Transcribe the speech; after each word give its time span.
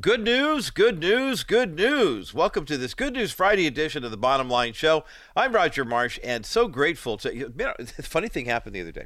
Good 0.00 0.24
news, 0.24 0.70
good 0.70 1.00
news, 1.00 1.44
good 1.44 1.76
news. 1.76 2.32
Welcome 2.32 2.64
to 2.64 2.78
this 2.78 2.94
Good 2.94 3.12
News 3.12 3.30
Friday 3.30 3.66
edition 3.66 4.04
of 4.04 4.10
the 4.10 4.16
Bottom 4.16 4.48
Line 4.48 4.72
Show. 4.72 5.04
I'm 5.36 5.54
Roger 5.54 5.84
Marsh 5.84 6.18
and 6.24 6.46
so 6.46 6.66
grateful 6.66 7.18
to 7.18 7.36
you 7.36 7.52
know, 7.54 7.74
the 7.78 8.02
funny 8.02 8.28
thing 8.28 8.46
happened 8.46 8.74
the 8.74 8.80
other 8.80 8.90
day. 8.90 9.04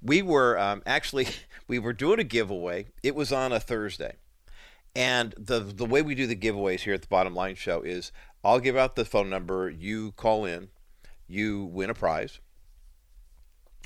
We 0.00 0.22
were 0.22 0.56
um, 0.60 0.80
actually 0.86 1.26
we 1.66 1.80
were 1.80 1.92
doing 1.92 2.20
a 2.20 2.24
giveaway. 2.24 2.86
It 3.02 3.16
was 3.16 3.32
on 3.32 3.50
a 3.50 3.58
Thursday. 3.58 4.14
And 4.94 5.34
the 5.36 5.58
the 5.58 5.84
way 5.84 6.02
we 6.02 6.14
do 6.14 6.28
the 6.28 6.36
giveaways 6.36 6.82
here 6.82 6.94
at 6.94 7.02
the 7.02 7.08
Bottom 7.08 7.34
Line 7.34 7.56
Show 7.56 7.82
is 7.82 8.12
I'll 8.44 8.60
give 8.60 8.76
out 8.76 8.94
the 8.94 9.04
phone 9.04 9.28
number, 9.28 9.68
you 9.68 10.12
call 10.12 10.44
in, 10.44 10.68
you 11.26 11.64
win 11.64 11.90
a 11.90 11.94
prize 11.94 12.38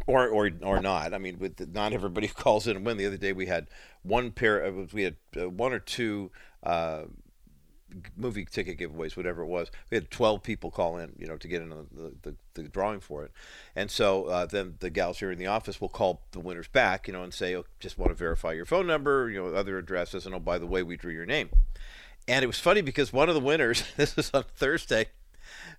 or 0.06 0.28
or 0.28 0.50
or 0.62 0.80
not. 0.80 1.14
I 1.14 1.18
mean, 1.18 1.38
with 1.38 1.56
the, 1.56 1.66
not 1.66 1.92
everybody 1.92 2.28
calls 2.34 2.66
in 2.66 2.76
and 2.76 2.86
win. 2.86 2.96
The 2.96 3.06
other 3.06 3.16
day 3.16 3.32
we 3.32 3.46
had 3.46 3.68
one 4.02 4.30
pair 4.30 4.58
of 4.58 4.92
we 4.92 5.02
had 5.02 5.16
uh, 5.36 5.48
one 5.48 5.72
or 5.72 5.78
two 5.78 6.30
uh, 6.62 7.02
movie 8.16 8.44
ticket 8.44 8.78
giveaways, 8.78 9.16
whatever 9.16 9.42
it 9.42 9.46
was. 9.46 9.70
We 9.90 9.96
had 9.96 10.10
twelve 10.10 10.42
people 10.42 10.70
call 10.70 10.98
in, 10.98 11.12
you 11.18 11.26
know, 11.26 11.36
to 11.36 11.48
get 11.48 11.62
in 11.62 11.70
the, 11.70 12.14
the, 12.22 12.34
the 12.54 12.62
drawing 12.64 13.00
for 13.00 13.24
it. 13.24 13.32
And 13.74 13.90
so 13.90 14.26
uh, 14.26 14.46
then 14.46 14.76
the 14.80 14.90
gals 14.90 15.18
here 15.18 15.30
in 15.30 15.38
the 15.38 15.46
office 15.46 15.80
will 15.80 15.88
call 15.88 16.22
the 16.32 16.40
winners 16.40 16.68
back, 16.68 17.06
you 17.06 17.12
know, 17.12 17.22
and 17.22 17.32
say, 17.32 17.56
oh, 17.56 17.64
just 17.80 17.98
want 17.98 18.10
to 18.10 18.16
verify 18.16 18.52
your 18.52 18.66
phone 18.66 18.86
number, 18.86 19.30
you 19.30 19.40
know, 19.40 19.54
other 19.54 19.78
addresses, 19.78 20.26
and 20.26 20.34
oh, 20.34 20.40
by 20.40 20.58
the 20.58 20.66
way, 20.66 20.82
we 20.82 20.96
drew 20.96 21.12
your 21.12 21.26
name. 21.26 21.50
And 22.28 22.42
it 22.42 22.48
was 22.48 22.58
funny 22.58 22.80
because 22.80 23.12
one 23.12 23.28
of 23.28 23.36
the 23.36 23.40
winners, 23.40 23.84
this 23.96 24.16
was 24.16 24.30
on 24.34 24.44
Thursday 24.54 25.06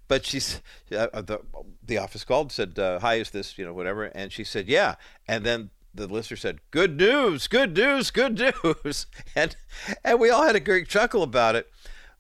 but 0.08 0.26
she's 0.26 0.62
uh, 0.92 1.08
uh, 1.14 1.22
the 1.22 1.40
the 1.84 1.98
office 1.98 2.24
called 2.24 2.52
said 2.52 2.78
uh, 2.80 3.00
hi 3.00 3.16
is 3.16 3.32
this 3.32 3.58
you 3.58 3.66
know 3.66 3.74
whatever? 3.74 4.06
And 4.06 4.32
she 4.32 4.44
said 4.44 4.68
yeah. 4.68 4.96
And 5.28 5.46
then 5.46 5.70
the 5.94 6.08
listener 6.08 6.38
said 6.38 6.60
good 6.72 6.98
news 6.98 7.48
good 7.48 7.76
news 7.76 8.12
good 8.12 8.40
news. 8.64 9.08
And 9.36 9.56
and 10.04 10.20
we 10.20 10.30
all 10.30 10.46
had 10.46 10.56
a 10.56 10.62
great 10.62 10.88
chuckle 10.88 11.24
about 11.24 11.56
it. 11.56 11.70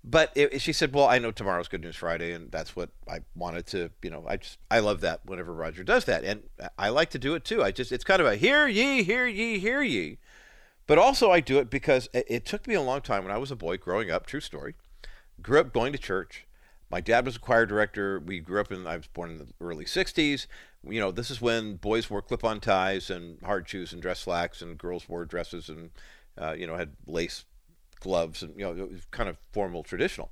But 0.03 0.31
it, 0.35 0.61
she 0.61 0.73
said 0.73 0.93
well 0.93 1.07
i 1.07 1.17
know 1.19 1.31
tomorrow's 1.31 1.67
good 1.67 1.81
news 1.81 1.95
friday 1.95 2.31
and 2.31 2.49
that's 2.51 2.75
what 2.75 2.89
i 3.09 3.19
wanted 3.35 3.67
to 3.67 3.89
you 4.01 4.09
know 4.09 4.23
i 4.25 4.37
just 4.37 4.57
i 4.71 4.79
love 4.79 5.01
that 5.01 5.25
whenever 5.25 5.53
roger 5.53 5.83
does 5.83 6.05
that. 6.05 6.23
And 6.23 6.43
i 6.77 6.89
like 6.89 7.09
to 7.11 7.19
do 7.19 7.35
it 7.35 7.43
too. 7.43 7.63
I 7.63 7.71
just 7.71 7.91
it's 7.91 8.03
kind 8.03 8.21
of 8.21 8.27
a 8.27 8.35
hear 8.35 8.67
ye 8.67 9.03
hear 9.03 9.27
ye 9.27 9.59
hear 9.59 9.81
ye. 9.81 10.17
But 10.87 10.97
also 10.97 11.31
i 11.31 11.39
do 11.39 11.59
it 11.59 11.69
because 11.69 12.09
it, 12.13 12.25
it 12.27 12.45
took 12.45 12.67
me 12.67 12.73
a 12.75 12.81
long 12.81 13.01
time 13.01 13.23
when 13.23 13.33
i 13.33 13.37
was 13.37 13.51
a 13.51 13.55
boy 13.55 13.77
growing 13.77 14.09
up 14.11 14.25
true 14.25 14.41
story 14.41 14.75
grew 15.41 15.59
up 15.59 15.73
going 15.73 15.91
to 15.91 15.99
church 15.99 16.46
my 16.89 17.01
dad 17.01 17.25
was 17.25 17.35
a 17.35 17.39
choir 17.39 17.65
director. 17.65 18.19
We 18.19 18.39
grew 18.39 18.61
up 18.61 18.71
in, 18.71 18.87
I 18.87 18.97
was 18.97 19.07
born 19.07 19.31
in 19.31 19.37
the 19.37 19.47
early 19.59 19.85
60s. 19.85 20.47
You 20.87 20.99
know, 20.99 21.11
this 21.11 21.29
is 21.29 21.41
when 21.41 21.75
boys 21.75 22.09
wore 22.09 22.21
clip 22.21 22.43
on 22.43 22.61
ties 22.61 23.09
and 23.09 23.41
hard 23.41 23.67
shoes 23.67 23.91
and 23.91 24.01
dress 24.01 24.19
slacks, 24.19 24.61
and 24.61 24.77
girls 24.77 25.09
wore 25.09 25.25
dresses 25.25 25.67
and, 25.67 25.89
uh, 26.37 26.55
you 26.57 26.65
know, 26.65 26.77
had 26.77 26.93
lace 27.05 27.43
gloves 27.99 28.41
and, 28.41 28.57
you 28.57 28.63
know, 28.63 28.71
it 28.71 28.91
was 28.91 29.05
kind 29.11 29.27
of 29.27 29.37
formal, 29.51 29.83
traditional. 29.83 30.31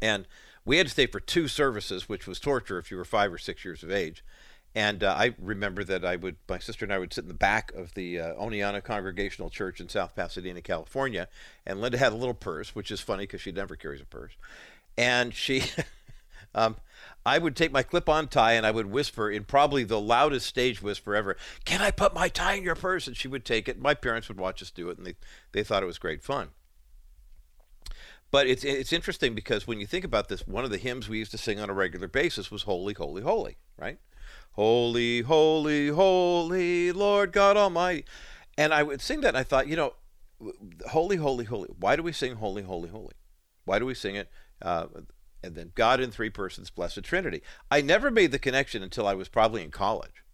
And 0.00 0.26
we 0.64 0.78
had 0.78 0.86
to 0.86 0.92
stay 0.92 1.06
for 1.06 1.20
two 1.20 1.48
services, 1.48 2.08
which 2.08 2.26
was 2.26 2.40
torture 2.40 2.78
if 2.78 2.90
you 2.90 2.96
were 2.96 3.04
five 3.04 3.32
or 3.32 3.38
six 3.38 3.64
years 3.64 3.82
of 3.82 3.90
age. 3.90 4.24
And 4.74 5.02
uh, 5.02 5.14
I 5.18 5.34
remember 5.38 5.82
that 5.84 6.04
I 6.04 6.14
would, 6.14 6.36
my 6.48 6.60
sister 6.60 6.84
and 6.84 6.94
I 6.94 6.98
would 6.98 7.12
sit 7.12 7.24
in 7.24 7.28
the 7.28 7.34
back 7.34 7.72
of 7.74 7.92
the 7.94 8.20
uh, 8.20 8.80
Congregational 8.82 9.50
Church 9.50 9.80
in 9.80 9.88
South 9.88 10.14
Pasadena, 10.14 10.62
California. 10.62 11.28
And 11.66 11.80
Linda 11.80 11.98
had 11.98 12.12
a 12.12 12.16
little 12.16 12.34
purse, 12.34 12.74
which 12.74 12.92
is 12.92 13.00
funny 13.00 13.24
because 13.24 13.40
she 13.40 13.50
never 13.50 13.74
carries 13.74 14.00
a 14.00 14.06
purse 14.06 14.36
and 15.00 15.34
she 15.34 15.62
um, 16.54 16.76
I 17.24 17.38
would 17.38 17.56
take 17.56 17.72
my 17.72 17.82
clip-on 17.82 18.28
tie 18.28 18.52
and 18.52 18.66
I 18.66 18.70
would 18.70 18.86
whisper 18.86 19.30
in 19.30 19.44
probably 19.44 19.82
the 19.82 20.00
loudest 20.00 20.46
stage 20.46 20.82
whisper 20.82 21.16
ever, 21.16 21.36
"Can 21.64 21.80
I 21.80 21.90
put 21.90 22.14
my 22.14 22.28
tie 22.28 22.54
in 22.54 22.62
your 22.62 22.74
purse?" 22.74 23.06
And 23.06 23.16
she 23.16 23.26
would 23.26 23.44
take 23.44 23.66
it. 23.66 23.80
My 23.80 23.94
parents 23.94 24.28
would 24.28 24.38
watch 24.38 24.60
us 24.62 24.70
do 24.70 24.90
it, 24.90 24.98
and 24.98 25.06
they 25.06 25.14
they 25.52 25.64
thought 25.64 25.82
it 25.82 25.86
was 25.86 25.98
great 25.98 26.22
fun. 26.22 26.48
But 28.30 28.46
it's 28.46 28.62
it's 28.62 28.92
interesting 28.92 29.34
because 29.34 29.66
when 29.66 29.80
you 29.80 29.86
think 29.86 30.04
about 30.04 30.28
this, 30.28 30.46
one 30.46 30.64
of 30.64 30.70
the 30.70 30.78
hymns 30.78 31.08
we 31.08 31.18
used 31.18 31.32
to 31.32 31.38
sing 31.38 31.58
on 31.58 31.70
a 31.70 31.74
regular 31.74 32.06
basis 32.06 32.50
was 32.50 32.62
"Holy, 32.62 32.92
Holy, 32.92 33.22
Holy," 33.22 33.56
right? 33.78 33.98
Holy, 34.52 35.22
holy, 35.22 35.88
holy, 35.88 36.92
Lord 36.92 37.32
God 37.32 37.56
Almighty. 37.56 38.04
And 38.58 38.74
I 38.74 38.82
would 38.82 39.00
sing 39.00 39.22
that, 39.22 39.28
and 39.28 39.38
I 39.38 39.44
thought, 39.44 39.68
you 39.68 39.76
know, 39.76 39.94
holy, 40.88 41.16
holy, 41.16 41.46
holy. 41.46 41.68
Why 41.78 41.96
do 41.96 42.02
we 42.02 42.12
sing 42.12 42.34
holy, 42.34 42.62
holy, 42.62 42.90
holy? 42.90 43.14
Why 43.64 43.78
do 43.78 43.86
we 43.86 43.94
sing 43.94 44.16
it? 44.16 44.28
Uh, 44.62 44.86
and 45.42 45.54
then 45.54 45.72
God 45.74 46.00
in 46.00 46.10
three 46.10 46.30
persons, 46.30 46.70
blessed 46.70 47.02
Trinity. 47.02 47.42
I 47.70 47.80
never 47.80 48.10
made 48.10 48.32
the 48.32 48.38
connection 48.38 48.82
until 48.82 49.06
I 49.06 49.14
was 49.14 49.28
probably 49.28 49.62
in 49.62 49.70
college 49.70 50.24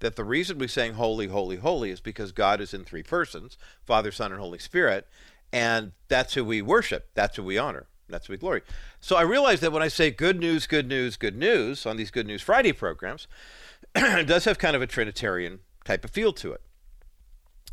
that 0.00 0.16
the 0.16 0.24
reason 0.24 0.58
we 0.58 0.66
sang 0.66 0.94
holy, 0.94 1.28
holy, 1.28 1.56
holy 1.56 1.90
is 1.90 2.00
because 2.00 2.32
God 2.32 2.60
is 2.60 2.74
in 2.74 2.84
three 2.84 3.02
persons 3.02 3.56
Father, 3.84 4.10
Son, 4.10 4.32
and 4.32 4.40
Holy 4.40 4.58
Spirit. 4.58 5.06
And 5.52 5.92
that's 6.08 6.34
who 6.34 6.44
we 6.44 6.62
worship, 6.62 7.10
that's 7.14 7.36
who 7.36 7.42
we 7.42 7.58
honor, 7.58 7.88
that's 8.08 8.26
who 8.26 8.32
we 8.32 8.38
glory. 8.38 8.62
So 9.00 9.16
I 9.16 9.22
realized 9.22 9.62
that 9.62 9.72
when 9.72 9.82
I 9.82 9.88
say 9.88 10.10
good 10.10 10.38
news, 10.38 10.66
good 10.66 10.88
news, 10.88 11.16
good 11.16 11.36
news 11.36 11.86
on 11.86 11.96
these 11.96 12.10
Good 12.10 12.26
News 12.26 12.40
Friday 12.40 12.72
programs, 12.72 13.26
it 13.94 14.26
does 14.26 14.44
have 14.44 14.58
kind 14.58 14.76
of 14.76 14.82
a 14.82 14.86
Trinitarian 14.86 15.60
type 15.84 16.04
of 16.04 16.10
feel 16.10 16.32
to 16.34 16.52
it 16.52 16.62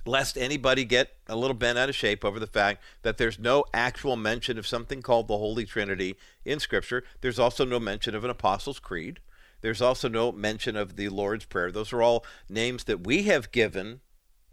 lest 0.08 0.38
anybody 0.38 0.86
get 0.86 1.12
a 1.28 1.36
little 1.36 1.56
bent 1.56 1.78
out 1.78 1.90
of 1.90 1.96
shape 1.96 2.24
over 2.24 2.40
the 2.40 2.48
fact 2.48 2.82
that 3.04 3.18
there's 3.18 3.38
no 3.38 3.66
actual 3.74 4.16
mention 4.16 4.58
of 4.58 4.66
something 4.66 5.02
called 5.02 5.28
the 5.28 5.38
Holy 5.38 5.66
Trinity 5.66 6.16
in 6.46 6.60
Scripture. 6.60 7.04
There's 7.22 7.40
also 7.40 7.66
no 7.66 7.80
mention 7.80 8.16
of 8.16 8.24
an 8.24 8.30
Apostles' 8.30 8.80
Creed. 8.80 9.20
There's 9.62 9.82
also 9.82 10.08
no 10.08 10.32
mention 10.32 10.76
of 10.76 10.96
the 10.96 11.10
Lord's 11.10 11.46
Prayer. 11.46 11.72
Those 11.72 11.92
are 11.92 12.02
all 12.02 12.26
names 12.50 12.86
that 12.86 13.06
we 13.06 13.24
have 13.24 13.52
given. 13.52 14.02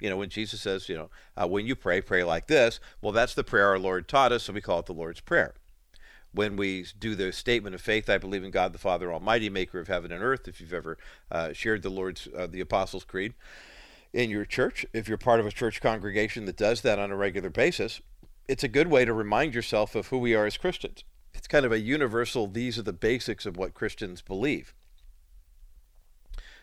You 0.00 0.10
know, 0.10 0.16
when 0.16 0.30
Jesus 0.30 0.60
says, 0.60 0.88
you 0.88 0.96
know, 0.96 1.10
uh, 1.36 1.46
when 1.46 1.66
you 1.66 1.76
pray, 1.76 2.00
pray 2.00 2.24
like 2.24 2.46
this. 2.46 2.80
Well, 3.00 3.12
that's 3.12 3.34
the 3.34 3.44
prayer 3.44 3.68
our 3.68 3.78
Lord 3.78 4.08
taught 4.08 4.32
us, 4.32 4.44
so 4.44 4.52
we 4.52 4.60
call 4.60 4.80
it 4.80 4.86
the 4.86 4.92
Lord's 4.92 5.20
Prayer. 5.20 5.54
When 6.32 6.56
we 6.56 6.86
do 6.98 7.14
the 7.14 7.32
statement 7.32 7.76
of 7.76 7.80
faith, 7.80 8.10
I 8.10 8.18
believe 8.18 8.42
in 8.42 8.50
God 8.50 8.72
the 8.72 8.78
Father 8.78 9.12
Almighty, 9.12 9.48
maker 9.48 9.78
of 9.78 9.86
heaven 9.86 10.10
and 10.10 10.22
earth, 10.22 10.48
if 10.48 10.60
you've 10.60 10.74
ever 10.74 10.98
uh, 11.30 11.52
shared 11.52 11.82
the 11.82 11.90
Lord's, 11.90 12.26
uh, 12.36 12.48
the 12.48 12.60
Apostles' 12.60 13.04
Creed, 13.04 13.34
in 14.14 14.30
your 14.30 14.44
church, 14.44 14.86
if 14.92 15.08
you're 15.08 15.18
part 15.18 15.40
of 15.40 15.46
a 15.46 15.50
church 15.50 15.80
congregation 15.80 16.44
that 16.46 16.56
does 16.56 16.82
that 16.82 17.00
on 17.00 17.10
a 17.10 17.16
regular 17.16 17.50
basis, 17.50 18.00
it's 18.46 18.62
a 18.62 18.68
good 18.68 18.86
way 18.86 19.04
to 19.04 19.12
remind 19.12 19.54
yourself 19.54 19.94
of 19.94 20.06
who 20.06 20.18
we 20.18 20.34
are 20.34 20.46
as 20.46 20.56
Christians. 20.56 21.02
It's 21.34 21.48
kind 21.48 21.66
of 21.66 21.72
a 21.72 21.80
universal, 21.80 22.46
these 22.46 22.78
are 22.78 22.82
the 22.82 22.92
basics 22.92 23.44
of 23.44 23.56
what 23.56 23.74
Christians 23.74 24.22
believe. 24.22 24.72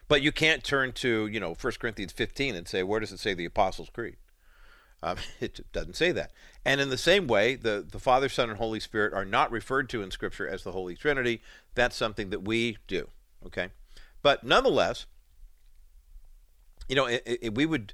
But 0.08 0.22
you 0.22 0.32
can't 0.32 0.64
turn 0.64 0.94
to, 0.94 1.28
you 1.28 1.40
know, 1.40 1.54
1 1.60 1.74
Corinthians 1.80 2.14
15 2.14 2.56
and 2.56 2.68
say, 2.68 2.84
where 2.84 3.02
does 3.02 3.12
it 3.12 3.20
say 3.20 3.34
the 3.34 3.46
Apostles' 3.46 3.90
Creed? 3.90 4.16
Um, 5.04 5.18
it 5.42 5.60
doesn't 5.74 5.98
say 5.98 6.14
that. 6.14 6.32
And 6.64 6.80
in 6.80 6.90
the 6.90 6.98
same 6.98 7.28
way, 7.28 7.56
the, 7.56 7.86
the 7.90 8.00
Father, 8.00 8.30
Son, 8.30 8.50
and 8.50 8.58
Holy 8.58 8.80
Spirit 8.80 9.14
are 9.14 9.26
not 9.26 9.52
referred 9.52 9.90
to 9.90 10.02
in 10.02 10.12
Scripture 10.12 10.48
as 10.48 10.64
the 10.64 10.72
Holy 10.72 10.96
Trinity. 10.96 11.42
That's 11.76 11.98
something 11.98 12.30
that 12.30 12.44
we 12.44 12.78
do, 12.88 13.10
okay? 13.46 13.70
But 14.22 14.44
nonetheless, 14.46 15.06
you 16.92 16.96
know, 16.96 17.06
it, 17.06 17.24
it, 17.26 17.56
we 17.56 17.66
would 17.66 17.94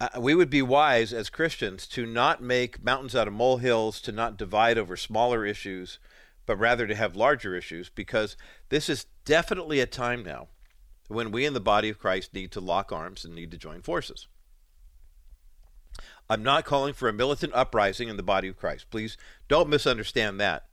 uh, 0.00 0.08
we 0.18 0.34
would 0.34 0.48
be 0.48 0.62
wise 0.62 1.12
as 1.12 1.28
Christians 1.28 1.86
to 1.88 2.06
not 2.06 2.42
make 2.42 2.82
mountains 2.82 3.14
out 3.14 3.28
of 3.28 3.34
molehills, 3.34 4.00
to 4.00 4.12
not 4.12 4.38
divide 4.38 4.78
over 4.78 4.96
smaller 4.96 5.44
issues, 5.44 5.98
but 6.46 6.56
rather 6.56 6.86
to 6.86 6.94
have 6.94 7.14
larger 7.14 7.54
issues, 7.54 7.90
because 7.90 8.38
this 8.70 8.88
is 8.88 9.04
definitely 9.26 9.78
a 9.78 9.84
time 9.84 10.24
now 10.24 10.48
when 11.08 11.30
we 11.30 11.44
in 11.44 11.52
the 11.52 11.60
body 11.60 11.90
of 11.90 11.98
Christ 11.98 12.32
need 12.32 12.50
to 12.52 12.60
lock 12.60 12.90
arms 12.90 13.26
and 13.26 13.34
need 13.34 13.50
to 13.50 13.58
join 13.58 13.82
forces. 13.82 14.26
I'm 16.30 16.42
not 16.42 16.64
calling 16.64 16.94
for 16.94 17.10
a 17.10 17.12
militant 17.12 17.52
uprising 17.54 18.08
in 18.08 18.16
the 18.16 18.22
body 18.22 18.48
of 18.48 18.56
Christ. 18.56 18.86
Please 18.88 19.18
don't 19.48 19.68
misunderstand 19.68 20.40
that. 20.40 20.64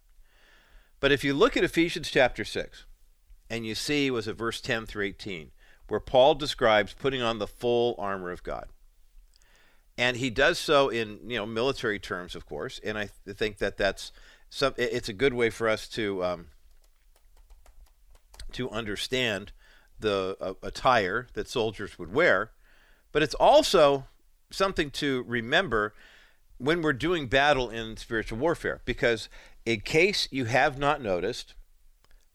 But 1.01 1.11
if 1.11 1.25
you 1.25 1.34
look 1.34 1.57
at 1.57 1.66
Ephesians 1.66 2.09
chapter 2.09 2.45
6, 2.45 2.85
and 3.49 3.66
you 3.66 3.75
see, 3.75 4.09
was 4.09 4.25
it 4.25 4.38
verse 4.38 4.61
10 4.61 4.85
through 4.85 5.03
18, 5.03 5.51
where 5.88 6.00
Paul 6.00 6.36
describes 6.36 6.94
putting 6.94 7.22
on 7.22 7.40
the 7.40 7.48
full 7.48 7.96
armor 7.98 8.31
of 8.31 8.44
God. 8.44 8.68
And 9.98 10.18
he 10.18 10.30
does 10.30 10.59
so 10.59 10.90
in 10.90 11.20
you 11.28 11.38
know 11.38 11.46
military 11.46 12.00
terms, 12.00 12.36
of 12.36 12.46
course. 12.46 12.80
And 12.84 12.98
I 12.98 13.09
th- 13.25 13.38
think 13.38 13.58
that 13.58 13.78
that's 13.78 14.11
some. 14.50 14.73
It's 14.78 15.09
a 15.09 15.14
good 15.14 15.34
way 15.34 15.50
for 15.50 15.67
us 15.67 15.88
to 15.90 16.23
um, 16.23 16.47
to 18.52 18.70
understand 18.70 19.53
the 20.00 20.38
uh, 20.40 20.53
attire 20.61 21.28
that 21.34 21.47
soldiers 21.47 21.97
would 21.97 22.14
wear, 22.14 22.52
but 23.11 23.23
it's 23.23 23.34
also 23.35 24.06
something 24.52 24.91
to 24.91 25.23
remember 25.28 25.96
when 26.59 26.82
we're 26.82 26.94
doing 26.94 27.28
battle 27.28 27.70
in 27.70 27.97
spiritual 27.97 28.38
warfare. 28.38 28.82
Because 28.85 29.29
in 29.66 29.82
case 29.82 30.28
you 30.29 30.46
have 30.46 30.78
not 30.78 31.02
noticed, 31.02 31.56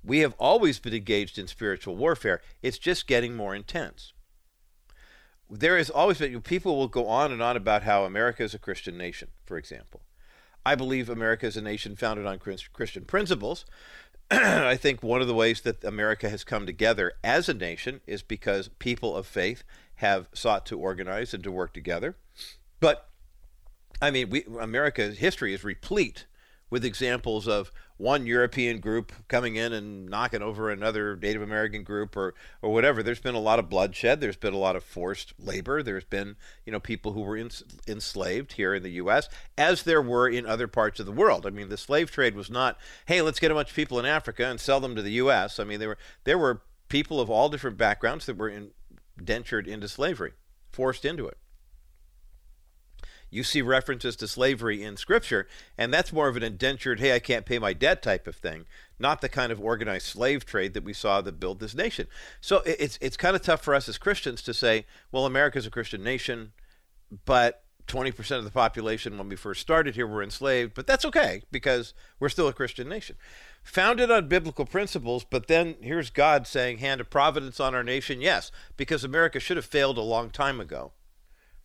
we 0.05 0.19
have 0.21 0.35
always 0.39 0.79
been 0.79 0.95
engaged 0.95 1.39
in 1.39 1.47
spiritual 1.47 1.97
warfare. 1.97 2.41
It's 2.61 2.79
just 2.79 3.07
getting 3.07 3.35
more 3.35 3.55
intense. 3.55 4.13
There 5.51 5.77
has 5.77 5.91
always 5.91 6.19
been, 6.19 6.41
people 6.41 6.77
will 6.77 6.89
go 6.89 7.07
on 7.07 7.31
and 7.31 7.43
on 7.43 7.57
about 7.57 7.83
how 7.83 8.05
America 8.05 8.43
is 8.43 8.55
a 8.55 8.59
Christian 8.59 8.97
nation, 8.97 9.29
for 9.45 9.59
example. 9.59 10.03
I 10.65 10.75
believe 10.75 11.09
America 11.09 11.47
is 11.47 11.57
a 11.57 11.63
nation 11.63 11.97
founded 11.97 12.25
on 12.27 12.39
Christian 12.39 13.05
principles. 13.05 13.65
I 14.31 14.77
think 14.77 15.03
one 15.03 15.21
of 15.21 15.27
the 15.27 15.35
ways 15.35 15.61
that 15.63 15.85
America 15.85 16.29
has 16.29 16.45
come 16.45 16.67
together 16.67 17.13
as 17.23 17.49
a 17.49 17.55
nation 17.55 18.01
is 18.07 18.23
because 18.23 18.69
people 18.79 19.17
of 19.17 19.27
faith 19.27 19.65
have 19.97 20.29
sought 20.33 20.65
to 20.67 20.79
organize 20.79 21.35
and 21.35 21.45
to 21.45 21.53
work 21.53 21.75
together. 21.75 22.17
But 22.81 23.09
I 24.01 24.11
mean, 24.11 24.31
we, 24.31 24.45
America's 24.59 25.19
history 25.19 25.53
is 25.55 25.63
replete 25.63 26.27
with 26.73 26.87
examples 26.87 27.47
of 27.47 27.71
one 27.99 28.27
European 28.27 28.81
group 28.81 29.13
coming 29.29 29.57
in 29.57 29.75
and 29.75 30.09
knocking 30.09 30.41
over 30.41 30.71
another 30.71 31.15
Native 31.17 31.43
American 31.43 31.85
group 31.85 32.17
or 32.17 32.33
or 32.63 32.73
whatever. 32.73 33.03
There's 33.03 33.21
been 33.21 33.35
a 33.35 33.41
lot 33.41 33.59
of 33.59 33.69
bloodshed. 33.69 34.23
There's 34.23 34.39
been 34.39 34.55
a 34.55 34.59
lot 34.59 34.75
of 34.75 34.83
forced 34.83 35.35
labor. 35.39 35.83
There's 35.83 36.07
been 36.07 36.35
you 36.65 36.73
know 36.73 36.81
people 36.81 37.13
who 37.13 37.21
were 37.21 37.37
enslaved 37.37 38.55
here 38.55 38.75
in 38.75 38.83
the 38.83 38.93
U.S. 38.93 39.29
as 39.59 39.83
there 39.83 40.01
were 40.01 40.27
in 40.27 40.47
other 40.47 40.67
parts 40.67 40.99
of 40.99 41.05
the 41.05 41.13
world. 41.13 41.47
I 41.47 41.51
mean, 41.51 41.69
the 41.69 41.77
slave 41.77 42.11
trade 42.11 42.35
was 42.35 42.49
not 42.49 42.79
hey 43.05 43.21
let's 43.21 43.39
get 43.39 43.51
a 43.51 43.55
bunch 43.55 43.69
of 43.69 43.77
people 43.77 43.99
in 43.99 44.07
Africa 44.07 44.47
and 44.47 44.59
sell 44.59 44.81
them 44.81 44.97
to 44.97 45.03
the 45.03 45.13
U.S. 45.13 45.61
I 45.61 45.65
mean, 45.65 45.79
there 45.79 45.91
were 45.91 45.99
there 46.25 46.39
were 46.39 46.63
people 46.89 47.21
of 47.21 47.29
all 47.29 47.51
different 47.51 47.77
backgrounds 47.77 48.25
that 48.25 48.39
were 48.39 48.51
indentured 49.19 49.69
into 49.69 49.89
slavery, 49.89 50.33
forced 50.71 51.05
into 51.05 51.29
it 51.29 51.37
you 53.33 53.43
see 53.43 53.63
references 53.63 54.15
to 54.17 54.29
slavery 54.29 54.83
in 54.83 54.99
Scripture, 54.99 55.49
and 55.79 55.93
that's 55.93 56.13
more 56.13 56.29
of 56.29 56.37
an 56.37 56.43
indentured, 56.43 57.01
hey, 57.01 57.15
I 57.15 57.19
can't 57.19 57.47
pay 57.47 57.59
my 57.59 57.73
debt 57.73 58.03
type 58.03 58.27
of 58.27 58.37
thing, 58.37 58.67
not 58.99 59.23
the 59.23 59.29
kind 59.29 59.51
of 59.51 59.59
organized 59.59 60.07
slave 60.07 60.45
trade 60.45 60.75
that 60.75 60.85
we 60.85 60.93
saw 60.93 61.23
that 61.23 61.41
built 61.41 61.59
this 61.59 61.75
nation. 61.75 62.09
So 62.43 62.59
it's, 62.67 62.99
it's 63.01 63.17
kind 63.17 63.35
of 63.35 63.41
tough 63.41 63.63
for 63.63 63.75
us 63.75 63.89
as 63.89 63.97
Christians 63.97 64.43
to 64.43 64.53
say, 64.53 64.85
well, 65.11 65.25
America's 65.25 65.67
a 65.67 65.71
Christian 65.71 66.05
nation, 66.05 66.53
but 67.25 67.65
20% 67.87 68.37
of 68.37 68.45
the 68.45 68.51
population 68.51 69.17
when 69.17 69.31
we 69.31 69.37
first 69.37 69.63
started 69.63 69.95
here 69.95 70.07
were 70.07 70.23
enslaved, 70.23 70.75
but 70.75 70.87
that's 70.87 71.07
okay 71.07 71.43
because 71.51 71.95
we're 72.21 72.29
still 72.29 72.49
a 72.49 72.53
Christian 72.53 72.87
nation. 72.87 73.17
Founded 73.63 74.11
on 74.11 74.29
biblical 74.29 74.67
principles, 74.67 75.25
but 75.25 75.47
then 75.47 75.77
here's 75.81 76.11
God 76.11 76.47
saying, 76.47 76.79
hand 76.79 77.01
of 77.01 77.09
providence 77.09 77.61
on 77.61 77.75
our 77.75 77.83
nation? 77.83 78.21
Yes, 78.21 78.53
because 78.77 79.05
America 79.05 79.41
should 79.41 79.57
have 79.57 79.65
failed 79.65 79.97
a 79.97 80.03
long 80.03 80.29
time 80.29 80.61
ago 80.61 80.93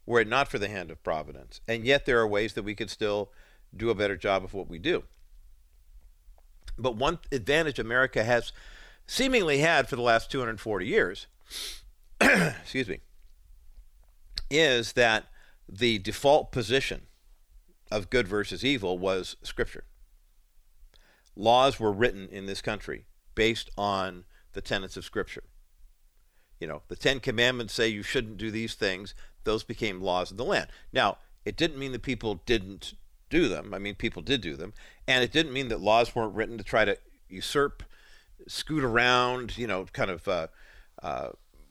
were 0.07 0.21
it 0.21 0.27
not 0.27 0.48
for 0.48 0.57
the 0.57 0.69
hand 0.69 0.89
of 0.89 1.04
providence. 1.04 1.62
And 1.68 1.86
yet 1.86 2.06
there 2.07 2.19
are 2.19 2.27
ways 2.27 2.54
that 2.54 2.63
we 2.63 2.74
could 2.74 2.89
still 2.89 3.30
do 3.75 3.92
a 3.92 3.95
better 3.95 4.15
job 4.15 4.44
of 4.44 4.54
what 4.54 4.69
we 4.69 4.80
do. 4.80 5.04
But 6.80 6.95
one 6.95 7.19
advantage 7.31 7.77
America 7.77 8.24
has 8.24 8.54
seemingly 9.06 9.59
had 9.59 9.89
for 9.89 9.98
the 9.98 10.01
last 10.01 10.31
240 10.31 10.86
years, 10.86 11.27
excuse 12.21 12.88
me, 12.88 13.01
is 14.50 14.94
that 14.94 15.25
the 15.68 16.00
default 16.00 16.51
position 16.51 17.01
of 17.92 18.09
good 18.09 18.27
versus 18.27 18.63
evil 18.63 18.98
was 18.98 19.36
Scripture. 19.44 19.83
Laws 21.36 21.80
were 21.80 21.92
written 21.92 22.30
in 22.31 22.45
this 22.45 22.62
country 22.62 23.06
based 23.36 23.69
on 23.77 24.24
the 24.54 24.62
tenets 24.62 24.95
of 24.95 25.04
Scripture. 25.04 25.44
You 26.59 26.68
know, 26.68 26.81
the 26.88 26.95
Ten 26.95 27.19
Commandments 27.19 27.74
say 27.74 27.88
you 27.88 28.04
shouldn't 28.04 28.38
do 28.38 28.51
these 28.51 28.74
things 28.74 29.13
those 29.48 29.63
became 29.63 30.01
laws 30.01 30.30
of 30.30 30.38
the 30.38 30.45
land. 30.45 30.68
Now, 30.92 31.18
it 31.45 31.56
didn't 31.56 31.80
mean 31.80 31.94
that 31.94 32.01
people 32.04 32.42
didn't 32.45 32.94
do 33.30 33.48
them. 33.48 33.74
I 33.74 33.80
mean, 33.80 33.95
people 33.95 34.21
did 34.21 34.42
do 34.42 34.56
them. 34.56 34.74
And 35.07 35.24
it 35.24 35.31
didn't 35.31 35.54
mean 35.54 35.69
that 35.69 35.80
laws 35.80 36.13
weren't 36.13 36.36
written 36.36 36.57
to 36.57 36.63
try 36.63 36.86
to 36.86 36.98
usurp, 37.30 37.81
scoot 38.48 38.83
around, 38.83 39.57
you 39.57 39.65
know, 39.65 39.86
kind 39.94 40.12
of 40.12 40.27
uh, 40.27 40.48
uh, 41.01 41.30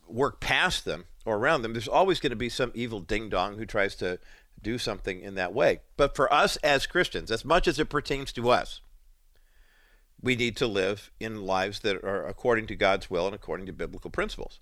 work 0.08 0.40
past 0.40 0.86
them 0.86 1.04
or 1.26 1.36
around 1.36 1.62
them. 1.62 1.74
There's 1.74 1.86
always 1.86 2.18
going 2.18 2.30
to 2.30 2.36
be 2.36 2.48
some 2.48 2.72
evil 2.74 3.00
ding 3.00 3.28
dong 3.28 3.58
who 3.58 3.66
tries 3.66 3.94
to 3.96 4.18
do 4.62 4.78
something 4.78 5.20
in 5.20 5.34
that 5.34 5.52
way. 5.52 5.80
But 5.98 6.16
for 6.16 6.32
us 6.32 6.56
as 6.58 6.86
Christians, 6.86 7.30
as 7.30 7.44
much 7.44 7.68
as 7.68 7.78
it 7.78 7.90
pertains 7.90 8.32
to 8.32 8.48
us, 8.48 8.80
we 10.22 10.34
need 10.34 10.56
to 10.56 10.66
live 10.66 11.10
in 11.20 11.42
lives 11.42 11.80
that 11.80 11.96
are 12.02 12.26
according 12.26 12.66
to 12.68 12.74
God's 12.74 13.10
will 13.10 13.26
and 13.26 13.34
according 13.34 13.66
to 13.66 13.72
biblical 13.74 14.10
principles. 14.10 14.60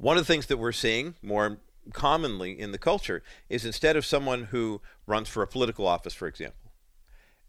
One 0.00 0.16
of 0.16 0.26
the 0.26 0.32
things 0.32 0.46
that 0.46 0.56
we're 0.56 0.72
seeing 0.72 1.14
more 1.20 1.58
commonly 1.92 2.58
in 2.58 2.72
the 2.72 2.78
culture 2.78 3.22
is 3.50 3.66
instead 3.66 3.96
of 3.96 4.06
someone 4.06 4.44
who 4.44 4.80
runs 5.06 5.28
for 5.28 5.42
a 5.42 5.46
political 5.46 5.86
office, 5.86 6.14
for 6.14 6.26
example, 6.26 6.72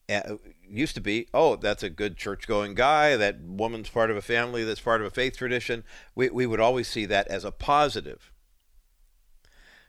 uh, 0.09 0.35
used 0.67 0.95
to 0.95 1.01
be, 1.01 1.29
oh, 1.33 1.55
that's 1.55 1.81
a 1.81 1.89
good 1.89 2.17
church 2.17 2.49
going 2.49 2.75
guy, 2.75 3.15
that 3.15 3.39
woman's 3.39 3.87
part 3.87 4.11
of 4.11 4.17
a 4.17 4.21
family 4.21 4.65
that's 4.65 4.81
part 4.81 4.99
of 4.99 5.07
a 5.07 5.11
faith 5.11 5.37
tradition. 5.37 5.85
We, 6.13 6.29
we 6.29 6.45
would 6.45 6.59
always 6.59 6.89
see 6.89 7.05
that 7.05 7.29
as 7.29 7.45
a 7.45 7.51
positive. 7.51 8.33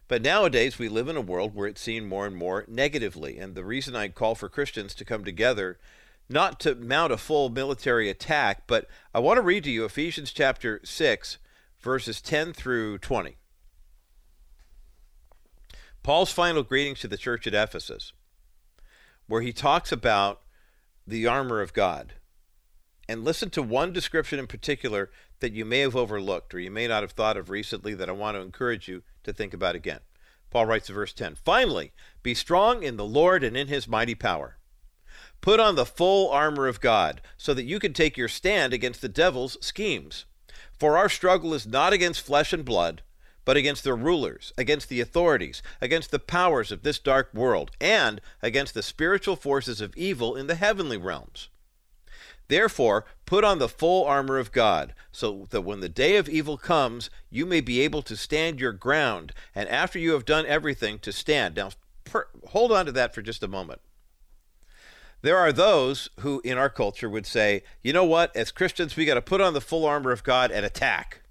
But 0.06 0.22
nowadays, 0.22 0.78
we 0.78 0.88
live 0.88 1.08
in 1.08 1.16
a 1.16 1.20
world 1.20 1.56
where 1.56 1.66
it's 1.66 1.80
seen 1.80 2.06
more 2.06 2.26
and 2.26 2.36
more 2.36 2.64
negatively. 2.68 3.38
And 3.38 3.56
the 3.56 3.64
reason 3.64 3.96
I 3.96 4.06
call 4.06 4.36
for 4.36 4.48
Christians 4.48 4.94
to 4.94 5.04
come 5.04 5.24
together, 5.24 5.80
not 6.28 6.60
to 6.60 6.76
mount 6.76 7.12
a 7.12 7.16
full 7.16 7.48
military 7.48 8.08
attack, 8.08 8.68
but 8.68 8.86
I 9.12 9.18
want 9.18 9.38
to 9.38 9.42
read 9.42 9.64
to 9.64 9.70
you 9.70 9.84
Ephesians 9.84 10.30
chapter 10.30 10.80
6, 10.84 11.38
verses 11.82 12.20
10 12.20 12.52
through 12.52 12.98
20. 12.98 13.36
Paul's 16.02 16.32
final 16.32 16.62
greetings 16.62 17.00
to 17.00 17.08
the 17.08 17.16
church 17.16 17.46
at 17.46 17.54
Ephesus, 17.54 18.12
where 19.26 19.42
he 19.42 19.52
talks 19.52 19.92
about 19.92 20.40
the 21.06 21.26
armor 21.26 21.60
of 21.60 21.72
God. 21.72 22.14
And 23.08 23.24
listen 23.24 23.50
to 23.50 23.62
one 23.62 23.92
description 23.92 24.38
in 24.38 24.46
particular 24.46 25.10
that 25.40 25.52
you 25.52 25.64
may 25.64 25.80
have 25.80 25.96
overlooked 25.96 26.54
or 26.54 26.60
you 26.60 26.70
may 26.70 26.86
not 26.86 27.02
have 27.02 27.12
thought 27.12 27.36
of 27.36 27.50
recently 27.50 27.94
that 27.94 28.08
I 28.08 28.12
want 28.12 28.36
to 28.36 28.40
encourage 28.40 28.88
you 28.88 29.02
to 29.24 29.32
think 29.32 29.52
about 29.52 29.74
again. 29.74 30.00
Paul 30.50 30.66
writes 30.66 30.88
in 30.88 30.94
verse 30.94 31.12
10 31.12 31.34
Finally, 31.34 31.92
be 32.22 32.34
strong 32.34 32.82
in 32.82 32.96
the 32.96 33.04
Lord 33.04 33.42
and 33.42 33.56
in 33.56 33.68
his 33.68 33.88
mighty 33.88 34.14
power. 34.14 34.58
Put 35.40 35.58
on 35.58 35.74
the 35.74 35.86
full 35.86 36.30
armor 36.30 36.68
of 36.68 36.80
God 36.80 37.20
so 37.36 37.52
that 37.54 37.64
you 37.64 37.80
can 37.80 37.92
take 37.92 38.16
your 38.16 38.28
stand 38.28 38.72
against 38.72 39.02
the 39.02 39.08
devil's 39.08 39.58
schemes. 39.60 40.24
For 40.82 40.98
our 40.98 41.08
struggle 41.08 41.54
is 41.54 41.64
not 41.64 41.92
against 41.92 42.26
flesh 42.26 42.52
and 42.52 42.64
blood, 42.64 43.02
but 43.44 43.56
against 43.56 43.84
the 43.84 43.94
rulers, 43.94 44.52
against 44.58 44.88
the 44.88 45.00
authorities, 45.00 45.62
against 45.80 46.10
the 46.10 46.18
powers 46.18 46.72
of 46.72 46.82
this 46.82 46.98
dark 46.98 47.32
world, 47.32 47.70
and 47.80 48.20
against 48.42 48.74
the 48.74 48.82
spiritual 48.82 49.36
forces 49.36 49.80
of 49.80 49.96
evil 49.96 50.34
in 50.34 50.48
the 50.48 50.56
heavenly 50.56 50.96
realms. 50.96 51.50
Therefore, 52.48 53.04
put 53.26 53.44
on 53.44 53.60
the 53.60 53.68
full 53.68 54.04
armor 54.04 54.38
of 54.38 54.50
God, 54.50 54.92
so 55.12 55.46
that 55.50 55.60
when 55.60 55.78
the 55.78 55.88
day 55.88 56.16
of 56.16 56.28
evil 56.28 56.58
comes, 56.58 57.10
you 57.30 57.46
may 57.46 57.60
be 57.60 57.80
able 57.82 58.02
to 58.02 58.16
stand 58.16 58.58
your 58.58 58.72
ground, 58.72 59.32
and 59.54 59.68
after 59.68 60.00
you 60.00 60.14
have 60.14 60.24
done 60.24 60.46
everything, 60.46 60.98
to 60.98 61.12
stand. 61.12 61.54
Now, 61.54 61.70
per, 62.02 62.26
hold 62.48 62.72
on 62.72 62.86
to 62.86 62.92
that 62.92 63.14
for 63.14 63.22
just 63.22 63.44
a 63.44 63.46
moment. 63.46 63.82
There 65.22 65.38
are 65.38 65.52
those 65.52 66.10
who 66.20 66.40
in 66.44 66.58
our 66.58 66.68
culture 66.68 67.08
would 67.08 67.26
say, 67.26 67.62
you 67.80 67.92
know 67.92 68.04
what, 68.04 68.34
as 68.36 68.50
Christians, 68.50 68.96
we 68.96 69.04
got 69.04 69.14
to 69.14 69.22
put 69.22 69.40
on 69.40 69.54
the 69.54 69.60
full 69.60 69.86
armor 69.86 70.10
of 70.10 70.24
God 70.24 70.50
and 70.50 70.66
attack. 70.66 71.22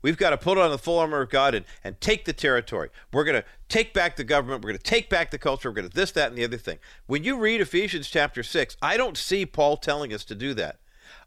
We've 0.00 0.16
got 0.16 0.30
to 0.30 0.36
put 0.36 0.58
on 0.58 0.70
the 0.70 0.78
full 0.78 1.00
armor 1.00 1.20
of 1.20 1.28
God 1.28 1.56
and, 1.56 1.66
and 1.82 2.00
take 2.00 2.24
the 2.24 2.32
territory. 2.32 2.90
We're 3.12 3.24
going 3.24 3.42
to 3.42 3.48
take 3.68 3.92
back 3.92 4.14
the 4.14 4.22
government. 4.22 4.62
We're 4.62 4.70
going 4.70 4.78
to 4.78 4.84
take 4.84 5.10
back 5.10 5.32
the 5.32 5.38
culture. 5.38 5.68
We're 5.68 5.74
going 5.74 5.88
to 5.88 5.94
this, 5.94 6.12
that, 6.12 6.28
and 6.28 6.38
the 6.38 6.44
other 6.44 6.56
thing. 6.56 6.78
When 7.06 7.24
you 7.24 7.36
read 7.36 7.60
Ephesians 7.60 8.08
chapter 8.08 8.44
6, 8.44 8.76
I 8.80 8.96
don't 8.96 9.16
see 9.16 9.44
Paul 9.44 9.76
telling 9.76 10.14
us 10.14 10.24
to 10.26 10.36
do 10.36 10.54
that. 10.54 10.78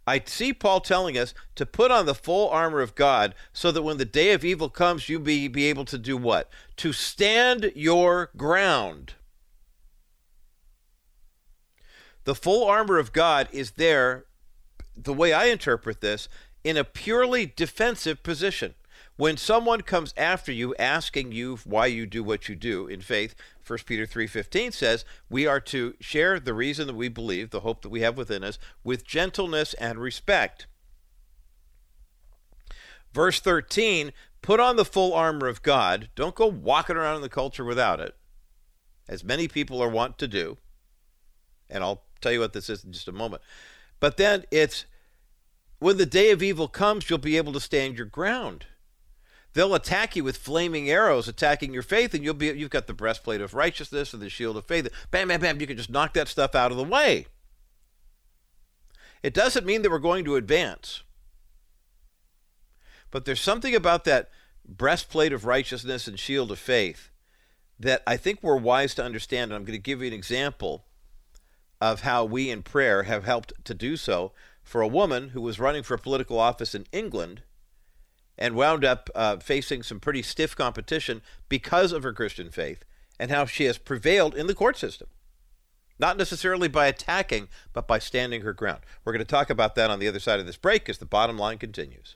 I 0.08 0.22
see 0.26 0.54
Paul 0.54 0.80
telling 0.80 1.18
us 1.18 1.34
to 1.56 1.66
put 1.66 1.92
on 1.92 2.06
the 2.06 2.16
full 2.16 2.50
armor 2.50 2.80
of 2.80 2.96
God 2.96 3.36
so 3.52 3.72
that 3.72 3.82
when 3.82 3.98
the 3.98 4.06
day 4.06 4.32
of 4.32 4.46
evil 4.46 4.70
comes, 4.70 5.10
you 5.10 5.20
be, 5.20 5.50
be 5.50 5.66
able 5.66 5.86
to 5.86 5.98
do 5.98 6.16
what? 6.16 6.50
To 6.78 6.94
stand 6.94 7.74
your 7.76 8.32
ground. 8.38 9.16
The 12.24 12.36
full 12.36 12.68
armor 12.68 13.00
of 13.00 13.14
God 13.14 13.48
is 13.52 13.72
there, 13.72 14.26
the 14.96 15.14
way 15.14 15.34
I 15.34 15.46
interpret 15.46 16.02
this, 16.02 16.30
in 16.64 16.78
a 16.78 16.84
purely 16.84 17.46
defensive 17.46 18.22
position. 18.22 18.76
When 19.18 19.38
someone 19.38 19.82
comes 19.82 20.14
after 20.16 20.52
you 20.52 20.76
asking 20.76 21.32
you 21.32 21.58
why 21.64 21.88
you 21.88 22.06
do 22.06 22.24
what 22.24 22.48
you 22.50 22.56
do 22.56 22.88
in 22.88 23.02
faith, 23.02 23.36
1 23.66 23.80
Peter 23.86 24.06
3:15 24.06 24.74
says, 24.74 25.06
we 25.30 25.46
are 25.46 25.60
to 25.60 25.96
share 26.00 26.40
the 26.40 26.54
reason 26.54 26.88
that 26.88 26.96
we 26.96 27.08
believe, 27.08 27.50
the 27.50 27.60
hope 27.60 27.82
that 27.82 27.90
we 27.90 28.02
have 28.02 28.18
within 28.18 28.44
us, 28.44 28.58
with 28.84 29.06
gentleness 29.06 29.74
and 29.76 30.00
respect. 30.00 30.68
Verse 33.14 33.40
13, 33.40 34.12
put 34.42 34.60
on 34.60 34.76
the 34.76 34.86
full 34.86 35.14
armor 35.14 35.48
of 35.48 35.62
God. 35.62 36.10
Don't 36.16 36.36
go 36.36 36.48
walking 36.48 36.96
around 36.96 37.18
in 37.18 37.22
the 37.22 37.30
culture 37.30 37.66
without 37.66 38.00
it, 38.00 38.16
as 39.08 39.24
many 39.24 39.48
people 39.48 39.82
are 39.84 39.90
wont 39.90 40.18
to 40.18 40.28
do. 40.28 40.58
And 41.70 41.84
I'll 41.84 42.04
tell 42.22 42.32
you 42.32 42.40
what 42.40 42.54
this 42.54 42.70
is 42.70 42.84
in 42.84 42.92
just 42.92 43.08
a 43.08 43.12
moment. 43.12 43.42
But 44.00 44.18
then 44.18 44.46
it's 44.52 44.86
when 45.80 45.98
the 45.98 46.06
day 46.06 46.32
of 46.32 46.44
evil 46.44 46.68
comes, 46.68 47.10
you'll 47.10 47.20
be 47.20 47.38
able 47.38 47.54
to 47.54 47.60
stand 47.60 47.98
your 47.98 48.06
ground. 48.06 48.66
They'll 49.54 49.76
attack 49.76 50.16
you 50.16 50.24
with 50.24 50.38
flaming 50.38 50.90
arrows, 50.90 51.28
attacking 51.28 51.74
your 51.74 51.84
faith, 51.84 52.14
and 52.14 52.24
you'll 52.24 52.34
be 52.34 52.48
you've 52.48 52.70
got 52.70 52.88
the 52.88 52.94
breastplate 52.94 53.42
of 53.42 53.54
righteousness 53.54 54.14
and 54.14 54.22
the 54.22 54.30
shield 54.30 54.56
of 54.58 54.66
faith. 54.66 54.88
Bam, 55.12 55.28
bam, 55.28 55.42
bam, 55.42 55.60
you 55.60 55.68
can 55.68 55.78
just 55.78 55.90
knock 55.90 56.14
that 56.14 56.28
stuff 56.28 56.56
out 56.56 56.72
of 56.72 56.78
the 56.78 56.84
way. 56.84 57.26
It 59.24 59.34
doesn't 59.34 59.66
mean 59.66 59.82
that 59.82 59.92
we're 59.92 60.00
going 60.00 60.26
to 60.26 60.36
advance. 60.36 61.04
But 63.12 63.26
there's 63.26 63.42
something 63.42 63.76
about 63.76 64.06
that 64.06 64.30
breastplate 64.66 65.34
of 65.34 65.46
righteousness 65.46 66.08
and 66.08 66.18
shield 66.18 66.52
of 66.52 66.60
faith 66.60 67.10
that 67.80 68.02
I 68.08 68.18
think 68.18 68.40
we're 68.42 68.56
wise 68.56 68.96
to 68.96 69.04
understand. 69.04 69.52
And 69.52 69.56
I'm 69.56 69.66
going 69.66 69.78
to 69.78 69.84
give 69.84 70.02
you 70.02 70.08
an 70.08 70.14
example 70.14 70.86
of 71.82 72.02
how 72.02 72.24
we 72.24 72.50
in 72.50 72.62
prayer 72.62 73.04
have 73.04 73.26
helped 73.26 73.54
to 73.66 73.74
do 73.74 73.98
so 73.98 74.32
for 74.64 74.82
a 74.82 74.88
woman 74.88 75.30
who 75.30 75.42
was 75.42 75.60
running 75.60 75.84
for 75.84 75.98
political 75.98 76.40
office 76.40 76.76
in 76.76 76.86
England 76.92 77.42
and 78.38 78.56
wound 78.56 78.86
up 78.86 79.10
uh, 79.16 79.38
facing 79.38 79.84
some 79.84 80.00
pretty 80.00 80.22
stiff 80.22 80.56
competition 80.56 81.22
because 81.50 81.92
of 81.92 82.04
her 82.04 82.14
Christian 82.14 82.50
faith 82.50 82.86
and 83.20 83.32
how 83.32 83.46
she 83.46 83.66
has 83.66 83.78
prevailed 83.78 84.36
in 84.36 84.48
the 84.48 84.56
court 84.56 84.78
system. 84.78 85.08
Not 86.00 86.18
necessarily 86.18 86.68
by 86.68 86.88
attacking, 86.88 87.50
but 87.74 87.88
by 87.88 88.00
standing 88.00 88.42
her 88.42 88.54
ground. 88.54 88.82
We're 89.04 89.14
going 89.14 89.20
to 89.20 89.26
talk 89.26 89.50
about 89.50 89.76
that 89.76 89.92
on 89.92 90.00
the 90.00 90.08
other 90.08 90.20
side 90.20 90.40
of 90.40 90.46
this 90.46 90.58
break 90.58 90.90
as 90.90 90.98
the 90.98 91.06
bottom 91.06 91.38
line 91.38 91.58
continues. 91.58 92.16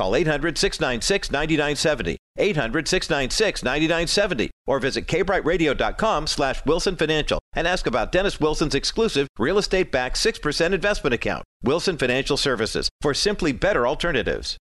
Call 0.00 0.16
800 0.16 0.56
696 0.56 1.30
9970. 1.30 2.16
800 2.38 2.88
696 2.88 3.62
9970 3.62 4.50
or 4.66 4.78
visit 4.78 5.06
kbrightradio.com 5.06 6.26
slash 6.26 6.64
wilson 6.64 6.96
financial 6.96 7.38
and 7.52 7.66
ask 7.66 7.86
about 7.86 8.10
dennis 8.10 8.40
wilson's 8.40 8.74
exclusive 8.74 9.28
real 9.38 9.58
estate 9.58 9.92
backed 9.92 10.16
6% 10.16 10.72
investment 10.72 11.12
account 11.12 11.44
wilson 11.62 11.98
financial 11.98 12.38
services 12.38 12.88
for 13.02 13.12
simply 13.12 13.52
better 13.52 13.86
alternatives. 13.86 14.56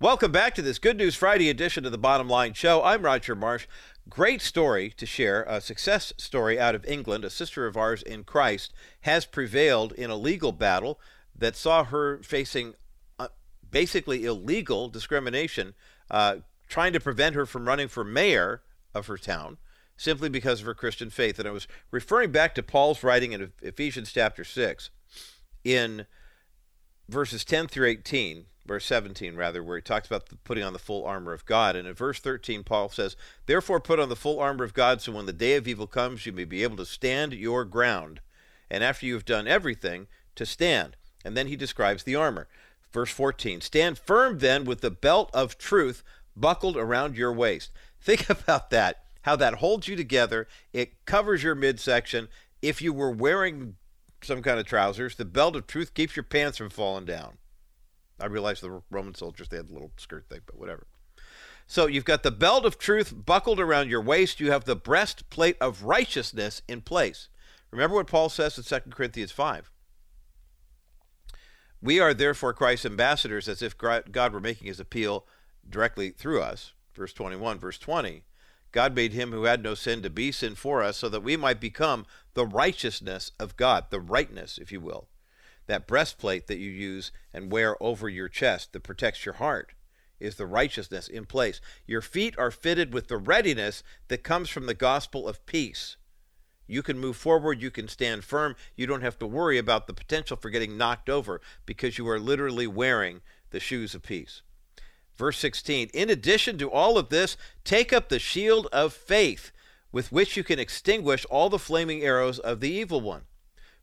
Welcome 0.00 0.30
back 0.30 0.54
to 0.54 0.62
this 0.62 0.78
good 0.78 0.96
news 0.96 1.16
friday 1.16 1.50
edition 1.50 1.84
of 1.84 1.90
the 1.90 1.98
bottom 1.98 2.28
line 2.28 2.52
show. 2.52 2.80
I'm 2.84 3.02
roger 3.02 3.34
marsh. 3.34 3.66
Great 4.08 4.40
story 4.40 4.90
to 4.96 5.06
share 5.06 5.42
a 5.48 5.60
success 5.60 6.12
story 6.18 6.60
out 6.60 6.76
of 6.76 6.86
england. 6.86 7.24
A 7.24 7.30
sister 7.30 7.66
of 7.66 7.76
ours 7.76 8.04
in 8.04 8.22
christ 8.22 8.72
has 9.00 9.26
prevailed 9.26 9.90
in 9.94 10.08
a 10.08 10.14
legal 10.14 10.52
battle 10.52 11.00
that 11.36 11.56
saw 11.56 11.82
her 11.82 12.22
facing 12.22 12.74
basically 13.70 14.24
illegal 14.24 14.88
discrimination 14.88 15.74
uh, 16.10 16.36
trying 16.68 16.92
to 16.92 17.00
prevent 17.00 17.34
her 17.34 17.46
from 17.46 17.66
running 17.66 17.88
for 17.88 18.04
mayor 18.04 18.62
of 18.94 19.06
her 19.06 19.18
town 19.18 19.58
simply 19.96 20.28
because 20.28 20.60
of 20.60 20.66
her 20.66 20.74
Christian 20.74 21.10
faith. 21.10 21.38
And 21.38 21.48
I 21.48 21.50
was 21.50 21.66
referring 21.90 22.30
back 22.30 22.54
to 22.54 22.62
Paul's 22.62 23.02
writing 23.02 23.32
in 23.32 23.52
Ephesians 23.60 24.12
chapter 24.12 24.44
6 24.44 24.90
in 25.64 26.06
verses 27.08 27.44
10 27.44 27.66
through 27.66 27.88
18, 27.88 28.44
verse 28.64 28.86
17 28.86 29.34
rather, 29.34 29.62
where 29.62 29.76
he 29.76 29.82
talks 29.82 30.06
about 30.06 30.28
putting 30.44 30.62
on 30.62 30.72
the 30.72 30.78
full 30.78 31.04
armor 31.04 31.32
of 31.32 31.44
God. 31.44 31.74
And 31.74 31.88
in 31.88 31.94
verse 31.94 32.20
13, 32.20 32.62
Paul 32.62 32.88
says, 32.88 33.16
Therefore 33.46 33.80
put 33.80 33.98
on 33.98 34.08
the 34.08 34.16
full 34.16 34.38
armor 34.38 34.64
of 34.64 34.72
God, 34.72 35.02
so 35.02 35.12
when 35.12 35.26
the 35.26 35.32
day 35.32 35.56
of 35.56 35.66
evil 35.66 35.88
comes, 35.88 36.24
you 36.24 36.32
may 36.32 36.44
be 36.44 36.62
able 36.62 36.76
to 36.76 36.86
stand 36.86 37.32
your 37.32 37.64
ground. 37.64 38.20
And 38.70 38.84
after 38.84 39.04
you 39.04 39.14
have 39.14 39.24
done 39.24 39.48
everything, 39.48 40.06
to 40.36 40.46
stand. 40.46 40.96
And 41.24 41.36
then 41.36 41.48
he 41.48 41.56
describes 41.56 42.04
the 42.04 42.14
armor. 42.14 42.46
Verse 42.92 43.10
14 43.10 43.60
Stand 43.60 43.98
firm 43.98 44.38
then 44.38 44.64
with 44.64 44.80
the 44.80 44.90
belt 44.90 45.30
of 45.34 45.58
truth 45.58 46.02
buckled 46.36 46.76
around 46.76 47.16
your 47.16 47.32
waist. 47.32 47.70
Think 48.00 48.30
about 48.30 48.70
that, 48.70 49.02
how 49.22 49.36
that 49.36 49.54
holds 49.54 49.88
you 49.88 49.96
together. 49.96 50.46
It 50.72 51.04
covers 51.04 51.42
your 51.42 51.54
midsection. 51.54 52.28
If 52.62 52.80
you 52.80 52.92
were 52.92 53.10
wearing 53.10 53.76
some 54.22 54.42
kind 54.42 54.58
of 54.58 54.66
trousers, 54.66 55.16
the 55.16 55.24
belt 55.24 55.56
of 55.56 55.66
truth 55.66 55.94
keeps 55.94 56.16
your 56.16 56.24
pants 56.24 56.58
from 56.58 56.70
falling 56.70 57.04
down. 57.04 57.38
I 58.20 58.26
realize 58.26 58.60
the 58.60 58.82
Roman 58.90 59.14
soldiers, 59.14 59.48
they 59.48 59.58
had 59.58 59.70
a 59.70 59.72
little 59.72 59.92
skirt 59.96 60.28
thing, 60.28 60.40
but 60.46 60.58
whatever. 60.58 60.86
So 61.66 61.86
you've 61.86 62.04
got 62.04 62.22
the 62.22 62.30
belt 62.30 62.64
of 62.64 62.78
truth 62.78 63.12
buckled 63.14 63.60
around 63.60 63.90
your 63.90 64.00
waist. 64.00 64.40
You 64.40 64.50
have 64.50 64.64
the 64.64 64.74
breastplate 64.74 65.56
of 65.60 65.82
righteousness 65.82 66.62
in 66.66 66.80
place. 66.80 67.28
Remember 67.70 67.96
what 67.96 68.06
Paul 68.06 68.30
says 68.30 68.56
in 68.56 68.64
2 68.64 68.90
Corinthians 68.90 69.32
5. 69.32 69.70
We 71.80 72.00
are 72.00 72.12
therefore 72.12 72.52
Christ's 72.52 72.86
ambassadors 72.86 73.48
as 73.48 73.62
if 73.62 73.78
God 73.78 74.32
were 74.32 74.40
making 74.40 74.66
his 74.66 74.80
appeal 74.80 75.26
directly 75.68 76.10
through 76.10 76.42
us. 76.42 76.72
Verse 76.94 77.12
21, 77.12 77.58
verse 77.58 77.78
20. 77.78 78.24
God 78.72 78.94
made 78.94 79.12
him 79.12 79.30
who 79.30 79.44
had 79.44 79.62
no 79.62 79.74
sin 79.74 80.02
to 80.02 80.10
be 80.10 80.32
sin 80.32 80.54
for 80.54 80.82
us 80.82 80.96
so 80.96 81.08
that 81.08 81.22
we 81.22 81.36
might 81.36 81.60
become 81.60 82.04
the 82.34 82.46
righteousness 82.46 83.32
of 83.38 83.56
God, 83.56 83.86
the 83.90 84.00
rightness, 84.00 84.58
if 84.58 84.72
you 84.72 84.80
will. 84.80 85.08
That 85.66 85.86
breastplate 85.86 86.46
that 86.48 86.58
you 86.58 86.70
use 86.70 87.12
and 87.32 87.52
wear 87.52 87.80
over 87.82 88.08
your 88.08 88.28
chest 88.28 88.72
that 88.72 88.82
protects 88.82 89.24
your 89.24 89.34
heart 89.34 89.72
is 90.18 90.34
the 90.34 90.46
righteousness 90.46 91.06
in 91.06 91.26
place. 91.26 91.60
Your 91.86 92.00
feet 92.00 92.34
are 92.38 92.50
fitted 92.50 92.92
with 92.92 93.06
the 93.06 93.18
readiness 93.18 93.84
that 94.08 94.24
comes 94.24 94.48
from 94.48 94.66
the 94.66 94.74
gospel 94.74 95.28
of 95.28 95.46
peace. 95.46 95.96
You 96.68 96.82
can 96.82 96.98
move 96.98 97.16
forward, 97.16 97.60
you 97.60 97.70
can 97.70 97.88
stand 97.88 98.22
firm, 98.22 98.54
you 98.76 98.86
don't 98.86 99.00
have 99.00 99.18
to 99.18 99.26
worry 99.26 99.58
about 99.58 99.86
the 99.86 99.94
potential 99.94 100.36
for 100.36 100.50
getting 100.50 100.76
knocked 100.76 101.08
over 101.08 101.40
because 101.66 101.98
you 101.98 102.06
are 102.08 102.20
literally 102.20 102.66
wearing 102.66 103.22
the 103.50 103.58
shoes 103.58 103.94
of 103.94 104.02
peace. 104.02 104.42
Verse 105.16 105.38
16 105.38 105.90
In 105.92 106.10
addition 106.10 106.58
to 106.58 106.70
all 106.70 106.96
of 106.96 107.08
this, 107.08 107.36
take 107.64 107.92
up 107.92 108.08
the 108.08 108.18
shield 108.18 108.68
of 108.70 108.92
faith, 108.92 109.50
with 109.90 110.12
which 110.12 110.36
you 110.36 110.44
can 110.44 110.58
extinguish 110.58 111.24
all 111.30 111.48
the 111.48 111.58
flaming 111.58 112.02
arrows 112.02 112.38
of 112.38 112.60
the 112.60 112.70
evil 112.70 113.00
one. 113.00 113.22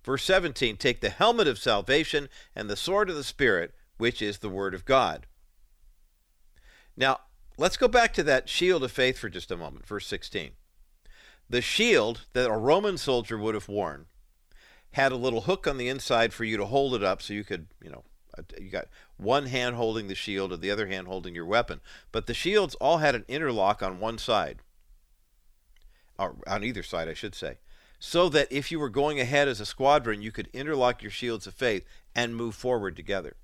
Verse 0.03 0.23
17 0.23 0.77
Take 0.77 1.01
the 1.01 1.09
helmet 1.09 1.47
of 1.47 1.57
salvation 1.57 2.29
and 2.55 2.69
the 2.69 2.75
sword 2.75 3.09
of 3.09 3.15
the 3.15 3.23
Spirit, 3.23 3.73
which 3.97 4.21
is 4.21 4.37
the 4.37 4.49
Word 4.49 4.75
of 4.75 4.85
God. 4.85 5.25
Now, 6.95 7.21
let's 7.57 7.77
go 7.77 7.87
back 7.87 8.13
to 8.13 8.23
that 8.23 8.47
shield 8.47 8.83
of 8.83 8.91
faith 8.91 9.17
for 9.17 9.27
just 9.27 9.51
a 9.51 9.57
moment. 9.57 9.87
Verse 9.87 10.05
16. 10.07 10.51
The 11.49 11.61
shield 11.61 12.25
that 12.33 12.49
a 12.49 12.57
Roman 12.57 12.97
soldier 12.97 13.37
would 13.37 13.53
have 13.53 13.69
worn 13.69 14.07
had 14.91 15.11
a 15.11 15.17
little 15.17 15.41
hook 15.41 15.67
on 15.67 15.77
the 15.77 15.89
inside 15.89 16.33
for 16.33 16.45
you 16.45 16.55
to 16.55 16.65
hold 16.65 16.95
it 16.95 17.03
up 17.03 17.21
so 17.21 17.33
you 17.33 17.43
could, 17.43 17.67
you 17.83 17.89
know, 17.89 18.03
uh, 18.37 18.43
you 18.59 18.69
got 18.69 18.87
one 19.17 19.47
hand 19.47 19.75
holding 19.75 20.07
the 20.07 20.15
shield 20.15 20.53
and 20.53 20.61
the 20.61 20.71
other 20.71 20.87
hand 20.87 21.07
holding 21.07 21.35
your 21.35 21.45
weapon. 21.45 21.81
But 22.11 22.27
the 22.27 22.33
shields 22.33 22.75
all 22.75 22.99
had 22.99 23.13
an 23.13 23.25
interlock 23.27 23.83
on 23.83 23.99
one 23.99 24.17
side, 24.17 24.61
or 26.17 26.37
on 26.47 26.63
either 26.63 26.81
side, 26.81 27.09
I 27.09 27.13
should 27.13 27.35
say, 27.35 27.57
so 27.99 28.29
that 28.29 28.51
if 28.51 28.71
you 28.71 28.79
were 28.79 28.89
going 28.89 29.19
ahead 29.19 29.47
as 29.47 29.59
a 29.59 29.65
squadron, 29.65 30.21
you 30.21 30.31
could 30.31 30.49
interlock 30.53 31.01
your 31.01 31.11
shields 31.11 31.45
of 31.45 31.53
faith 31.53 31.85
and 32.15 32.35
move 32.35 32.55
forward 32.55 32.95
together. 32.95 33.35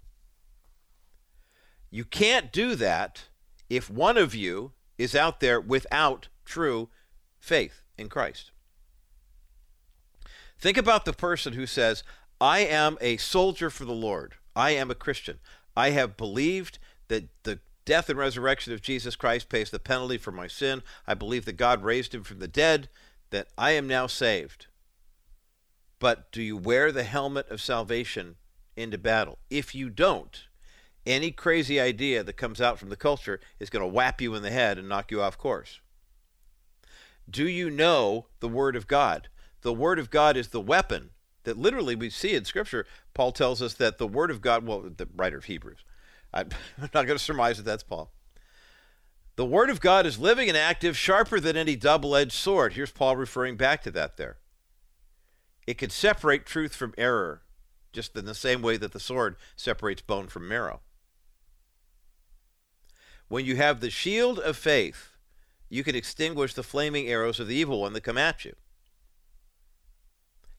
You 1.89 2.05
can't 2.05 2.51
do 2.51 2.75
that 2.75 3.25
if 3.69 3.89
one 3.89 4.17
of 4.17 4.33
you 4.33 4.71
is 4.97 5.15
out 5.15 5.41
there 5.41 5.59
without 5.59 6.29
true 6.45 6.89
faith 7.41 7.80
in 7.97 8.09
Christ. 8.09 8.51
Think 10.59 10.77
about 10.77 11.05
the 11.05 11.13
person 11.13 11.53
who 11.53 11.65
says, 11.65 12.03
I 12.39 12.59
am 12.59 12.97
a 13.01 13.17
soldier 13.17 13.69
for 13.69 13.85
the 13.85 13.91
Lord. 13.91 14.35
I 14.55 14.71
am 14.71 14.91
a 14.91 14.95
Christian. 14.95 15.39
I 15.75 15.91
have 15.91 16.17
believed 16.17 16.79
that 17.07 17.29
the 17.43 17.59
death 17.85 18.09
and 18.09 18.17
resurrection 18.17 18.73
of 18.73 18.81
Jesus 18.81 19.15
Christ 19.15 19.49
pays 19.49 19.69
the 19.69 19.79
penalty 19.79 20.17
for 20.17 20.31
my 20.31 20.47
sin. 20.47 20.81
I 21.07 21.13
believe 21.13 21.45
that 21.45 21.57
God 21.57 21.83
raised 21.83 22.13
him 22.13 22.23
from 22.23 22.39
the 22.39 22.47
dead, 22.47 22.89
that 23.31 23.47
I 23.57 23.71
am 23.71 23.87
now 23.87 24.07
saved. 24.07 24.67
But 25.99 26.31
do 26.31 26.41
you 26.41 26.57
wear 26.57 26.91
the 26.91 27.03
helmet 27.03 27.49
of 27.49 27.61
salvation 27.61 28.35
into 28.75 28.97
battle? 28.97 29.39
If 29.49 29.75
you 29.75 29.89
don't, 29.89 30.45
any 31.05 31.31
crazy 31.31 31.79
idea 31.79 32.23
that 32.23 32.37
comes 32.37 32.61
out 32.61 32.79
from 32.79 32.89
the 32.89 32.95
culture 32.95 33.39
is 33.59 33.69
going 33.69 33.83
to 33.83 33.93
whap 33.93 34.21
you 34.21 34.33
in 34.35 34.43
the 34.43 34.51
head 34.51 34.77
and 34.77 34.87
knock 34.87 35.11
you 35.11 35.21
off 35.21 35.37
course. 35.37 35.80
Do 37.31 37.47
you 37.47 37.69
know 37.69 38.27
the 38.41 38.49
Word 38.49 38.75
of 38.75 38.87
God? 38.87 39.29
The 39.61 39.73
Word 39.73 39.99
of 39.99 40.09
God 40.09 40.35
is 40.35 40.49
the 40.49 40.61
weapon 40.61 41.11
that 41.43 41.57
literally 41.57 41.95
we 41.95 42.09
see 42.09 42.35
in 42.35 42.45
Scripture. 42.45 42.85
Paul 43.13 43.31
tells 43.31 43.61
us 43.61 43.73
that 43.75 43.97
the 43.97 44.07
Word 44.07 44.29
of 44.29 44.41
God, 44.41 44.65
well, 44.65 44.81
the 44.81 45.07
writer 45.15 45.37
of 45.37 45.45
Hebrews, 45.45 45.83
I'm 46.33 46.49
not 46.79 46.91
going 46.93 47.07
to 47.07 47.19
surmise 47.19 47.57
that 47.57 47.63
that's 47.63 47.83
Paul. 47.83 48.11
The 49.37 49.45
Word 49.45 49.69
of 49.69 49.79
God 49.79 50.05
is 50.05 50.19
living 50.19 50.49
and 50.49 50.57
active, 50.57 50.97
sharper 50.97 51.39
than 51.39 51.55
any 51.55 51.75
double 51.75 52.15
edged 52.15 52.33
sword. 52.33 52.73
Here's 52.73 52.91
Paul 52.91 53.15
referring 53.15 53.55
back 53.55 53.81
to 53.83 53.91
that 53.91 54.17
there. 54.17 54.37
It 55.65 55.77
can 55.77 55.89
separate 55.89 56.45
truth 56.45 56.75
from 56.75 56.93
error, 56.97 57.43
just 57.93 58.15
in 58.17 58.25
the 58.25 58.35
same 58.35 58.61
way 58.61 58.77
that 58.77 58.91
the 58.91 58.99
sword 58.99 59.37
separates 59.55 60.01
bone 60.01 60.27
from 60.27 60.47
marrow. 60.47 60.81
When 63.29 63.45
you 63.45 63.55
have 63.55 63.79
the 63.79 63.89
shield 63.89 64.39
of 64.39 64.57
faith, 64.57 65.10
you 65.71 65.85
can 65.85 65.95
extinguish 65.95 66.53
the 66.53 66.63
flaming 66.63 67.07
arrows 67.07 67.39
of 67.39 67.47
the 67.47 67.55
evil 67.55 67.79
one 67.79 67.93
that 67.93 68.01
come 68.01 68.17
at 68.17 68.43
you. 68.43 68.53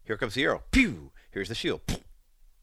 Here 0.04 0.16
comes 0.16 0.35
the 0.35 0.42
arrow. 0.42 0.62
Pew! 0.71 1.12
Here's 1.31 1.50
the 1.50 1.54
shield. 1.54 1.83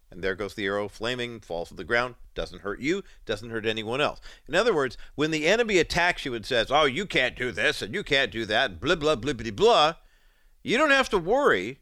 And 0.10 0.24
there 0.24 0.34
goes 0.34 0.56
the 0.56 0.66
arrow, 0.66 0.88
flaming, 0.88 1.42
falls 1.42 1.70
to 1.70 1.76
the 1.76 1.84
ground, 1.84 2.16
doesn't 2.34 2.64
hurt 2.64 2.80
you, 2.80 3.04
doesn't 3.28 3.52
hurt 3.52 3.68
anyone 3.68 4.02
else. 4.02 4.20
In 4.48 4.56
other 4.56 4.74
words, 4.74 4.98
when 5.14 5.30
the 5.30 5.46
enemy 5.46 5.78
attacks 5.78 6.26
you 6.26 6.34
and 6.34 6.44
says, 6.44 6.72
oh, 6.72 6.86
you 6.86 7.06
can't 7.06 7.38
do 7.38 7.52
this 7.52 7.84
and 7.84 7.94
you 7.94 8.04
can't 8.04 8.32
do 8.32 8.46
that, 8.46 8.80
blah, 8.80 8.96
blah, 8.96 9.16
blah, 9.16 9.34
blah, 9.34 9.52
blah, 9.52 9.94
you 10.64 10.76
don't 10.76 10.90
have 10.90 11.10
to 11.10 11.20
worry 11.20 11.82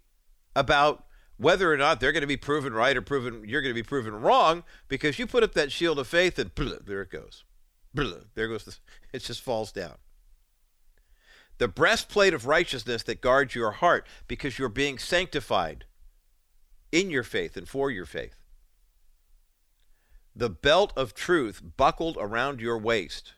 about 0.54 1.06
whether 1.38 1.72
or 1.72 1.78
not 1.78 2.02
they're 2.02 2.12
going 2.12 2.22
to 2.22 2.28
be 2.28 2.36
proven 2.36 2.74
right 2.74 2.98
or 2.98 3.02
proven 3.02 3.44
you're 3.48 3.62
going 3.62 3.74
to 3.74 3.82
be 3.82 3.88
proven 3.88 4.20
wrong 4.20 4.64
because 4.90 5.18
you 5.18 5.26
put 5.26 5.44
up 5.44 5.54
that 5.54 5.72
shield 5.72 5.98
of 5.98 6.08
faith 6.08 6.38
and 6.38 6.54
blah, 6.56 6.74
there 6.86 7.04
it 7.04 7.12
goes. 7.12 7.46
Blah, 7.94 8.18
there 8.36 8.50
goes 8.50 8.66
the, 8.66 8.76
it 9.14 9.20
just 9.20 9.42
falls 9.42 9.72
down. 9.72 9.96
The 11.58 11.68
breastplate 11.68 12.34
of 12.34 12.46
righteousness 12.46 13.04
that 13.04 13.22
guards 13.22 13.56
your 13.56 13.72
heart 13.72 14.06
because 14.28 14.60
you're 14.60 14.70
being 14.70 14.98
sanctified 14.98 15.86
in 16.92 17.10
your 17.10 17.24
faith 17.24 17.58
and 17.58 17.68
for 17.68 17.90
your 17.90 18.06
faith. 18.06 18.36
The 20.36 20.50
belt 20.50 20.94
of 20.96 21.16
truth 21.16 21.62
buckled 21.78 22.18
around 22.20 22.62
your 22.62 22.78
waist, 22.78 23.34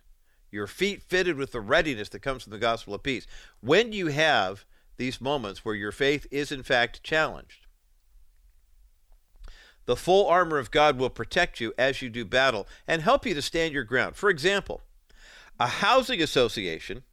your 0.51 0.67
feet 0.67 1.01
fitted 1.01 1.37
with 1.37 1.53
the 1.53 1.61
readiness 1.61 2.09
that 2.09 2.21
comes 2.21 2.43
from 2.43 2.51
the 2.51 2.59
gospel 2.59 2.93
of 2.93 3.03
peace. 3.03 3.25
When 3.61 3.93
you 3.93 4.07
have 4.07 4.65
these 4.97 5.21
moments 5.21 5.63
where 5.63 5.75
your 5.75 5.93
faith 5.93 6.27
is 6.29 6.51
in 6.51 6.61
fact 6.61 7.01
challenged, 7.01 7.67
the 9.85 9.95
full 9.95 10.27
armor 10.27 10.59
of 10.59 10.71
God 10.71 10.99
will 10.99 11.09
protect 11.09 11.59
you 11.59 11.73
as 11.77 12.01
you 12.01 12.09
do 12.09 12.25
battle 12.25 12.67
and 12.85 13.01
help 13.01 13.25
you 13.25 13.33
to 13.33 13.41
stand 13.41 13.73
your 13.73 13.85
ground. 13.85 14.15
For 14.15 14.29
example, 14.29 14.81
a 15.59 15.67
housing 15.67 16.21
association 16.21 17.03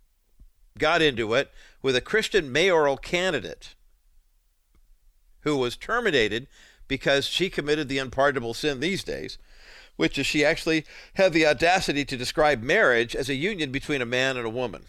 got 0.79 1.03
into 1.03 1.35
it 1.35 1.51
with 1.83 1.97
a 1.97 2.01
Christian 2.01 2.51
mayoral 2.51 2.97
candidate 2.97 3.75
who 5.41 5.57
was 5.57 5.77
terminated 5.77 6.47
because 6.89 7.27
she 7.27 7.51
committed 7.51 7.89
the 7.89 7.99
unpardonable 7.99 8.55
sin 8.55 8.81
these 8.81 9.05
days, 9.05 9.39
which 9.97 10.19
is 10.19 10.27
she 10.27 10.45
actually 10.45 10.85
had 11.15 11.33
the 11.33 11.47
audacity 11.47 12.05
to 12.05 12.17
describe 12.17 12.63
marriage 12.63 13.15
as 13.15 13.29
a 13.29 13.35
union 13.35 13.71
between 13.71 14.03
a 14.03 14.07
man 14.07 14.37
and 14.37 14.47
a 14.47 14.51
woman. 14.51 14.83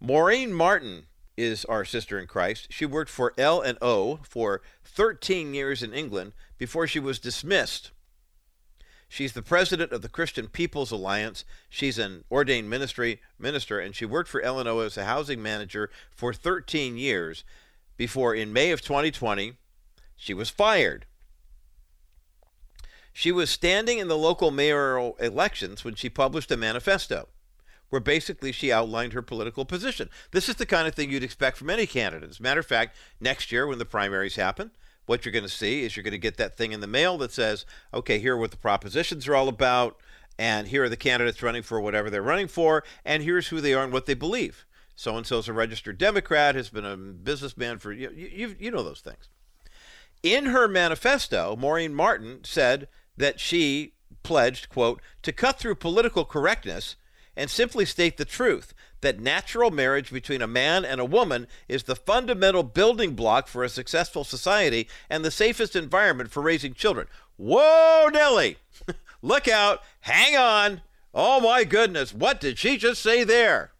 Maureen 0.00 0.52
Martin 0.52 1.06
is 1.36 1.64
our 1.64 1.84
sister 1.84 2.18
in 2.18 2.26
Christ. 2.26 2.68
She 2.70 2.86
worked 2.86 3.10
for 3.10 3.32
L 3.38 3.60
and 3.60 3.78
O 3.80 4.20
for 4.22 4.62
13 4.84 5.54
years 5.54 5.82
in 5.82 5.92
England 5.92 6.32
before 6.58 6.86
she 6.86 7.00
was 7.00 7.18
dismissed. 7.18 7.90
She's 9.08 9.32
the 9.32 9.42
president 9.42 9.92
of 9.92 10.02
the 10.02 10.08
Christian 10.08 10.48
People's 10.48 10.90
Alliance. 10.90 11.44
She's 11.68 11.98
an 11.98 12.24
ordained 12.30 12.68
ministry 12.68 13.20
minister, 13.38 13.78
and 13.78 13.94
she 13.94 14.04
worked 14.04 14.28
for 14.28 14.40
L&O 14.40 14.78
as 14.80 14.96
a 14.96 15.04
housing 15.04 15.42
manager 15.42 15.90
for 16.10 16.32
13 16.32 16.96
years 16.96 17.44
before 17.96 18.34
in 18.34 18.52
May 18.52 18.70
of 18.70 18.80
2020 18.80 19.54
she 20.16 20.34
was 20.34 20.50
fired. 20.50 21.06
She 23.12 23.30
was 23.30 23.50
standing 23.50 23.98
in 23.98 24.08
the 24.08 24.18
local 24.18 24.50
mayoral 24.50 25.16
elections 25.20 25.84
when 25.84 25.94
she 25.94 26.08
published 26.08 26.50
a 26.50 26.56
manifesto 26.56 27.28
where 27.90 28.00
basically 28.00 28.50
she 28.50 28.72
outlined 28.72 29.12
her 29.12 29.22
political 29.22 29.64
position. 29.64 30.10
This 30.32 30.48
is 30.48 30.56
the 30.56 30.66
kind 30.66 30.88
of 30.88 30.94
thing 30.94 31.10
you'd 31.10 31.22
expect 31.22 31.56
from 31.56 31.70
any 31.70 31.86
candidate. 31.86 32.28
As 32.28 32.40
a 32.40 32.42
matter 32.42 32.58
of 32.58 32.66
fact, 32.66 32.96
next 33.20 33.52
year 33.52 33.68
when 33.68 33.78
the 33.78 33.84
primaries 33.84 34.34
happen, 34.34 34.72
what 35.06 35.24
you're 35.24 35.32
going 35.32 35.44
to 35.44 35.48
see 35.48 35.84
is 35.84 35.96
you're 35.96 36.04
going 36.04 36.12
to 36.12 36.18
get 36.18 36.36
that 36.36 36.56
thing 36.56 36.72
in 36.72 36.80
the 36.80 36.86
mail 36.86 37.18
that 37.18 37.32
says, 37.32 37.64
okay, 37.92 38.18
here 38.18 38.34
are 38.34 38.38
what 38.38 38.50
the 38.50 38.56
propositions 38.56 39.28
are 39.28 39.34
all 39.34 39.48
about, 39.48 39.98
and 40.38 40.68
here 40.68 40.84
are 40.84 40.88
the 40.88 40.96
candidates 40.96 41.42
running 41.42 41.62
for 41.62 41.80
whatever 41.80 42.10
they're 42.10 42.22
running 42.22 42.48
for, 42.48 42.84
and 43.04 43.22
here's 43.22 43.48
who 43.48 43.60
they 43.60 43.74
are 43.74 43.84
and 43.84 43.92
what 43.92 44.06
they 44.06 44.14
believe 44.14 44.64
so 44.96 45.16
and 45.16 45.26
so 45.26 45.38
is 45.38 45.48
a 45.48 45.52
registered 45.52 45.98
Democrat, 45.98 46.54
has 46.54 46.70
been 46.70 46.84
a 46.84 46.96
businessman 46.96 47.78
for 47.78 47.92
you, 47.92 48.10
you, 48.10 48.54
you 48.58 48.70
know 48.70 48.82
those 48.82 49.00
things. 49.00 49.28
In 50.22 50.46
her 50.46 50.68
manifesto, 50.68 51.56
Maureen 51.56 51.94
Martin 51.94 52.40
said 52.44 52.88
that 53.16 53.40
she 53.40 53.94
pledged, 54.22 54.68
quote, 54.68 55.02
to 55.22 55.32
cut 55.32 55.58
through 55.58 55.74
political 55.74 56.24
correctness 56.24 56.96
and 57.36 57.50
simply 57.50 57.84
state 57.84 58.16
the 58.16 58.24
truth 58.24 58.72
that 59.04 59.20
natural 59.20 59.70
marriage 59.70 60.10
between 60.10 60.42
a 60.42 60.46
man 60.46 60.84
and 60.84 61.00
a 61.00 61.04
woman 61.04 61.46
is 61.68 61.84
the 61.84 61.94
fundamental 61.94 62.62
building 62.62 63.14
block 63.14 63.46
for 63.46 63.62
a 63.62 63.68
successful 63.68 64.24
society 64.24 64.88
and 65.08 65.24
the 65.24 65.30
safest 65.30 65.76
environment 65.76 66.30
for 66.30 66.42
raising 66.42 66.74
children. 66.74 67.06
Whoa, 67.36 68.08
Nellie! 68.12 68.58
Look 69.22 69.46
out! 69.46 69.80
Hang 70.00 70.36
on! 70.36 70.82
Oh 71.12 71.40
my 71.40 71.64
goodness, 71.64 72.12
what 72.12 72.40
did 72.40 72.58
she 72.58 72.76
just 72.76 73.00
say 73.00 73.22
there? 73.22 73.72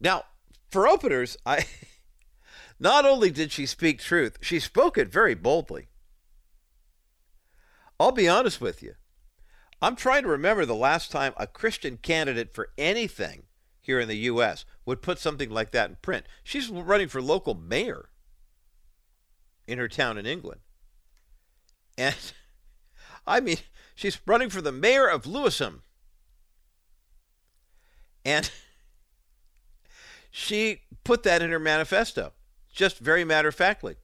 Now, 0.00 0.24
for 0.70 0.86
openers, 0.86 1.36
I 1.44 1.66
not 2.78 3.04
only 3.04 3.30
did 3.30 3.50
she 3.50 3.66
speak 3.66 4.00
truth, 4.00 4.38
she 4.40 4.60
spoke 4.60 4.96
it 4.96 5.08
very 5.08 5.34
boldly. 5.34 5.88
I'll 7.98 8.12
be 8.12 8.28
honest 8.28 8.60
with 8.60 8.82
you. 8.82 8.94
I'm 9.80 9.96
trying 9.96 10.22
to 10.22 10.28
remember 10.28 10.64
the 10.64 10.74
last 10.74 11.10
time 11.10 11.32
a 11.36 11.46
Christian 11.46 11.96
candidate 11.96 12.52
for 12.54 12.68
anything 12.76 13.44
here 13.88 13.98
in 13.98 14.06
the 14.06 14.16
U.S. 14.16 14.66
would 14.84 15.00
put 15.00 15.18
something 15.18 15.48
like 15.48 15.70
that 15.70 15.88
in 15.88 15.96
print. 16.02 16.26
She's 16.44 16.68
running 16.68 17.08
for 17.08 17.22
local 17.22 17.54
mayor 17.54 18.10
in 19.66 19.78
her 19.78 19.88
town 19.88 20.18
in 20.18 20.26
England. 20.26 20.60
And 21.96 22.14
I 23.26 23.40
mean, 23.40 23.56
she's 23.94 24.20
running 24.26 24.50
for 24.50 24.60
the 24.60 24.72
mayor 24.72 25.08
of 25.08 25.26
Lewisham. 25.26 25.84
And 28.26 28.50
she 30.30 30.82
put 31.02 31.22
that 31.22 31.40
in 31.40 31.50
her 31.50 31.58
manifesto, 31.58 32.34
just 32.70 32.98
very 32.98 33.24
matter 33.24 33.48
of 33.48 33.54
factly. 33.54 33.96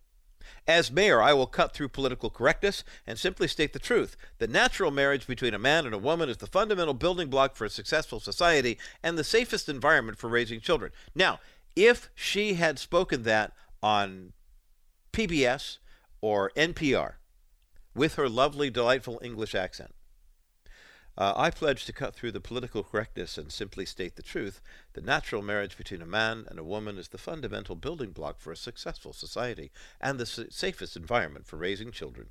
As 0.67 0.91
mayor, 0.91 1.21
I 1.21 1.35
will 1.35 1.47
cut 1.47 1.75
through 1.75 1.91
political 1.91 2.31
correctness 2.31 2.85
and 3.07 3.19
simply 3.19 3.49
state 3.49 3.75
the 3.75 3.79
truth. 3.79 4.17
The 4.39 4.47
natural 4.47 4.91
marriage 4.91 5.27
between 5.27 5.53
a 5.53 5.59
man 5.59 5.85
and 5.85 5.95
a 5.95 5.99
woman 5.99 6.31
is 6.31 6.39
the 6.39 6.47
fundamental 6.47 6.95
building 6.95 7.29
block 7.29 7.55
for 7.55 7.67
a 7.67 7.71
successful 7.71 8.19
society 8.19 8.79
and 9.03 9.19
the 9.19 9.25
safest 9.25 9.69
environment 9.69 10.17
for 10.17 10.29
raising 10.29 10.61
children. 10.61 10.93
Now, 11.15 11.39
if 11.77 12.09
she 12.15 12.55
had 12.55 12.79
spoken 12.79 13.25
that 13.25 13.53
on 13.83 14.33
PBS 15.13 15.79
or 16.23 16.51
NPR 16.57 17.15
with 17.95 18.15
her 18.15 18.29
lovely, 18.29 18.71
delightful 18.71 19.21
English 19.23 19.55
accent, 19.55 19.95
uh, 21.17 21.33
I 21.37 21.51
pledge 21.51 21.85
to 21.85 21.93
cut 21.93 22.15
through 22.15 22.33
the 22.33 22.41
political 22.41 22.83
correctness 22.83 23.39
and 23.39 23.53
simply 23.53 23.87
state 23.87 24.17
the 24.17 24.23
truth. 24.23 24.61
The 24.95 25.01
natural 25.01 25.43
marriage 25.43 25.77
between 25.77 26.03
a 26.03 26.07
man 26.07 26.45
and 26.49 26.59
a 26.59 26.65
woman 26.65 26.99
is 26.99 27.09
the 27.09 27.19
fundamental 27.19 27.77
building 27.77 28.11
block 28.11 28.41
for 28.41 28.51
a 28.51 28.57
successful 28.57 29.13
society 29.13 29.71
and 30.01 30.19
the 30.19 30.27
safest 30.27 30.97
environment 30.97 31.47
for 31.47 31.57
raising 31.57 31.93
children. 31.93 32.29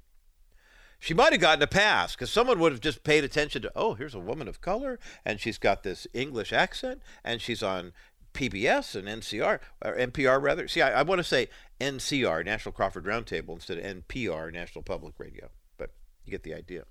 She 0.99 1.13
might 1.13 1.33
have 1.33 1.41
gotten 1.41 1.61
a 1.61 1.67
pass 1.67 2.15
because 2.15 2.31
someone 2.31 2.59
would 2.59 2.71
have 2.71 2.79
just 2.81 3.03
paid 3.03 3.25
attention 3.25 3.61
to, 3.63 3.71
oh, 3.75 3.93
here's 3.93 4.15
a 4.15 4.19
woman 4.19 4.47
of 4.47 4.61
color, 4.61 4.99
and 5.25 5.39
she's 5.39 5.57
got 5.57 5.83
this 5.83 6.07
English 6.13 6.53
accent, 6.53 7.01
and 7.25 7.41
she's 7.41 7.61
on 7.61 7.91
PBS 8.33 8.95
and 8.95 9.07
NCR, 9.07 9.59
or 9.83 9.97
NPR 9.97 10.41
rather. 10.41 10.67
See, 10.67 10.81
I, 10.81 10.99
I 10.99 11.01
want 11.03 11.19
to 11.19 11.23
say 11.23 11.49
NCR, 11.79 12.45
National 12.45 12.71
Crawford 12.71 13.05
Roundtable, 13.05 13.55
instead 13.55 13.77
of 13.77 13.83
NPR, 13.83 14.51
National 14.51 14.81
Public 14.81 15.15
Radio, 15.17 15.49
but 15.77 15.91
you 16.25 16.31
get 16.31 16.43
the 16.43 16.53
idea. 16.53 16.85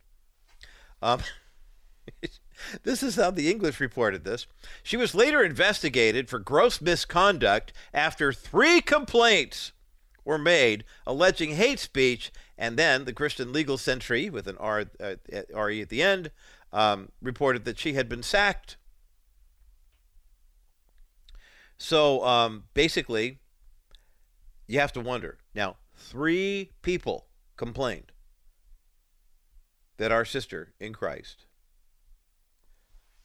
Um, 1.01 1.21
this 2.83 3.03
is 3.03 3.17
how 3.17 3.31
the 3.31 3.51
English 3.51 3.81
reported 3.81 4.25
this. 4.25 4.47
She 4.83 4.97
was 4.97 5.15
later 5.15 5.43
investigated 5.43 6.29
for 6.29 6.39
gross 6.39 6.81
misconduct 6.81 7.73
after 7.93 8.33
three 8.33 8.81
complaints 8.81 9.73
were 10.25 10.39
made 10.39 10.85
alleging 11.07 11.57
hate 11.57 11.81
speech, 11.81 12.31
and 12.57 12.79
then 12.79 13.05
the 13.05 13.13
Christian 13.13 13.53
Legal 13.53 13.77
Century, 13.77 14.31
with 14.31 14.47
an 14.47 14.57
R, 14.59 14.85
uh, 15.01 15.15
RE 15.55 15.81
at 15.81 15.89
the 15.89 16.03
end, 16.03 16.31
um, 16.73 17.11
reported 17.21 17.65
that 17.65 17.79
she 17.79 17.95
had 17.95 18.09
been 18.09 18.23
sacked. 18.23 18.77
So 21.77 22.25
um, 22.25 22.65
basically, 22.75 23.41
you 24.69 24.79
have 24.79 24.93
to 24.93 25.01
wonder. 25.01 25.39
Now, 25.55 25.77
three 25.97 26.71
people 26.83 27.27
complained 27.57 28.13
that 29.97 30.13
our 30.13 30.25
sister 30.25 30.73
in 30.79 30.93
Christ 30.93 31.47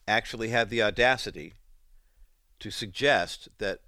actually 0.08 0.48
had 0.48 0.70
the 0.70 0.82
audacity 0.82 1.52
to 2.58 2.70
suggest 2.70 3.48
that 3.58 3.80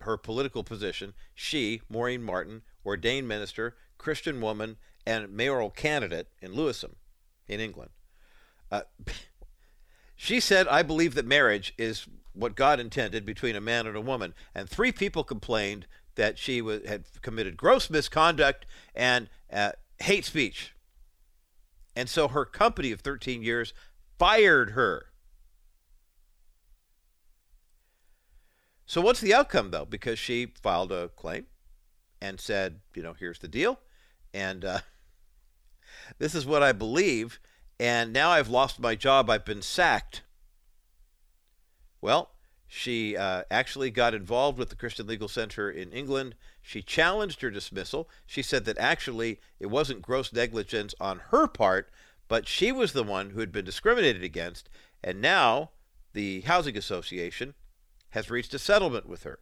her 0.00 0.16
political 0.16 0.64
position, 0.64 1.14
she, 1.34 1.80
Maureen 1.88 2.22
Martin, 2.22 2.62
ordained 2.84 3.28
minister, 3.28 3.76
Christian 3.96 4.40
woman, 4.40 4.76
and 5.06 5.30
mayoral 5.30 5.70
candidate 5.70 6.28
in 6.42 6.52
Lewisham, 6.52 6.96
in 7.48 7.60
England, 7.60 7.90
uh, 8.70 8.82
she 10.16 10.40
said, 10.40 10.68
I 10.68 10.82
believe 10.82 11.14
that 11.14 11.26
marriage 11.26 11.72
is 11.78 12.06
what 12.32 12.54
God 12.54 12.80
intended 12.80 13.24
between 13.24 13.56
a 13.56 13.60
man 13.60 13.86
and 13.86 13.96
a 13.96 14.00
woman. 14.00 14.34
And 14.54 14.68
three 14.68 14.92
people 14.92 15.24
complained 15.24 15.86
that 16.14 16.38
she 16.38 16.58
had 16.86 17.04
committed 17.22 17.56
gross 17.56 17.90
misconduct 17.90 18.66
and 18.94 19.28
uh, 19.52 19.72
hate 20.00 20.24
speech. 20.24 20.74
And 21.96 22.08
so 22.08 22.28
her 22.28 22.44
company 22.44 22.92
of 22.92 23.00
13 23.00 23.42
years 23.42 23.74
fired 24.18 24.70
her. 24.70 25.06
So 28.90 29.00
what's 29.00 29.20
the 29.20 29.32
outcome 29.32 29.70
though? 29.70 29.84
Because 29.84 30.18
she 30.18 30.52
filed 30.64 30.90
a 30.90 31.10
claim 31.10 31.46
and 32.20 32.40
said, 32.40 32.80
you 32.92 33.04
know, 33.04 33.12
here's 33.12 33.38
the 33.38 33.46
deal, 33.46 33.78
and 34.34 34.64
uh, 34.64 34.80
This 36.18 36.34
is 36.34 36.44
what 36.44 36.64
I 36.64 36.72
believe, 36.72 37.38
and 37.78 38.12
now 38.12 38.30
I've 38.30 38.48
lost 38.48 38.80
my 38.80 38.96
job. 38.96 39.30
I've 39.30 39.44
been 39.44 39.62
sacked. 39.62 40.22
Well, 42.00 42.32
she 42.66 43.16
uh, 43.16 43.44
actually 43.48 43.92
got 43.92 44.12
involved 44.12 44.58
with 44.58 44.70
the 44.70 44.74
Christian 44.74 45.06
Legal 45.06 45.28
Center 45.28 45.70
in 45.70 45.92
England. 45.92 46.34
She 46.60 46.82
challenged 46.82 47.42
her 47.42 47.50
dismissal. 47.52 48.10
She 48.26 48.42
said 48.42 48.64
that 48.64 48.78
actually 48.78 49.38
it 49.60 49.66
wasn't 49.66 50.02
gross 50.02 50.32
negligence 50.32 50.96
on 51.00 51.20
her 51.28 51.46
part, 51.46 51.92
but 52.26 52.48
she 52.48 52.72
was 52.72 52.92
the 52.92 53.04
one 53.04 53.30
who 53.30 53.38
had 53.38 53.52
been 53.52 53.64
discriminated 53.64 54.24
against. 54.24 54.68
And 55.00 55.20
now 55.20 55.70
the 56.12 56.40
Housing 56.40 56.76
Association 56.76 57.54
has 58.10 58.30
reached 58.30 58.54
a 58.54 58.58
settlement 58.58 59.08
with 59.08 59.22
her. 59.22 59.38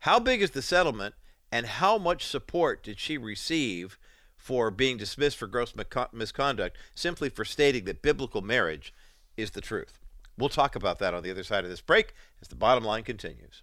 How 0.00 0.18
big 0.18 0.42
is 0.42 0.50
the 0.50 0.62
settlement, 0.62 1.14
and 1.50 1.66
how 1.66 1.98
much 1.98 2.26
support 2.26 2.82
did 2.82 2.98
she 2.98 3.16
receive 3.16 3.98
for 4.36 4.70
being 4.70 4.96
dismissed 4.96 5.36
for 5.36 5.46
gross 5.46 5.72
misconduct 6.12 6.76
simply 6.94 7.28
for 7.28 7.44
stating 7.44 7.84
that 7.84 8.02
biblical 8.02 8.42
marriage 8.42 8.92
is 9.36 9.52
the 9.52 9.60
truth? 9.60 9.98
We'll 10.36 10.48
talk 10.48 10.74
about 10.74 10.98
that 10.98 11.14
on 11.14 11.22
the 11.22 11.30
other 11.30 11.44
side 11.44 11.64
of 11.64 11.70
this 11.70 11.80
break 11.80 12.12
as 12.42 12.48
the 12.48 12.56
bottom 12.56 12.84
line 12.84 13.04
continues. 13.04 13.62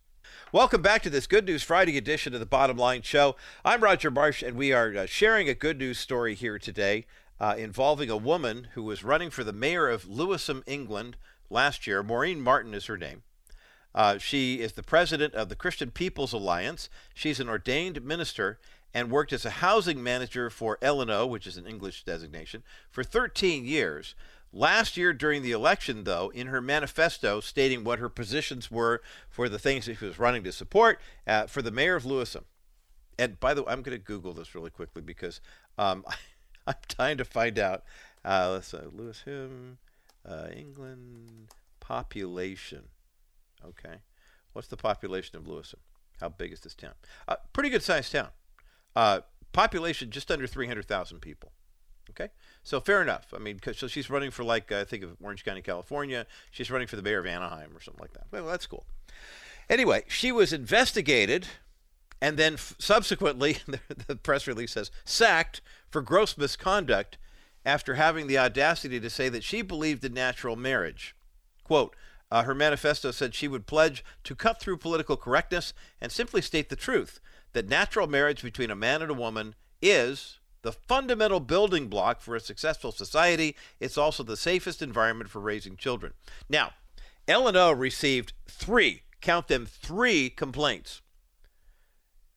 Welcome 0.54 0.82
back 0.82 1.02
to 1.04 1.10
this 1.10 1.28
Good 1.28 1.46
News 1.46 1.64
Friday 1.64 1.98
edition 1.98 2.34
of 2.34 2.40
the 2.40 2.46
Bottom 2.46 2.78
Line 2.78 3.02
Show. 3.02 3.36
I'm 3.66 3.84
Roger 3.84 4.10
Marsh, 4.10 4.42
and 4.42 4.56
we 4.56 4.72
are 4.72 4.96
uh, 4.96 5.06
sharing 5.06 5.50
a 5.50 5.54
good 5.54 5.78
news 5.78 6.00
story 6.00 6.34
here 6.34 6.58
today 6.58 7.06
uh, 7.40 7.56
involving 7.58 8.10
a 8.10 8.16
woman 8.16 8.68
who 8.74 8.84
was 8.84 9.04
running 9.04 9.30
for 9.30 9.44
the 9.44 9.52
mayor 9.52 9.90
of 9.90 10.08
Lewisham, 10.08 10.64
England 10.66 11.18
last 11.50 11.86
year. 11.86 12.02
Maureen 12.02 12.40
Martin 12.40 12.74
is 12.74 12.86
her 12.86 12.98
name. 12.98 13.24
Uh, 13.94 14.18
she 14.18 14.62
is 14.62 14.74
the 14.74 14.84
president 14.84 15.34
of 15.34 15.50
the 15.50 15.56
Christian 15.56 15.92
People's 15.92 16.34
Alliance. 16.34 16.90
She's 17.14 17.40
an 17.40 17.50
ordained 17.50 18.04
minister 18.04 18.60
and 18.94 19.12
worked 19.12 19.34
as 19.34 19.46
a 19.46 19.52
housing 19.52 20.04
manager 20.04 20.50
for 20.50 20.78
L&O, 20.82 21.26
which 21.26 21.48
is 21.48 21.58
an 21.58 21.66
English 21.66 22.04
designation, 22.04 22.64
for 22.90 23.04
13 23.04 23.66
years. 23.66 24.16
Last 24.54 24.98
year 24.98 25.14
during 25.14 25.44
the 25.44 25.54
election, 25.54 26.04
though, 26.04 26.30
in 26.30 26.48
her 26.48 26.60
manifesto 26.60 27.40
stating 27.40 27.84
what 27.84 28.00
her 28.00 28.10
positions 28.10 28.70
were 28.70 29.02
for 29.30 29.48
the 29.48 29.60
things 29.60 29.86
that 29.86 29.98
she 29.98 30.06
was 30.06 30.20
running 30.20 30.44
to 30.44 30.52
support 30.52 31.00
uh, 31.26 31.48
for 31.48 31.62
the 31.62 31.72
mayor 31.72 31.96
of 31.96 32.06
Lewisham. 32.06 32.44
And 33.18 33.40
by 33.40 33.54
the 33.54 33.64
way, 33.64 33.72
I'm 33.72 33.82
going 33.82 33.98
to 33.98 34.04
Google 34.04 34.34
this 34.34 34.54
really 34.54 34.70
quickly 34.70 35.02
because 35.02 35.40
um, 35.78 36.04
I'm 36.68 36.76
trying 36.90 37.18
to 37.18 37.26
find 37.26 37.58
out. 37.60 37.84
Uh, 38.26 38.50
let's 38.54 38.74
uh, 38.74 38.88
Lewisham, 38.92 39.78
uh, 40.28 40.48
England 40.54 41.48
population. 41.80 42.84
Okay, 43.66 43.98
what's 44.54 44.68
the 44.68 44.78
population 44.78 45.38
of 45.38 45.48
Lewiston? 45.48 45.80
How 46.20 46.30
big 46.30 46.52
is 46.52 46.60
this 46.62 46.76
town? 46.76 46.94
Uh, 47.28 47.38
pretty 47.54 47.70
good 47.70 47.84
sized 47.84 48.12
town. 48.12 48.30
Uh, 48.96 49.22
population 49.54 50.12
just 50.12 50.32
under 50.32 50.48
300,000 50.48 51.20
people. 51.20 51.52
Okay, 52.10 52.30
so 52.62 52.80
fair 52.80 53.02
enough. 53.02 53.34
I 53.34 53.40
mean, 53.40 53.60
so 53.74 53.88
she's 53.88 54.10
running 54.10 54.32
for 54.32 54.44
like 54.44 54.72
I 54.72 54.84
think 54.84 55.04
of 55.04 55.16
Orange 55.24 55.46
County, 55.46 55.62
California. 55.62 56.26
She's 56.52 56.70
running 56.70 56.88
for 56.88 56.98
the 56.98 57.02
mayor 57.02 57.20
of 57.20 57.26
Anaheim 57.26 57.76
or 57.76 57.80
something 57.80 58.02
like 58.02 58.14
that. 58.14 58.26
Well, 58.32 58.48
that's 58.48 58.68
cool. 58.68 58.86
Anyway, 59.70 60.04
she 60.08 60.32
was 60.32 60.52
investigated 60.52 61.48
and 62.22 62.38
then 62.38 62.54
f- 62.54 62.76
subsequently, 62.78 63.58
the 64.08 64.16
press 64.16 64.46
release 64.46 64.74
says, 64.74 64.92
sacked 65.04 65.62
for 65.90 66.02
gross 66.02 66.38
misconduct 66.38 67.18
after 67.66 67.96
having 67.96 68.28
the 68.28 68.38
audacity 68.38 69.00
to 69.00 69.10
say 69.10 69.28
that 69.30 69.44
she 69.44 69.62
believed 69.62 70.06
in 70.06 70.14
natural 70.14 70.56
marriage. 70.56 71.16
Quote, 71.64 71.96
uh, 72.32 72.44
her 72.44 72.56
manifesto 72.56 73.12
said 73.12 73.36
she 73.36 73.48
would 73.48 73.68
pledge 73.68 74.04
to 74.24 74.36
cut 74.36 74.60
through 74.60 74.78
political 74.78 75.18
correctness 75.18 75.74
and 76.00 76.12
simply 76.12 76.42
state 76.42 76.70
the 76.70 76.76
truth 76.76 77.20
that 77.54 77.68
natural 77.68 78.08
marriage 78.08 78.42
between 78.42 78.72
a 78.72 78.76
man 78.76 79.02
and 79.02 79.12
a 79.12 79.16
woman 79.16 79.56
is 79.82 80.40
the 80.62 80.72
fundamental 80.72 81.40
building 81.40 81.88
block 81.88 82.22
for 82.22 82.36
a 82.36 82.40
successful 82.40 82.92
society. 82.92 83.56
It's 83.80 83.98
also 83.98 84.24
the 84.24 84.38
safest 84.38 84.82
environment 84.82 85.30
for 85.30 85.40
raising 85.40 85.76
children. 85.76 86.14
Now, 86.50 86.72
L&O 87.28 87.72
received 87.72 88.34
three, 88.48 89.02
count 89.22 89.48
them 89.48 89.66
three 89.66 90.30
complaints 90.30 91.02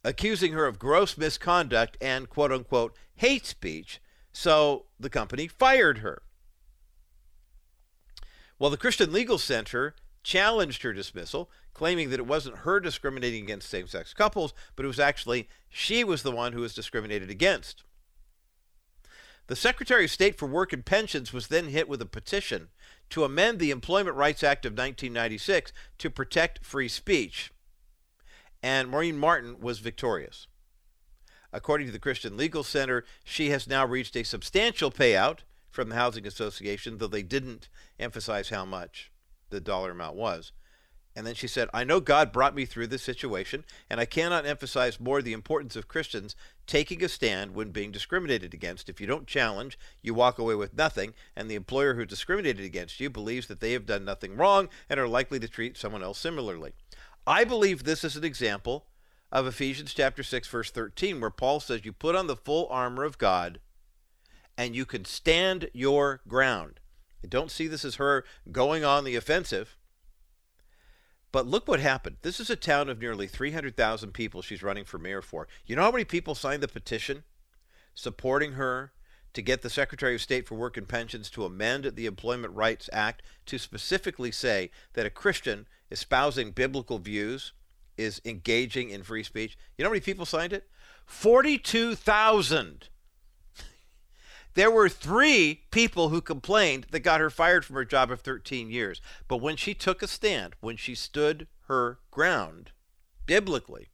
accusing 0.05 0.53
her 0.53 0.67
of 0.67 0.79
gross 0.79 1.17
misconduct 1.17 1.97
and 2.01 2.29
quote 2.29 2.53
unquote 2.53 2.95
hate 3.17 3.47
speech, 3.47 4.01
so 4.33 4.87
the 5.01 5.11
company 5.11 5.49
fired 5.49 5.99
her. 5.99 6.23
Well, 8.65 8.71
the 8.71 8.79
Christian 8.79 9.13
Legal 9.13 9.37
Center 9.37 9.95
challenged 10.23 10.85
her 10.85 10.95
dismissal, 10.95 11.51
claiming 11.75 12.09
that 12.09 12.19
it 12.19 12.27
wasn't 12.27 12.61
her 12.61 12.81
discriminating 12.81 13.43
against 13.43 13.69
same 13.69 13.87
sex 13.87 14.15
couples, 14.15 14.55
but 14.75 14.87
it 14.87 14.89
was 14.89 14.99
actually 14.99 15.51
she 15.69 16.03
was 16.03 16.23
the 16.23 16.33
one 16.33 16.55
who 16.55 16.63
was 16.63 16.73
discriminated 16.73 17.29
against. 17.29 17.83
The 19.49 19.55
Secretary 19.55 20.07
of 20.07 20.11
State 20.11 20.39
for 20.39 20.47
Work 20.47 20.73
and 20.73 20.83
Pensions 20.83 21.31
was 21.31 21.49
then 21.49 21.69
hit 21.69 21.91
with 21.91 22.01
a 22.01 22.07
petition 22.07 22.69
to 23.11 23.25
amend 23.25 23.59
the 23.59 23.71
Employment 23.71 24.17
Rights 24.17 24.43
Act 24.43 24.65
of 24.65 24.73
1996 24.73 25.71
to 25.99 26.09
protect 26.09 26.65
free 26.65 26.89
speech. 26.89 27.53
And 28.63 28.89
Maureen 28.89 29.19
Martin 29.19 29.61
was 29.61 29.81
victorious. 29.81 30.47
According 31.53 31.89
to 31.89 31.93
the 31.93 31.99
Christian 31.99 32.39
Legal 32.39 32.65
Center, 32.65 33.05
she 33.25 33.51
has 33.51 33.69
now 33.69 33.85
reached 33.85 34.17
a 34.17 34.23
substantial 34.23 34.91
payout 34.91 35.41
from 35.75 35.89
the 35.89 35.97
Housing 35.97 36.27
Association, 36.27 36.99
though 36.99 37.09
they 37.09 37.23
didn't 37.23 37.69
emphasize 37.99 38.49
how 38.49 38.65
much 38.65 39.11
the 39.51 39.61
dollar 39.61 39.91
amount 39.91 40.17
was. 40.17 40.53
And 41.17 41.27
then 41.27 41.35
she 41.35 41.47
said, 41.47 41.69
I 41.73 41.85
know 41.85 42.01
God 42.01 42.33
brought 42.33 42.57
me 42.57 42.65
through 42.65 42.89
this 42.89 43.03
situation, 43.03 43.65
and 43.89 44.01
I 44.01 44.05
cannot 44.05 44.47
emphasize 44.47 44.99
more 44.99 45.23
the 45.23 45.33
importance 45.33 45.77
of 45.77 45.87
Christians 45.87 46.35
taking 46.67 47.05
a 47.05 47.09
stand 47.09 47.55
when 47.55 47.71
being 47.71 47.93
discriminated 47.93 48.53
against. 48.53 48.89
If 48.89 49.01
you 49.01 49.07
don't 49.07 49.27
challenge, 49.27 49.79
you 50.03 50.13
walk 50.13 50.39
away 50.39 50.57
with 50.57 50.77
nothing, 50.77 51.15
and 51.37 51.49
the 51.49 51.55
employer 51.55 51.95
who 51.95 52.05
discriminated 52.05 52.65
against 52.65 52.99
you 52.99 53.11
believes 53.11 53.47
that 53.47 53.61
they 53.61 53.73
have 53.73 53.87
done 53.87 54.05
nothing 54.05 54.37
wrong 54.37 54.69
and 54.89 54.99
are 54.99 55.07
likely 55.07 55.39
to 55.39 55.49
treat 55.49 55.77
someone 55.77 56.03
else 56.03 56.19
similarly. 56.19 56.73
I 57.27 57.45
believe 57.45 57.85
this 57.85 58.03
is 58.03 58.17
an 58.17 58.25
example 58.25 58.87
of 59.31 59.47
Ephesians 59.47 59.95
chapter 59.95 60.23
6 60.23 60.47
verse 60.47 60.71
13 60.71 61.21
where 61.21 61.31
Paul 61.31 61.59
says 61.59 61.85
you 61.85 61.93
put 61.93 62.15
on 62.15 62.27
the 62.29 62.37
full 62.37 62.69
armor 62.71 63.03
of 63.03 63.19
God 63.19 63.59
and 64.57 64.75
you 64.75 64.87
can 64.87 65.05
stand 65.05 65.71
your 65.73 66.21
ground. 66.29 66.81
I 67.23 67.27
don't 67.27 67.51
see 67.51 67.67
this 67.67 67.85
as 67.85 67.97
her 67.97 68.25
going 68.53 68.85
on 68.85 69.05
the 69.05 69.17
offensive. 69.17 69.77
But 71.33 71.47
look 71.47 71.67
what 71.67 71.81
happened. 71.81 72.19
This 72.23 72.39
is 72.39 72.49
a 72.49 72.57
town 72.57 72.89
of 72.89 73.01
nearly 73.01 73.27
300,000 73.27 74.13
people 74.13 74.41
she's 74.41 74.63
running 74.63 74.85
for 74.85 74.99
mayor 74.99 75.23
for. 75.23 75.49
You 75.67 75.75
know 75.75 75.83
how 75.83 75.91
many 75.91 76.05
people 76.05 76.35
signed 76.35 76.63
the 76.63 76.69
petition 76.69 77.25
supporting 77.95 78.53
her 78.53 78.93
to 79.33 79.43
get 79.43 79.63
the 79.63 79.71
Secretary 79.71 80.15
of 80.15 80.21
State 80.21 80.47
for 80.47 80.55
Work 80.55 80.77
and 80.77 80.89
Pensions 80.89 81.29
to 81.31 81.45
amend 81.45 81.97
the 81.97 82.07
Employment 82.07 82.55
Rights 82.55 82.89
Act 82.93 83.23
to 83.47 83.59
specifically 83.59 84.31
say 84.31 84.71
that 84.93 85.07
a 85.07 85.11
Christian 85.11 85.67
espousing 85.91 86.53
biblical 86.53 86.99
views 86.99 87.53
is 87.97 88.21
engaging 88.25 88.91
in 88.91 89.03
free 89.03 89.25
speech? 89.25 89.59
You 89.77 89.83
know 89.83 89.89
how 89.89 89.93
many 89.93 90.01
people 90.03 90.27
signed 90.27 90.53
it? 90.53 90.69
42,000. 91.07 92.89
There 94.55 94.71
were 94.71 94.89
three 94.89 95.63
people 95.71 96.09
who 96.09 96.21
complained 96.21 96.87
that 96.91 97.01
got 97.01 97.21
her 97.21 97.31
fired 97.31 97.65
from 97.65 97.77
her 97.77 97.85
job 97.85 98.11
of 98.11 98.21
13 98.21 98.71
years. 98.71 99.01
But 99.27 99.39
when 99.39 99.57
she 99.57 99.75
took 99.75 100.03
a 100.03 100.09
stand, 100.09 100.55
when 100.61 100.77
she 100.77 100.95
stood 100.95 101.49
her 101.67 101.99
ground, 102.11 102.71
biblically, 103.27 103.89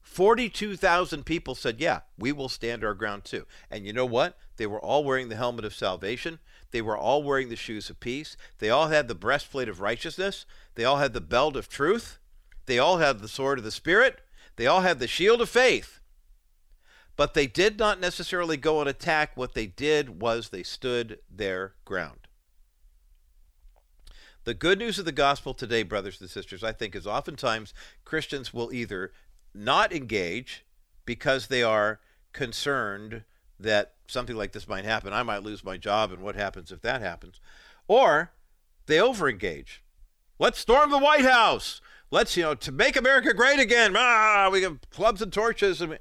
42,000 0.00 1.26
people 1.26 1.54
said, 1.54 1.80
Yeah, 1.80 2.00
we 2.16 2.32
will 2.32 2.48
stand 2.48 2.82
our 2.82 2.94
ground 2.94 3.24
too. 3.24 3.44
And 3.70 3.84
you 3.84 3.92
know 3.92 4.06
what? 4.06 4.38
They 4.56 4.66
were 4.66 4.80
all 4.80 5.04
wearing 5.04 5.28
the 5.28 5.36
helmet 5.36 5.64
of 5.64 5.74
salvation. 5.74 6.38
They 6.70 6.80
were 6.80 6.96
all 6.96 7.22
wearing 7.22 7.48
the 7.48 7.56
shoes 7.56 7.90
of 7.90 8.00
peace. 8.00 8.36
They 8.58 8.70
all 8.70 8.88
had 8.88 9.08
the 9.08 9.14
breastplate 9.14 9.68
of 9.68 9.80
righteousness. 9.80 10.46
They 10.76 10.84
all 10.84 10.96
had 10.96 11.12
the 11.12 11.20
belt 11.20 11.56
of 11.56 11.68
truth. 11.68 12.18
They 12.64 12.78
all 12.78 12.98
had 12.98 13.18
the 13.18 13.28
sword 13.28 13.58
of 13.58 13.64
the 13.64 13.70
Spirit. 13.70 14.20
They 14.56 14.66
all 14.66 14.80
had 14.80 14.98
the 14.98 15.08
shield 15.08 15.42
of 15.42 15.48
faith. 15.48 16.00
But 17.16 17.34
they 17.34 17.46
did 17.46 17.78
not 17.78 17.98
necessarily 17.98 18.56
go 18.56 18.80
and 18.80 18.88
attack. 18.88 19.32
What 19.34 19.54
they 19.54 19.66
did 19.66 20.20
was 20.20 20.48
they 20.48 20.62
stood 20.62 21.18
their 21.30 21.74
ground. 21.84 22.28
The 24.44 24.54
good 24.54 24.78
news 24.78 24.98
of 24.98 25.06
the 25.06 25.12
gospel 25.12 25.54
today, 25.54 25.82
brothers 25.82 26.20
and 26.20 26.30
sisters, 26.30 26.62
I 26.62 26.72
think 26.72 26.94
is 26.94 27.06
oftentimes 27.06 27.74
Christians 28.04 28.54
will 28.54 28.72
either 28.72 29.12
not 29.54 29.92
engage 29.92 30.64
because 31.04 31.46
they 31.46 31.62
are 31.62 32.00
concerned 32.32 33.24
that 33.58 33.94
something 34.06 34.36
like 34.36 34.52
this 34.52 34.68
might 34.68 34.84
happen. 34.84 35.12
I 35.12 35.22
might 35.22 35.42
lose 35.42 35.64
my 35.64 35.76
job, 35.78 36.12
and 36.12 36.22
what 36.22 36.36
happens 36.36 36.70
if 36.70 36.82
that 36.82 37.00
happens? 37.00 37.40
Or 37.88 38.32
they 38.86 38.98
overengage. 38.98 39.78
Let's 40.38 40.58
storm 40.58 40.90
the 40.90 40.98
White 40.98 41.24
House. 41.24 41.80
Let's, 42.10 42.36
you 42.36 42.44
know, 42.44 42.54
to 42.54 42.70
make 42.70 42.96
America 42.96 43.34
great 43.34 43.58
again. 43.58 43.94
Ah, 43.96 44.48
we 44.52 44.62
have 44.62 44.78
clubs 44.90 45.22
and 45.22 45.32
torches. 45.32 45.80
And 45.80 45.92
we... 45.92 45.96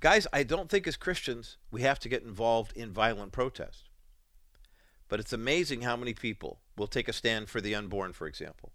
Guys, 0.00 0.26
I 0.32 0.44
don't 0.44 0.70
think 0.70 0.86
as 0.86 0.96
Christians 0.96 1.58
we 1.70 1.82
have 1.82 1.98
to 2.00 2.08
get 2.08 2.22
involved 2.22 2.72
in 2.74 2.90
violent 2.90 3.32
protest. 3.32 3.90
But 5.08 5.20
it's 5.20 5.32
amazing 5.32 5.82
how 5.82 5.94
many 5.96 6.14
people 6.14 6.60
will 6.76 6.86
take 6.86 7.06
a 7.06 7.12
stand 7.12 7.50
for 7.50 7.60
the 7.60 7.74
unborn, 7.74 8.14
for 8.14 8.26
example. 8.26 8.72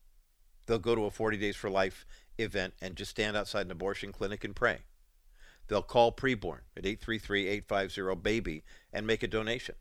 They'll 0.66 0.78
go 0.78 0.94
to 0.94 1.06
a 1.06 1.12
40 1.12 1.38
Days 1.38 1.56
for 1.56 1.70
Life 1.70 2.06
event 2.38 2.76
and 2.80 2.96
just 2.96 3.12
stand 3.12 3.36
outside 3.36 3.66
an 3.66 3.72
abortion 3.72 4.12
clinic 4.12 4.44
and 4.44 4.56
pray. 4.56 4.82
they'll 5.68 5.82
call 5.82 6.12
preborn 6.12 6.60
at 6.78 6.84
833-850-BABY 6.84 8.64
and 8.94 9.08
make 9.08 9.24
a 9.24 9.28
donation. 9.28 9.76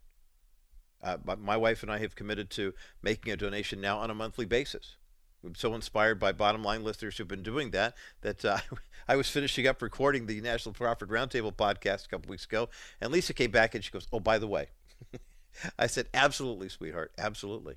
Uh, 1.02 1.18
my 1.38 1.58
wife 1.58 1.82
and 1.82 1.92
I 1.92 1.98
have 1.98 2.14
committed 2.14 2.48
to 2.50 2.72
making 3.02 3.30
a 3.30 3.36
donation 3.36 3.82
now 3.82 3.98
on 3.98 4.10
a 4.10 4.14
monthly 4.14 4.46
basis. 4.46 4.96
I'm 5.44 5.54
so 5.54 5.74
inspired 5.74 6.18
by 6.18 6.32
bottom 6.32 6.62
line 6.62 6.82
listeners 6.82 7.16
who've 7.16 7.28
been 7.28 7.42
doing 7.42 7.70
that 7.72 7.94
that 8.22 8.44
uh, 8.44 8.58
I 9.08 9.16
was 9.16 9.28
finishing 9.28 9.66
up 9.66 9.82
recording 9.82 10.26
the 10.26 10.40
National 10.40 10.72
Prophet 10.72 11.08
Roundtable 11.08 11.54
podcast 11.54 12.06
a 12.06 12.08
couple 12.08 12.30
weeks 12.30 12.46
ago, 12.46 12.68
and 13.00 13.12
Lisa 13.12 13.34
came 13.34 13.50
back 13.50 13.74
and 13.74 13.84
she 13.84 13.90
goes, 13.90 14.08
"Oh, 14.12 14.20
by 14.20 14.38
the 14.38 14.48
way," 14.48 14.68
I 15.78 15.86
said, 15.86 16.08
"Absolutely, 16.14 16.68
sweetheart, 16.68 17.12
absolutely." 17.18 17.76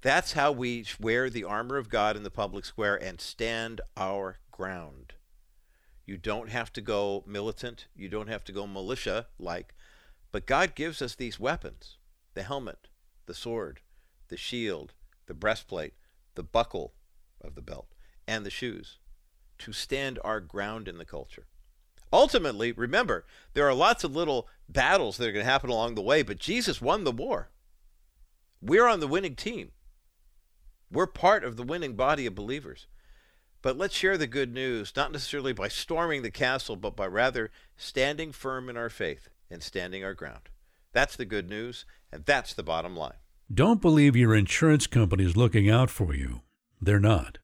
That's 0.00 0.32
how 0.32 0.50
we 0.50 0.84
wear 0.98 1.30
the 1.30 1.44
armor 1.44 1.76
of 1.76 1.88
God 1.88 2.16
in 2.16 2.24
the 2.24 2.30
public 2.30 2.64
square 2.64 2.96
and 2.96 3.20
stand 3.20 3.80
our 3.96 4.38
ground. 4.50 5.12
You 6.04 6.16
don't 6.16 6.50
have 6.50 6.72
to 6.72 6.80
go 6.80 7.22
militant. 7.24 7.86
You 7.94 8.08
don't 8.08 8.26
have 8.26 8.42
to 8.44 8.52
go 8.52 8.66
militia 8.66 9.28
like, 9.38 9.74
but 10.32 10.46
God 10.46 10.74
gives 10.74 11.00
us 11.00 11.14
these 11.14 11.38
weapons 11.38 11.98
the 12.34 12.42
helmet, 12.42 12.88
the 13.26 13.34
sword, 13.34 13.80
the 14.28 14.36
shield, 14.36 14.94
the 15.26 15.34
breastplate, 15.34 15.94
the 16.34 16.42
buckle 16.42 16.94
of 17.40 17.54
the 17.54 17.62
belt, 17.62 17.94
and 18.26 18.46
the 18.46 18.50
shoes 18.50 18.98
to 19.58 19.72
stand 19.72 20.18
our 20.24 20.40
ground 20.40 20.88
in 20.88 20.98
the 20.98 21.04
culture. 21.04 21.46
Ultimately, 22.12 22.72
remember, 22.72 23.24
there 23.54 23.66
are 23.66 23.74
lots 23.74 24.04
of 24.04 24.14
little 24.14 24.48
battles 24.68 25.16
that 25.16 25.28
are 25.28 25.32
going 25.32 25.44
to 25.44 25.50
happen 25.50 25.70
along 25.70 25.94
the 25.94 26.02
way, 26.02 26.22
but 26.22 26.38
Jesus 26.38 26.82
won 26.82 27.04
the 27.04 27.12
war. 27.12 27.50
We're 28.60 28.86
on 28.86 29.00
the 29.00 29.08
winning 29.08 29.34
team. 29.34 29.72
We're 30.90 31.06
part 31.06 31.42
of 31.42 31.56
the 31.56 31.62
winning 31.62 31.94
body 31.94 32.26
of 32.26 32.34
believers. 32.34 32.86
But 33.62 33.78
let's 33.78 33.94
share 33.94 34.18
the 34.18 34.26
good 34.26 34.52
news, 34.52 34.92
not 34.94 35.12
necessarily 35.12 35.52
by 35.52 35.68
storming 35.68 36.22
the 36.22 36.30
castle, 36.30 36.76
but 36.76 36.96
by 36.96 37.06
rather 37.06 37.50
standing 37.76 38.32
firm 38.32 38.68
in 38.68 38.76
our 38.76 38.90
faith 38.90 39.28
and 39.48 39.62
standing 39.62 40.04
our 40.04 40.14
ground. 40.14 40.50
That's 40.92 41.16
the 41.16 41.24
good 41.24 41.48
news, 41.48 41.86
and 42.10 42.24
that's 42.24 42.52
the 42.52 42.62
bottom 42.62 42.96
line. 42.96 43.21
Don't 43.52 43.80
believe 43.80 44.16
your 44.16 44.34
insurance 44.34 44.86
company 44.86 45.24
is 45.24 45.36
looking 45.36 45.68
out 45.68 45.90
for 45.90 46.14
you. 46.14 46.40
They're 46.80 47.00
not. 47.00 47.38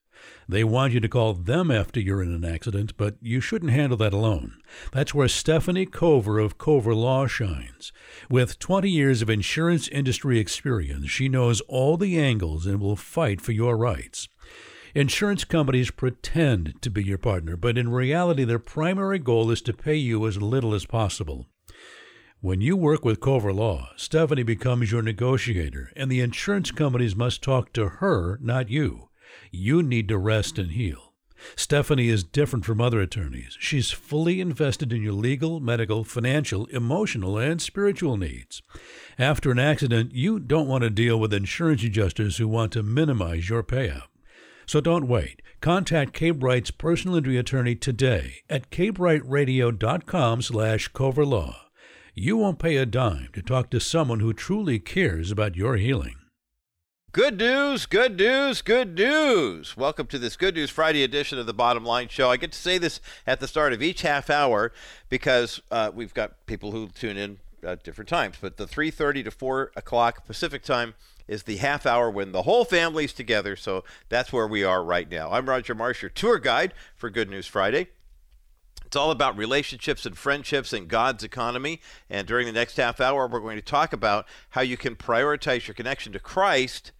They 0.47 0.63
want 0.63 0.93
you 0.93 0.99
to 0.99 1.07
call 1.07 1.33
them 1.33 1.69
after 1.69 1.99
you're 1.99 2.23
in 2.23 2.33
an 2.33 2.43
accident, 2.43 2.97
but 2.97 3.15
you 3.21 3.39
shouldn't 3.39 3.71
handle 3.71 3.97
that 3.99 4.13
alone. 4.13 4.57
That's 4.91 5.13
where 5.13 5.27
Stephanie 5.27 5.85
Cover 5.85 6.39
of 6.39 6.57
Cover 6.57 6.95
Law 6.95 7.27
shines. 7.27 7.91
With 8.29 8.59
20 8.59 8.89
years 8.89 9.21
of 9.21 9.29
insurance 9.29 9.87
industry 9.87 10.39
experience, 10.39 11.09
she 11.09 11.29
knows 11.29 11.61
all 11.61 11.97
the 11.97 12.19
angles 12.19 12.65
and 12.65 12.81
will 12.81 12.95
fight 12.95 13.41
for 13.41 13.51
your 13.51 13.77
rights. 13.77 14.27
Insurance 14.95 15.43
companies 15.43 15.91
pretend 15.91 16.81
to 16.81 16.89
be 16.89 17.03
your 17.03 17.19
partner, 17.19 17.55
but 17.55 17.77
in 17.77 17.89
reality, 17.89 18.43
their 18.43 18.57
primary 18.57 19.19
goal 19.19 19.51
is 19.51 19.61
to 19.61 19.73
pay 19.73 19.95
you 19.95 20.25
as 20.27 20.41
little 20.41 20.73
as 20.73 20.87
possible. 20.87 21.45
When 22.41 22.61
you 22.61 22.77
work 22.77 23.03
with 23.03 23.19
Cover 23.19 23.51
Law, 23.51 23.89
Stephanie 23.97 24.43
becomes 24.43 24.93
your 24.93 25.01
negotiator, 25.01 25.91
and 25.93 26.09
the 26.09 26.21
insurance 26.21 26.71
companies 26.71 27.13
must 27.13 27.43
talk 27.43 27.73
to 27.73 27.89
her, 27.89 28.39
not 28.41 28.69
you. 28.69 29.09
You 29.51 29.83
need 29.83 30.07
to 30.07 30.17
rest 30.17 30.57
and 30.57 30.71
heal. 30.71 31.11
Stephanie 31.57 32.07
is 32.07 32.23
different 32.23 32.63
from 32.63 32.79
other 32.79 33.01
attorneys. 33.01 33.57
She's 33.59 33.91
fully 33.91 34.39
invested 34.39 34.93
in 34.93 35.01
your 35.01 35.11
legal, 35.11 35.59
medical, 35.59 36.05
financial, 36.05 36.65
emotional, 36.67 37.37
and 37.37 37.61
spiritual 37.61 38.15
needs. 38.15 38.61
After 39.17 39.51
an 39.51 39.59
accident, 39.59 40.15
you 40.15 40.39
don't 40.39 40.69
want 40.69 40.85
to 40.85 40.89
deal 40.89 41.19
with 41.19 41.33
insurance 41.33 41.83
adjusters 41.83 42.37
who 42.37 42.47
want 42.47 42.71
to 42.71 42.83
minimize 42.83 43.49
your 43.49 43.63
payout. 43.63 44.07
So 44.65 44.79
don't 44.79 45.09
wait. 45.09 45.41
Contact 45.59 46.13
Cape 46.13 46.41
Wright's 46.41 46.71
personal 46.71 47.17
injury 47.17 47.37
attorney 47.37 47.75
today 47.75 48.43
at 48.49 48.69
capewrightradio.com 48.69 50.41
slash 50.41 50.89
coverlaw. 50.93 51.55
You 52.15 52.37
won't 52.37 52.57
pay 52.57 52.77
a 52.77 52.87
dime 52.87 53.29
to 53.33 53.41
talk 53.41 53.69
to 53.69 53.79
someone 53.79 54.19
who 54.19 54.33
truly 54.33 54.79
cares 54.79 55.29
about 55.29 55.55
your 55.55 55.77
healing. 55.77 56.15
Good 57.11 57.37
news, 57.37 57.85
good 57.85 58.17
news, 58.17 58.63
good 58.63 58.95
news. 58.95 59.77
Welcome 59.77 60.07
to 60.07 60.17
this 60.17 60.35
Good 60.35 60.55
News 60.55 60.71
Friday 60.71 61.03
edition 61.03 61.37
of 61.37 61.45
the 61.45 61.53
Bottom 61.53 61.85
Line 61.85 62.07
Show. 62.07 62.31
I 62.31 62.37
get 62.37 62.51
to 62.51 62.57
say 62.57 62.79
this 62.79 62.99
at 63.27 63.39
the 63.39 63.47
start 63.47 63.73
of 63.73 63.83
each 63.83 64.01
half 64.01 64.29
hour 64.29 64.71
because 65.07 65.61
uh, 65.69 65.91
we've 65.93 66.13
got 66.13 66.45
people 66.47 66.71
who 66.71 66.87
tune 66.87 67.15
in 67.15 67.37
at 67.61 67.83
different 67.83 68.09
times. 68.09 68.37
But 68.41 68.57
the 68.57 68.65
3.30 68.65 69.25
to 69.25 69.31
4 69.31 69.71
o'clock 69.75 70.25
Pacific 70.25 70.63
time 70.63 70.95
is 71.27 71.43
the 71.43 71.57
half 71.57 71.85
hour 71.85 72.09
when 72.09 72.31
the 72.31 72.41
whole 72.41 72.65
family's 72.65 73.13
together. 73.13 73.55
So 73.55 73.83
that's 74.09 74.33
where 74.33 74.47
we 74.47 74.63
are 74.63 74.83
right 74.83 75.09
now. 75.09 75.31
I'm 75.31 75.47
Roger 75.47 75.75
Marsh, 75.75 76.01
your 76.01 76.09
tour 76.09 76.39
guide 76.39 76.73
for 76.95 77.11
Good 77.11 77.29
News 77.29 77.45
Friday. 77.45 77.89
It's 78.89 78.95
all 78.95 79.11
about 79.11 79.37
relationships 79.37 80.07
and 80.07 80.17
friendships 80.17 80.73
and 80.73 80.87
God's 80.87 81.23
economy. 81.23 81.79
And 82.09 82.27
during 82.27 82.47
the 82.47 82.51
next 82.51 82.77
half 82.77 82.99
hour, 82.99 83.27
we're 83.27 83.39
going 83.39 83.57
to 83.57 83.61
talk 83.61 83.93
about 83.93 84.25
how 84.49 84.61
you 84.61 84.77
can 84.77 84.95
prioritize 84.95 85.67
your 85.67 85.75
connection 85.75 86.11
to 86.13 86.19
Christ 86.19 86.91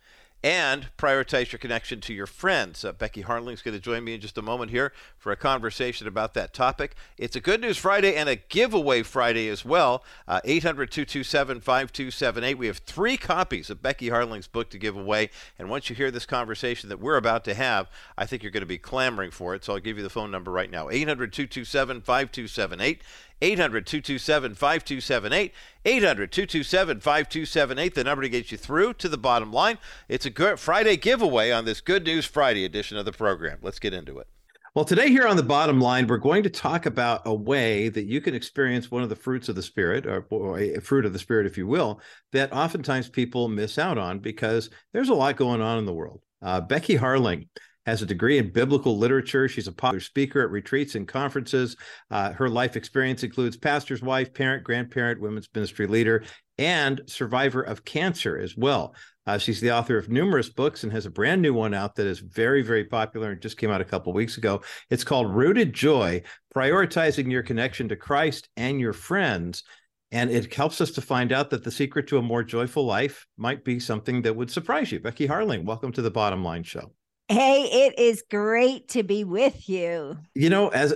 and 0.43 0.87
prioritize 0.97 1.51
your 1.51 1.59
connection 1.59 1.99
to 1.99 2.13
your 2.13 2.27
friends. 2.27 2.85
Uh, 2.85 2.93
Becky 2.93 3.23
Harling 3.23 3.53
is 3.53 3.61
going 3.61 3.75
to 3.75 3.81
join 3.81 4.03
me 4.03 4.13
in 4.13 4.21
just 4.21 4.37
a 4.37 4.41
moment 4.41 4.71
here 4.71 4.93
for 5.17 5.31
a 5.31 5.35
conversation 5.35 6.07
about 6.07 6.33
that 6.33 6.53
topic. 6.53 6.95
It's 7.17 7.35
a 7.35 7.41
Good 7.41 7.59
News 7.59 7.77
Friday 7.77 8.15
and 8.15 8.29
a 8.29 8.37
giveaway 8.37 9.03
Friday 9.03 9.49
as 9.49 9.65
well. 9.65 10.03
Uh, 10.27 10.39
800 10.45 10.91
227 10.91 11.59
5278. 11.59 12.57
We 12.57 12.67
have 12.67 12.77
three 12.77 13.17
copies 13.17 13.69
of 13.69 13.81
Becky 13.81 14.09
Harling's 14.09 14.47
book 14.47 14.69
to 14.69 14.77
give 14.77 14.95
away. 14.95 15.29
And 15.57 15.69
once 15.69 15.89
you 15.89 15.95
hear 15.95 16.11
this 16.11 16.25
conversation 16.25 16.87
that 16.87 17.01
we're 17.01 17.17
about 17.17 17.43
to 17.45 17.53
have, 17.53 17.89
I 18.17 18.25
think 18.25 18.41
you're 18.41 18.51
going 18.51 18.61
to 18.61 18.67
be 18.67 18.77
clamoring 18.77 19.31
for 19.31 19.55
it. 19.55 19.65
So 19.65 19.73
I'll 19.73 19.79
give 19.79 19.97
you 19.97 20.03
the 20.03 20.09
phone 20.09 20.31
number 20.31 20.51
right 20.51 20.71
now 20.71 20.89
800 20.89 21.33
227 21.33 22.01
5278. 22.01 23.03
800 23.41 23.85
227 23.85 24.55
5278. 24.55 25.53
800 25.85 26.31
227 26.31 26.99
5278, 26.99 27.95
the 27.95 28.03
number 28.03 28.21
to 28.21 28.29
get 28.29 28.51
you 28.51 28.57
through 28.57 28.93
to 28.95 29.07
the 29.07 29.17
bottom 29.17 29.51
line. 29.53 29.77
It's 30.07 30.25
a 30.25 30.29
good 30.29 30.59
Friday 30.59 30.97
giveaway 30.97 31.51
on 31.51 31.65
this 31.65 31.79
Good 31.79 32.03
News 32.05 32.25
Friday 32.25 32.65
edition 32.65 32.97
of 32.97 33.05
the 33.05 33.11
program. 33.11 33.59
Let's 33.61 33.79
get 33.79 33.93
into 33.93 34.19
it. 34.19 34.27
Well, 34.75 34.85
today 34.85 35.09
here 35.09 35.25
on 35.25 35.35
the 35.35 35.43
bottom 35.43 35.81
line, 35.81 36.05
we're 36.05 36.17
going 36.17 36.43
to 36.43 36.49
talk 36.49 36.85
about 36.85 37.23
a 37.25 37.33
way 37.33 37.89
that 37.89 38.05
you 38.05 38.21
can 38.21 38.35
experience 38.35 38.91
one 38.91 39.03
of 39.03 39.09
the 39.09 39.15
fruits 39.15 39.49
of 39.49 39.55
the 39.55 39.63
Spirit, 39.63 40.05
or, 40.05 40.27
or, 40.29 40.59
a 40.59 40.79
fruit 40.79 41.05
of 41.05 41.13
the 41.13 41.19
Spirit, 41.19 41.47
if 41.47 41.57
you 41.57 41.65
will, 41.65 41.99
that 42.33 42.53
oftentimes 42.53 43.09
people 43.09 43.47
miss 43.47 43.79
out 43.79 43.97
on 43.97 44.19
because 44.19 44.69
there's 44.93 45.09
a 45.09 45.13
lot 45.13 45.37
going 45.37 45.59
on 45.59 45.79
in 45.79 45.85
the 45.85 45.93
world. 45.93 46.21
Uh, 46.41 46.61
Becky 46.61 46.97
Harling 46.97 47.47
has 47.89 48.03
a 48.03 48.05
degree 48.05 48.37
in 48.37 48.51
biblical 48.51 48.97
literature. 48.97 49.47
She's 49.47 49.67
a 49.67 49.71
popular 49.71 49.99
speaker 49.99 50.41
at 50.41 50.51
retreats 50.51 50.93
and 50.93 51.07
conferences. 51.07 51.75
Uh, 52.11 52.31
her 52.33 52.47
life 52.47 52.75
experience 52.75 53.23
includes 53.23 53.57
pastor's 53.57 54.03
wife, 54.03 54.31
parent, 54.33 54.63
grandparent, 54.63 55.19
women's 55.19 55.49
ministry 55.53 55.87
leader, 55.87 56.23
and 56.59 57.01
survivor 57.07 57.61
of 57.61 57.83
cancer 57.83 58.37
as 58.37 58.55
well. 58.55 58.93
Uh, 59.25 59.37
she's 59.37 59.59
the 59.59 59.71
author 59.71 59.97
of 59.97 60.09
numerous 60.09 60.49
books 60.49 60.83
and 60.83 60.91
has 60.91 61.07
a 61.07 61.11
brand 61.11 61.41
new 61.41 61.53
one 61.53 61.73
out 61.73 61.95
that 61.95 62.05
is 62.05 62.19
very, 62.19 62.61
very 62.61 62.85
popular 62.85 63.31
and 63.31 63.41
just 63.41 63.57
came 63.57 63.71
out 63.71 63.81
a 63.81 63.85
couple 63.85 64.13
weeks 64.13 64.37
ago. 64.37 64.61
It's 64.91 65.03
called 65.03 65.33
Rooted 65.33 65.73
Joy 65.73 66.21
Prioritizing 66.55 67.31
Your 67.31 67.43
Connection 67.43 67.89
to 67.89 67.95
Christ 67.95 68.49
and 68.55 68.79
Your 68.79 68.93
Friends. 68.93 69.63
And 70.11 70.29
it 70.29 70.53
helps 70.53 70.81
us 70.81 70.91
to 70.91 71.01
find 71.01 71.31
out 71.31 71.49
that 71.51 71.63
the 71.63 71.71
secret 71.71 72.07
to 72.07 72.17
a 72.17 72.21
more 72.23 72.43
joyful 72.43 72.85
life 72.85 73.25
might 73.37 73.63
be 73.63 73.79
something 73.79 74.23
that 74.23 74.35
would 74.35 74.49
surprise 74.49 74.91
you. 74.91 74.99
Becky 74.99 75.27
Harling, 75.27 75.65
welcome 75.65 75.91
to 75.91 76.01
the 76.01 76.11
Bottom 76.11 76.43
Line 76.43 76.63
Show. 76.63 76.91
Hey, 77.29 77.85
it 77.85 77.99
is 77.99 78.23
great 78.29 78.89
to 78.89 79.03
be 79.03 79.23
with 79.23 79.69
you. 79.69 80.17
You 80.33 80.49
know, 80.49 80.69
as 80.69 80.95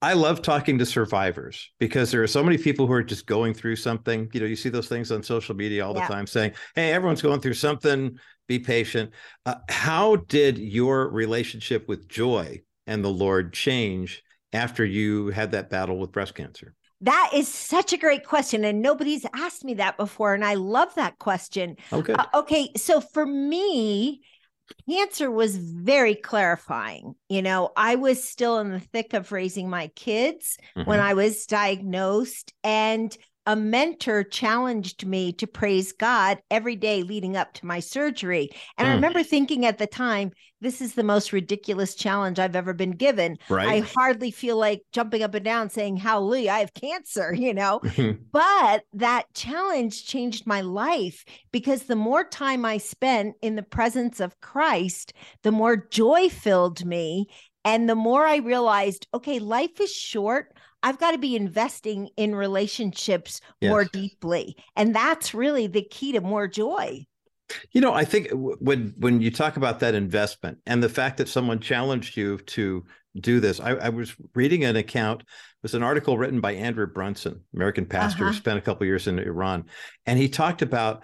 I 0.00 0.12
love 0.12 0.40
talking 0.40 0.78
to 0.78 0.86
survivors 0.86 1.68
because 1.80 2.12
there 2.12 2.22
are 2.22 2.28
so 2.28 2.44
many 2.44 2.58
people 2.58 2.86
who 2.86 2.92
are 2.92 3.02
just 3.02 3.26
going 3.26 3.54
through 3.54 3.76
something. 3.76 4.30
You 4.32 4.40
know, 4.40 4.46
you 4.46 4.54
see 4.54 4.68
those 4.68 4.86
things 4.86 5.10
on 5.10 5.24
social 5.24 5.56
media 5.56 5.84
all 5.84 5.92
the 5.92 6.00
time 6.00 6.28
saying, 6.28 6.52
"Hey, 6.76 6.92
everyone's 6.92 7.22
going 7.22 7.40
through 7.40 7.54
something. 7.54 8.16
Be 8.46 8.60
patient." 8.60 9.10
Uh, 9.46 9.56
how 9.68 10.16
did 10.16 10.58
your 10.58 11.08
relationship 11.08 11.88
with 11.88 12.06
joy 12.06 12.62
and 12.86 13.04
the 13.04 13.10
Lord 13.10 13.52
change 13.52 14.22
after 14.52 14.84
you 14.84 15.28
had 15.28 15.52
that 15.52 15.70
battle 15.70 15.98
with 15.98 16.12
breast 16.12 16.36
cancer? 16.36 16.74
That 17.00 17.30
is 17.34 17.48
such 17.48 17.92
a 17.92 17.98
great 17.98 18.24
question. 18.24 18.64
And 18.64 18.80
nobody's 18.80 19.26
asked 19.34 19.64
me 19.64 19.74
that 19.74 19.96
before. 19.96 20.34
And 20.34 20.44
I 20.44 20.54
love 20.54 20.94
that 20.94 21.18
question. 21.18 21.76
Okay. 21.92 22.12
Uh, 22.12 22.26
okay. 22.34 22.70
So 22.76 23.00
for 23.00 23.26
me, 23.26 24.22
cancer 24.88 25.30
was 25.30 25.56
very 25.56 26.14
clarifying. 26.14 27.14
You 27.28 27.42
know, 27.42 27.70
I 27.76 27.96
was 27.96 28.22
still 28.22 28.58
in 28.58 28.70
the 28.70 28.80
thick 28.80 29.14
of 29.14 29.32
raising 29.32 29.68
my 29.68 29.88
kids 29.88 30.58
mm-hmm. 30.76 30.88
when 30.88 31.00
I 31.00 31.14
was 31.14 31.46
diagnosed, 31.46 32.52
and 32.62 33.16
a 33.46 33.56
mentor 33.56 34.22
challenged 34.24 35.06
me 35.06 35.32
to 35.34 35.46
praise 35.46 35.92
God 35.92 36.38
every 36.50 36.76
day 36.76 37.02
leading 37.02 37.36
up 37.36 37.52
to 37.54 37.66
my 37.66 37.80
surgery. 37.80 38.50
And 38.78 38.86
mm. 38.86 38.90
I 38.90 38.94
remember 38.94 39.22
thinking 39.22 39.66
at 39.66 39.78
the 39.78 39.86
time, 39.86 40.32
this 40.60 40.80
is 40.80 40.94
the 40.94 41.02
most 41.02 41.32
ridiculous 41.32 41.94
challenge 41.94 42.38
I've 42.38 42.56
ever 42.56 42.72
been 42.72 42.92
given. 42.92 43.36
Right. 43.50 43.68
I 43.68 43.80
hardly 43.80 44.30
feel 44.30 44.56
like 44.56 44.80
jumping 44.92 45.22
up 45.22 45.34
and 45.34 45.44
down 45.44 45.68
saying, 45.68 45.98
Hallelujah, 45.98 46.50
I 46.52 46.58
have 46.60 46.72
cancer, 46.72 47.34
you 47.38 47.52
know. 47.52 47.80
but 48.32 48.84
that 48.94 49.26
challenge 49.34 50.06
changed 50.06 50.46
my 50.46 50.62
life 50.62 51.24
because 51.52 51.82
the 51.82 51.96
more 51.96 52.24
time 52.24 52.64
I 52.64 52.78
spent 52.78 53.36
in 53.42 53.56
the 53.56 53.62
presence 53.62 54.20
of 54.20 54.40
Christ, 54.40 55.12
the 55.42 55.52
more 55.52 55.76
joy 55.76 56.28
filled 56.30 56.84
me 56.84 57.26
And 57.64 57.88
the 57.88 57.94
more 57.94 58.26
I 58.26 58.36
realized, 58.36 59.06
okay, 59.14 59.38
life 59.38 59.80
is 59.80 59.92
short. 59.92 60.54
I've 60.84 60.98
got 60.98 61.12
to 61.12 61.18
be 61.18 61.34
investing 61.34 62.10
in 62.18 62.34
relationships 62.34 63.40
yes. 63.60 63.70
more 63.70 63.84
deeply. 63.84 64.54
And 64.76 64.94
that's 64.94 65.32
really 65.32 65.66
the 65.66 65.82
key 65.82 66.12
to 66.12 66.20
more 66.20 66.46
joy. 66.46 67.06
You 67.72 67.80
know, 67.80 67.92
I 67.92 68.04
think 68.04 68.28
when 68.32 68.94
when 68.98 69.20
you 69.20 69.30
talk 69.30 69.56
about 69.56 69.80
that 69.80 69.94
investment 69.94 70.58
and 70.66 70.82
the 70.82 70.88
fact 70.88 71.16
that 71.16 71.28
someone 71.28 71.58
challenged 71.58 72.16
you 72.16 72.38
to 72.38 72.84
do 73.18 73.40
this, 73.40 73.60
I, 73.60 73.70
I 73.70 73.88
was 73.88 74.14
reading 74.34 74.64
an 74.64 74.76
account. 74.76 75.22
It 75.22 75.26
was 75.62 75.74
an 75.74 75.82
article 75.82 76.18
written 76.18 76.40
by 76.40 76.52
Andrew 76.52 76.86
Brunson, 76.86 77.40
American 77.54 77.86
pastor, 77.86 78.24
uh-huh. 78.24 78.34
spent 78.34 78.58
a 78.58 78.62
couple 78.62 78.86
years 78.86 79.06
in 79.06 79.18
Iran, 79.18 79.66
and 80.06 80.18
he 80.18 80.28
talked 80.28 80.62
about 80.62 81.02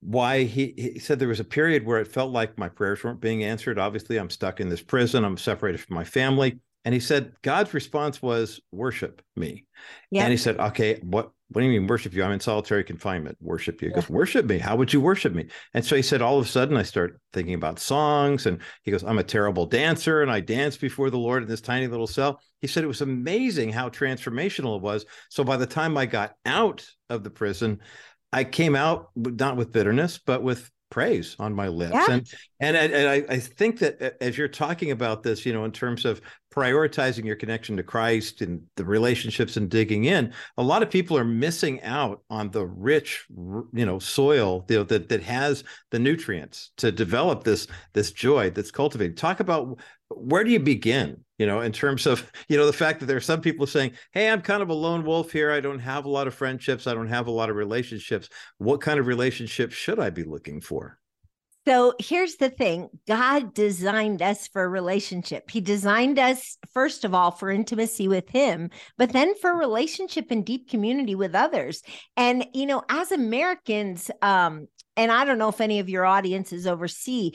why 0.00 0.44
he, 0.44 0.74
he 0.76 0.98
said 0.98 1.18
there 1.18 1.28
was 1.28 1.40
a 1.40 1.44
period 1.44 1.84
where 1.84 2.00
it 2.00 2.12
felt 2.12 2.32
like 2.32 2.58
my 2.58 2.68
prayers 2.68 3.02
weren't 3.02 3.20
being 3.20 3.42
answered. 3.42 3.78
Obviously, 3.78 4.18
I'm 4.18 4.30
stuck 4.30 4.60
in 4.60 4.68
this 4.68 4.82
prison. 4.82 5.24
I'm 5.24 5.38
separated 5.38 5.80
from 5.80 5.96
my 5.96 6.04
family. 6.04 6.60
And 6.86 6.94
he 6.94 7.00
said 7.00 7.32
God's 7.42 7.74
response 7.74 8.22
was 8.22 8.60
worship 8.70 9.20
me. 9.34 9.66
Yep. 10.12 10.22
And 10.22 10.30
he 10.30 10.36
said, 10.36 10.56
okay, 10.58 11.00
what 11.02 11.32
what 11.48 11.60
do 11.60 11.66
you 11.66 11.80
mean 11.80 11.88
worship 11.88 12.12
you? 12.14 12.22
I'm 12.22 12.30
in 12.30 12.40
solitary 12.40 12.84
confinement. 12.84 13.38
Worship 13.40 13.82
you. 13.82 13.88
He 13.88 13.94
goes, 13.94 14.08
worship 14.08 14.46
me. 14.46 14.58
How 14.58 14.76
would 14.76 14.92
you 14.92 15.00
worship 15.00 15.32
me? 15.32 15.48
And 15.74 15.84
so 15.84 15.96
he 15.96 16.02
said, 16.02 16.22
all 16.22 16.38
of 16.38 16.44
a 16.44 16.48
sudden 16.48 16.76
I 16.76 16.82
start 16.82 17.20
thinking 17.32 17.54
about 17.54 17.80
songs. 17.80 18.46
And 18.46 18.60
he 18.82 18.92
goes, 18.92 19.02
I'm 19.02 19.18
a 19.18 19.24
terrible 19.24 19.66
dancer 19.66 20.22
and 20.22 20.30
I 20.30 20.40
dance 20.40 20.76
before 20.76 21.10
the 21.10 21.18
Lord 21.18 21.42
in 21.42 21.48
this 21.48 21.60
tiny 21.60 21.88
little 21.88 22.06
cell. 22.06 22.40
He 22.60 22.68
said 22.68 22.84
it 22.84 22.88
was 22.88 23.00
amazing 23.00 23.70
how 23.70 23.88
transformational 23.88 24.76
it 24.76 24.82
was. 24.82 25.06
So 25.28 25.42
by 25.42 25.56
the 25.56 25.66
time 25.66 25.96
I 25.96 26.06
got 26.06 26.34
out 26.44 26.86
of 27.10 27.24
the 27.24 27.30
prison, 27.30 27.80
I 28.32 28.44
came 28.44 28.76
out 28.76 29.10
not 29.16 29.56
with 29.56 29.72
bitterness, 29.72 30.18
but 30.24 30.42
with 30.42 30.70
praise 30.90 31.34
on 31.38 31.52
my 31.52 31.68
lips 31.68 31.94
yeah. 31.94 32.06
and 32.10 32.34
and, 32.60 32.76
I, 32.76 32.80
and 32.80 33.08
I, 33.08 33.34
I 33.34 33.38
think 33.40 33.80
that 33.80 34.16
as 34.22 34.38
you're 34.38 34.46
talking 34.46 34.92
about 34.92 35.24
this 35.24 35.44
you 35.44 35.52
know 35.52 35.64
in 35.64 35.72
terms 35.72 36.04
of 36.04 36.20
prioritizing 36.56 37.24
your 37.24 37.36
connection 37.36 37.76
to 37.76 37.82
christ 37.82 38.40
and 38.40 38.62
the 38.76 38.84
relationships 38.84 39.56
and 39.56 39.68
digging 39.68 40.04
in 40.04 40.32
a 40.56 40.62
lot 40.62 40.82
of 40.82 40.90
people 40.90 41.16
are 41.16 41.24
missing 41.24 41.82
out 41.82 42.22
on 42.30 42.50
the 42.50 42.66
rich 42.66 43.26
you 43.72 43.84
know 43.86 43.98
soil 43.98 44.64
you 44.68 44.78
know, 44.78 44.84
that 44.84 45.08
that 45.08 45.22
has 45.22 45.64
the 45.90 45.98
nutrients 45.98 46.70
to 46.76 46.90
develop 46.92 47.44
this 47.44 47.66
this 47.92 48.12
joy 48.12 48.50
that's 48.50 48.70
cultivated. 48.70 49.16
Talk 49.16 49.40
about 49.40 49.78
where 50.08 50.44
do 50.44 50.50
you 50.50 50.60
begin 50.60 51.24
you 51.38 51.46
know 51.46 51.60
in 51.60 51.72
terms 51.72 52.06
of 52.06 52.30
you 52.48 52.56
know 52.56 52.66
the 52.66 52.72
fact 52.72 53.00
that 53.00 53.06
there 53.06 53.16
are 53.16 53.20
some 53.20 53.40
people 53.40 53.66
saying 53.66 53.92
hey 54.12 54.30
i'm 54.30 54.40
kind 54.40 54.62
of 54.62 54.70
a 54.70 54.74
lone 54.74 55.04
wolf 55.04 55.32
here. 55.32 55.50
I 55.50 55.60
don't 55.60 55.78
have 55.78 56.04
a 56.04 56.10
lot 56.10 56.26
of 56.26 56.34
friendships. 56.34 56.86
I 56.86 56.94
don't 56.94 57.08
have 57.08 57.26
a 57.26 57.32
lot 57.32 57.50
of 57.50 57.56
relationships. 57.56 58.28
What 58.58 58.80
kind 58.80 58.98
of 58.98 59.06
relationship 59.06 59.72
should 59.72 59.98
i 59.98 60.10
be 60.10 60.24
looking 60.24 60.60
for 60.60 60.98
so 61.66 61.94
here's 61.98 62.36
the 62.36 62.50
thing 62.50 62.90
God 63.06 63.52
designed 63.52 64.22
us 64.22 64.46
for 64.46 64.62
a 64.62 64.68
relationship. 64.68 65.50
He 65.50 65.60
designed 65.60 66.18
us, 66.18 66.58
first 66.72 67.04
of 67.04 67.12
all, 67.12 67.30
for 67.30 67.50
intimacy 67.50 68.06
with 68.06 68.28
Him, 68.28 68.70
but 68.96 69.12
then 69.12 69.34
for 69.36 69.56
relationship 69.56 70.30
and 70.30 70.44
deep 70.44 70.68
community 70.68 71.14
with 71.14 71.34
others. 71.34 71.82
And, 72.16 72.46
you 72.54 72.66
know, 72.66 72.82
as 72.88 73.10
Americans, 73.10 74.10
um, 74.22 74.68
and 74.96 75.12
I 75.12 75.24
don't 75.24 75.38
know 75.38 75.48
if 75.48 75.60
any 75.60 75.78
of 75.78 75.88
your 75.88 76.04
audience 76.04 76.52
is 76.52 76.66
overseas, 76.66 77.32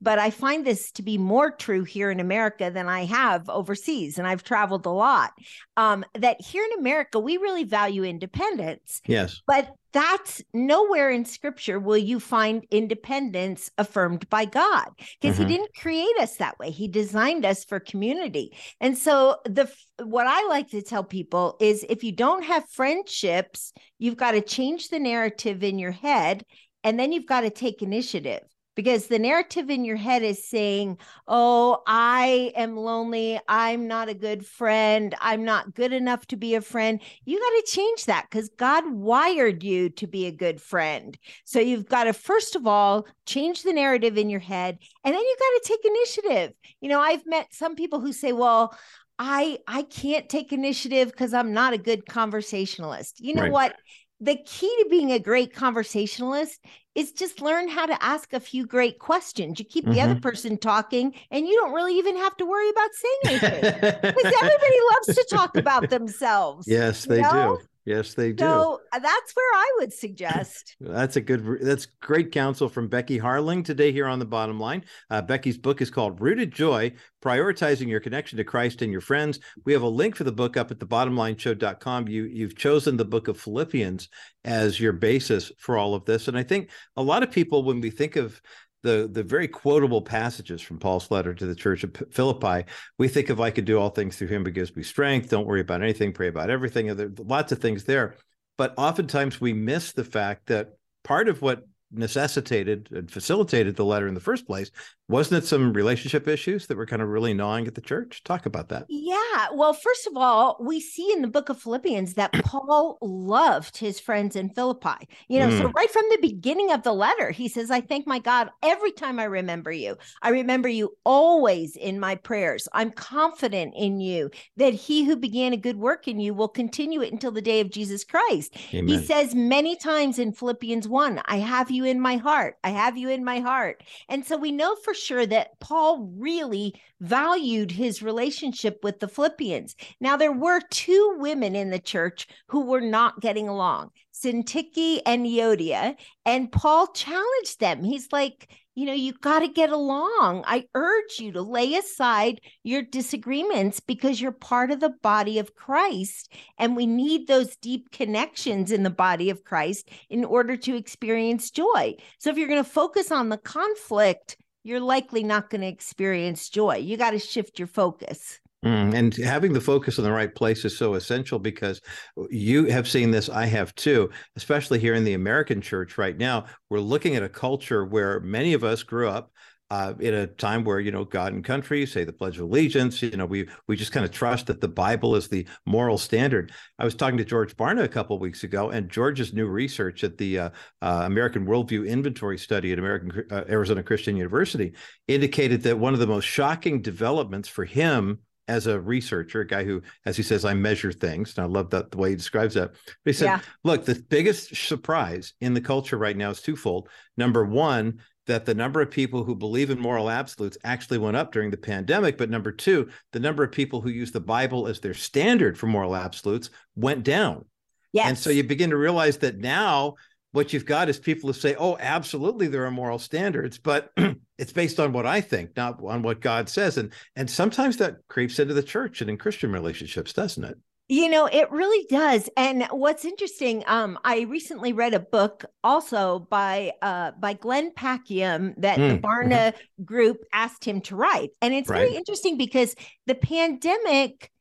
but 0.00 0.18
I 0.18 0.30
find 0.30 0.64
this 0.64 0.92
to 0.92 1.02
be 1.02 1.18
more 1.18 1.50
true 1.50 1.84
here 1.84 2.10
in 2.10 2.20
America 2.20 2.70
than 2.72 2.88
I 2.88 3.04
have 3.04 3.48
overseas. 3.48 4.18
And 4.18 4.26
I've 4.26 4.44
traveled 4.44 4.86
a 4.86 4.90
lot. 4.90 5.32
Um, 5.76 6.04
that 6.14 6.40
here 6.40 6.64
in 6.64 6.78
America, 6.78 7.18
we 7.18 7.36
really 7.36 7.64
value 7.64 8.04
independence. 8.04 9.00
Yes. 9.06 9.42
But 9.46 9.70
that's 9.92 10.40
nowhere 10.54 11.10
in 11.10 11.24
scripture 11.24 11.80
will 11.80 11.98
you 11.98 12.20
find 12.20 12.64
independence 12.70 13.70
affirmed 13.76 14.28
by 14.30 14.44
God 14.44 14.86
because 15.20 15.36
mm-hmm. 15.36 15.48
he 15.48 15.56
didn't 15.56 15.74
create 15.74 16.16
us 16.20 16.36
that 16.36 16.58
way. 16.58 16.70
He 16.70 16.86
designed 16.86 17.44
us 17.44 17.64
for 17.64 17.80
community. 17.80 18.56
And 18.80 18.96
so 18.96 19.38
the 19.44 19.70
what 20.02 20.26
I 20.26 20.46
like 20.46 20.68
to 20.70 20.82
tell 20.82 21.04
people 21.04 21.56
is 21.60 21.84
if 21.88 22.04
you 22.04 22.12
don't 22.12 22.44
have 22.44 22.68
friendships, 22.70 23.72
you've 23.98 24.16
got 24.16 24.32
to 24.32 24.40
change 24.40 24.88
the 24.88 25.00
narrative 25.00 25.64
in 25.64 25.78
your 25.78 25.90
head 25.90 26.44
and 26.84 26.98
then 26.98 27.12
you've 27.12 27.26
got 27.26 27.42
to 27.42 27.50
take 27.50 27.82
initiative 27.82 28.42
because 28.76 29.08
the 29.08 29.18
narrative 29.18 29.68
in 29.68 29.84
your 29.84 29.96
head 29.96 30.22
is 30.22 30.48
saying, 30.48 30.96
Oh, 31.28 31.82
I 31.86 32.52
am 32.56 32.76
lonely. 32.76 33.38
I'm 33.48 33.86
not 33.86 34.08
a 34.08 34.14
good 34.14 34.46
friend. 34.46 35.14
I'm 35.20 35.44
not 35.44 35.74
good 35.74 35.92
enough 35.92 36.26
to 36.28 36.36
be 36.36 36.54
a 36.54 36.60
friend. 36.60 37.00
You 37.24 37.38
got 37.38 37.66
to 37.66 37.72
change 37.72 38.06
that 38.06 38.26
because 38.30 38.48
God 38.56 38.90
wired 38.90 39.62
you 39.62 39.90
to 39.90 40.06
be 40.06 40.26
a 40.26 40.32
good 40.32 40.62
friend. 40.62 41.18
So 41.44 41.60
you've 41.60 41.88
got 41.88 42.04
to, 42.04 42.12
first 42.12 42.56
of 42.56 42.66
all, 42.66 43.06
change 43.26 43.64
the 43.64 43.72
narrative 43.72 44.16
in 44.16 44.30
your 44.30 44.40
head. 44.40 44.78
And 45.04 45.14
then 45.14 45.20
you 45.20 45.36
got 45.38 45.62
to 45.62 45.68
take 45.68 45.84
initiative. 45.84 46.52
You 46.80 46.88
know, 46.88 47.00
I've 47.00 47.26
met 47.26 47.48
some 47.52 47.74
people 47.74 48.00
who 48.00 48.12
say, 48.12 48.32
Well, 48.32 48.74
I 49.18 49.58
I 49.66 49.82
can't 49.82 50.30
take 50.30 50.50
initiative 50.50 51.10
because 51.10 51.34
I'm 51.34 51.52
not 51.52 51.74
a 51.74 51.78
good 51.78 52.06
conversationalist. 52.06 53.20
You 53.20 53.34
know 53.34 53.42
right. 53.42 53.52
what? 53.52 53.76
The 54.20 54.36
key 54.44 54.74
to 54.82 54.88
being 54.90 55.12
a 55.12 55.18
great 55.18 55.54
conversationalist 55.54 56.60
is 56.94 57.12
just 57.12 57.40
learn 57.40 57.68
how 57.68 57.86
to 57.86 58.02
ask 58.02 58.32
a 58.32 58.40
few 58.40 58.66
great 58.66 58.98
questions. 58.98 59.58
You 59.58 59.64
keep 59.64 59.84
mm-hmm. 59.84 59.94
the 59.94 60.00
other 60.00 60.14
mm-hmm. 60.14 60.20
person 60.20 60.58
talking, 60.58 61.14
and 61.30 61.46
you 61.46 61.54
don't 61.54 61.72
really 61.72 61.96
even 61.96 62.16
have 62.16 62.36
to 62.36 62.44
worry 62.44 62.68
about 62.68 62.90
saying 62.92 63.40
anything 63.42 63.74
because 63.80 64.32
everybody 64.42 64.76
loves 64.92 65.06
to 65.16 65.26
talk 65.30 65.56
about 65.56 65.88
themselves. 65.90 66.66
Yes, 66.68 67.04
they 67.04 67.22
know? 67.22 67.58
do. 67.58 67.66
Yes, 67.86 68.14
they 68.14 68.32
do. 68.32 68.44
So 68.44 68.80
uh, 68.92 68.98
that's 68.98 69.32
where 69.34 69.54
I 69.54 69.72
would 69.78 69.92
suggest. 69.92 70.76
that's 70.80 71.16
a 71.16 71.20
good. 71.20 71.60
That's 71.62 71.86
great 72.00 72.30
counsel 72.30 72.68
from 72.68 72.88
Becky 72.88 73.18
Harling 73.18 73.64
today 73.64 73.90
here 73.90 74.06
on 74.06 74.18
the 74.18 74.26
bottom 74.26 74.60
line. 74.60 74.84
Uh, 75.08 75.22
Becky's 75.22 75.56
book 75.56 75.80
is 75.80 75.90
called 75.90 76.20
"Rooted 76.20 76.52
Joy: 76.52 76.92
Prioritizing 77.22 77.88
Your 77.88 78.00
Connection 78.00 78.36
to 78.36 78.44
Christ 78.44 78.82
and 78.82 78.92
Your 78.92 79.00
Friends." 79.00 79.40
We 79.64 79.72
have 79.72 79.82
a 79.82 79.88
link 79.88 80.14
for 80.14 80.24
the 80.24 80.32
book 80.32 80.56
up 80.56 80.70
at 80.70 80.78
the 80.78 80.86
thebottomlineshow.com. 80.86 82.08
You 82.08 82.24
you've 82.24 82.56
chosen 82.56 82.96
the 82.96 83.04
book 83.04 83.28
of 83.28 83.40
Philippians 83.40 84.08
as 84.44 84.78
your 84.78 84.92
basis 84.92 85.50
for 85.58 85.78
all 85.78 85.94
of 85.94 86.04
this, 86.04 86.28
and 86.28 86.36
I 86.36 86.42
think 86.42 86.70
a 86.96 87.02
lot 87.02 87.22
of 87.22 87.30
people, 87.30 87.62
when 87.62 87.80
we 87.80 87.90
think 87.90 88.16
of 88.16 88.40
the 88.82 89.08
the 89.10 89.22
very 89.22 89.48
quotable 89.48 90.02
passages 90.02 90.60
from 90.60 90.78
Paul's 90.78 91.10
letter 91.10 91.34
to 91.34 91.46
the 91.46 91.54
church 91.54 91.84
of 91.84 91.96
Philippi, 92.10 92.64
we 92.98 93.08
think 93.08 93.28
of 93.28 93.40
I 93.40 93.50
could 93.50 93.64
do 93.64 93.78
all 93.78 93.90
things 93.90 94.16
through 94.16 94.28
him 94.28 94.44
who 94.44 94.50
gives 94.50 94.74
me 94.74 94.82
strength. 94.82 95.30
Don't 95.30 95.46
worry 95.46 95.60
about 95.60 95.82
anything, 95.82 96.12
pray 96.12 96.28
about 96.28 96.50
everything. 96.50 96.94
There 96.94 97.10
lots 97.18 97.52
of 97.52 97.58
things 97.60 97.84
there. 97.84 98.16
But 98.56 98.74
oftentimes 98.76 99.40
we 99.40 99.52
miss 99.52 99.92
the 99.92 100.04
fact 100.04 100.46
that 100.46 100.74
part 101.02 101.28
of 101.28 101.40
what 101.42 101.64
necessitated 101.92 102.88
and 102.92 103.10
facilitated 103.10 103.76
the 103.76 103.84
letter 103.84 104.06
in 104.06 104.14
the 104.14 104.20
first 104.20 104.46
place 104.46 104.70
wasn't 105.10 105.42
it 105.42 105.46
some 105.46 105.72
relationship 105.72 106.28
issues 106.28 106.68
that 106.68 106.76
were 106.76 106.86
kind 106.86 107.02
of 107.02 107.08
really 107.08 107.34
gnawing 107.34 107.66
at 107.66 107.74
the 107.74 107.80
church? 107.80 108.22
Talk 108.22 108.46
about 108.46 108.68
that. 108.68 108.86
Yeah. 108.88 109.48
Well 109.52 109.72
first 109.72 110.06
of 110.06 110.16
all 110.16 110.56
we 110.60 110.80
see 110.80 111.12
in 111.12 111.20
the 111.20 111.28
book 111.28 111.48
of 111.48 111.60
philippians 111.60 112.14
that 112.14 112.32
paul 112.44 112.96
loved 113.02 113.76
his 113.76 113.98
friends 113.98 114.36
in 114.36 114.50
philippi. 114.50 115.08
You 115.28 115.40
know 115.40 115.48
mm. 115.48 115.58
so 115.58 115.68
right 115.70 115.90
from 115.90 116.04
the 116.10 116.18
beginning 116.22 116.70
of 116.70 116.84
the 116.84 116.92
letter 116.92 117.32
he 117.32 117.48
says 117.48 117.72
i 117.72 117.80
thank 117.80 118.06
my 118.06 118.20
god 118.20 118.50
every 118.62 118.92
time 118.92 119.18
i 119.18 119.24
remember 119.24 119.72
you. 119.72 119.96
I 120.22 120.28
remember 120.28 120.68
you 120.68 120.96
always 121.04 121.74
in 121.74 121.98
my 121.98 122.14
prayers. 122.14 122.68
I'm 122.72 122.92
confident 122.92 123.74
in 123.76 123.98
you 124.00 124.30
that 124.58 124.74
he 124.74 125.04
who 125.04 125.16
began 125.16 125.52
a 125.52 125.56
good 125.56 125.76
work 125.76 126.06
in 126.06 126.20
you 126.20 126.34
will 126.34 126.48
continue 126.48 127.02
it 127.02 127.12
until 127.12 127.32
the 127.32 127.42
day 127.42 127.58
of 127.58 127.70
jesus 127.70 128.04
christ. 128.04 128.56
Amen. 128.72 128.86
he 128.86 129.04
says 129.04 129.34
many 129.34 129.74
times 129.74 130.20
in 130.20 130.32
philippians 130.32 130.86
1 130.86 131.20
i 131.26 131.38
have 131.38 131.68
you 131.70 131.79
you 131.80 131.90
in 131.90 132.00
my 132.00 132.16
heart. 132.16 132.58
I 132.62 132.70
have 132.70 132.96
you 132.96 133.08
in 133.08 133.24
my 133.24 133.40
heart. 133.40 133.82
And 134.08 134.24
so 134.24 134.36
we 134.36 134.52
know 134.52 134.76
for 134.76 134.94
sure 134.94 135.26
that 135.26 135.58
Paul 135.60 136.10
really 136.16 136.74
valued 137.00 137.70
his 137.70 138.02
relationship 138.02 138.84
with 138.84 139.00
the 139.00 139.08
Philippians. 139.08 139.74
Now, 140.00 140.16
there 140.16 140.32
were 140.32 140.60
two 140.70 141.16
women 141.18 141.56
in 141.56 141.70
the 141.70 141.78
church 141.78 142.28
who 142.48 142.66
were 142.66 142.82
not 142.82 143.20
getting 143.20 143.48
along. 143.48 143.90
Syntyche 144.22 145.00
and 145.06 145.26
Euodia. 145.26 145.96
and 146.24 146.52
Paul 146.52 146.88
challenged 146.88 147.60
them. 147.60 147.82
He's 147.82 148.12
like, 148.12 148.50
you 148.74 148.86
know, 148.86 148.92
you 148.92 149.12
got 149.12 149.40
to 149.40 149.48
get 149.48 149.70
along. 149.70 150.44
I 150.46 150.66
urge 150.74 151.18
you 151.18 151.32
to 151.32 151.42
lay 151.42 151.74
aside 151.74 152.40
your 152.62 152.82
disagreements 152.82 153.80
because 153.80 154.20
you're 154.20 154.32
part 154.32 154.70
of 154.70 154.80
the 154.80 154.94
body 155.02 155.38
of 155.38 155.54
Christ. 155.54 156.32
And 156.58 156.76
we 156.76 156.86
need 156.86 157.26
those 157.26 157.56
deep 157.56 157.90
connections 157.90 158.72
in 158.72 158.82
the 158.82 158.90
body 158.90 159.28
of 159.30 159.44
Christ 159.44 159.90
in 160.08 160.24
order 160.24 160.56
to 160.56 160.76
experience 160.76 161.50
joy. 161.50 161.96
So 162.18 162.30
if 162.30 162.38
you're 162.38 162.48
going 162.48 162.64
to 162.64 162.70
focus 162.70 163.10
on 163.10 163.28
the 163.28 163.38
conflict, 163.38 164.36
you're 164.62 164.80
likely 164.80 165.24
not 165.24 165.50
going 165.50 165.62
to 165.62 165.66
experience 165.66 166.48
joy. 166.48 166.76
You 166.76 166.96
got 166.96 167.10
to 167.10 167.18
shift 167.18 167.58
your 167.58 167.68
focus. 167.68 168.39
Mm, 168.64 168.94
and 168.94 169.16
having 169.16 169.54
the 169.54 169.60
focus 169.60 169.96
in 169.96 170.04
the 170.04 170.12
right 170.12 170.34
place 170.34 170.66
is 170.66 170.76
so 170.76 170.92
essential 170.94 171.38
because 171.38 171.80
you 172.28 172.66
have 172.66 172.86
seen 172.86 173.10
this, 173.10 173.30
I 173.30 173.46
have 173.46 173.74
too, 173.74 174.10
especially 174.36 174.78
here 174.78 174.94
in 174.94 175.04
the 175.04 175.14
American 175.14 175.62
church 175.62 175.96
right 175.96 176.16
now. 176.16 176.44
We're 176.68 176.80
looking 176.80 177.16
at 177.16 177.22
a 177.22 177.28
culture 177.28 177.86
where 177.86 178.20
many 178.20 178.52
of 178.52 178.62
us 178.62 178.82
grew 178.82 179.08
up 179.08 179.32
uh, 179.70 179.94
in 180.00 180.12
a 180.12 180.26
time 180.26 180.64
where 180.64 180.80
you 180.80 180.90
know 180.90 181.04
God 181.04 181.32
and 181.32 181.44
country 181.44 181.86
say 181.86 182.04
the 182.04 182.12
Pledge 182.12 182.36
of 182.36 182.42
Allegiance. 182.42 183.00
You 183.02 183.16
know, 183.16 183.24
we 183.24 183.48
we 183.68 183.76
just 183.76 183.92
kind 183.92 184.04
of 184.04 184.10
trust 184.10 184.48
that 184.48 184.60
the 184.60 184.68
Bible 184.68 185.14
is 185.14 185.28
the 185.28 185.46
moral 185.64 185.96
standard. 185.96 186.52
I 186.78 186.84
was 186.84 186.94
talking 186.94 187.18
to 187.18 187.24
George 187.24 187.56
Barna 187.56 187.84
a 187.84 187.88
couple 187.88 188.16
of 188.16 188.20
weeks 188.20 188.42
ago, 188.42 188.70
and 188.70 188.90
George's 188.90 189.32
new 189.32 189.46
research 189.46 190.02
at 190.02 190.18
the 190.18 190.38
uh, 190.38 190.50
uh, 190.82 191.02
American 191.04 191.46
Worldview 191.46 191.88
Inventory 191.88 192.36
Study 192.36 192.72
at 192.72 192.78
American 192.78 193.24
uh, 193.30 193.44
Arizona 193.48 193.82
Christian 193.82 194.16
University 194.16 194.74
indicated 195.06 195.62
that 195.62 195.78
one 195.78 195.94
of 195.94 196.00
the 196.00 196.06
most 196.06 196.24
shocking 196.24 196.82
developments 196.82 197.48
for 197.48 197.64
him 197.64 198.18
as 198.50 198.66
a 198.66 198.80
researcher, 198.80 199.42
a 199.42 199.46
guy 199.46 199.62
who, 199.62 199.80
as 200.04 200.16
he 200.16 200.24
says, 200.24 200.44
I 200.44 200.54
measure 200.54 200.90
things. 200.90 201.36
And 201.36 201.44
I 201.44 201.48
love 201.48 201.70
that 201.70 201.92
the 201.92 201.98
way 201.98 202.10
he 202.10 202.16
describes 202.16 202.54
that. 202.54 202.72
But 202.72 202.94
he 203.04 203.12
said, 203.12 203.26
yeah. 203.26 203.40
look, 203.62 203.84
the 203.84 204.02
biggest 204.08 204.56
surprise 204.56 205.34
in 205.40 205.54
the 205.54 205.60
culture 205.60 205.96
right 205.96 206.16
now 206.16 206.30
is 206.30 206.42
twofold. 206.42 206.88
Number 207.16 207.44
one, 207.44 208.00
that 208.26 208.44
the 208.44 208.54
number 208.54 208.80
of 208.80 208.90
people 208.90 209.24
who 209.24 209.34
believe 209.34 209.70
in 209.70 209.78
moral 209.78 210.10
absolutes 210.10 210.58
actually 210.64 210.98
went 210.98 211.16
up 211.16 211.32
during 211.32 211.50
the 211.50 211.56
pandemic. 211.56 212.18
But 212.18 212.30
number 212.30 212.52
two, 212.52 212.88
the 213.12 213.20
number 213.20 213.44
of 213.44 213.52
people 213.52 213.80
who 213.80 213.90
use 213.90 214.10
the 214.10 214.20
Bible 214.20 214.66
as 214.66 214.80
their 214.80 214.94
standard 214.94 215.56
for 215.56 215.66
moral 215.66 215.96
absolutes 215.96 216.50
went 216.74 217.04
down. 217.04 217.44
Yes. 217.92 218.08
And 218.08 218.18
so 218.18 218.30
you 218.30 218.44
begin 218.44 218.70
to 218.70 218.76
realize 218.76 219.18
that 219.18 219.38
now 219.38 219.94
what 220.32 220.52
you've 220.52 220.66
got 220.66 220.88
is 220.88 220.98
people 220.98 221.28
who 221.28 221.34
say, 221.34 221.56
oh, 221.58 221.76
absolutely, 221.78 222.46
there 222.46 222.64
are 222.64 222.70
moral 222.70 222.98
standards, 222.98 223.58
but 223.58 223.92
it's 224.40 224.52
based 224.52 224.80
on 224.80 224.92
what 224.92 225.06
I 225.06 225.20
think, 225.20 225.54
not 225.56 225.78
on 225.84 226.02
what 226.02 226.20
God 226.20 226.48
says. 226.48 226.78
And 226.78 226.92
and 227.14 227.30
sometimes 227.30 227.76
that 227.76 227.96
creeps 228.08 228.38
into 228.38 228.54
the 228.54 228.62
church 228.62 229.00
and 229.00 229.10
in 229.10 229.18
Christian 229.18 229.52
relationships, 229.52 230.12
doesn't 230.12 230.42
it? 230.42 230.56
You 230.88 231.08
know, 231.08 231.26
it 231.26 231.48
really 231.52 231.86
does. 231.88 232.28
And 232.36 232.64
what's 232.72 233.04
interesting, 233.04 233.62
um, 233.68 233.96
I 234.02 234.22
recently 234.22 234.72
read 234.72 234.92
a 234.92 234.98
book 234.98 235.44
also 235.62 236.26
by 236.30 236.72
uh 236.82 237.12
by 237.20 237.34
Glenn 237.34 237.72
Packiam 237.72 238.54
that 238.56 238.78
mm. 238.78 238.88
the 238.88 238.98
Barna 238.98 239.52
mm-hmm. 239.52 239.84
group 239.84 240.24
asked 240.32 240.64
him 240.64 240.80
to 240.82 240.96
write. 240.96 241.30
And 241.42 241.52
it's 241.52 241.68
right. 241.68 241.80
very 241.80 241.94
interesting 241.94 242.38
because 242.38 242.74
the 243.06 243.14
pandemic 243.14 244.32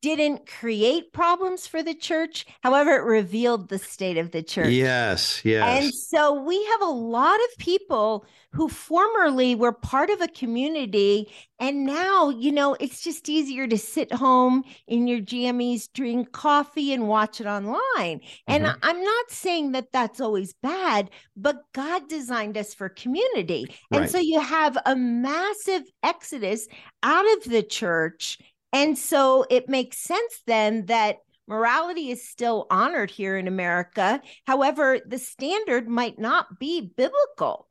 didn't 0.00 0.46
create 0.46 1.12
problems 1.12 1.66
for 1.66 1.82
the 1.82 1.94
church. 1.94 2.46
However, 2.62 2.92
it 2.92 3.04
revealed 3.04 3.68
the 3.68 3.78
state 3.78 4.18
of 4.18 4.30
the 4.30 4.42
church. 4.42 4.70
Yes, 4.70 5.44
yes. 5.44 5.82
And 5.82 5.94
so 5.94 6.42
we 6.42 6.62
have 6.64 6.82
a 6.82 6.90
lot 6.90 7.40
of 7.40 7.58
people 7.58 8.26
who 8.52 8.68
formerly 8.68 9.54
were 9.54 9.72
part 9.72 10.10
of 10.10 10.20
a 10.20 10.28
community. 10.28 11.28
And 11.58 11.84
now, 11.84 12.30
you 12.30 12.52
know, 12.52 12.74
it's 12.78 13.00
just 13.00 13.28
easier 13.28 13.66
to 13.66 13.76
sit 13.76 14.12
home 14.12 14.62
in 14.86 15.08
your 15.08 15.20
jammies, 15.20 15.92
drink 15.92 16.30
coffee, 16.30 16.92
and 16.92 17.08
watch 17.08 17.40
it 17.40 17.46
online. 17.46 18.20
And 18.46 18.64
mm-hmm. 18.64 18.78
I'm 18.82 19.02
not 19.02 19.30
saying 19.30 19.72
that 19.72 19.90
that's 19.92 20.20
always 20.20 20.52
bad, 20.52 21.10
but 21.36 21.64
God 21.72 22.08
designed 22.08 22.56
us 22.56 22.74
for 22.74 22.88
community. 22.88 23.66
Right. 23.90 24.02
And 24.02 24.10
so 24.10 24.18
you 24.18 24.40
have 24.40 24.78
a 24.86 24.94
massive 24.94 25.82
exodus 26.04 26.68
out 27.02 27.24
of 27.38 27.50
the 27.50 27.62
church 27.62 28.38
and 28.74 28.98
so 28.98 29.46
it 29.48 29.68
makes 29.68 29.98
sense 29.98 30.42
then 30.46 30.86
that 30.86 31.18
morality 31.46 32.10
is 32.10 32.28
still 32.28 32.66
honored 32.70 33.10
here 33.10 33.36
in 33.36 33.46
America. 33.46 34.20
However, 34.46 34.98
the 35.06 35.18
standard 35.18 35.88
might 35.88 36.18
not 36.18 36.58
be 36.58 36.92
biblical. 36.96 37.68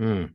Mm. 0.00 0.32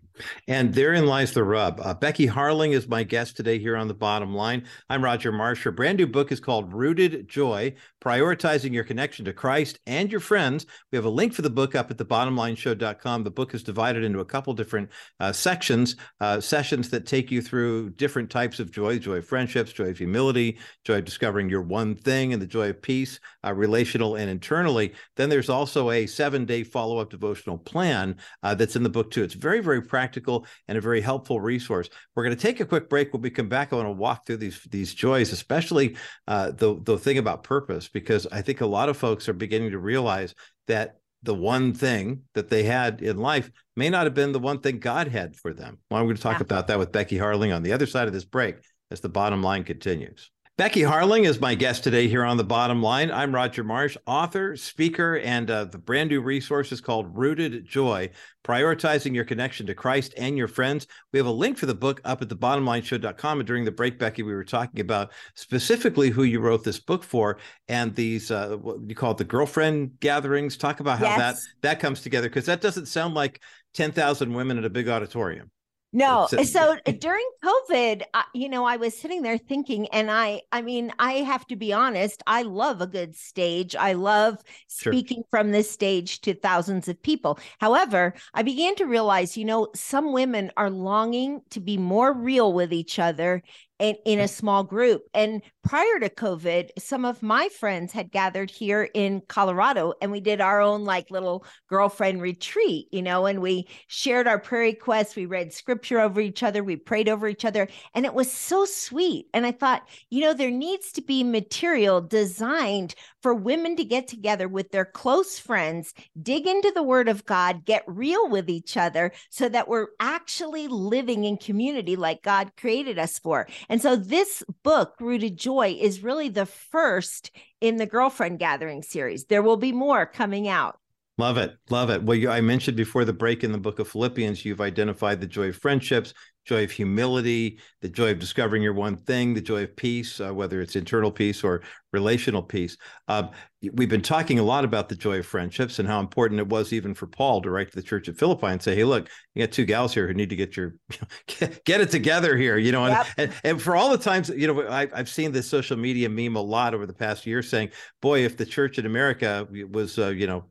And 0.47 0.73
therein 0.73 1.05
lies 1.05 1.33
the 1.33 1.43
rub. 1.43 1.79
Uh, 1.81 1.93
Becky 1.93 2.27
Harling 2.27 2.71
is 2.71 2.87
my 2.87 3.03
guest 3.03 3.37
today 3.37 3.59
here 3.59 3.75
on 3.77 3.87
the 3.87 3.93
bottom 3.93 4.33
line. 4.33 4.65
I'm 4.89 5.03
Roger 5.03 5.31
Marsh. 5.31 5.63
Her 5.63 5.71
brand 5.71 5.97
new 5.97 6.07
book 6.07 6.31
is 6.31 6.39
called 6.39 6.73
Rooted 6.73 7.27
Joy 7.27 7.73
Prioritizing 8.03 8.73
Your 8.73 8.83
Connection 8.83 9.25
to 9.25 9.33
Christ 9.33 9.79
and 9.87 10.11
Your 10.11 10.21
Friends. 10.21 10.65
We 10.91 10.97
have 10.97 11.05
a 11.05 11.09
link 11.09 11.33
for 11.33 11.41
the 11.41 11.49
book 11.49 11.75
up 11.75 11.91
at 11.91 11.97
thebottomlineshow.com. 11.97 13.23
The 13.23 13.31
book 13.31 13.53
is 13.53 13.63
divided 13.63 14.03
into 14.03 14.19
a 14.19 14.25
couple 14.25 14.53
different 14.53 14.89
uh, 15.19 15.31
sections, 15.31 15.95
uh, 16.19 16.39
sessions 16.39 16.89
that 16.89 17.05
take 17.05 17.31
you 17.31 17.41
through 17.41 17.91
different 17.91 18.29
types 18.29 18.59
of 18.59 18.71
joy 18.71 18.99
joy 18.99 19.17
of 19.17 19.25
friendships, 19.25 19.71
joy 19.71 19.89
of 19.89 19.97
humility, 19.97 20.59
joy 20.83 20.97
of 20.97 21.05
discovering 21.05 21.49
your 21.49 21.61
one 21.61 21.95
thing, 21.95 22.33
and 22.33 22.41
the 22.41 22.47
joy 22.47 22.69
of 22.69 22.81
peace, 22.81 23.19
uh, 23.45 23.53
relational 23.53 24.15
and 24.15 24.29
internally. 24.29 24.93
Then 25.15 25.29
there's 25.29 25.49
also 25.49 25.91
a 25.91 26.07
seven 26.07 26.45
day 26.45 26.63
follow 26.63 26.97
up 26.97 27.09
devotional 27.09 27.57
plan 27.57 28.17
uh, 28.43 28.55
that's 28.55 28.75
in 28.75 28.83
the 28.83 28.89
book, 28.89 29.11
too. 29.11 29.23
It's 29.23 29.33
very, 29.33 29.61
very 29.61 29.81
practical 29.81 30.08
practical 30.09 30.45
and 30.67 30.77
a 30.77 30.81
very 30.81 31.01
helpful 31.01 31.39
resource. 31.39 31.89
We're 32.15 32.23
going 32.23 32.35
to 32.35 32.41
take 32.41 32.59
a 32.59 32.65
quick 32.65 32.89
break. 32.89 33.13
When 33.13 33.21
we 33.21 33.29
come 33.29 33.49
back, 33.49 33.71
I 33.71 33.75
want 33.75 33.87
to 33.87 33.91
walk 33.91 34.25
through 34.25 34.37
these 34.37 34.61
these 34.69 34.93
joys, 34.93 35.31
especially 35.31 35.97
uh, 36.27 36.51
the 36.51 36.79
the 36.83 36.97
thing 36.97 37.17
about 37.17 37.43
purpose, 37.43 37.87
because 37.87 38.25
I 38.31 38.41
think 38.41 38.61
a 38.61 38.65
lot 38.65 38.89
of 38.89 38.97
folks 38.97 39.29
are 39.29 39.33
beginning 39.33 39.71
to 39.71 39.79
realize 39.79 40.33
that 40.67 40.95
the 41.21 41.35
one 41.35 41.73
thing 41.73 42.21
that 42.33 42.49
they 42.49 42.63
had 42.63 43.01
in 43.01 43.17
life 43.17 43.51
may 43.75 43.89
not 43.89 44.05
have 44.05 44.13
been 44.13 44.31
the 44.31 44.39
one 44.39 44.59
thing 44.59 44.79
God 44.79 45.09
had 45.09 45.35
for 45.35 45.53
them. 45.53 45.77
Well, 45.89 45.99
I'm 45.99 46.05
going 46.05 46.15
to 46.15 46.21
talk 46.21 46.39
yeah. 46.39 46.43
about 46.43 46.67
that 46.67 46.79
with 46.79 46.93
Becky 46.93 47.17
Harling 47.17 47.53
on 47.53 47.61
the 47.61 47.73
other 47.73 47.85
side 47.85 48.07
of 48.07 48.13
this 48.13 48.25
break 48.25 48.55
as 48.89 49.01
the 49.01 49.09
bottom 49.09 49.43
line 49.43 49.63
continues. 49.63 50.31
Becky 50.59 50.81
Harling 50.81 51.25
is 51.25 51.39
my 51.39 51.55
guest 51.55 51.85
today 51.85 52.09
here 52.09 52.25
on 52.25 52.35
The 52.35 52.43
Bottom 52.43 52.83
Line. 52.83 53.11
I'm 53.11 53.33
Roger 53.33 53.63
Marsh, 53.63 53.95
author, 54.05 54.57
speaker, 54.57 55.17
and 55.19 55.49
uh, 55.49 55.63
the 55.63 55.77
brand 55.77 56.09
new 56.09 56.19
resource 56.19 56.73
is 56.73 56.81
called 56.81 57.17
Rooted 57.17 57.65
Joy 57.65 58.09
Prioritizing 58.43 59.15
Your 59.15 59.23
Connection 59.23 59.65
to 59.67 59.73
Christ 59.73 60.13
and 60.17 60.37
Your 60.37 60.49
Friends. 60.49 60.85
We 61.13 61.17
have 61.17 61.27
a 61.27 61.31
link 61.31 61.57
for 61.57 61.65
the 61.65 61.73
book 61.73 62.01
up 62.03 62.21
at 62.21 62.27
thebottomlineshow.com. 62.27 63.39
And 63.39 63.47
during 63.47 63.63
the 63.63 63.71
break, 63.71 63.97
Becky, 63.97 64.21
we 64.21 64.33
were 64.33 64.43
talking 64.43 64.81
about 64.81 65.13
specifically 65.33 66.09
who 66.09 66.23
you 66.23 66.41
wrote 66.41 66.65
this 66.65 66.81
book 66.81 67.05
for 67.05 67.37
and 67.69 67.95
these, 67.95 68.29
uh, 68.29 68.57
what 68.57 68.79
you 68.85 68.95
call 68.95 69.11
it, 69.11 69.17
the 69.17 69.23
girlfriend 69.23 69.97
gatherings. 70.01 70.57
Talk 70.57 70.81
about 70.81 70.99
how 70.99 71.05
yes. 71.05 71.17
that, 71.17 71.37
that 71.61 71.79
comes 71.79 72.01
together, 72.01 72.27
because 72.27 72.47
that 72.47 72.59
doesn't 72.59 72.87
sound 72.87 73.13
like 73.13 73.41
10,000 73.75 74.33
women 74.33 74.57
in 74.57 74.65
a 74.65 74.69
big 74.69 74.89
auditorium. 74.89 75.51
No. 75.91 76.27
Uh, 76.31 76.37
eh, 76.37 76.43
so 76.43 76.77
eh, 76.85 76.91
during 76.99 77.27
COVID, 77.43 78.03
you 78.33 78.49
know, 78.49 78.65
I 78.65 78.77
was 78.77 78.97
sitting 78.97 79.21
there 79.21 79.37
thinking, 79.37 79.87
and 79.87 80.11
I, 80.11 80.41
I 80.51 80.61
mean, 80.61 80.91
I 80.99 81.13
have 81.13 81.47
to 81.47 81.55
be 81.55 81.73
honest, 81.73 82.21
I 82.27 82.43
love 82.43 82.81
a 82.81 82.87
good 82.87 83.15
stage. 83.15 83.75
I 83.75 83.93
love 83.93 84.37
sure. 84.69 84.93
speaking 84.93 85.23
from 85.31 85.51
this 85.51 85.69
stage 85.69 86.21
to 86.21 86.33
thousands 86.33 86.87
of 86.87 87.01
people. 87.01 87.39
However, 87.59 88.13
I 88.33 88.43
began 88.43 88.75
to 88.75 88.85
realize, 88.85 89.35
you 89.35 89.45
know, 89.45 89.69
some 89.73 90.13
women 90.13 90.51
are 90.57 90.69
longing 90.69 91.41
to 91.51 91.59
be 91.59 91.77
more 91.77 92.13
real 92.13 92.53
with 92.53 92.71
each 92.71 92.99
other 92.99 93.41
in, 93.79 93.95
in 94.05 94.19
a 94.19 94.27
small 94.27 94.63
group. 94.63 95.03
And 95.13 95.41
prior 95.63 95.99
to 95.99 96.09
COVID, 96.09 96.69
some 96.77 97.05
of 97.05 97.23
my 97.23 97.49
friends 97.49 97.93
had 97.93 98.11
gathered 98.11 98.51
here 98.51 98.89
in 98.93 99.21
Colorado 99.27 99.93
and 100.01 100.11
we 100.11 100.19
did 100.19 100.41
our 100.41 100.61
own 100.61 100.83
like 100.83 101.11
little 101.11 101.45
girlfriend 101.69 102.21
retreat, 102.21 102.87
you 102.91 103.01
know, 103.01 103.25
and 103.25 103.41
we 103.41 103.67
shared 103.87 104.27
our 104.27 104.39
prayer 104.39 104.63
requests. 104.63 105.15
We 105.15 105.25
read 105.25 105.53
scripture 105.53 105.99
over 105.99 106.19
each 106.19 106.43
other. 106.43 106.63
We 106.63 106.75
prayed 106.75 107.09
over 107.09 107.27
each 107.27 107.45
other. 107.45 107.67
And 107.93 108.05
it 108.05 108.13
was 108.13 108.31
so 108.31 108.65
sweet. 108.65 109.27
And 109.33 109.45
I 109.45 109.51
thought, 109.51 109.87
you 110.09 110.21
know, 110.21 110.33
there 110.33 110.51
needs 110.51 110.91
to 110.93 111.01
be 111.01 111.23
material 111.23 112.01
designed 112.01 112.95
for 113.21 113.33
women 113.33 113.75
to 113.77 113.83
get 113.83 114.07
together 114.07 114.47
with 114.47 114.71
their 114.71 114.85
close 114.85 115.39
friends, 115.39 115.93
dig 116.21 116.47
into 116.47 116.71
the 116.73 116.83
word 116.83 117.07
of 117.09 117.25
God, 117.25 117.65
get 117.65 117.83
real 117.87 118.29
with 118.29 118.49
each 118.49 118.77
other 118.77 119.11
so 119.29 119.49
that 119.49 119.67
we're 119.67 119.87
actually 119.99 120.67
living 120.67 121.25
in 121.25 121.37
community 121.37 121.95
like 121.95 122.23
God 122.23 122.51
created 122.57 122.97
us 122.97 123.19
for. 123.19 123.47
And 123.69 123.81
so 123.81 123.95
this 123.95 124.43
book, 124.63 124.95
Rooted 124.99 125.37
Joy, 125.37 125.77
is 125.79 126.03
really 126.03 126.29
the 126.29 126.47
first 126.47 127.31
in 127.61 127.77
the 127.77 127.85
girlfriend 127.85 128.39
gathering 128.39 128.81
series. 128.81 129.25
There 129.25 129.43
will 129.43 129.57
be 129.57 129.71
more 129.71 130.05
coming 130.05 130.47
out. 130.47 130.79
Love 131.19 131.37
it. 131.37 131.55
Love 131.69 131.89
it. 131.89 132.01
Well, 132.01 132.17
you, 132.17 132.29
I 132.29 132.39
mentioned 132.39 132.77
before 132.77 133.03
the 133.03 133.13
break 133.13 133.43
in 133.43 133.51
the 133.51 133.57
book 133.57 133.79
of 133.79 133.89
Philippians, 133.89 134.45
you've 134.45 134.61
identified 134.61 135.19
the 135.19 135.27
joy 135.27 135.49
of 135.49 135.57
friendships, 135.57 136.13
joy 136.45 136.63
of 136.63 136.71
humility, 136.71 137.59
the 137.81 137.89
joy 137.89 138.11
of 138.11 138.19
discovering 138.19 138.61
your 138.61 138.73
one 138.73 138.97
thing, 138.97 139.33
the 139.33 139.41
joy 139.41 139.63
of 139.63 139.75
peace, 139.75 140.19
uh, 140.19 140.33
whether 140.33 140.61
it's 140.61 140.75
internal 140.75 141.11
peace 141.11 141.43
or 141.43 141.61
relational 141.93 142.41
peace. 142.41 142.77
Um, 143.07 143.29
we've 143.73 143.89
been 143.89 144.01
talking 144.01 144.39
a 144.39 144.43
lot 144.43 144.65
about 144.65 144.89
the 144.89 144.95
joy 144.95 145.19
of 145.19 145.25
friendships 145.25 145.79
and 145.79 145.87
how 145.87 145.99
important 145.99 146.39
it 146.39 146.47
was 146.47 146.73
even 146.73 146.93
for 146.93 147.07
Paul 147.07 147.41
to 147.41 147.49
write 147.49 147.69
to 147.69 147.75
the 147.75 147.83
church 147.83 148.09
at 148.09 148.17
Philippi 148.17 148.47
and 148.47 148.61
say, 148.61 148.75
"Hey, 148.75 148.83
look, 148.83 149.09
you 149.33 149.45
got 149.45 149.51
two 149.51 149.65
gals 149.65 149.93
here 149.93 150.07
who 150.07 150.13
need 150.13 150.29
to 150.29 150.35
get 150.35 150.57
your 150.57 150.75
get, 151.27 151.63
get 151.65 151.81
it 151.81 151.91
together 151.91 152.35
here." 152.35 152.57
You 152.57 152.71
know, 152.71 152.85
and, 152.85 152.93
yep. 152.93 153.07
and, 153.17 153.33
and 153.43 153.61
for 153.61 153.75
all 153.75 153.91
the 153.91 153.97
times, 153.97 154.29
you 154.29 154.47
know, 154.47 154.67
I, 154.67 154.87
I've 154.93 155.09
seen 155.09 155.31
this 155.31 155.47
social 155.47 155.77
media 155.77 156.09
meme 156.09 156.35
a 156.35 156.41
lot 156.41 156.73
over 156.73 156.85
the 156.85 156.93
past 156.93 157.25
year, 157.25 157.43
saying, 157.43 157.69
"Boy, 158.01 158.25
if 158.25 158.37
the 158.37 158.45
church 158.45 158.79
in 158.79 158.85
America 158.85 159.47
was, 159.71 159.99
uh, 159.99 160.09
you 160.09 160.27
know." 160.27 160.45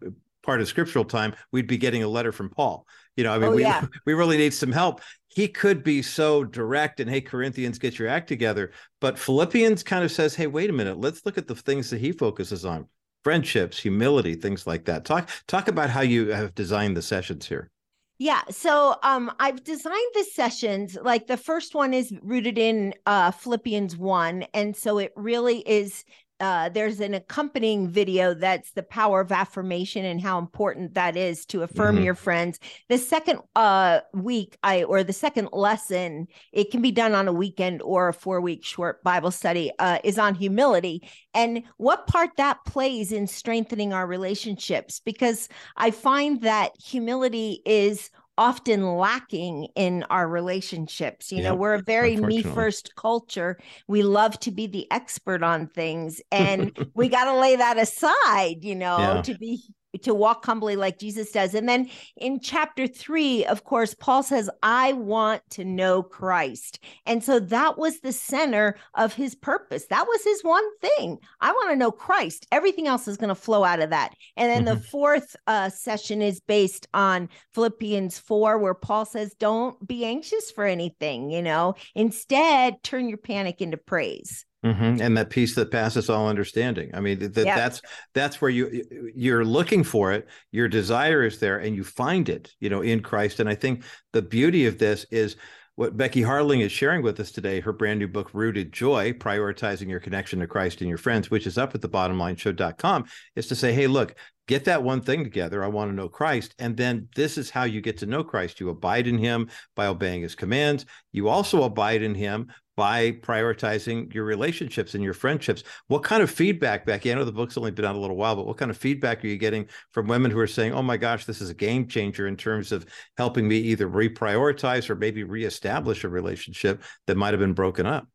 part 0.45 0.62
of 0.62 0.68
scriptural 0.68 1.05
time, 1.05 1.34
we'd 1.53 1.66
be 1.66 1.76
getting 1.76 2.03
a 2.03 2.09
letter 2.09 2.32
from 2.32 2.49
Paul. 2.49 2.86
You 3.18 3.24
know, 3.24 3.34
I 3.34 3.39
mean, 3.39 3.49
oh, 3.51 3.55
we 3.57 3.62
yeah. 3.62 3.84
we 4.07 4.14
really 4.14 4.39
need 4.39 4.55
some 4.55 4.72
help. 4.72 5.03
He 5.39 5.47
could 5.47 5.84
be 5.84 6.03
so 6.03 6.43
direct 6.43 6.99
and 6.99 7.09
hey, 7.09 7.20
Corinthians, 7.20 7.78
get 7.78 7.97
your 7.97 8.09
act 8.09 8.26
together. 8.26 8.72
But 9.01 9.16
Philippians 9.16 9.84
kind 9.84 10.03
of 10.03 10.11
says, 10.11 10.34
hey, 10.34 10.49
wait 10.49 10.68
a 10.68 10.72
minute, 10.72 10.99
let's 10.99 11.24
look 11.24 11.39
at 11.39 11.47
the 11.47 11.55
things 11.55 11.91
that 11.91 12.01
he 12.01 12.11
focuses 12.11 12.64
on: 12.64 12.89
friendships, 13.22 13.78
humility, 13.78 14.34
things 14.34 14.66
like 14.66 14.86
that. 14.86 15.05
Talk 15.05 15.30
talk 15.47 15.68
about 15.68 15.91
how 15.91 16.01
you 16.01 16.30
have 16.30 16.57
designed 16.57 16.97
the 16.97 17.03
sessions 17.03 17.47
here. 17.47 17.70
Yeah. 18.18 18.43
So 18.51 18.97
um 19.05 19.30
I've 19.39 19.62
designed 19.62 20.11
the 20.14 20.24
sessions 20.24 20.99
like 21.01 21.28
the 21.28 21.36
first 21.36 21.72
one 21.72 21.95
is 21.95 22.12
rooted 22.20 22.59
in 22.59 22.95
uh 23.07 23.30
Philippians 23.30 23.97
1 23.97 24.45
and 24.55 24.74
so 24.74 24.99
it 24.99 25.12
really 25.14 25.61
is 25.61 26.05
uh, 26.41 26.68
there's 26.68 27.01
an 27.01 27.14
accompanying 27.14 27.89
video 27.89 28.34
that's 28.34 28.72
the 28.72 28.82
power 28.82 29.20
of 29.20 29.32
affirmation 29.32 30.05
and 30.05 30.20
how 30.20 30.39
important 30.39 30.95
that 30.95 31.16
is 31.16 31.45
to 31.47 31.62
affirm 31.62 31.97
mm-hmm. 31.97 32.05
your 32.05 32.14
friends. 32.14 32.61
The 32.89 32.99
second 32.99 33.41
uh, 33.57 34.01
week, 34.14 34.57
I 34.62 34.84
or 34.84 35.03
the 35.03 35.12
second 35.12 35.49
lesson, 35.53 36.28
it 36.53 36.70
can 36.70 36.80
be 36.80 36.93
done 36.93 37.14
on 37.14 37.28
a 37.28 37.32
weekend 37.32 37.82
or 37.82 38.09
a 38.09 38.14
four 38.14 38.41
week 38.41 38.64
short 38.64 39.03
Bible 39.03 39.30
study, 39.30 39.72
uh, 39.78 39.99
is 40.05 40.18
on 40.18 40.34
humility 40.34 41.09
and 41.34 41.62
what 41.76 42.07
part 42.07 42.30
that 42.36 42.64
plays 42.64 43.12
in 43.12 43.26
strengthening 43.26 43.93
our 43.93 44.07
relationships. 44.07 45.01
Because 45.05 45.49
I 45.76 45.91
find 45.91 46.43
that 46.43 46.72
humility 46.80 47.62
is 47.64 48.11
often 48.39 48.97
lacking 48.97 49.66
in 49.74 50.05
our 50.05 50.28
relationships. 50.28 51.30
You 51.30 51.39
yep, 51.39 51.45
know, 51.45 51.55
we're 51.57 51.74
a 51.74 51.82
very 51.82 52.16
me 52.16 52.43
first 52.43 52.95
culture. 52.97 53.59
We 53.89 54.03
love 54.03 54.39
to 54.41 54.51
be 54.51 54.66
the 54.66 54.91
expert 54.91 55.43
on 55.43 55.66
things 55.66 56.22
and 56.30 56.72
we 56.95 57.09
got 57.09 57.24
to 57.24 57.39
lay 57.39 57.57
that 57.57 57.76
aside, 57.76 58.64
you 58.64 58.76
know, 58.76 58.99
yeah. 58.99 59.22
to 59.22 59.36
be 59.36 59.61
to 60.03 60.14
walk 60.14 60.45
humbly 60.45 60.76
like 60.76 60.99
Jesus 60.99 61.32
does. 61.32 61.55
And 61.55 61.68
then 61.68 61.89
in 62.16 62.41
chapter 62.41 62.86
three, 62.86 63.45
of 63.47 63.64
course, 63.64 63.95
Paul 63.95 64.22
says, 64.22 64.51
I 64.62 64.93
want 64.93 65.43
to 65.51 65.64
know 65.64 66.03
Christ. 66.03 66.80
And 67.07 67.22
so 67.24 67.41
that 67.41 67.78
was 67.78 68.01
the 68.01 68.12
center 68.12 68.76
of 68.95 69.14
his 69.14 69.34
purpose. 69.34 69.86
That 69.86 70.07
was 70.07 70.22
his 70.22 70.43
one 70.43 70.64
thing. 70.78 71.18
I 71.41 71.53
want 71.53 71.70
to 71.70 71.76
know 71.76 71.91
Christ. 71.91 72.47
Everything 72.53 72.86
else 72.86 73.09
is 73.09 73.16
going 73.16 73.28
to 73.28 73.34
flow 73.34 73.64
out 73.64 73.80
of 73.80 73.91
that. 73.91 74.14
And 74.36 74.51
then 74.51 74.64
mm-hmm. 74.64 74.80
the 74.80 74.89
fourth 74.89 75.36
uh, 75.47 75.70
session 75.70 76.22
is 76.22 76.41
based 76.41 76.86
on 76.93 77.28
Philippians 77.55 78.18
4, 78.18 78.59
where 78.59 78.74
Paul 78.74 79.05
says, 79.05 79.34
Don't 79.39 79.86
be 79.86 80.05
anxious 80.05 80.51
for 80.51 80.64
anything, 80.64 81.30
you 81.30 81.43
know, 81.43 81.74
instead, 81.95 82.82
turn 82.82 83.09
your 83.09 83.18
panic 83.18 83.61
into 83.61 83.76
praise. 83.76 84.45
Mm-hmm. 84.65 85.01
And 85.01 85.17
that 85.17 85.31
peace 85.31 85.55
that 85.55 85.71
passes 85.71 86.11
all 86.11 86.29
understanding. 86.29 86.91
I 86.93 87.01
mean, 87.01 87.21
that 87.21 87.35
that's 87.35 87.81
that's 88.13 88.41
where 88.41 88.51
you 88.51 89.13
you're 89.15 89.45
looking 89.45 89.85
for 89.85 90.13
it. 90.13 90.27
Your 90.51 90.67
desire 90.67 91.25
is 91.25 91.39
there, 91.39 91.59
and 91.59 91.77
you 91.77 91.85
find 91.85 92.29
it, 92.29 92.51
you 92.59 92.69
know, 92.69 92.83
in 92.83 93.01
Christ. 93.01 93.39
And 93.39 93.49
I 93.49 93.55
think 93.55 93.85
the 94.13 94.23
beauty 94.23 94.67
of 94.67 94.79
this 94.79 95.07
is 95.13 95.37
what 95.77 95.97
Becky 95.97 96.23
Harling 96.23 96.61
is 96.61 96.73
sharing 96.73 97.03
with 97.03 97.21
us 97.21 97.31
today. 97.31 97.61
Her 97.61 97.73
brand 97.73 98.01
new 98.01 98.09
book, 98.09 98.31
Rooted 98.35 98.73
Joy: 98.73 99.13
Prioritizing 99.13 99.89
Your 99.89 100.01
Connection 100.01 100.41
to 100.41 100.49
Christ 100.49 100.81
and 100.81 100.89
Your 100.89 100.99
Friends, 100.99 101.31
which 101.31 101.47
is 101.47 101.57
up 101.57 101.77
at 101.77 101.81
the 101.81 101.89
bottomlineshow.com, 101.89 103.05
is 103.37 103.47
to 103.47 103.55
say, 103.55 103.73
hey, 103.73 103.87
look, 103.87 104.17
get 104.49 104.65
that 104.65 104.83
one 104.83 105.03
thing 105.03 105.23
together. 105.23 105.63
I 105.63 105.69
want 105.69 105.93
to 105.93 105.95
know 105.95 106.09
Christ. 106.09 106.57
And 106.59 106.77
then 106.77 107.07
this 107.15 107.39
is 107.39 107.49
how 107.49 107.63
you 107.63 107.81
get 107.81 107.99
to 107.99 108.07
know 108.07 108.25
Christ. 108.25 108.59
You 108.59 108.71
abide 108.71 109.07
in 109.07 109.19
him 109.19 109.51
by 109.77 109.87
obeying 109.87 110.23
his 110.23 110.35
commands. 110.35 110.85
You 111.13 111.29
also 111.29 111.63
abide 111.63 112.03
in 112.03 112.17
him 112.17 112.49
by 112.79 113.11
prioritizing 113.11 114.14
your 114.14 114.22
relationships 114.22 114.95
and 114.95 115.03
your 115.03 115.12
friendships. 115.12 115.64
What 115.89 116.05
kind 116.05 116.22
of 116.22 116.31
feedback, 116.31 116.87
Becky? 116.87 117.11
I 117.11 117.16
know 117.16 117.24
the 117.24 117.33
book's 117.33 117.59
only 117.59 117.72
been 117.72 117.85
out 117.85 117.97
a 117.97 117.99
little 117.99 118.14
while, 118.14 118.37
but 118.37 118.47
what 118.47 118.57
kind 118.57 118.70
of 118.70 118.76
feedback 118.76 119.24
are 119.24 119.26
you 119.26 119.37
getting 119.37 119.66
from 119.91 120.07
women 120.07 120.31
who 120.31 120.39
are 120.39 120.47
saying, 120.47 120.74
oh 120.74 120.83
my 120.83 120.97
gosh, 120.97 121.24
this 121.24 121.41
is 121.41 121.51
a 121.51 121.55
game 121.55 121.89
changer 121.89 122.29
in 122.29 122.37
terms 122.37 122.70
of 122.70 122.87
helping 123.16 123.49
me 123.49 123.57
either 123.57 123.89
reprioritize 123.89 124.89
or 124.89 124.95
maybe 124.95 125.24
reestablish 125.24 126.05
a 126.05 126.09
relationship 126.09 126.85
that 127.09 127.16
might 127.16 127.35
have 127.35 127.41
been 127.41 127.53
broken 127.53 127.85
up? 127.85 128.07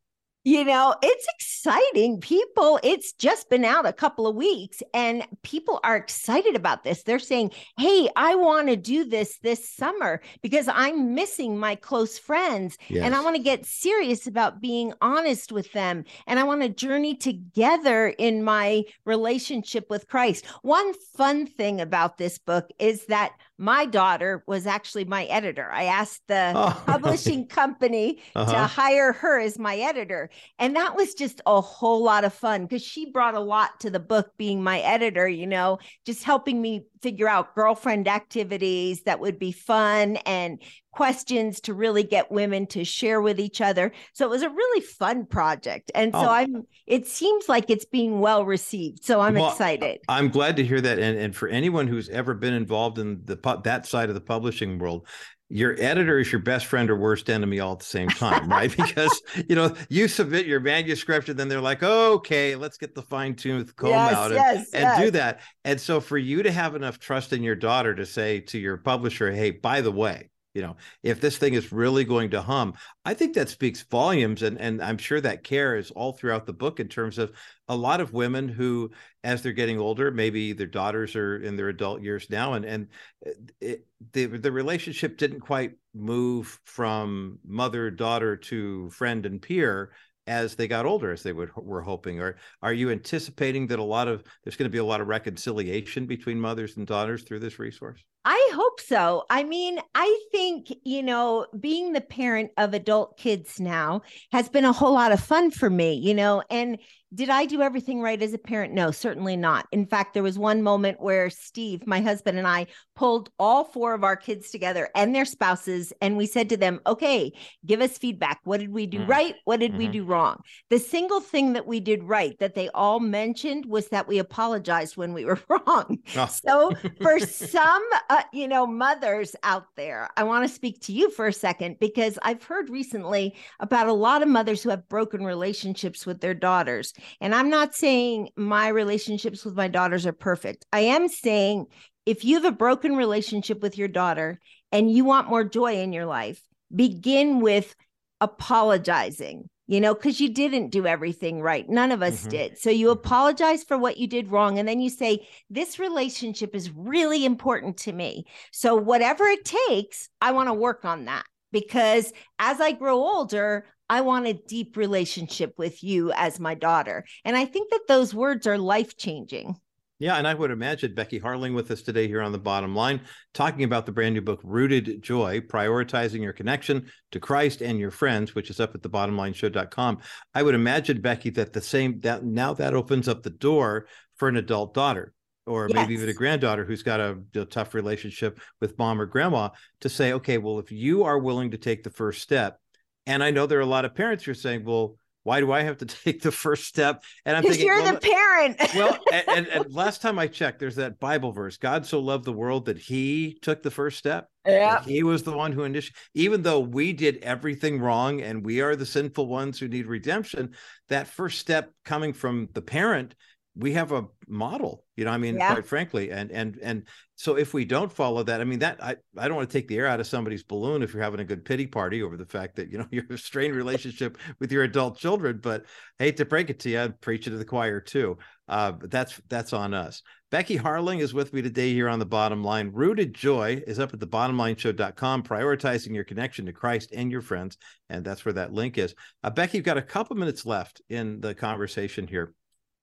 you 0.43 0.66
know, 0.66 0.93
it's 1.01 1.26
exciting. 1.39 1.53
Exciting, 1.66 2.20
people, 2.20 2.78
it's 2.84 3.14
just 3.14 3.49
been 3.49 3.64
out 3.64 3.86
a 3.86 3.93
couple 3.93 4.28
of 4.28 4.36
weeks 4.36 4.84
and 4.93 5.26
people 5.43 5.80
are 5.86 5.95
excited 5.95 6.57
about 6.57 6.84
this. 6.84 7.03
They're 7.03 7.20
saying, 7.20 7.51
Hey, 7.78 8.09
I 8.18 8.36
want 8.36 8.68
to 8.68 8.76
do 8.76 9.05
this 9.05 9.38
this 9.38 9.70
summer 9.70 10.20
because 10.41 10.68
I'm 10.68 11.16
missing 11.16 11.57
my 11.57 11.76
close 11.76 12.20
friends 12.20 12.78
yes. 12.89 13.05
and 13.05 13.16
I 13.16 13.22
want 13.24 13.38
to 13.38 13.41
get 13.41 13.66
serious 13.66 14.28
about 14.28 14.59
being 14.59 14.93
honest 14.99 15.53
with 15.53 15.72
them. 15.72 16.03
And 16.28 16.38
I 16.38 16.43
want 16.43 16.64
to 16.64 16.70
journey 16.70 17.16
together 17.16 18.09
in 18.09 18.43
my 18.43 18.84
relationship 19.05 19.89
with 19.89 20.09
Christ. 20.09 20.45
One 20.64 20.93
fun 21.16 21.45
thing 21.45 21.80
about 21.80 22.18
this 22.18 22.39
book 22.39 22.72
is 22.78 23.05
that 23.05 23.32
my 23.57 23.86
daughter 23.86 24.43
was 24.47 24.68
actually 24.68 25.05
my 25.05 25.24
editor. 25.26 25.72
I 25.72 25.86
asked 25.86 26.24
the 26.28 26.51
oh, 26.53 26.84
publishing 26.86 27.47
company 27.47 28.22
uh-huh. 28.36 28.51
to 28.51 28.57
hire 28.59 29.14
her 29.14 29.39
as 29.39 29.57
my 29.57 29.78
editor. 29.78 30.30
And 30.59 30.76
that 30.76 30.97
was 30.97 31.14
just 31.14 31.39
a 31.58 31.62
whole 31.62 32.04
lot 32.04 32.24
of 32.24 32.34
fun 32.34 32.64
because 32.64 32.82
she 32.82 33.12
brought 33.12 33.36
a 33.36 33.39
lot 33.39 33.80
to 33.80 33.89
the 33.89 33.99
book 33.99 34.32
being 34.38 34.64
my 34.64 34.80
editor, 34.80 35.28
you 35.28 35.47
know, 35.47 35.80
just 36.06 36.24
helping 36.24 36.62
me 36.62 36.86
figure 37.01 37.28
out 37.28 37.56
girlfriend 37.56 38.08
activities 38.08 39.04
that 39.04 39.20
would 39.20 39.38
be 39.38 39.51
fun 39.51 40.18
and 40.26 40.62
questions 40.91 41.60
to 41.60 41.74
really 41.74 42.04
get 42.04 42.32
women 42.32 42.66
to 42.68 42.86
share 42.86 43.22
with 43.22 43.39
each 43.39 43.62
other. 43.62 43.91
So 44.14 44.26
it 44.26 44.30
was 44.30 44.41
a 44.41 44.49
really 44.49 44.82
fun 44.82 45.26
project. 45.26 45.91
And 45.93 46.14
so 46.14 46.22
oh. 46.22 46.30
I'm 46.30 46.64
it 46.86 47.08
seems 47.08 47.47
like 47.49 47.70
it's 47.70 47.86
being 47.86 48.20
well 48.20 48.45
received. 48.45 49.04
So 49.04 49.20
I'm 49.20 49.36
well, 49.36 49.49
excited. 49.49 49.99
I'm 50.08 50.30
glad 50.30 50.56
to 50.58 50.66
hear 50.66 50.82
that 50.82 50.99
and 50.99 51.18
and 51.18 51.36
for 51.36 51.47
anyone 51.47 51.88
who's 51.88 52.10
ever 52.10 52.34
been 52.34 52.54
involved 52.54 52.99
in 52.99 53.22
the 53.26 53.38
that 53.64 53.86
side 53.86 54.10
of 54.10 54.16
the 54.16 54.22
publishing 54.22 54.80
world, 54.80 55.08
your 55.54 55.76
editor 55.80 56.18
is 56.18 56.32
your 56.32 56.41
best 56.41 56.66
friend 56.66 56.89
or 56.89 56.95
worst 56.95 57.30
enemy 57.30 57.60
all 57.60 57.74
at 57.74 57.80
the 57.80 57.86
same 57.86 58.10
time, 58.10 58.49
right? 58.49 58.76
because 58.78 59.22
you 59.47 59.56
know 59.56 59.76
you 59.88 60.08
submit 60.08 60.47
your 60.47 60.60
manuscript 60.60 61.30
and 61.30 61.38
then 61.38 61.47
they're 61.47 61.62
like, 61.62 61.84
oh, 61.84 62.14
"Okay, 62.14 62.56
let's 62.56 62.78
get 62.78 62.95
the 62.95 63.04
fine 63.04 63.36
tooth 63.36 63.76
comb 63.76 63.91
yes, 63.91 64.14
out 64.14 64.32
and, 64.32 64.36
yes, 64.36 64.74
and 64.74 64.84
yes. 64.84 64.99
do 64.99 65.12
that." 65.12 65.41
And 65.64 65.80
so, 65.80 65.99
for 65.99 66.18
you 66.18 66.41
to 66.41 66.51
have 66.51 66.76
enough 66.76 66.97
trust 66.97 67.34
in 67.34 67.43
your 67.43 67.56
daughter 67.56 67.93
to 67.93 68.06
say 68.06 68.39
to 68.39 68.58
your 68.58 68.78
publisher, 68.78 69.32
"Hey, 69.32 69.51
by 69.51 69.82
the 69.82 69.91
way, 69.91 70.30
you 70.54 70.62
know 70.62 70.76
if 71.01 71.20
this 71.20 71.38
thing 71.38 71.54
is 71.54 71.72
really 71.72 72.04
going 72.04 72.30
to 72.30 72.41
hum 72.41 72.74
i 73.06 73.14
think 73.14 73.34
that 73.34 73.49
speaks 73.49 73.82
volumes 73.84 74.43
and 74.43 74.60
and 74.60 74.82
i'm 74.82 74.97
sure 74.97 75.20
that 75.20 75.43
care 75.43 75.76
is 75.76 75.91
all 75.91 76.14
throughout 76.14 76.45
the 76.45 76.54
book 76.54 76.80
in 76.80 76.88
terms 76.88 77.18
of 77.18 77.32
a 77.68 77.76
lot 77.76 78.01
of 78.01 78.14
women 78.14 78.47
who 78.47 78.91
as 79.24 79.41
they're 79.41 79.51
getting 79.51 79.80
older 79.80 80.12
maybe 80.12 80.54
their 80.54 80.68
daughters 80.68 81.16
are 81.16 81.38
in 81.38 81.56
their 81.56 81.70
adult 81.70 82.01
years 82.01 82.30
now 82.30 82.54
and 82.54 82.66
and 82.66 82.88
uh, 83.26 83.32
it, 83.62 83.86
the 84.14 84.26
the 84.26 84.51
relationship 84.51 85.18
didn't 85.18 85.39
quite 85.39 85.74
move 85.93 86.60
from 86.66 87.39
mother 87.45 87.89
daughter 87.89 88.36
to 88.36 88.89
friend 88.89 89.26
and 89.26 89.41
peer 89.41 89.91
as 90.26 90.56
they 90.56 90.68
got 90.68 90.86
older 90.86 91.12
as 91.12 91.22
they 91.22 91.34
would 91.34 91.54
were 91.56 91.82
hoping. 91.82 92.22
Or 92.22 92.38
are 92.62 92.74
you 92.74 92.91
anticipating 92.91 93.68
that 93.68 93.80
a 93.80 93.84
lot 93.84 94.08
of 94.08 94.24
there's 94.43 94.56
going 94.56 94.70
to 94.70 94.74
be 94.74 94.78
a 94.78 94.86
lot 94.86 95.01
of 95.01 95.08
reconciliation 95.08 96.06
between 96.06 96.39
mothers 96.39 96.78
and 96.78 96.88
daughters 96.88 97.24
through 97.24 97.39
this 97.39 97.60
resource 97.60 98.04
I 98.26 98.51
hope 98.53 98.80
so. 98.80 99.26
I 99.30 99.43
mean, 99.43 99.80
I 99.93 100.19
think, 100.32 100.74
you 100.86 101.03
know, 101.03 101.45
being 101.59 101.91
the 101.91 102.01
parent 102.01 102.51
of 102.57 102.74
adult 102.74 103.17
kids 103.17 103.59
now 103.59 104.01
has 104.32 104.47
been 104.47 104.65
a 104.65 104.71
whole 104.71 104.93
lot 104.93 105.11
of 105.11 105.19
fun 105.19 105.51
for 105.51 105.69
me, 105.69 105.95
you 105.95 106.13
know, 106.13 106.41
and 106.49 106.78
did 107.13 107.30
I 107.30 107.45
do 107.45 107.61
everything 107.61 108.01
right 108.01 108.21
as 108.21 108.34
a 108.34 108.39
parent? 108.39 108.74
No, 108.74 108.89
certainly 108.89 109.38
not. 109.38 109.67
In 109.71 109.86
fact, 109.86 110.13
there 110.13 110.24
was 110.24 110.39
one 110.39 110.63
moment 110.63 110.99
where 110.99 111.30
Steve, 111.30 111.86
my 111.86 112.01
husband, 112.01 112.38
and 112.39 112.47
I 112.47 112.67
pulled 112.95 113.30
all 113.38 113.65
four 113.65 113.93
of 113.93 114.03
our 114.03 114.15
kids 114.15 114.49
together 114.49 114.89
and 114.95 115.13
their 115.13 115.26
spouses, 115.26 115.93
and 116.01 116.17
we 116.17 116.26
said 116.26 116.49
to 116.49 116.57
them, 116.57 116.80
okay, 116.88 117.32
give 117.65 117.82
us 117.82 117.97
feedback. 117.97 118.39
What 118.45 118.59
did 118.59 118.71
we 118.71 118.88
do 118.88 118.99
mm 118.99 119.03
right? 119.03 119.36
What 119.43 119.59
did 119.59 119.71
mm-hmm. 119.71 119.80
we 119.80 119.88
do 119.89 120.05
wrong? 120.05 120.41
The 120.69 120.80
single 120.80 121.19
thing 121.19 121.53
that 121.53 121.67
we 121.67 121.82
did 121.82 122.03
right 122.03 122.39
that 122.39 122.55
they 122.55 122.69
all 122.69 123.01
mentioned 123.01 123.65
was 123.65 123.89
that 123.89 124.07
we 124.07 124.17
apologized 124.17 124.95
when 124.95 125.13
we 125.13 125.26
were 125.26 125.39
wrong. 125.49 125.99
Oh. 126.15 126.26
So 126.28 126.71
for 127.01 127.19
some, 127.26 127.84
uh, 128.14 128.22
you 128.32 128.47
know, 128.47 128.68
mothers 128.68 129.36
out 129.41 129.66
there, 129.76 130.07
I 130.16 130.24
want 130.24 130.47
to 130.47 130.53
speak 130.53 130.80
to 130.82 130.93
you 130.93 131.09
for 131.09 131.26
a 131.26 131.34
second 131.34 131.78
because 131.80 132.20
I've 132.22 132.43
heard 132.43 132.70
recently 132.70 133.36
about 133.59 133.88
a 133.88 133.93
lot 133.93 134.22
of 134.22 134.28
mothers 134.28 134.61
who 134.61 134.70
have 134.70 134.88
broken 134.88 135.26
relationships 135.26 136.05
with 136.05 136.22
their 136.22 136.36
daughters. 136.36 136.93
And 137.22 137.34
I'm 137.34 137.49
not 137.49 137.74
saying 137.74 138.30
my 138.36 138.68
relationships 138.68 139.43
with 139.43 139.55
my 139.55 139.68
daughters 139.68 140.05
are 140.05 140.14
perfect. 140.14 140.64
I 140.72 140.82
am 140.82 141.07
saying 141.07 141.66
if 142.05 142.24
you 142.24 142.36
have 142.36 142.45
a 142.45 142.55
broken 142.55 142.95
relationship 142.95 143.64
with 143.64 143.80
your 143.80 143.88
daughter 143.88 144.39
and 144.72 144.91
you 144.91 145.05
want 145.05 145.30
more 145.30 145.43
joy 145.43 145.82
in 145.82 145.91
your 145.91 146.05
life, 146.05 146.39
begin 146.76 147.39
with 147.39 147.76
apologizing, 148.22 149.49
you 149.68 149.80
know, 149.80 149.93
because 149.93 150.20
you 150.20 150.30
didn't 150.30 150.70
do 150.70 150.86
everything 150.86 151.41
right. 151.41 151.70
None 151.70 151.91
of 151.91 152.01
us 152.01 152.22
mm-hmm. 152.22 152.30
did. 152.30 152.57
So 152.57 152.70
you 152.70 152.89
apologize 152.89 153.64
for 153.64 153.78
what 153.78 153.97
you 153.97 154.07
did 154.07 154.32
wrong. 154.32 154.59
And 154.59 154.68
then 154.68 154.82
you 154.82 154.89
say, 154.89 155.28
This 155.49 155.80
relationship 155.80 156.55
is 156.55 156.72
really 156.72 157.26
important 157.26 157.78
to 157.78 157.93
me. 157.93 158.26
So 158.51 158.76
whatever 158.76 159.26
it 159.26 159.45
takes, 159.45 160.09
I 160.22 160.32
want 160.32 160.49
to 160.49 160.53
work 160.53 160.86
on 160.86 161.05
that 161.05 161.26
because 161.51 162.11
as 162.39 162.59
I 162.59 162.74
grow 162.74 162.97
older, 162.97 163.66
I 163.89 164.01
want 164.01 164.28
a 164.28 164.34
deep 164.34 164.76
relationship 164.76 165.53
with 165.57 165.84
you 165.84 166.11
as 166.14 166.39
my 166.39 166.55
daughter. 166.55 167.05
And 167.24 167.38
I 167.38 167.45
think 167.45 167.70
that 167.70 167.88
those 167.88 168.14
words 168.14 168.47
are 168.47 168.57
life 168.57 168.97
changing. 168.97 169.55
Yeah, 170.00 170.16
and 170.16 170.28
I 170.28 170.34
would 170.34 170.52
imagine 170.52 170.96
Becky 170.96 171.20
Harling 171.20 171.54
with 171.54 171.72
us 171.72 171.82
today 171.82 172.08
here 172.08 172.22
on 172.22 172.32
the 172.32 172.39
bottom 172.39 172.76
line, 172.76 173.02
talking 173.34 173.64
about 173.64 173.86
the 173.86 173.91
brand 173.91 174.16
new 174.16 174.22
book, 174.22 174.41
Rooted 174.44 175.02
Joy 175.02 175.39
Prioritizing 175.39 176.22
Your 176.22 176.34
Connection 176.34 176.88
to 177.12 177.20
Christ 177.20 177.62
and 177.62 177.80
Your 177.80 177.91
Friends, 177.91 178.36
which 178.36 178.50
is 178.50 178.60
up 178.60 178.76
at 178.76 178.82
the 178.82 178.89
bottomlineshow.com. 178.89 180.00
I 180.34 180.44
would 180.44 180.56
imagine, 180.56 181.00
Becky, 181.00 181.30
that 181.32 181.54
the 181.54 181.62
same 181.62 182.00
that 182.02 182.26
now 182.26 182.54
that 182.56 182.74
opens 182.74 183.08
up 183.08 183.24
the 183.24 183.30
door 183.30 183.88
for 184.16 184.28
an 184.28 184.38
adult 184.38 184.74
daughter 184.74 185.14
or 185.46 185.68
yes. 185.70 185.76
maybe 185.76 185.94
even 185.94 186.10
a 186.10 186.14
granddaughter 186.14 186.66
who's 186.66 186.84
got 186.84 187.00
a, 187.00 187.18
a, 187.36 187.46
tough 187.46 187.74
relationship 187.74 188.39
with 188.62 188.78
mom 188.78 189.00
or 189.00 189.06
grandma 189.06 189.50
to 189.82 189.89
say, 189.89 190.14
okay, 190.14 190.38
well, 190.38 190.58
if 190.58 190.72
you 190.72 191.04
are 191.04 191.20
willing 191.20 191.52
to 191.52 191.58
take 191.58 191.84
the 191.84 191.89
first 191.89 192.22
step 192.22 192.60
and 193.06 193.24
I 193.24 193.32
know 193.32 193.46
there 193.46 193.60
are 193.60 193.62
a 193.62 193.66
lot 193.66 193.86
of 193.86 193.96
parents 193.96 194.24
who 194.24 194.32
are 194.32 194.36
saying, 194.36 194.64
well, 194.64 194.98
why 195.24 195.39
do 195.39 195.51
I 195.51 195.63
have 195.63 195.78
to 195.78 195.86
take 196.03 196.21
the 196.21 196.32
first 196.32 196.65
step? 196.65 197.03
And 197.26 197.36
I'm 197.36 197.43
thinking, 197.43 197.65
you're 197.65 197.82
well, 197.82 197.93
the 197.93 197.99
parent. 197.99 198.57
well, 198.76 198.97
and, 199.11 199.24
and, 199.28 199.47
and, 199.47 199.74
last 199.74 200.01
time 200.01 200.19
I 200.19 200.28
checked, 200.28 200.59
there's 200.59 200.76
that 200.76 200.99
Bible 200.99 201.32
verse: 201.32 201.57
God 201.57 201.86
so 201.86 201.99
loved 201.99 202.26
the 202.26 202.34
world 202.34 202.65
that 202.65 202.78
He 202.78 203.38
took 203.41 203.63
the 203.63 203.71
first 203.71 203.97
step. 203.97 204.28
Yeah, 204.45 204.84
He 204.84 205.03
was 205.03 205.24
the 205.24 205.32
one 205.32 205.51
who 205.51 205.63
initiated. 205.63 205.95
Even 206.13 206.43
though 206.43 206.59
we 206.59 206.93
did 206.93 207.17
everything 207.24 207.80
wrong 207.80 208.21
and 208.21 208.45
we 208.45 208.61
are 208.61 208.76
the 208.76 208.86
sinful 208.86 209.28
ones 209.28 209.59
who 209.59 209.67
need 209.67 209.88
redemption, 209.88 210.53
that 210.89 211.07
first 211.07 211.39
step 211.39 211.71
coming 211.86 212.13
from 212.13 212.49
the 212.53 212.61
parent 212.61 213.15
we 213.56 213.74
have 213.74 213.91
a 213.91 214.06
model 214.28 214.84
you 214.95 215.06
know 215.06 215.12
i 215.12 215.18
mean 215.18 215.36
yeah. 215.36 215.54
quite 215.54 215.66
frankly 215.66 216.12
and 216.12 216.32
and 216.32 216.58
and 216.64 216.88
so 217.16 217.38
if 217.38 217.54
we 217.54 217.66
don't 217.66 217.91
follow 217.91 218.24
that 218.24 218.41
i 218.41 218.43
mean 218.43 218.60
that 218.60 218.82
i 218.84 218.95
i 219.18 219.28
don't 219.28 219.38
want 219.38 219.49
to 219.49 219.58
take 219.58 219.68
the 219.68 219.78
air 219.78 219.86
out 219.86 219.99
of 219.99 220.08
somebody's 220.08 220.43
balloon 220.43 220.82
if 220.82 220.93
you're 220.93 221.04
having 221.04 221.20
a 221.20 221.26
good 221.26 221.45
pity 221.45 221.68
party 221.68 222.01
over 222.01 222.18
the 222.18 222.26
fact 222.26 222.56
that 222.56 222.72
you 222.72 222.78
know 222.78 222.88
you're 222.91 223.06
a 223.10 223.18
strained 223.18 223.56
relationship 223.56 224.18
with 224.39 224.51
your 224.51 224.64
adult 224.64 224.97
children 224.97 225.39
but 225.41 225.66
I 225.99 226.06
hate 226.06 226.18
to 226.18 226.26
break 226.26 226.49
it 226.49 226.60
to 226.62 226.70
you 226.70 226.82
i'd 226.82 227.01
preach 227.01 227.28
it 227.28 227.32
to 227.32 227.38
the 227.38 227.45
choir 227.45 227.80
too. 227.80 228.18
Uh, 228.49 228.74
but 228.74 228.91
that's 228.91 229.22
that's 229.30 229.54
on 229.54 229.74
us. 229.74 230.01
Becky 230.30 230.58
harling 230.58 230.99
is 230.99 231.14
with 231.14 231.32
me 231.32 231.41
today 231.41 231.74
here 231.74 231.88
on 231.88 231.99
the 231.99 232.06
bottom 232.06 232.43
line. 232.43 232.72
Rooted 232.74 233.14
joy 233.14 233.64
is 233.66 233.80
up 233.80 233.93
at 233.93 234.01
the 234.01 234.06
bottom 234.06 234.36
bottomlineshow.com 234.38 235.24
prioritizing 235.24 235.95
your 235.95 236.04
connection 236.04 236.45
to 236.45 236.54
christ 236.54 236.91
and 236.93 237.12
your 237.12 237.22
friends 237.22 237.58
and 237.89 238.04
that's 238.04 238.26
where 238.26 238.34
that 238.34 238.51
link 238.51 238.78
is. 238.78 238.95
Uh, 239.24 239.30
becky 239.30 239.58
you've 239.58 239.66
got 239.66 239.78
a 239.78 239.82
couple 239.82 240.16
minutes 240.16 240.45
left 240.45 240.82
in 240.89 241.22
the 241.22 241.34
conversation 241.34 242.06
here 242.06 242.34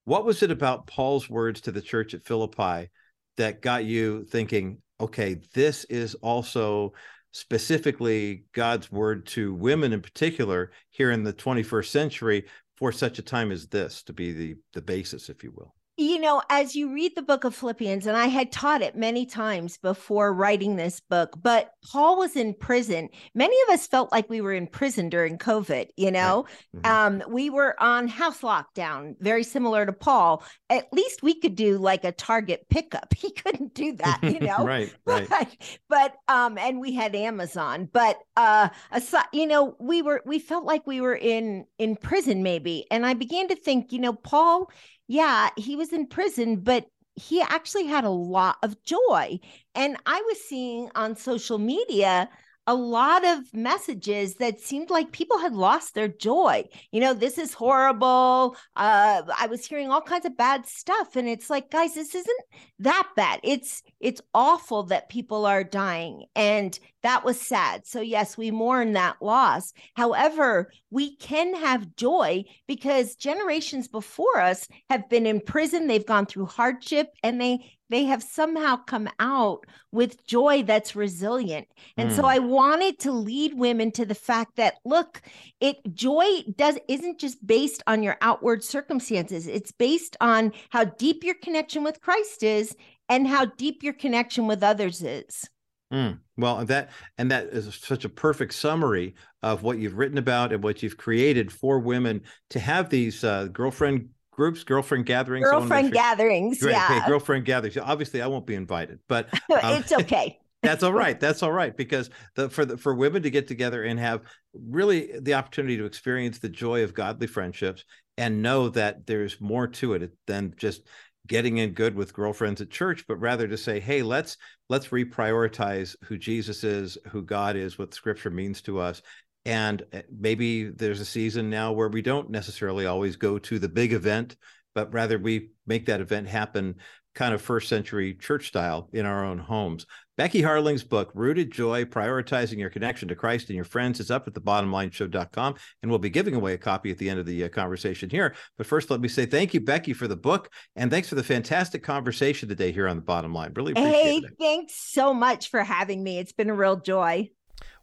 what 0.05 0.25
was 0.25 0.43
it 0.43 0.51
about 0.51 0.87
Paul's 0.87 1.29
words 1.29 1.61
to 1.63 1.73
the 1.73 1.83
church 1.83 2.15
at 2.15 2.25
Philippi 2.25 2.91
that 3.37 3.63
got 3.63 3.85
you 3.85 4.25
thinking, 4.25 4.79
okay, 5.01 5.41
this 5.55 5.85
is 5.85 6.15
also 6.17 6.93
specifically 7.33 8.45
God's 8.53 8.91
word 8.91 9.27
to 9.27 9.55
women 9.55 9.93
in 9.93 10.03
particular 10.03 10.73
here 10.91 11.11
in 11.11 11.23
the 11.23 11.33
21st 11.33 11.87
century 11.87 12.47
for 12.77 12.93
such 12.93 13.19
a 13.19 13.23
time 13.23 13.53
as 13.53 13.69
this 13.69 14.03
to 14.05 14.13
be 14.13 14.33
the 14.33 14.57
the 14.73 14.83
basis, 14.83 15.29
if 15.29 15.45
you 15.45 15.53
will? 15.55 15.75
You 16.01 16.19
know, 16.19 16.41
as 16.49 16.75
you 16.75 16.91
read 16.95 17.15
the 17.15 17.21
book 17.23 17.45
of 17.45 17.55
Philippians, 17.55 18.07
and 18.07 18.17
I 18.17 18.29
had 18.29 18.51
taught 18.51 18.81
it 18.81 18.97
many 18.97 19.27
times 19.27 19.77
before 19.77 20.33
writing 20.33 20.77
this 20.77 20.99
book, 20.99 21.35
but 21.43 21.73
Paul 21.93 22.19
was 22.19 22.37
in 22.37 22.55
prison. 22.55 23.11
Many 23.35 23.55
of 23.69 23.75
us 23.75 23.87
felt 23.87 24.11
like 24.11 24.31
we 24.31 24.41
were 24.41 24.55
in 24.55 24.67
prison 24.67 25.11
during 25.11 25.37
COVID, 25.37 25.89
you 25.99 26.11
know. 26.11 26.47
Right. 26.73 26.83
Mm-hmm. 26.83 27.23
Um, 27.27 27.33
we 27.33 27.51
were 27.51 27.81
on 27.83 28.09
house 28.09 28.41
lockdown, 28.41 29.15
very 29.21 29.45
similar 29.45 29.85
to 29.85 29.93
Paul. 29.93 30.43
At 30.71 30.91
least 30.91 31.23
we 31.23 31.39
could 31.39 31.55
do 31.55 31.77
like 31.77 32.05
a 32.05 32.13
target 32.13 32.67
pickup. 32.71 33.15
He 33.21 33.31
couldn't 33.33 33.75
do 33.75 33.93
that, 33.97 34.21
you 34.23 34.41
know. 34.41 34.65
right, 34.65 34.91
but, 35.05 35.29
right. 35.29 35.79
But 35.91 36.15
um, 36.27 36.57
and 36.57 36.81
we 36.81 36.95
had 36.95 37.15
Amazon, 37.15 37.87
but 37.93 38.19
uh 38.35 38.71
aside, 38.91 39.27
you 39.35 39.47
know, 39.47 39.77
we 39.79 40.01
were 40.01 40.23
we 40.25 40.39
felt 40.39 40.65
like 40.65 40.87
we 40.87 41.03
were 41.03 41.15
in 41.15 41.67
in 41.79 41.97
prison 41.97 42.43
maybe. 42.43 42.87
And 42.91 43.05
I 43.05 43.13
began 43.13 43.49
to 43.49 43.57
think, 43.57 43.93
you 43.93 43.99
know, 43.99 44.15
Paul 44.15 44.71
yeah, 45.11 45.49
he 45.57 45.75
was 45.75 45.93
in 45.93 46.07
prison, 46.07 46.61
but 46.61 46.87
he 47.17 47.41
actually 47.41 47.87
had 47.87 48.05
a 48.05 48.11
lot 48.11 48.59
of 48.63 48.81
joy. 48.85 49.41
And 49.75 49.97
I 50.07 50.23
was 50.29 50.41
seeing 50.41 50.89
on 50.95 51.17
social 51.17 51.59
media 51.59 52.29
a 52.69 52.75
lot 52.75 53.27
of 53.27 53.53
messages 53.53 54.37
that 54.37 54.61
seemed 54.61 54.89
like 54.89 55.11
people 55.11 55.39
had 55.39 55.53
lost 55.53 55.95
their 55.95 56.07
joy. 56.07 56.63
You 56.93 57.01
know, 57.01 57.13
this 57.13 57.39
is 57.39 57.53
horrible. 57.53 58.55
Uh, 58.77 59.23
I 59.37 59.49
was 59.49 59.67
hearing 59.67 59.91
all 59.91 60.01
kinds 60.01 60.27
of 60.27 60.37
bad 60.37 60.65
stuff, 60.67 61.17
and 61.17 61.29
it's 61.29 61.51
like, 61.51 61.73
guys, 61.73 61.95
this 61.95 62.15
isn't 62.15 62.41
that 62.79 63.09
bad. 63.17 63.41
It's 63.43 63.83
it's 63.99 64.21
awful 64.33 64.85
that 64.85 65.09
people 65.09 65.45
are 65.45 65.65
dying, 65.65 66.27
and 66.37 66.79
that 67.03 67.25
was 67.25 67.41
sad. 67.41 67.87
So 67.87 68.01
yes, 68.01 68.37
we 68.37 68.51
mourn 68.51 68.93
that 68.93 69.17
loss. 69.21 69.73
However, 69.95 70.71
we 70.91 71.17
can 71.17 71.55
have 71.55 71.97
joy 71.97 72.45
because 72.67 73.17
generations 73.17 73.89
before 73.89 74.41
us 74.41 74.69
have 74.89 75.09
been 75.09 75.27
in 75.27 75.41
prison. 75.41 75.87
They've 75.87 76.05
gone 76.05 76.27
through 76.27 76.47
hardship, 76.47 77.09
and 77.23 77.41
they 77.41 77.73
they 77.91 78.05
have 78.05 78.23
somehow 78.23 78.77
come 78.77 79.09
out 79.19 79.67
with 79.91 80.25
joy 80.27 80.63
that's 80.63 80.95
resilient. 80.95 81.67
And 81.97 82.11
mm. 82.11 82.15
so 82.15 82.23
hmm. 82.23 82.29
I 82.29 82.39
wanted 82.39 83.01
to 83.01 83.13
lead 83.13 83.55
women 83.55 83.91
to 83.93 84.07
the 84.07 84.15
fact 84.15 84.57
that 84.57 84.75
look, 84.85 85.21
it 85.61 85.79
joy 85.93 86.43
does 86.57 86.79
isn't 86.89 87.19
just 87.19 87.45
based 87.45 87.83
on 87.87 88.03
your 88.03 88.17
outward 88.21 88.63
circumstances. 88.63 89.47
It's 89.47 89.73
based 89.73 90.17
on 90.21 90.53
how 90.71 90.85
deep 90.85 91.25
your 91.25 91.35
connection 91.35 91.83
with 91.83 92.01
Christ 92.01 92.45
is 92.45 92.77
and 93.09 93.27
how 93.27 93.47
deep 93.47 93.83
your 93.83 93.95
connection 93.95 94.47
with 94.47 94.63
others 94.63 95.03
is. 95.03 95.49
Mm. 95.93 96.21
Well, 96.37 96.65
that 96.67 96.91
and 97.19 97.31
that 97.31 97.47
is 97.47 97.75
such 97.75 98.05
a 98.05 98.09
perfect 98.09 98.55
summary 98.55 99.15
of 99.43 99.63
what 99.63 99.79
you've 99.79 99.99
written 99.99 100.19
about 100.19 100.53
and 100.53 100.63
what 100.63 100.83
you've 100.83 100.97
created 100.97 101.53
for 101.53 101.81
women 101.81 102.23
to 102.51 102.61
have 102.61 102.91
these 102.91 103.25
uh, 103.25 103.49
girlfriend 103.53 104.11
groups, 104.31 104.63
girlfriend 104.63 105.07
gatherings. 105.07 105.45
Girlfriend 105.45 105.89
sure. 105.89 105.95
gatherings, 105.95 106.61
Great. 106.61 106.73
yeah. 106.73 106.99
Okay, 106.99 107.09
girlfriend 107.09 107.45
gatherings. 107.45 107.77
Obviously, 107.77 108.23
I 108.23 108.29
won't 108.29 108.47
be 108.47 108.55
invited, 108.55 109.01
but 109.09 109.33
um, 109.51 109.75
it's 109.75 109.93
okay. 109.93 110.39
that's 110.63 110.83
all 110.83 110.93
right. 110.93 111.19
That's 111.19 111.43
all 111.43 111.53
right 111.53 111.77
because 111.77 112.11
the 112.37 112.49
for 112.49 112.65
the 112.65 112.77
for 112.77 112.95
women 112.95 113.23
to 113.23 113.31
get 113.31 113.49
together 113.49 113.83
and 113.83 113.99
have 113.99 114.23
really 114.55 115.11
the 115.21 115.35
opportunity 115.35 115.77
to 115.79 115.85
experience 115.87 116.39
the 116.39 116.49
joy 116.49 116.85
of 116.85 116.95
godly 116.95 117.27
friendships 117.27 117.85
and 118.17 118.43
know 118.43 118.69
that 118.69 119.07
there's 119.07 119.41
more 119.41 119.67
to 119.67 119.95
it 119.95 120.13
than 120.27 120.55
just 120.57 120.83
getting 121.27 121.59
in 121.59 121.71
good 121.73 121.95
with 121.95 122.15
girlfriends 122.15 122.61
at 122.61 122.71
church 122.71 123.05
but 123.07 123.17
rather 123.17 123.47
to 123.47 123.57
say 123.57 123.79
hey 123.79 124.03
let's 124.03 124.37
let's 124.69 124.89
reprioritize 124.89 125.95
who 126.05 126.17
jesus 126.17 126.65
is 126.65 126.97
who 127.09 127.23
god 127.23 127.57
is 127.57 127.79
what 127.79 127.95
scripture 127.95 128.31
means 128.31 128.61
to 128.63 128.79
us. 128.79 129.03
And 129.45 129.85
eh, 129.93 130.03
maybe 130.11 130.71
there's 130.71 131.01
a 131.01 131.05
season 131.05 131.51
now 131.51 131.73
where 131.73 131.89
we 131.89 132.03
don't 132.03 132.31
necessarily 132.31 132.87
always 132.87 133.17
go 133.17 133.39
to 133.39 133.59
the 133.59 133.69
big 133.69 133.93
event, 133.93 134.37
but 134.75 134.93
rather 134.93 135.19
we 135.19 135.51
make 135.67 135.87
that 135.87 136.01
event 136.01 136.29
happen 136.29 136.77
kind 137.15 137.35
of 137.35 137.43
first 137.43 137.69
century 137.69 138.15
church 138.15 138.49
style 138.49 138.89
in 138.93 139.07
our 139.07 139.25
own 139.25 139.39
homes. 139.39 139.87
Becky 140.17 140.43
Harling's 140.43 140.85
book, 140.85 141.11
Rooted 141.15 141.51
Joy 141.51 141.85
Prioritizing 141.85 142.59
Your 142.59 142.69
Connection 142.69 143.09
to 143.09 143.15
Christ 143.15 143.49
and 143.49 143.57
Your 143.57 143.65
Friends, 143.65 144.01
is 144.01 144.11
up 144.11 144.27
at 144.27 144.35
the 144.35 144.41
bottomlineshow.com. 144.41 145.55
And 145.83 145.91
we'll 145.91 145.99
be 145.99 146.11
giving 146.11 146.35
away 146.35 146.53
a 146.53 146.59
copy 146.59 146.91
at 146.91 146.99
the 146.99 147.09
end 147.09 147.19
of 147.19 147.25
the 147.25 147.45
uh, 147.45 147.49
conversation 147.49 148.11
here. 148.11 148.35
But 148.59 148.67
first, 148.67 148.91
let 148.91 149.01
me 149.01 149.09
say 149.09 149.25
thank 149.25 149.55
you, 149.55 149.63
Becky, 149.63 149.95
for 149.95 150.09
the 150.09 150.17
book. 150.17 150.53
And 150.77 150.91
thanks 150.91 151.09
for 151.09 151.15
the 151.15 151.23
fantastic 151.23 151.83
conversation 151.83 152.51
today 152.51 152.71
here 152.71 152.87
on 152.87 152.97
the 152.97 153.03
bottom 153.03 153.33
line. 153.33 153.53
Really 153.55 153.73
appreciate 153.73 153.95
hey, 153.95 154.17
it. 154.17 154.25
Hey, 154.25 154.35
thanks 154.39 154.75
so 154.77 155.15
much 155.15 155.49
for 155.49 155.63
having 155.63 156.03
me. 156.03 156.19
It's 156.19 156.33
been 156.33 156.51
a 156.51 156.55
real 156.55 156.77
joy. 156.77 157.31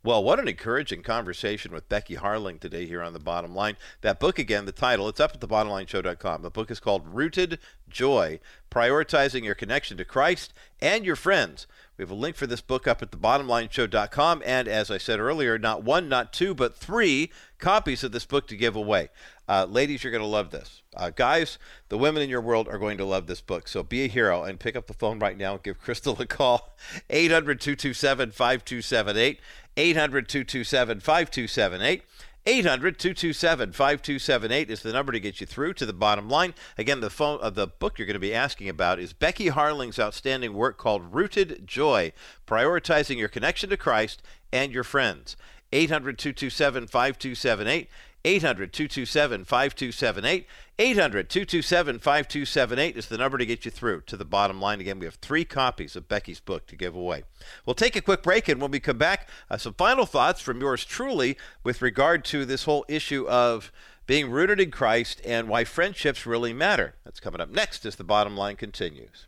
Well, 0.07 0.23
what 0.23 0.39
an 0.39 0.47
encouraging 0.47 1.03
conversation 1.03 1.73
with 1.73 1.89
Becky 1.89 2.15
Harling 2.15 2.61
today 2.61 2.85
here 2.85 3.01
on 3.01 3.11
the 3.11 3.19
bottom 3.19 3.53
line. 3.53 3.75
That 3.99 4.21
book 4.21 4.39
again, 4.39 4.63
the 4.63 4.71
title, 4.71 5.09
it's 5.09 5.19
up 5.19 5.33
at 5.33 5.41
thebottomlineshow.com. 5.41 6.43
The 6.43 6.49
book 6.49 6.71
is 6.71 6.79
called 6.79 7.05
Rooted 7.13 7.59
Joy, 7.89 8.39
Prioritizing 8.71 9.43
Your 9.43 9.53
Connection 9.53 9.97
to 9.97 10.05
Christ 10.05 10.53
and 10.79 11.05
Your 11.05 11.17
Friends. 11.17 11.67
We 11.97 12.03
have 12.03 12.11
a 12.11 12.15
link 12.15 12.35
for 12.35 12.45
this 12.45 12.61
book 12.61 12.87
up 12.87 13.01
at 13.01 13.09
thebottomlineshow.com. 13.09 14.43
And 14.45 14.67
as 14.67 14.91
I 14.91 14.99
said 14.99 15.19
earlier, 15.19 15.57
not 15.57 15.83
one, 15.83 16.07
not 16.07 16.31
two, 16.31 16.53
but 16.53 16.77
three 16.77 17.31
copies 17.57 18.03
of 18.03 18.11
this 18.11 18.25
book 18.25 18.47
to 18.49 18.55
give 18.55 18.75
away. 18.75 19.09
Uh, 19.49 19.65
ladies, 19.67 20.03
you're 20.03 20.11
going 20.11 20.23
to 20.23 20.27
love 20.27 20.51
this. 20.51 20.83
Uh, 20.95 21.09
guys, 21.09 21.57
the 21.89 21.97
women 21.97 22.21
in 22.21 22.29
your 22.29 22.41
world 22.41 22.67
are 22.67 22.77
going 22.77 22.99
to 22.99 23.05
love 23.05 23.25
this 23.25 23.41
book. 23.41 23.67
So 23.67 23.81
be 23.81 24.03
a 24.03 24.07
hero 24.07 24.43
and 24.43 24.59
pick 24.59 24.75
up 24.75 24.85
the 24.85 24.93
phone 24.93 25.17
right 25.17 25.37
now 25.37 25.53
and 25.53 25.63
give 25.63 25.79
Crystal 25.79 26.15
a 26.21 26.27
call. 26.27 26.75
800 27.09 27.59
227 27.59 28.31
5278. 28.31 29.39
800 29.75 30.29
227 30.29 30.99
5278. 30.99 32.03
800 32.47 32.97
227 32.97 33.73
5278 33.73 34.71
is 34.71 34.81
the 34.81 34.93
number 34.93 35.11
to 35.11 35.19
get 35.19 35.41
you 35.41 35.45
through 35.45 35.73
to 35.73 35.85
the 35.85 35.91
bottom 35.91 36.29
line. 36.29 36.53
Again, 36.77 37.01
the 37.01 37.09
phone 37.09 37.39
uh, 37.41 37.49
the 37.49 37.67
book 37.67 37.99
you're 37.99 38.05
going 38.05 38.13
to 38.13 38.19
be 38.19 38.33
asking 38.33 38.69
about 38.69 38.99
is 38.99 39.11
Becky 39.11 39.49
Harling's 39.49 39.99
outstanding 39.99 40.53
work 40.53 40.77
called 40.77 41.13
Rooted 41.13 41.67
Joy, 41.67 42.13
prioritizing 42.47 43.17
your 43.17 43.27
connection 43.27 43.69
to 43.69 43.75
Christ 43.75 44.21
and 44.53 44.71
your 44.71 44.85
friends. 44.85 45.35
800 45.73 46.17
227 46.17 46.87
5278. 46.87 47.89
800 48.27 48.73
227 48.73 49.45
5278. 49.45 50.47
800 50.77 51.29
227 51.29 51.99
5278 51.99 52.97
is 52.97 53.07
the 53.07 53.17
number 53.17 53.37
to 53.37 53.45
get 53.45 53.63
you 53.63 53.71
through 53.71 54.01
to 54.01 54.17
the 54.17 54.25
bottom 54.25 54.59
line. 54.59 54.81
Again, 54.81 54.99
we 54.99 55.05
have 55.05 55.15
three 55.15 55.45
copies 55.45 55.95
of 55.95 56.09
Becky's 56.09 56.41
book 56.41 56.67
to 56.67 56.75
give 56.75 56.93
away. 56.93 57.23
We'll 57.65 57.73
take 57.73 57.95
a 57.95 58.01
quick 58.01 58.23
break, 58.23 58.49
and 58.49 58.61
when 58.61 58.71
we 58.71 58.81
come 58.81 58.97
back, 58.97 59.29
uh, 59.49 59.57
some 59.57 59.73
final 59.75 60.05
thoughts 60.05 60.41
from 60.41 60.59
yours 60.59 60.83
truly 60.83 61.37
with 61.63 61.81
regard 61.81 62.25
to 62.25 62.43
this 62.43 62.65
whole 62.65 62.83
issue 62.89 63.25
of 63.29 63.71
being 64.07 64.29
rooted 64.29 64.59
in 64.59 64.71
Christ 64.71 65.21
and 65.25 65.47
why 65.47 65.63
friendships 65.63 66.25
really 66.25 66.51
matter. 66.51 66.95
That's 67.05 67.21
coming 67.21 67.39
up 67.39 67.49
next 67.49 67.85
as 67.85 67.95
the 67.95 68.03
bottom 68.03 68.35
line 68.35 68.57
continues. 68.57 69.27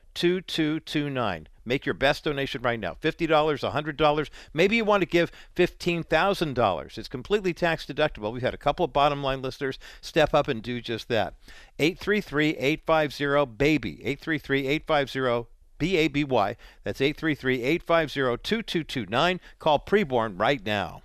2229. 0.13 1.47
Make 1.63 1.85
your 1.85 1.93
best 1.93 2.23
donation 2.23 2.61
right 2.61 2.79
now 2.79 2.95
$50, 3.01 3.27
$100. 3.27 4.29
Maybe 4.53 4.75
you 4.75 4.85
want 4.85 5.01
to 5.01 5.07
give 5.07 5.31
$15,000. 5.55 6.97
It's 6.97 7.07
completely 7.07 7.53
tax 7.53 7.85
deductible. 7.85 8.33
We've 8.33 8.41
had 8.41 8.53
a 8.53 8.57
couple 8.57 8.83
of 8.83 8.93
bottom 8.93 9.21
line 9.21 9.41
listeners 9.41 9.77
step 10.01 10.33
up 10.33 10.47
and 10.47 10.61
do 10.61 10.81
just 10.81 11.07
that. 11.09 11.35
833 11.79 12.57
850 12.57 13.55
BABY. 13.57 14.01
833 14.03 14.67
850 14.67 15.49
B 15.77 15.97
A 15.97 16.07
B 16.07 16.23
Y. 16.23 16.55
That's 16.83 17.01
833 17.01 17.63
850 17.63 18.43
2229. 18.43 19.39
Call 19.59 19.79
preborn 19.79 20.39
right 20.39 20.63
now. 20.65 21.01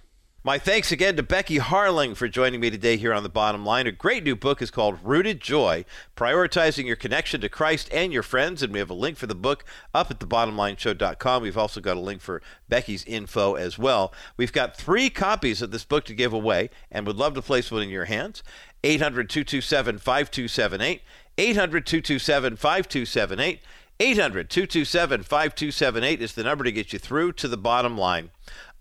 My 0.46 0.60
thanks 0.60 0.92
again 0.92 1.16
to 1.16 1.24
Becky 1.24 1.58
Harling 1.58 2.16
for 2.16 2.28
joining 2.28 2.60
me 2.60 2.70
today 2.70 2.96
here 2.96 3.12
on 3.12 3.24
The 3.24 3.28
Bottom 3.28 3.66
Line. 3.66 3.88
A 3.88 3.90
great 3.90 4.22
new 4.22 4.36
book 4.36 4.62
is 4.62 4.70
called 4.70 4.96
Rooted 5.02 5.40
Joy 5.40 5.84
Prioritizing 6.16 6.86
Your 6.86 6.94
Connection 6.94 7.40
to 7.40 7.48
Christ 7.48 7.88
and 7.92 8.12
Your 8.12 8.22
Friends. 8.22 8.62
And 8.62 8.72
we 8.72 8.78
have 8.78 8.88
a 8.88 8.94
link 8.94 9.16
for 9.16 9.26
the 9.26 9.34
book 9.34 9.64
up 9.92 10.08
at 10.08 10.20
thebottomlineshow.com. 10.20 11.42
We've 11.42 11.58
also 11.58 11.80
got 11.80 11.96
a 11.96 12.00
link 12.00 12.20
for 12.20 12.42
Becky's 12.68 13.04
info 13.06 13.54
as 13.54 13.76
well. 13.76 14.14
We've 14.36 14.52
got 14.52 14.76
three 14.76 15.10
copies 15.10 15.62
of 15.62 15.72
this 15.72 15.84
book 15.84 16.04
to 16.04 16.14
give 16.14 16.32
away 16.32 16.70
and 16.92 17.08
would 17.08 17.16
love 17.16 17.34
to 17.34 17.42
place 17.42 17.72
one 17.72 17.82
in 17.82 17.88
your 17.88 18.04
hands. 18.04 18.44
800 18.84 19.28
227 19.28 19.98
5278. 19.98 21.02
800 21.38 21.86
227 21.86 22.56
5278. 22.56 23.60
800 23.98 24.50
227 24.50 25.22
5278 25.22 26.20
is 26.20 26.34
the 26.34 26.44
number 26.44 26.64
to 26.64 26.72
get 26.72 26.92
you 26.92 26.98
through 26.98 27.32
to 27.32 27.48
the 27.48 27.56
bottom 27.56 27.96
line. 27.96 28.30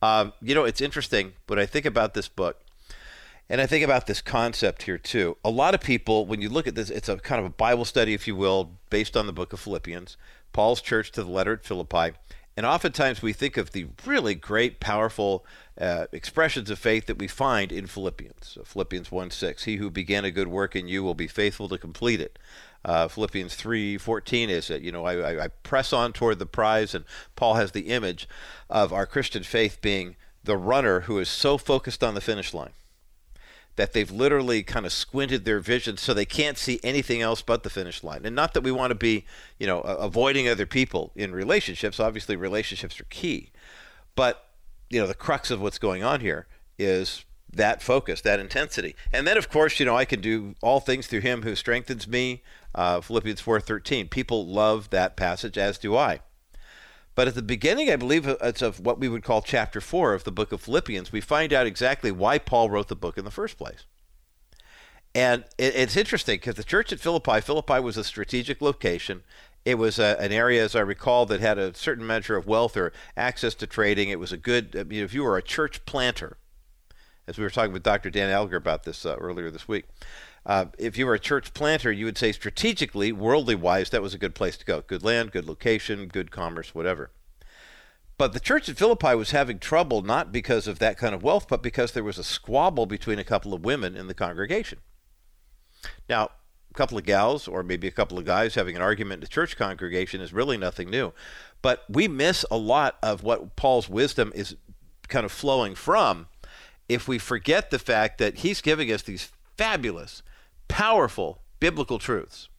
Um, 0.01 0.33
you 0.41 0.53
know, 0.53 0.65
it's 0.65 0.81
interesting, 0.81 1.33
but 1.47 1.57
I 1.57 1.65
think 1.65 1.85
about 1.85 2.13
this 2.13 2.27
book 2.27 2.61
and 3.49 3.61
I 3.61 3.67
think 3.67 3.83
about 3.83 4.07
this 4.07 4.21
concept 4.21 4.83
here 4.83 4.97
too. 4.97 5.37
A 5.43 5.49
lot 5.49 5.75
of 5.75 5.81
people, 5.81 6.25
when 6.25 6.41
you 6.41 6.49
look 6.49 6.67
at 6.67 6.75
this, 6.75 6.89
it's 6.89 7.09
a 7.09 7.17
kind 7.17 7.39
of 7.39 7.45
a 7.45 7.49
Bible 7.49 7.85
study, 7.85 8.13
if 8.13 8.27
you 8.27 8.35
will, 8.35 8.71
based 8.89 9.15
on 9.15 9.27
the 9.27 9.33
book 9.33 9.53
of 9.53 9.59
Philippians, 9.59 10.17
Paul's 10.51 10.81
church 10.81 11.11
to 11.11 11.23
the 11.23 11.29
letter 11.29 11.53
at 11.53 11.63
Philippi. 11.63 12.17
And 12.57 12.65
oftentimes 12.65 13.21
we 13.21 13.33
think 13.33 13.57
of 13.57 13.71
the 13.71 13.87
really 14.05 14.33
great, 14.33 14.79
powerful 14.79 15.45
uh, 15.79 16.05
expressions 16.11 16.69
of 16.69 16.79
faith 16.79 17.05
that 17.05 17.19
we 17.19 17.27
find 17.27 17.71
in 17.71 17.85
Philippians. 17.85 18.47
So 18.47 18.63
Philippians 18.63 19.11
1 19.11 19.29
6, 19.29 19.65
He 19.65 19.75
who 19.75 19.91
began 19.91 20.25
a 20.25 20.31
good 20.31 20.47
work 20.47 20.75
in 20.75 20.87
you 20.87 21.03
will 21.03 21.13
be 21.13 21.27
faithful 21.27 21.69
to 21.69 21.77
complete 21.77 22.21
it. 22.21 22.39
Uh, 22.85 23.07
Philippians 23.07 23.55
3:14 23.55 24.47
is 24.49 24.69
it? 24.69 24.83
You 24.83 24.91
know, 24.91 25.05
I, 25.05 25.45
I 25.45 25.47
press 25.47 25.91
on 25.91 26.13
toward 26.13 26.37
the 26.37 26.45
prize, 26.45 26.93
and 26.93 27.03
Paul 27.35 27.55
has 27.55 27.71
the 27.71 27.89
image 27.89 28.29
of 28.69 28.93
our 28.93 29.07
Christian 29.07 29.41
faith 29.41 29.79
being 29.81 30.15
the 30.43 30.55
runner 30.55 31.01
who 31.01 31.17
is 31.17 31.27
so 31.27 31.57
focused 31.57 32.03
on 32.03 32.13
the 32.13 32.21
finish 32.21 32.53
line 32.53 32.73
that 33.75 33.93
they've 33.93 34.11
literally 34.11 34.61
kind 34.61 34.85
of 34.85 34.93
squinted 34.93 35.45
their 35.45 35.59
vision 35.59 35.97
so 35.97 36.13
they 36.13 36.25
can't 36.25 36.59
see 36.59 36.79
anything 36.83 37.21
else 37.21 37.41
but 37.41 37.63
the 37.63 37.69
finish 37.69 38.03
line. 38.03 38.21
And 38.23 38.35
not 38.35 38.53
that 38.53 38.61
we 38.61 38.71
want 38.71 38.91
to 38.91 38.95
be, 38.95 39.25
you 39.59 39.65
know, 39.65 39.81
avoiding 39.81 40.47
other 40.47 40.67
people 40.67 41.11
in 41.15 41.33
relationships. 41.33 41.99
Obviously, 41.99 42.35
relationships 42.35 43.01
are 43.01 43.05
key, 43.05 43.49
but 44.15 44.49
you 44.91 45.01
know, 45.01 45.07
the 45.07 45.15
crux 45.15 45.49
of 45.49 45.59
what's 45.59 45.79
going 45.79 46.03
on 46.03 46.19
here 46.19 46.45
is 46.77 47.25
that 47.51 47.81
focus, 47.81 48.21
that 48.21 48.39
intensity. 48.39 48.95
And 49.11 49.25
then, 49.25 49.37
of 49.37 49.49
course, 49.49 49.79
you 49.79 49.85
know, 49.85 49.95
I 49.95 50.05
can 50.05 50.21
do 50.21 50.55
all 50.61 50.79
things 50.79 51.07
through 51.07 51.21
Him 51.21 51.41
who 51.41 51.55
strengthens 51.55 52.07
me. 52.07 52.43
Uh, 52.75 53.01
Philippians 53.01 53.41
4:13. 53.41 54.09
People 54.09 54.45
love 54.45 54.89
that 54.91 55.15
passage, 55.15 55.57
as 55.57 55.77
do 55.77 55.95
I. 55.95 56.19
But 57.15 57.29
at 57.29 57.35
the 57.35 57.41
beginning, 57.41 57.89
I 57.89 57.95
believe 57.95 58.27
it's 58.27 58.61
of 58.61 58.81
what 58.81 58.99
we 58.99 59.07
would 59.07 59.23
call 59.23 59.41
chapter 59.41 59.79
four 59.79 60.13
of 60.13 60.25
the 60.25 60.31
book 60.33 60.51
of 60.51 60.61
Philippians. 60.61 61.13
We 61.13 61.21
find 61.21 61.53
out 61.53 61.65
exactly 61.65 62.11
why 62.11 62.37
Paul 62.37 62.69
wrote 62.69 62.89
the 62.89 62.95
book 62.95 63.17
in 63.17 63.23
the 63.23 63.31
first 63.31 63.57
place. 63.57 63.85
And 65.15 65.45
it's 65.57 65.95
interesting 65.95 66.35
because 66.35 66.55
the 66.55 66.63
church 66.65 66.91
at 66.91 66.99
Philippi, 66.99 67.39
Philippi 67.39 67.79
was 67.79 67.95
a 67.95 68.03
strategic 68.03 68.61
location. 68.61 69.23
It 69.63 69.75
was 69.75 69.97
a, 69.97 70.17
an 70.19 70.33
area, 70.33 70.61
as 70.61 70.75
I 70.75 70.81
recall, 70.81 71.25
that 71.27 71.39
had 71.39 71.57
a 71.57 71.73
certain 71.73 72.05
measure 72.05 72.35
of 72.35 72.47
wealth 72.47 72.75
or 72.75 72.91
access 73.15 73.55
to 73.55 73.65
trading. 73.65 74.09
It 74.09 74.19
was 74.19 74.33
a 74.33 74.37
good, 74.37 74.75
I 74.77 74.83
mean, 74.83 75.01
if 75.01 75.13
you 75.13 75.23
were 75.23 75.37
a 75.37 75.41
church 75.41 75.85
planter, 75.85 76.35
as 77.27 77.37
we 77.37 77.45
were 77.45 77.49
talking 77.49 77.71
with 77.71 77.81
Dr. 77.81 78.09
Dan 78.09 78.29
Elger 78.29 78.57
about 78.57 78.83
this 78.83 79.05
uh, 79.05 79.15
earlier 79.15 79.49
this 79.49 79.69
week. 79.69 79.85
Uh, 80.45 80.65
if 80.77 80.97
you 80.97 81.05
were 81.05 81.15
a 81.15 81.19
church 81.19 81.53
planter, 81.53 81.91
you 81.91 82.05
would 82.05 82.17
say 82.17 82.31
strategically, 82.31 83.11
worldly 83.11 83.55
wise, 83.55 83.89
that 83.89 84.01
was 84.01 84.13
a 84.13 84.19
good 84.19 84.35
place 84.35 84.57
to 84.57 84.65
go. 84.65 84.81
Good 84.81 85.03
land, 85.03 85.31
good 85.31 85.47
location, 85.47 86.07
good 86.07 86.29
commerce, 86.29 86.75
whatever. 86.75 87.09
But 88.17 88.33
the 88.33 88.39
church 88.39 88.69
at 88.69 88.77
Philippi 88.77 89.15
was 89.15 89.31
having 89.31 89.59
trouble 89.59 90.01
not 90.01 90.31
because 90.31 90.67
of 90.67 90.79
that 90.79 90.97
kind 90.97 91.13
of 91.13 91.23
wealth, 91.23 91.47
but 91.49 91.63
because 91.63 91.91
there 91.91 92.03
was 92.03 92.17
a 92.17 92.23
squabble 92.23 92.85
between 92.85 93.19
a 93.19 93.23
couple 93.23 93.53
of 93.53 93.65
women 93.65 93.97
in 93.97 94.07
the 94.07 94.13
congregation. 94.13 94.79
Now, 96.07 96.29
a 96.71 96.73
couple 96.73 96.97
of 96.97 97.05
gals 97.05 97.47
or 97.47 97.63
maybe 97.63 97.87
a 97.87 97.91
couple 97.91 98.17
of 98.17 98.25
guys 98.25 98.55
having 98.55 98.75
an 98.75 98.81
argument 98.81 99.15
in 99.15 99.21
the 99.21 99.27
church 99.27 99.57
congregation 99.57 100.21
is 100.21 100.31
really 100.31 100.57
nothing 100.57 100.89
new. 100.89 101.11
But 101.61 101.83
we 101.89 102.07
miss 102.07 102.45
a 102.49 102.57
lot 102.57 102.97
of 103.01 103.23
what 103.23 103.55
Paul's 103.55 103.89
wisdom 103.89 104.31
is 104.35 104.55
kind 105.07 105.25
of 105.25 105.31
flowing 105.31 105.75
from 105.75 106.27
if 106.87 107.07
we 107.07 107.17
forget 107.17 107.71
the 107.71 107.79
fact 107.79 108.17
that 108.19 108.39
he's 108.39 108.61
giving 108.61 108.91
us 108.91 109.01
these 109.01 109.31
fabulous, 109.57 110.21
powerful 110.67 111.41
biblical 111.59 111.99
truths. 111.99 112.49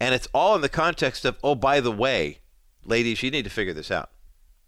And 0.00 0.14
it's 0.14 0.28
all 0.32 0.54
in 0.54 0.60
the 0.60 0.68
context 0.68 1.24
of, 1.24 1.38
oh, 1.42 1.54
by 1.54 1.80
the 1.80 1.92
way, 1.92 2.38
ladies, 2.84 3.22
you 3.22 3.30
need 3.30 3.44
to 3.44 3.50
figure 3.50 3.74
this 3.74 3.90
out. 3.90 4.10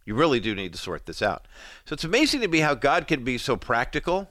You 0.04 0.14
really 0.14 0.40
do 0.40 0.54
need 0.54 0.72
to 0.72 0.78
sort 0.78 1.06
this 1.06 1.22
out. 1.22 1.46
So 1.84 1.94
it's 1.94 2.04
amazing 2.04 2.40
to 2.40 2.48
me 2.48 2.58
how 2.58 2.74
God 2.74 3.06
can 3.06 3.22
be 3.22 3.38
so 3.38 3.56
practical 3.56 4.30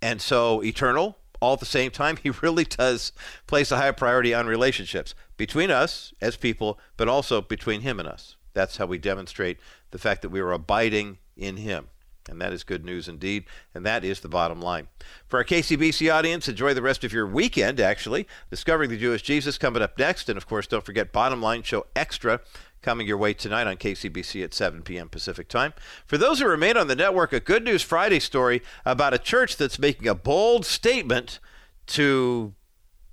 and 0.00 0.20
so 0.20 0.62
eternal 0.62 1.16
all 1.40 1.54
at 1.54 1.60
the 1.60 1.66
same 1.66 1.90
time. 1.90 2.16
He 2.16 2.30
really 2.30 2.64
does 2.64 3.12
place 3.46 3.72
a 3.72 3.76
high 3.76 3.92
priority 3.92 4.34
on 4.34 4.46
relationships 4.46 5.14
between 5.36 5.70
us 5.70 6.12
as 6.20 6.36
people, 6.36 6.78
but 6.96 7.08
also 7.08 7.40
between 7.40 7.80
Him 7.80 7.98
and 7.98 8.08
us. 8.08 8.36
That's 8.52 8.76
how 8.76 8.86
we 8.86 8.98
demonstrate 8.98 9.58
the 9.90 9.98
fact 9.98 10.22
that 10.22 10.28
we 10.28 10.40
are 10.40 10.52
abiding 10.52 11.18
in 11.36 11.56
Him. 11.56 11.88
And 12.30 12.40
that 12.40 12.52
is 12.52 12.62
good 12.62 12.84
news 12.84 13.08
indeed. 13.08 13.44
And 13.74 13.84
that 13.84 14.04
is 14.04 14.20
the 14.20 14.28
bottom 14.28 14.62
line. 14.62 14.88
For 15.26 15.38
our 15.38 15.44
KCBC 15.44 16.12
audience, 16.12 16.48
enjoy 16.48 16.74
the 16.74 16.82
rest 16.82 17.02
of 17.04 17.12
your 17.12 17.26
weekend, 17.26 17.80
actually. 17.80 18.26
Discovering 18.48 18.88
the 18.88 18.96
Jewish 18.96 19.22
Jesus 19.22 19.58
coming 19.58 19.82
up 19.82 19.98
next. 19.98 20.28
And 20.28 20.36
of 20.36 20.46
course, 20.46 20.66
don't 20.66 20.84
forget 20.84 21.12
Bottom 21.12 21.42
Line 21.42 21.62
Show 21.62 21.86
Extra 21.96 22.40
coming 22.82 23.06
your 23.06 23.18
way 23.18 23.34
tonight 23.34 23.66
on 23.66 23.76
KCBC 23.76 24.42
at 24.42 24.54
7 24.54 24.82
p.m. 24.82 25.08
Pacific 25.08 25.48
Time. 25.48 25.74
For 26.06 26.16
those 26.16 26.40
who 26.40 26.46
remain 26.46 26.76
on 26.76 26.88
the 26.88 26.96
network, 26.96 27.32
a 27.32 27.40
Good 27.40 27.64
News 27.64 27.82
Friday 27.82 28.20
story 28.20 28.62
about 28.86 29.12
a 29.12 29.18
church 29.18 29.56
that's 29.56 29.78
making 29.78 30.08
a 30.08 30.14
bold 30.14 30.64
statement 30.64 31.40
to 31.88 32.54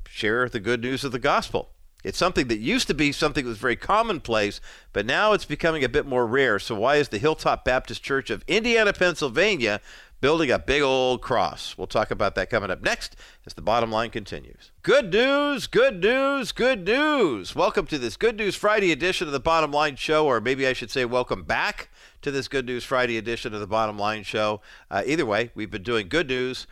share 0.07 0.47
the 0.47 0.59
good 0.59 0.82
news 0.82 1.03
of 1.03 1.11
the 1.11 1.20
gospel. 1.20 1.72
It's 2.04 2.18
something 2.18 2.48
that 2.48 2.60
used 2.60 2.88
to 2.88 2.93
be 2.93 3.12
something 3.12 3.43
that 3.43 3.50
was 3.50 3.58
very 3.58 3.76
commonplace, 3.76 4.62
but 4.93 5.06
now 5.06 5.34
it's 5.34 5.45
becoming 5.45 5.84
a 5.84 5.89
bit 5.89 6.06
more 6.06 6.28
rare. 6.28 6.60
So, 6.60 6.76
why 6.76 6.98
is 6.98 7.10
the 7.10 7.18
Hilltop 7.18 7.66
Baptist 7.66 8.04
Church 8.04 8.30
of 8.30 8.43
Indiana, 8.48 8.93
Pennsylvania 8.93 9.82
building 10.22 10.52
a 10.52 10.60
big 10.60 10.84
old 10.84 11.24
cross? 11.24 11.76
We'll 11.76 11.88
talk 11.88 12.12
about 12.12 12.36
that 12.36 12.52
coming 12.52 12.70
up 12.70 12.82
next 12.82 13.16
as 13.48 13.56
the 13.56 13.64
bottom 13.64 13.91
line 13.91 14.12
continues. 14.12 14.72
Good 14.84 15.12
news, 15.12 15.66
good 15.66 16.02
news, 16.02 16.52
good 16.52 16.86
news. 16.86 17.56
Welcome 17.56 17.88
to 17.88 17.98
this 17.98 18.16
Good 18.16 18.38
News 18.38 18.56
Friday 18.56 18.91
edition 18.91 19.26
of 19.26 19.34
the 19.34 19.39
Bottom 19.39 19.72
Line 19.72 19.95
Show, 19.95 20.28
or 20.28 20.39
maybe 20.39 20.68
I 20.68 20.74
should 20.74 20.91
say, 20.91 21.04
welcome 21.04 21.43
back 21.43 21.89
to 22.22 22.30
this 22.30 22.48
Good 22.48 22.68
News 22.68 22.84
Friday 22.84 23.18
edition 23.18 23.56
of 23.56 23.60
the 23.60 23.68
Bottom 23.68 23.98
Line 23.98 24.22
Show. 24.22 24.62
Uh, 24.91 25.02
either 25.04 25.26
way, 25.26 25.50
we've 25.56 25.72
been 25.72 25.84
doing 25.84 26.10
good 26.10 26.28
news 26.28 26.68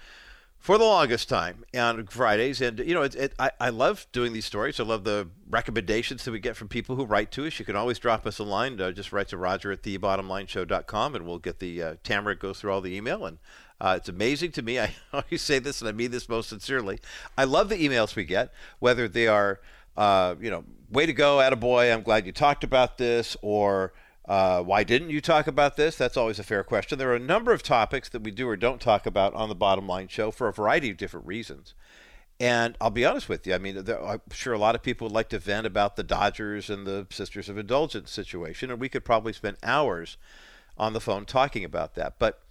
for 0.66 0.80
the 0.80 0.84
longest 0.84 1.30
time 1.30 1.63
on 1.78 2.07
Fridays. 2.07 2.59
And, 2.59 2.80
you 2.80 2.95
know, 2.95 3.03
it, 3.03 3.13
it, 3.13 3.34
I, 3.38 3.51
I 3.59 3.70
love 3.70 4.07
doing 4.11 4.34
these 4.34 4.47
stories. 4.47 4.80
I 4.80 4.84
love 4.84 5.03
the 5.03 5.30
recommendations 5.47 6.26
that 6.26 6.32
we 6.32 6.39
get 6.39 6.55
from 6.55 6.70
people 6.70 6.95
who 6.95 7.05
write 7.05 7.30
to 7.34 7.45
us. 7.45 7.59
You 7.59 7.66
can 7.66 7.76
always 7.76 7.99
drop 7.99 8.26
us 8.26 8.39
a 8.39 8.43
line. 8.43 8.82
Uh, 8.82 8.91
just 8.91 9.13
write 9.13 9.28
to 9.28 9.38
roger 9.38 9.72
at 9.72 9.84
thebottomlineshow.com 9.84 11.13
and 11.13 11.28
we'll 11.28 11.38
get 11.38 11.59
the 11.59 11.84
uh, 11.84 11.95
Tamara 12.03 12.36
goes 12.36 12.59
through 12.59 12.72
all 12.72 12.82
the 12.82 12.95
email. 12.95 13.28
And 13.28 13.38
uh, 13.80 13.93
it's 13.97 14.09
amazing 14.09 14.53
to 14.53 14.63
me. 14.63 14.80
I 14.80 14.95
always 15.13 15.43
say 15.43 15.59
this, 15.59 15.82
and 15.82 15.88
I 15.88 15.91
mean 15.91 16.09
this 16.09 16.28
most 16.28 16.49
sincerely. 16.49 16.97
I 17.38 17.43
love 17.43 17.70
the 17.70 17.78
emails 17.78 18.16
we 18.16 18.24
get, 18.24 18.51
whether 18.80 19.07
they 19.07 19.28
are, 19.28 19.59
uh, 19.95 20.34
you 20.41 20.49
know, 20.49 20.63
way 20.89 21.05
to 21.05 21.13
go, 21.13 21.38
attaboy, 21.38 21.93
I'm 21.93 22.01
glad 22.01 22.26
you 22.26 22.32
talked 22.32 22.63
about 22.63 22.97
this, 22.97 23.38
or 23.43 23.93
uh, 24.28 24.64
why 24.64 24.84
didn't 24.84 25.12
you 25.12 25.22
talk 25.22 25.48
about 25.48 25.76
this? 25.76 25.96
That's 25.96 26.18
always 26.18 26.40
a 26.40 26.44
fair 26.44 26.64
question. 26.64 26.98
There 26.98 27.12
are 27.12 27.16
a 27.16 27.20
number 27.20 27.54
of 27.54 27.62
topics 27.62 28.10
that 28.10 28.24
we 28.24 28.32
do 28.32 28.48
or 28.48 28.58
don't 28.58 28.82
talk 28.82 29.06
about 29.06 29.34
on 29.36 29.50
the 29.50 29.56
Bottom 29.56 29.88
Line 29.88 30.08
Show 30.08 30.32
for 30.32 30.48
a 30.48 30.54
variety 30.54 30.90
of 30.90 30.98
different 30.98 31.28
reasons. 31.28 31.76
And 32.40 32.76
I'll 32.82 32.90
be 32.90 33.06
honest 33.06 33.30
with 33.30 33.46
you. 33.46 33.54
I 33.54 33.60
mean, 33.60 33.84
there, 33.84 34.04
I'm 34.04 34.22
sure 34.32 34.54
a 34.54 34.58
lot 34.58 34.76
of 34.76 34.84
people 34.84 35.06
would 35.06 35.14
like 35.14 35.30
to 35.30 35.40
vent 35.40 35.68
about 35.68 35.96
the 35.96 36.04
Dodgers 36.04 36.70
and 36.70 36.86
the 36.86 37.08
Sisters 37.10 37.50
of 37.50 37.58
Indulgence 37.58 38.12
situation, 38.12 38.72
and 38.72 38.80
we 38.80 38.90
could 38.90 39.06
probably 39.06 39.32
spend 39.32 39.58
hours 39.64 40.18
on 40.78 40.94
the 40.94 41.00
phone 41.00 41.26
talking 41.26 41.64
about 41.64 41.96
that. 41.96 42.16
But 42.20 42.42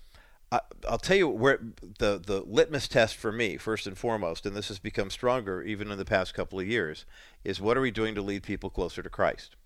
I, 0.51 0.61
will 0.89 0.99
tell 0.99 1.16
you 1.16 1.29
where 1.29 1.59
the 1.99 2.18
the 2.25 2.41
litmus 2.47 2.89
test 2.89 3.16
for 3.16 3.33
me, 3.33 3.57
first 3.57 3.87
and 3.87 3.99
foremost, 3.99 4.47
and 4.47 4.57
this 4.57 4.68
has 4.68 4.79
become 4.79 5.11
stronger 5.11 5.62
even 5.62 5.91
in 5.91 5.99
the 5.99 6.05
past 6.05 6.33
couple 6.33 6.61
of 6.61 6.66
years, 6.66 7.05
is 7.43 7.61
what 7.61 7.77
are 7.77 7.83
we 7.83 7.91
doing 7.91 8.14
to 8.14 8.22
lead 8.22 8.43
people 8.43 8.70
closer 8.70 9.03
to 9.03 9.11
Christ? 9.11 9.57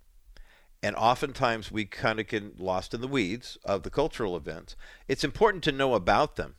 And 0.82 0.94
oftentimes 0.96 1.72
we 1.72 1.84
kind 1.84 2.20
of 2.20 2.28
get 2.28 2.60
lost 2.60 2.94
in 2.94 3.00
the 3.00 3.08
weeds 3.08 3.58
of 3.64 3.82
the 3.82 3.90
cultural 3.90 4.36
events. 4.36 4.76
It's 5.08 5.24
important 5.24 5.64
to 5.64 5.72
know 5.72 5.94
about 5.94 6.36
them. 6.36 6.54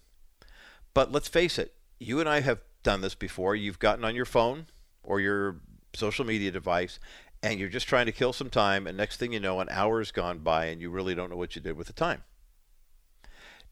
But 0.93 1.11
let's 1.11 1.27
face 1.27 1.57
it, 1.57 1.73
you 1.99 2.19
and 2.19 2.27
I 2.27 2.41
have 2.41 2.59
done 2.83 3.01
this 3.01 3.15
before. 3.15 3.55
You've 3.55 3.79
gotten 3.79 4.03
on 4.03 4.15
your 4.15 4.25
phone 4.25 4.67
or 5.03 5.19
your 5.19 5.61
social 5.95 6.25
media 6.25 6.51
device 6.51 6.99
and 7.41 7.59
you're 7.59 7.69
just 7.69 7.87
trying 7.87 8.05
to 8.05 8.11
kill 8.11 8.33
some 8.33 8.49
time 8.49 8.85
and 8.87 8.97
next 8.97 9.17
thing 9.17 9.31
you 9.31 9.39
know 9.39 9.59
an 9.61 9.69
hour 9.71 9.99
has 9.99 10.11
gone 10.11 10.39
by 10.39 10.65
and 10.65 10.81
you 10.81 10.89
really 10.89 11.15
don't 11.15 11.29
know 11.29 11.37
what 11.37 11.55
you 11.55 11.61
did 11.61 11.77
with 11.77 11.87
the 11.87 11.93
time. 11.93 12.23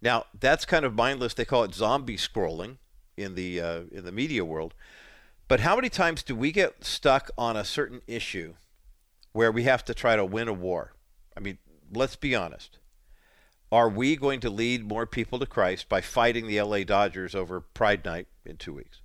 Now, 0.01 0.25
that's 0.39 0.65
kind 0.65 0.85
of 0.85 0.93
mindless. 0.93 1.33
They 1.33 1.45
call 1.45 1.63
it 1.63 1.73
zombie 1.73 2.17
scrolling 2.17 2.77
in 3.17 3.35
the 3.35 3.59
uh, 3.59 3.81
in 3.91 4.05
the 4.05 4.11
media 4.11 4.45
world. 4.45 4.73
But 5.47 5.61
how 5.61 5.75
many 5.75 5.89
times 5.89 6.23
do 6.23 6.35
we 6.35 6.51
get 6.51 6.83
stuck 6.83 7.31
on 7.37 7.55
a 7.55 7.63
certain 7.63 8.01
issue 8.05 8.53
where 9.37 9.51
we 9.51 9.61
have 9.61 9.85
to 9.85 9.93
try 9.93 10.15
to 10.15 10.25
win 10.25 10.47
a 10.47 10.53
war. 10.53 10.93
I 11.37 11.41
mean, 11.41 11.59
let's 11.93 12.15
be 12.15 12.33
honest. 12.33 12.79
Are 13.71 13.87
we 13.87 14.15
going 14.15 14.39
to 14.39 14.49
lead 14.49 14.83
more 14.83 15.05
people 15.05 15.37
to 15.37 15.45
Christ 15.45 15.87
by 15.87 16.01
fighting 16.01 16.47
the 16.47 16.59
LA 16.59 16.83
Dodgers 16.83 17.35
over 17.35 17.61
Pride 17.61 18.03
Night 18.03 18.25
in 18.47 18.57
two 18.57 18.73
weeks? 18.73 18.99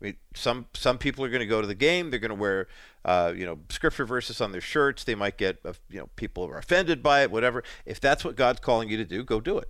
I 0.00 0.04
mean, 0.04 0.16
some 0.36 0.66
some 0.72 0.98
people 0.98 1.24
are 1.24 1.28
going 1.28 1.40
to 1.40 1.46
go 1.46 1.60
to 1.60 1.66
the 1.66 1.74
game. 1.74 2.10
They're 2.10 2.20
going 2.20 2.28
to 2.28 2.36
wear, 2.36 2.68
uh, 3.04 3.32
you 3.34 3.44
know, 3.44 3.58
scripture 3.70 4.06
verses 4.06 4.40
on 4.40 4.52
their 4.52 4.60
shirts. 4.60 5.02
They 5.02 5.16
might 5.16 5.36
get, 5.36 5.58
uh, 5.64 5.72
you 5.88 5.98
know, 5.98 6.08
people 6.14 6.46
are 6.46 6.56
offended 6.56 7.02
by 7.02 7.22
it. 7.22 7.32
Whatever. 7.32 7.64
If 7.84 8.00
that's 8.00 8.24
what 8.24 8.36
God's 8.36 8.60
calling 8.60 8.88
you 8.88 8.98
to 8.98 9.04
do, 9.04 9.24
go 9.24 9.40
do 9.40 9.58
it. 9.58 9.68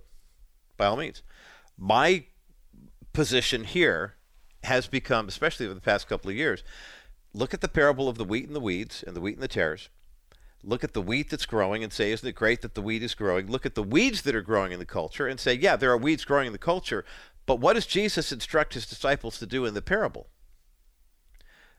By 0.77 0.85
all 0.85 0.95
means. 0.95 1.23
My 1.75 2.25
position 3.13 3.63
here 3.63 4.13
has 4.63 4.85
become, 4.85 5.27
especially 5.27 5.65
over 5.65 5.73
the 5.73 5.81
past 5.81 6.07
couple 6.07 6.29
of 6.29 6.37
years, 6.37 6.63
look 7.33 7.53
at 7.53 7.61
the 7.61 7.67
parable 7.67 8.09
of 8.09 8.17
the 8.17 8.25
wheat 8.25 8.47
and 8.47 8.55
the 8.55 8.59
weeds 8.59 9.03
and 9.05 9.15
the 9.15 9.21
wheat 9.21 9.35
and 9.35 9.43
the 9.43 9.47
tares. 9.47 9.89
Look 10.63 10.83
at 10.83 10.93
the 10.93 11.01
wheat 11.01 11.29
that's 11.29 11.45
growing 11.45 11.83
and 11.83 11.91
say, 11.91 12.11
isn't 12.11 12.27
it 12.27 12.35
great 12.35 12.61
that 12.61 12.75
the 12.75 12.81
wheat 12.81 13.01
is 13.01 13.15
growing? 13.15 13.47
Look 13.47 13.65
at 13.65 13.73
the 13.75 13.83
weeds 13.83 14.21
that 14.23 14.35
are 14.35 14.41
growing 14.41 14.71
in 14.71 14.79
the 14.79 14.85
culture 14.85 15.27
and 15.27 15.39
say, 15.39 15.53
yeah, 15.53 15.75
there 15.75 15.91
are 15.91 15.97
weeds 15.97 16.23
growing 16.23 16.47
in 16.47 16.53
the 16.53 16.59
culture, 16.59 17.03
but 17.45 17.59
what 17.59 17.73
does 17.73 17.87
Jesus 17.87 18.31
instruct 18.31 18.75
his 18.75 18.85
disciples 18.85 19.39
to 19.39 19.47
do 19.47 19.65
in 19.65 19.73
the 19.73 19.81
parable? 19.81 20.27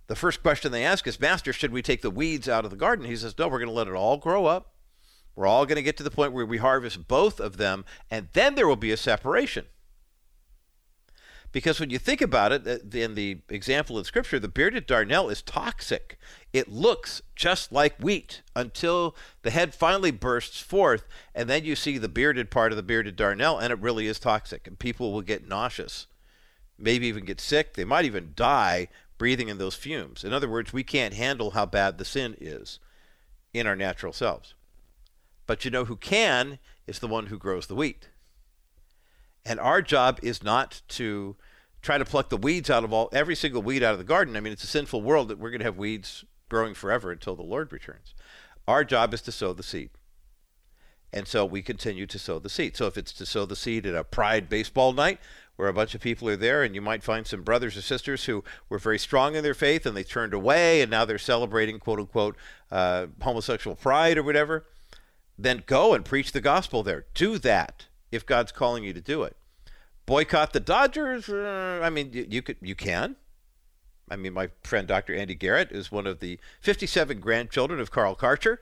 The 0.09 0.17
first 0.17 0.43
question 0.43 0.73
they 0.73 0.85
ask 0.85 1.07
is, 1.07 1.21
Master, 1.21 1.53
should 1.53 1.73
we 1.73 1.81
take 1.81 2.03
the 2.03 2.11
weeds 2.11 2.49
out 2.49 2.65
of 2.65 2.71
the 2.71 2.77
garden? 2.77 3.07
He 3.07 3.17
says, 3.17 3.39
No, 3.39 3.47
we're 3.47 3.59
going 3.59 3.69
to 3.69 3.75
let 3.75 3.87
it 3.87 3.95
all 3.95 4.17
grow 4.17 4.47
up. 4.47 4.73
We're 5.35 5.47
all 5.47 5.65
going 5.65 5.77
to 5.77 5.83
get 5.83 5.97
to 5.99 6.03
the 6.03 6.11
point 6.11 6.33
where 6.33 6.45
we 6.45 6.59
harvest 6.59 7.09
both 7.09 7.41
of 7.41 7.57
them, 7.57 7.85
and 8.11 8.29
then 8.33 8.55
there 8.55 8.67
will 8.67 8.77
be 8.77 8.91
a 8.91 8.97
separation. 8.97 9.67
Because 11.53 11.79
when 11.79 11.91
you 11.91 11.99
think 11.99 12.23
about 12.23 12.51
it, 12.51 12.95
in 12.95 13.15
the 13.15 13.39
example 13.51 13.99
in 13.99 14.05
Scripture, 14.05 14.39
the 14.39 14.49
bearded 14.49 14.89
darnel 14.89 15.31
is 15.31 15.43
toxic. 15.43 16.19
It 16.55 16.69
looks 16.69 17.21
just 17.37 17.71
like 17.71 17.99
wheat 17.99 18.41
until 18.57 19.15
the 19.43 19.51
head 19.51 19.75
finally 19.75 20.11
bursts 20.11 20.61
forth, 20.61 21.07
and 21.35 21.51
then 21.51 21.65
you 21.65 21.77
see 21.77 21.99
the 21.99 22.09
bearded 22.09 22.51
part 22.51 22.73
of 22.73 22.77
the 22.77 22.83
bearded 22.83 23.17
darnel, 23.17 23.63
and 23.63 23.71
it 23.71 23.79
really 23.79 24.07
is 24.07 24.19
toxic. 24.19 24.67
And 24.67 24.79
people 24.79 25.13
will 25.13 25.21
get 25.21 25.47
nauseous, 25.47 26.07
maybe 26.79 27.07
even 27.07 27.27
get 27.27 27.41
sick. 27.41 27.75
They 27.75 27.85
might 27.85 28.07
even 28.07 28.33
die 28.35 28.89
breathing 29.19 29.49
in 29.49 29.59
those 29.59 29.75
fumes. 29.75 30.25
In 30.25 30.33
other 30.33 30.49
words, 30.49 30.73
we 30.73 30.83
can't 30.83 31.15
handle 31.15 31.51
how 31.51 31.67
bad 31.67 31.99
the 31.99 32.05
sin 32.05 32.35
is 32.41 32.79
in 33.53 33.67
our 33.67 33.77
natural 33.77 34.15
selves. 34.15 34.55
But 35.47 35.67
you 35.67 35.71
know 35.71 35.85
who 35.85 35.97
can 35.97 36.59
is 36.87 37.01
the 37.01 37.09
one 37.09 37.27
who 37.27 37.37
grows 37.37 37.67
the 37.67 37.75
wheat. 37.75 38.09
And 39.45 39.59
our 39.59 39.83
job 39.83 40.19
is 40.23 40.43
not 40.43 40.83
to 40.89 41.37
try 41.83 41.99
to 41.99 42.05
pluck 42.05 42.29
the 42.29 42.37
weeds 42.37 42.71
out 42.71 42.85
of 42.85 42.93
all 42.93 43.09
every 43.13 43.35
single 43.35 43.63
weed 43.63 43.83
out 43.83 43.93
of 43.93 43.99
the 43.99 44.05
garden. 44.05 44.37
I 44.37 44.41
mean, 44.41 44.53
it's 44.53 44.65
a 44.65 44.69
sinful 44.69 45.03
world 45.03 45.29
that 45.29 45.39
we're 45.39 45.51
going 45.51 45.61
to 45.61 45.65
have 45.65 45.77
weeds 45.77 46.25
growing 46.49 46.75
forever 46.75 47.11
until 47.11 47.35
the 47.35 47.43
Lord 47.43 47.73
returns. 47.73 48.15
Our 48.69 48.85
job 48.85 49.13
is 49.13 49.23
to 49.23 49.33
sow 49.33 49.53
the 49.53 49.63
seed. 49.63 49.91
And 51.13 51.29
so 51.29 51.45
we 51.45 51.61
continue 51.61 52.07
to 52.07 52.19
sow 52.19 52.39
the 52.39 52.49
seed. 52.49 52.77
So 52.77 52.87
if 52.87 52.97
it's 52.97 53.13
to 53.15 53.27
sow 53.27 53.45
the 53.45 53.57
seed 53.57 53.85
at 53.85 53.95
a 53.95 54.05
pride 54.05 54.49
baseball 54.49 54.93
night 54.93 55.19
where 55.57 55.69
a 55.69 55.73
bunch 55.75 55.95
of 55.95 56.01
people 56.01 56.29
are 56.29 56.37
there 56.37 56.63
and 56.63 56.75
you 56.75 56.81
might 56.81 57.03
find 57.03 57.27
some 57.27 57.43
brothers 57.43 57.77
or 57.77 57.83
sisters 57.83 58.25
who 58.25 58.43
were 58.69 58.79
very 58.79 58.99
strong 58.99 59.35
in 59.35 59.43
their 59.43 59.53
faith 59.53 59.85
and 59.85 59.97
they 59.97 60.05
turned 60.05 60.33
away 60.33 60.81
and 60.81 60.91
now 60.91 61.05
they're 61.05 61.19
celebrating 61.19 61.79
quote 61.79 61.99
unquote 61.99 62.37
uh, 62.71 63.07
homosexual 63.21 63.77
pride 63.77 64.17
or 64.17 64.23
whatever, 64.23 64.65
then 65.37 65.63
go 65.67 65.93
and 65.93 66.05
preach 66.05 66.33
the 66.33 66.41
gospel 66.41 66.83
there. 66.83 67.05
Do 67.13 67.37
that 67.39 67.87
if 68.13 68.27
God's 68.27 68.53
calling 68.53 68.85
you 68.85 68.93
to 68.93 69.01
do 69.01 69.23
it. 69.25 69.37
Boycott 70.07 70.53
the 70.53 70.61
Dodgers? 70.61 71.29
Uh, 71.29 71.81
I 71.83 71.91
mean, 71.91 72.13
you, 72.13 72.27
you 72.29 72.43
could, 72.43 72.59
you 72.61 72.75
can. 72.75 73.17
I 74.11 74.17
mean, 74.17 74.35
my 74.35 74.51
friend 74.63 74.87
Dr. 74.87 75.15
Andy 75.15 75.35
Garrett 75.35 75.73
is 75.73 75.91
one 75.91 76.07
of 76.07 76.21
the 76.21 76.39
57 76.61 77.19
grandchildren 77.21 77.81
of 77.81 77.91
Carl 77.91 78.15
Karcher. 78.15 78.59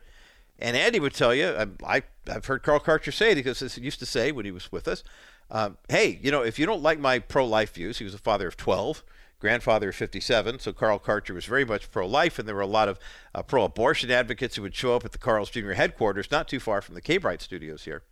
And 0.59 0.77
Andy 0.77 1.01
would 1.01 1.15
tell 1.15 1.35
you, 1.35 1.49
I, 1.49 1.67
I, 1.97 2.03
have 2.27 2.47
heard 2.47 2.63
Carl 2.63 2.81
Karcher 2.81 3.13
say 3.13 3.33
it 3.33 3.37
because 3.37 3.61
he 3.75 3.81
used 3.81 3.99
to 3.99 4.07
say 4.07 4.31
when 4.31 4.45
he 4.45 4.51
was 4.51 4.71
with 4.71 4.87
us, 4.87 5.03
um, 5.51 5.79
hey, 5.89 6.21
you 6.23 6.31
know, 6.31 6.43
if 6.43 6.59
you 6.59 6.67
don't 6.67 6.83
like 6.83 7.01
my 7.01 7.19
pro 7.19 7.47
life 7.47 7.75
views, 7.75 7.99
he 7.99 8.05
was 8.05 8.15
a 8.15 8.19
father 8.19 8.47
of 8.47 8.57
12, 8.59 9.03
grandfather 9.41 9.89
of 9.89 9.97
57, 9.97 10.59
so 10.59 10.73
Carl 10.73 10.99
Karcher 10.99 11.35
was 11.35 11.47
very 11.47 11.65
much 11.65 11.91
pro 11.91 12.07
life, 12.07 12.39
and 12.39 12.47
there 12.47 12.55
were 12.55 12.61
a 12.61 12.67
lot 12.67 12.89
of 12.89 12.99
uh, 13.35 13.43
pro 13.43 13.65
abortion 13.65 14.11
advocates 14.11 14.57
who 14.57 14.63
would 14.63 14.75
show 14.75 14.95
up 14.95 15.05
at 15.05 15.13
the 15.13 15.19
Carl's 15.19 15.51
Jr. 15.51 15.73
headquarters, 15.73 16.31
not 16.31 16.47
too 16.47 16.61
far 16.61 16.83
from 16.83 16.95
the 16.95 17.01
K 17.01 17.17
Bright 17.17 17.41
studios 17.41 17.85
here 17.85 18.03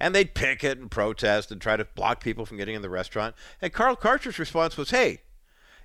and 0.00 0.14
they'd 0.14 0.34
picket 0.34 0.78
and 0.78 0.90
protest 0.90 1.50
and 1.50 1.60
try 1.60 1.76
to 1.76 1.84
block 1.84 2.20
people 2.20 2.46
from 2.46 2.56
getting 2.56 2.74
in 2.74 2.82
the 2.82 2.90
restaurant. 2.90 3.34
And 3.60 3.72
Carl 3.72 3.96
Karcher's 3.96 4.38
response 4.38 4.76
was, 4.76 4.90
hey, 4.90 5.22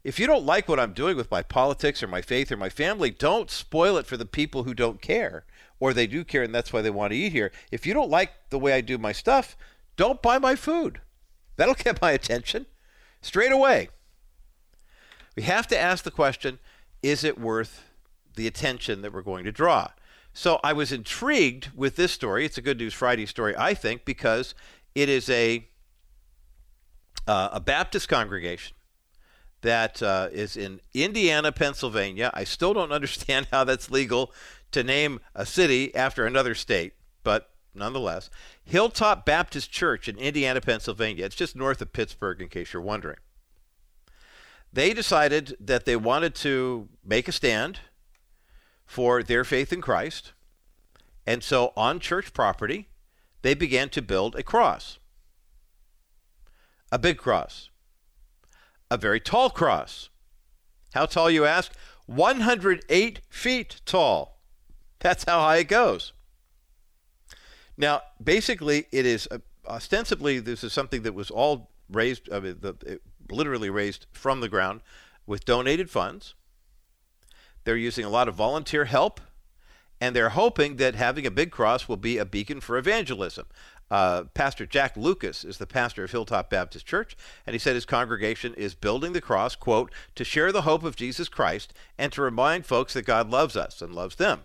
if 0.03 0.19
you 0.19 0.27
don't 0.27 0.45
like 0.45 0.67
what 0.67 0.79
I'm 0.79 0.93
doing 0.93 1.15
with 1.15 1.31
my 1.31 1.41
politics 1.41 2.03
or 2.03 2.07
my 2.07 2.21
faith 2.21 2.51
or 2.51 2.57
my 2.57 2.69
family, 2.69 3.09
don't 3.09 3.49
spoil 3.49 3.97
it 3.97 4.05
for 4.05 4.17
the 4.17 4.25
people 4.25 4.63
who 4.63 4.73
don't 4.73 5.01
care. 5.01 5.45
Or 5.79 5.93
they 5.93 6.07
do 6.07 6.23
care 6.23 6.43
and 6.43 6.53
that's 6.53 6.73
why 6.73 6.81
they 6.81 6.89
want 6.89 7.11
to 7.11 7.17
eat 7.17 7.31
here. 7.31 7.51
If 7.71 7.85
you 7.85 7.93
don't 7.93 8.09
like 8.09 8.31
the 8.49 8.59
way 8.59 8.73
I 8.73 8.81
do 8.81 8.97
my 8.97 9.13
stuff, 9.13 9.55
don't 9.95 10.21
buy 10.21 10.37
my 10.37 10.55
food. 10.55 11.01
That'll 11.55 11.73
get 11.75 12.01
my 12.01 12.11
attention 12.11 12.65
straight 13.21 13.51
away. 13.51 13.89
We 15.35 15.43
have 15.43 15.67
to 15.67 15.79
ask 15.79 16.03
the 16.03 16.11
question 16.11 16.59
is 17.01 17.23
it 17.23 17.39
worth 17.39 17.83
the 18.35 18.47
attention 18.47 19.01
that 19.01 19.13
we're 19.13 19.21
going 19.21 19.43
to 19.45 19.51
draw? 19.51 19.89
So 20.33 20.59
I 20.63 20.73
was 20.73 20.91
intrigued 20.91 21.69
with 21.75 21.95
this 21.95 22.11
story. 22.11 22.43
It's 22.43 22.57
a 22.57 22.61
Good 22.61 22.79
News 22.79 22.93
Friday 22.93 23.27
story, 23.27 23.55
I 23.55 23.75
think, 23.75 24.03
because 24.03 24.55
it 24.95 25.07
is 25.07 25.29
a 25.29 25.67
uh, 27.25 27.49
a 27.53 27.59
Baptist 27.59 28.09
congregation 28.09 28.75
that 29.61 30.03
uh, 30.03 30.27
is 30.31 30.57
in 30.57 30.81
Indiana, 30.93 31.51
Pennsylvania. 31.51 32.31
I 32.33 32.43
still 32.43 32.73
don't 32.73 32.91
understand 32.99 33.47
how 33.51 33.63
that's 33.63 33.89
legal 33.89 34.33
to 34.71 34.83
name 34.83 35.19
a 35.35 35.45
city 35.45 35.93
after 35.95 36.25
another 36.25 36.55
state, 36.55 36.93
but 37.23 37.51
nonetheless, 37.73 38.29
Hilltop 38.63 39.25
Baptist 39.25 39.71
Church 39.71 40.07
in 40.07 40.17
Indiana, 40.17 40.61
Pennsylvania. 40.61 41.25
It's 41.25 41.35
just 41.35 41.55
north 41.55 41.81
of 41.81 41.93
Pittsburgh, 41.93 42.41
in 42.41 42.49
case 42.49 42.73
you're 42.73 42.81
wondering. 42.81 43.17
They 44.73 44.93
decided 44.93 45.55
that 45.59 45.85
they 45.85 45.95
wanted 45.95 46.33
to 46.35 46.89
make 47.05 47.27
a 47.27 47.31
stand 47.31 47.79
for 48.93 49.23
their 49.23 49.43
faith 49.43 49.73
in 49.73 49.81
Christ. 49.81 50.33
And 51.25 51.43
so 51.43 51.73
on 51.75 51.99
church 51.99 52.31
property, 52.31 52.89
they 53.41 53.55
began 53.55 53.89
to 53.89 54.03
build 54.03 54.35
a 54.35 54.43
cross. 54.43 54.99
A 56.91 56.99
big 56.99 57.17
cross. 57.17 57.71
A 58.91 58.97
very 58.97 59.19
tall 59.19 59.49
cross. 59.49 60.09
How 60.93 61.07
tall, 61.07 61.31
you 61.31 61.43
ask? 61.43 61.71
108 62.05 63.21
feet 63.29 63.81
tall. 63.83 64.39
That's 64.99 65.23
how 65.23 65.39
high 65.39 65.57
it 65.57 65.69
goes. 65.69 66.13
Now, 67.75 68.01
basically, 68.23 68.85
it 68.91 69.07
is 69.07 69.27
uh, 69.31 69.39
ostensibly 69.67 70.39
this 70.39 70.63
is 70.63 70.71
something 70.71 71.01
that 71.01 71.15
was 71.15 71.31
all 71.31 71.71
raised. 71.89 72.31
I 72.31 72.39
mean, 72.39 72.57
the, 72.59 72.75
it, 72.85 73.01
literally 73.31 73.71
raised 73.71 74.05
from 74.11 74.41
the 74.41 74.49
ground 74.49 74.81
with 75.25 75.45
donated 75.45 75.89
funds. 75.89 76.35
They're 77.63 77.75
using 77.75 78.05
a 78.05 78.09
lot 78.09 78.27
of 78.27 78.35
volunteer 78.35 78.85
help, 78.85 79.21
and 80.01 80.15
they're 80.15 80.29
hoping 80.29 80.77
that 80.77 80.95
having 80.95 81.25
a 81.25 81.31
big 81.31 81.51
cross 81.51 81.87
will 81.87 81.97
be 81.97 82.17
a 82.17 82.25
beacon 82.25 82.59
for 82.59 82.77
evangelism. 82.77 83.45
Uh, 83.91 84.23
pastor 84.33 84.65
Jack 84.65 84.97
Lucas 84.97 85.43
is 85.43 85.57
the 85.57 85.67
pastor 85.67 86.03
of 86.03 86.11
Hilltop 86.11 86.49
Baptist 86.49 86.85
Church, 86.85 87.15
and 87.45 87.53
he 87.53 87.59
said 87.59 87.75
his 87.75 87.85
congregation 87.85 88.53
is 88.55 88.73
building 88.73 89.13
the 89.13 89.21
cross, 89.21 89.55
quote, 89.55 89.91
to 90.15 90.23
share 90.23 90.51
the 90.51 90.63
hope 90.63 90.83
of 90.83 90.95
Jesus 90.95 91.29
Christ 91.29 91.73
and 91.97 92.11
to 92.11 92.21
remind 92.21 92.65
folks 92.65 92.93
that 92.93 93.05
God 93.05 93.29
loves 93.29 93.55
us 93.55 93.81
and 93.81 93.93
loves 93.93 94.15
them. 94.15 94.41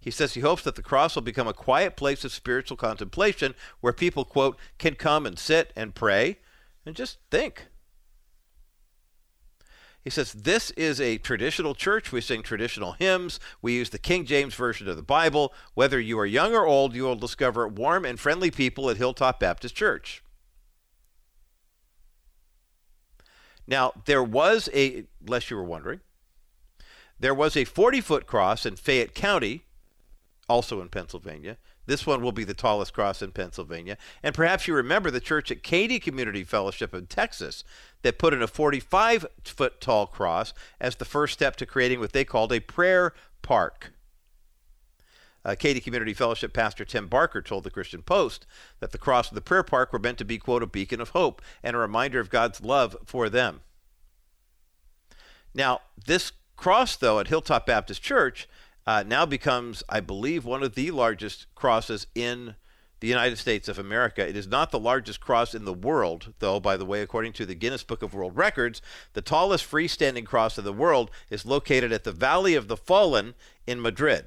He 0.00 0.10
says 0.10 0.34
he 0.34 0.40
hopes 0.40 0.64
that 0.64 0.74
the 0.74 0.82
cross 0.82 1.14
will 1.14 1.22
become 1.22 1.46
a 1.46 1.54
quiet 1.54 1.94
place 1.94 2.24
of 2.24 2.32
spiritual 2.32 2.76
contemplation 2.76 3.54
where 3.80 3.92
people, 3.92 4.24
quote, 4.24 4.58
can 4.78 4.96
come 4.96 5.24
and 5.24 5.38
sit 5.38 5.72
and 5.76 5.94
pray 5.94 6.38
and 6.84 6.96
just 6.96 7.18
think. 7.30 7.68
He 10.02 10.10
says, 10.10 10.32
This 10.32 10.72
is 10.72 11.00
a 11.00 11.18
traditional 11.18 11.74
church. 11.74 12.10
We 12.10 12.20
sing 12.20 12.42
traditional 12.42 12.92
hymns. 12.92 13.38
We 13.60 13.74
use 13.74 13.90
the 13.90 13.98
King 13.98 14.24
James 14.24 14.54
Version 14.54 14.88
of 14.88 14.96
the 14.96 15.02
Bible. 15.02 15.52
Whether 15.74 16.00
you 16.00 16.18
are 16.18 16.26
young 16.26 16.54
or 16.54 16.66
old, 16.66 16.94
you 16.94 17.04
will 17.04 17.16
discover 17.16 17.68
warm 17.68 18.04
and 18.04 18.18
friendly 18.18 18.50
people 18.50 18.90
at 18.90 18.96
Hilltop 18.96 19.38
Baptist 19.38 19.76
Church. 19.76 20.22
Now, 23.66 23.92
there 24.06 24.24
was 24.24 24.68
a, 24.74 25.04
lest 25.24 25.50
you 25.50 25.56
were 25.56 25.64
wondering, 25.64 26.00
there 27.20 27.34
was 27.34 27.56
a 27.56 27.64
40 27.64 28.00
foot 28.00 28.26
cross 28.26 28.66
in 28.66 28.74
Fayette 28.74 29.14
County, 29.14 29.62
also 30.48 30.80
in 30.80 30.88
Pennsylvania. 30.88 31.56
This 31.86 32.06
one 32.06 32.22
will 32.22 32.32
be 32.32 32.44
the 32.44 32.54
tallest 32.54 32.92
cross 32.92 33.22
in 33.22 33.32
Pennsylvania. 33.32 33.96
And 34.22 34.34
perhaps 34.34 34.68
you 34.68 34.74
remember 34.74 35.10
the 35.10 35.20
church 35.20 35.50
at 35.50 35.62
Katy 35.62 35.98
Community 35.98 36.44
Fellowship 36.44 36.94
in 36.94 37.06
Texas 37.06 37.64
that 38.02 38.18
put 38.18 38.32
in 38.32 38.42
a 38.42 38.46
45 38.46 39.26
foot 39.44 39.80
tall 39.80 40.06
cross 40.06 40.54
as 40.80 40.96
the 40.96 41.04
first 41.04 41.34
step 41.34 41.56
to 41.56 41.66
creating 41.66 41.98
what 41.98 42.12
they 42.12 42.24
called 42.24 42.52
a 42.52 42.60
prayer 42.60 43.12
park. 43.42 43.92
Uh, 45.44 45.56
Katy 45.58 45.80
Community 45.80 46.14
Fellowship 46.14 46.52
Pastor 46.52 46.84
Tim 46.84 47.08
Barker 47.08 47.42
told 47.42 47.64
the 47.64 47.70
Christian 47.70 48.02
Post 48.02 48.46
that 48.78 48.92
the 48.92 48.98
cross 48.98 49.28
and 49.28 49.36
the 49.36 49.42
prayer 49.42 49.64
park 49.64 49.92
were 49.92 49.98
meant 49.98 50.18
to 50.18 50.24
be, 50.24 50.38
quote, 50.38 50.62
a 50.62 50.66
beacon 50.66 51.00
of 51.00 51.10
hope 51.10 51.42
and 51.64 51.74
a 51.74 51.80
reminder 51.80 52.20
of 52.20 52.30
God's 52.30 52.60
love 52.60 52.96
for 53.04 53.28
them. 53.28 53.62
Now, 55.52 55.80
this 56.06 56.30
cross, 56.56 56.94
though, 56.94 57.18
at 57.18 57.26
Hilltop 57.26 57.66
Baptist 57.66 58.02
Church 58.02 58.48
uh, 58.86 59.04
now 59.06 59.26
becomes, 59.26 59.82
I 59.88 60.00
believe, 60.00 60.44
one 60.44 60.62
of 60.62 60.74
the 60.74 60.90
largest 60.90 61.46
crosses 61.54 62.06
in 62.14 62.56
the 63.00 63.08
United 63.08 63.36
States 63.36 63.68
of 63.68 63.78
America. 63.78 64.26
It 64.26 64.36
is 64.36 64.46
not 64.46 64.70
the 64.70 64.78
largest 64.78 65.20
cross 65.20 65.54
in 65.54 65.64
the 65.64 65.72
world, 65.72 66.32
though, 66.38 66.60
by 66.60 66.76
the 66.76 66.84
way, 66.84 67.02
according 67.02 67.32
to 67.34 67.46
the 67.46 67.56
Guinness 67.56 67.82
Book 67.82 68.02
of 68.02 68.14
World 68.14 68.36
Records, 68.36 68.80
the 69.12 69.20
tallest 69.20 69.68
freestanding 69.68 70.24
cross 70.24 70.56
in 70.56 70.64
the 70.64 70.72
world 70.72 71.10
is 71.28 71.44
located 71.44 71.92
at 71.92 72.04
the 72.04 72.12
Valley 72.12 72.54
of 72.54 72.68
the 72.68 72.76
Fallen 72.76 73.34
in 73.66 73.80
Madrid. 73.80 74.26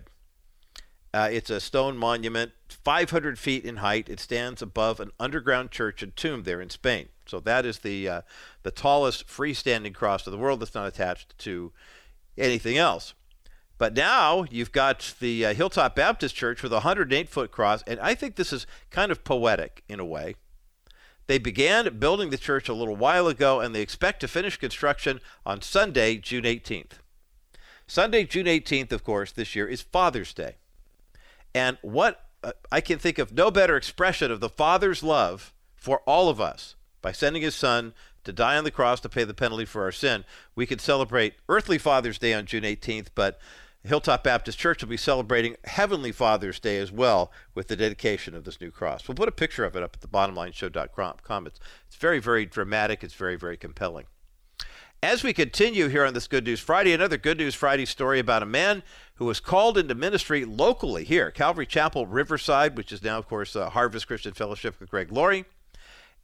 Uh, 1.13 1.29
it's 1.31 1.49
a 1.49 1.61
stone 1.61 1.95
monument, 1.95 2.51
500 2.67 3.39
feet 3.39 3.63
in 3.63 3.77
height. 3.77 4.09
It 4.09 4.19
stands 4.19 4.61
above 4.61 4.99
an 4.99 5.11
underground 5.17 5.71
church 5.71 6.03
and 6.03 6.13
tomb 6.13 6.43
there 6.43 6.59
in 6.59 6.69
Spain. 6.69 7.07
So 7.25 7.39
that 7.39 7.65
is 7.65 7.79
the 7.79 8.09
uh, 8.09 8.21
the 8.63 8.71
tallest 8.71 9.25
freestanding 9.25 9.93
cross 9.93 10.27
of 10.27 10.31
the 10.31 10.37
world 10.37 10.59
that's 10.59 10.75
not 10.75 10.87
attached 10.87 11.37
to 11.39 11.71
anything 12.37 12.77
else. 12.77 13.13
But 13.77 13.93
now 13.93 14.45
you've 14.49 14.71
got 14.71 15.15
the 15.19 15.47
uh, 15.47 15.53
Hilltop 15.53 15.95
Baptist 15.95 16.35
Church 16.35 16.63
with 16.63 16.71
a 16.71 16.75
108 16.75 17.29
foot 17.29 17.51
cross, 17.51 17.83
and 17.85 17.99
I 17.99 18.15
think 18.15 18.35
this 18.35 18.53
is 18.53 18.65
kind 18.89 19.11
of 19.11 19.23
poetic 19.23 19.83
in 19.89 19.99
a 19.99 20.05
way. 20.05 20.35
They 21.27 21.37
began 21.37 21.97
building 21.97 22.29
the 22.29 22.37
church 22.37 22.69
a 22.69 22.73
little 22.73 22.95
while 22.95 23.27
ago, 23.27 23.59
and 23.59 23.73
they 23.73 23.81
expect 23.81 24.19
to 24.21 24.27
finish 24.27 24.57
construction 24.57 25.19
on 25.45 25.61
Sunday, 25.61 26.17
June 26.17 26.43
18th. 26.43 26.99
Sunday, 27.87 28.23
June 28.23 28.45
18th, 28.45 28.91
of 28.91 29.03
course, 29.03 29.31
this 29.31 29.55
year 29.55 29.67
is 29.67 29.81
Father's 29.81 30.33
Day. 30.33 30.55
And 31.53 31.77
what 31.81 32.25
uh, 32.43 32.51
I 32.71 32.81
can 32.81 32.99
think 32.99 33.17
of 33.17 33.33
no 33.33 33.49
better 33.49 33.75
expression 33.75 34.31
of 34.31 34.39
the 34.39 34.49
Father's 34.49 35.03
love 35.03 35.53
for 35.75 36.01
all 36.05 36.29
of 36.29 36.39
us 36.39 36.75
by 37.01 37.11
sending 37.11 37.41
his 37.41 37.55
son 37.55 37.93
to 38.23 38.33
die 38.33 38.57
on 38.57 38.63
the 38.63 38.71
cross 38.71 38.99
to 39.01 39.09
pay 39.09 39.23
the 39.23 39.33
penalty 39.33 39.65
for 39.65 39.83
our 39.83 39.91
sin. 39.91 40.25
We 40.55 40.65
could 40.65 40.81
celebrate 40.81 41.35
earthly 41.47 41.77
Father's 41.77 42.17
Day 42.17 42.33
on 42.33 42.45
June 42.45 42.63
18th, 42.63 43.07
but 43.15 43.39
Hilltop 43.85 44.23
Baptist 44.23 44.57
Church 44.57 44.81
will 44.81 44.89
be 44.89 44.97
celebrating 44.97 45.55
Heavenly 45.63 46.11
Father's 46.11 46.59
Day 46.59 46.77
as 46.77 46.91
well 46.91 47.31
with 47.53 47.67
the 47.67 47.75
dedication 47.75 48.35
of 48.35 48.43
this 48.43 48.59
new 48.59 48.71
cross. 48.71 49.07
We'll 49.07 49.15
put 49.15 49.29
a 49.29 49.33
picture 49.33 49.63
of 49.63 49.75
it 49.75 49.83
up 49.83 49.95
at 49.95 50.01
the 50.01 50.07
bottomlineshow.com. 50.07 51.47
It's, 51.47 51.59
it's 51.87 51.95
very, 51.95 52.19
very 52.19 52.45
dramatic. 52.45 53.03
It's 53.03 53.13
very, 53.13 53.35
very 53.35 53.57
compelling. 53.57 54.05
As 55.03 55.23
we 55.23 55.33
continue 55.33 55.87
here 55.87 56.03
on 56.03 56.15
this 56.15 56.27
Good 56.27 56.45
News 56.45 56.59
Friday, 56.59 56.91
another 56.91 57.17
Good 57.17 57.37
News 57.37 57.53
Friday 57.53 57.85
story 57.85 58.17
about 58.17 58.41
a 58.41 58.47
man 58.47 58.81
who 59.15 59.25
was 59.25 59.39
called 59.39 59.77
into 59.77 59.93
ministry 59.93 60.45
locally 60.45 61.03
here, 61.03 61.29
Calvary 61.29 61.67
Chapel, 61.67 62.07
Riverside, 62.07 62.75
which 62.75 62.91
is 62.91 63.03
now, 63.03 63.19
of 63.19 63.27
course, 63.27 63.55
uh, 63.55 63.69
Harvest 63.69 64.07
Christian 64.07 64.33
Fellowship 64.33 64.79
with 64.79 64.89
Greg 64.89 65.11
Laurie, 65.11 65.45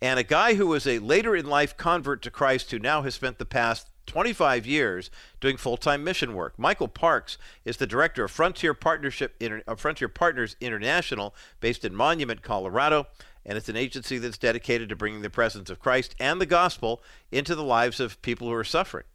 and 0.01 0.17
a 0.17 0.23
guy 0.23 0.55
who 0.55 0.65
was 0.65 0.87
a 0.87 0.97
later 0.97 1.35
in 1.35 1.45
life 1.45 1.77
convert 1.77 2.23
to 2.23 2.31
Christ 2.31 2.71
who 2.71 2.79
now 2.79 3.03
has 3.03 3.13
spent 3.13 3.37
the 3.37 3.45
past 3.45 3.90
25 4.07 4.65
years 4.65 5.09
doing 5.39 5.57
full-time 5.57 6.03
mission 6.03 6.33
work. 6.33 6.57
Michael 6.57 6.87
Parks 6.87 7.37
is 7.65 7.77
the 7.77 7.87
director 7.87 8.23
of 8.23 8.31
Frontier 8.31 8.73
Partnership 8.73 9.41
uh, 9.67 9.75
Frontier 9.75 10.07
Partners 10.07 10.55
International 10.59 11.35
based 11.59 11.85
in 11.85 11.95
Monument, 11.95 12.41
Colorado, 12.41 13.07
and 13.45 13.57
it's 13.57 13.69
an 13.69 13.75
agency 13.75 14.17
that's 14.17 14.37
dedicated 14.37 14.89
to 14.89 14.95
bringing 14.95 15.21
the 15.21 15.29
presence 15.29 15.69
of 15.69 15.79
Christ 15.79 16.15
and 16.19 16.39
the 16.39 16.45
gospel 16.45 17.01
into 17.31 17.55
the 17.55 17.63
lives 17.63 17.99
of 17.99 18.21
people 18.21 18.47
who 18.47 18.53
are 18.53 18.63
suffering, 18.63 19.05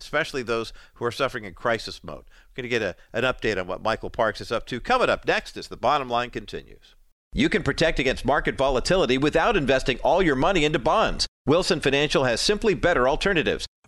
especially 0.00 0.42
those 0.42 0.72
who 0.94 1.04
are 1.04 1.12
suffering 1.12 1.44
in 1.44 1.54
crisis 1.54 2.02
mode. 2.02 2.24
We're 2.56 2.62
going 2.62 2.64
to 2.64 2.68
get 2.68 2.82
a, 2.82 2.96
an 3.12 3.24
update 3.24 3.60
on 3.60 3.66
what 3.66 3.82
Michael 3.82 4.10
Parks 4.10 4.40
is 4.40 4.52
up 4.52 4.66
to 4.66 4.80
coming 4.80 5.10
up 5.10 5.26
next 5.26 5.56
as 5.56 5.68
the 5.68 5.76
bottom 5.76 6.08
line 6.08 6.30
continues. 6.30 6.94
You 7.32 7.48
can 7.48 7.62
protect 7.62 8.00
against 8.00 8.24
market 8.24 8.56
volatility 8.56 9.16
without 9.16 9.56
investing 9.56 9.98
all 9.98 10.20
your 10.20 10.34
money 10.34 10.64
into 10.64 10.80
bonds. 10.80 11.28
Wilson 11.46 11.80
Financial 11.80 12.24
has 12.24 12.40
simply 12.40 12.74
better 12.74 13.08
alternatives. 13.08 13.66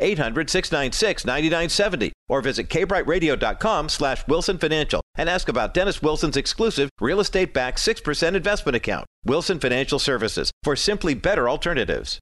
800 0.00 0.50
696 0.50 1.24
9970. 1.24 2.12
Or 2.28 2.42
visit 2.42 2.68
kbrightradio.com 2.68 3.88
slash 3.88 4.26
Wilson 4.26 4.58
Financial 4.58 5.00
and 5.16 5.28
ask 5.28 5.48
about 5.48 5.74
Dennis 5.74 6.02
Wilson's 6.02 6.36
exclusive 6.36 6.90
real 7.00 7.20
estate 7.20 7.54
backed 7.54 7.78
6% 7.78 8.34
investment 8.34 8.76
account. 8.76 9.06
Wilson 9.24 9.58
Financial 9.58 9.98
Services 9.98 10.50
for 10.62 10.76
simply 10.76 11.14
better 11.14 11.48
alternatives. 11.48 12.18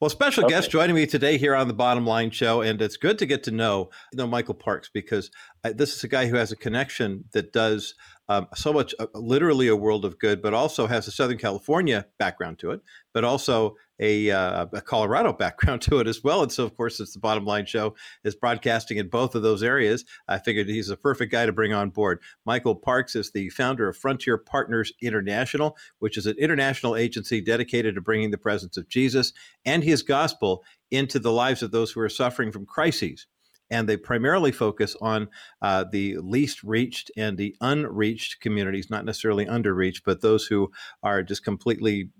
Well, 0.00 0.10
special 0.10 0.44
okay. 0.44 0.54
guest 0.54 0.70
joining 0.70 0.94
me 0.94 1.06
today 1.06 1.36
here 1.36 1.54
on 1.54 1.68
the 1.68 1.74
Bottom 1.74 2.06
Line 2.06 2.30
Show, 2.30 2.60
and 2.60 2.80
it's 2.80 2.96
good 2.96 3.18
to 3.18 3.26
get 3.26 3.42
to 3.44 3.50
know 3.50 3.90
you 4.12 4.18
know 4.18 4.26
Michael 4.26 4.54
Parks 4.54 4.88
because 4.92 5.30
I, 5.64 5.72
this 5.72 5.94
is 5.96 6.04
a 6.04 6.08
guy 6.08 6.26
who 6.26 6.36
has 6.36 6.52
a 6.52 6.56
connection 6.56 7.24
that 7.32 7.52
does 7.52 7.94
um, 8.28 8.46
so 8.54 8.72
much, 8.72 8.94
uh, 8.98 9.06
literally 9.14 9.68
a 9.68 9.76
world 9.76 10.04
of 10.04 10.18
good, 10.18 10.40
but 10.40 10.54
also 10.54 10.86
has 10.86 11.06
a 11.08 11.10
Southern 11.10 11.38
California 11.38 12.06
background 12.18 12.58
to 12.60 12.70
it, 12.70 12.80
but 13.12 13.24
also 13.24 13.76
a, 14.04 14.30
uh, 14.30 14.66
a, 14.72 14.80
Colorado 14.80 15.32
background 15.44 15.80
to 15.82 15.98
it 15.98 16.06
as 16.06 16.22
well. 16.22 16.42
And 16.42 16.52
so, 16.52 16.64
of 16.64 16.76
course, 16.76 17.00
it's 17.00 17.14
the 17.14 17.18
bottom 17.18 17.44
line 17.44 17.66
show 17.66 17.94
is 18.22 18.34
broadcasting 18.34 18.98
in 18.98 19.08
both 19.08 19.34
of 19.34 19.42
those 19.42 19.62
areas. 19.62 20.04
I 20.28 20.38
figured 20.38 20.68
he's 20.68 20.90
a 20.90 20.96
perfect 20.96 21.32
guy 21.32 21.46
to 21.46 21.52
bring 21.52 21.72
on 21.72 21.90
board. 21.90 22.20
Michael 22.44 22.76
Parks 22.76 23.16
is 23.16 23.32
the 23.32 23.48
founder 23.50 23.88
of 23.88 23.96
Frontier 23.96 24.36
Partners 24.36 24.92
International, 25.00 25.76
which 25.98 26.16
is 26.16 26.26
an 26.26 26.36
international 26.38 26.96
agency 26.96 27.40
dedicated 27.40 27.94
to 27.94 28.00
bringing 28.00 28.30
the 28.30 28.38
presence 28.38 28.76
of 28.76 28.88
Jesus 28.88 29.32
and 29.64 29.82
his 29.82 30.02
gospel 30.02 30.62
into 30.90 31.18
the 31.18 31.32
lives 31.32 31.62
of 31.62 31.70
those 31.70 31.90
who 31.90 32.00
are 32.00 32.08
suffering 32.08 32.52
from 32.52 32.66
crises 32.66 33.26
and 33.70 33.88
they 33.88 33.96
primarily 33.96 34.52
focus 34.52 34.94
on 35.00 35.28
uh, 35.62 35.84
the 35.90 36.16
least 36.18 36.62
reached 36.62 37.10
and 37.16 37.36
the 37.36 37.56
unreached 37.60 38.40
communities, 38.40 38.90
not 38.90 39.04
necessarily 39.04 39.46
underreached, 39.46 40.02
but 40.04 40.20
those 40.20 40.46
who 40.46 40.70
are 41.02 41.22
just 41.22 41.44
completely, 41.44 42.10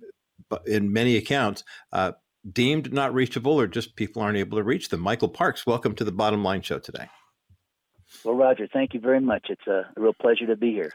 in 0.66 0.92
many 0.92 1.16
accounts, 1.16 1.64
uh, 1.92 2.12
deemed 2.50 2.92
not 2.92 3.14
reachable 3.14 3.58
or 3.58 3.66
just 3.66 3.96
people 3.96 4.22
aren't 4.22 4.38
able 4.38 4.58
to 4.58 4.64
reach 4.64 4.88
them. 4.88 5.00
Michael 5.00 5.28
Parks, 5.28 5.66
welcome 5.66 5.94
to 5.94 6.04
the 6.04 6.12
Bottom 6.12 6.44
Line 6.44 6.62
Show 6.62 6.78
today. 6.78 7.08
Well, 8.24 8.34
Roger, 8.34 8.68
thank 8.72 8.94
you 8.94 9.00
very 9.00 9.20
much. 9.20 9.46
It's 9.48 9.66
a 9.66 9.90
real 9.96 10.12
pleasure 10.20 10.46
to 10.46 10.56
be 10.56 10.72
here. 10.72 10.92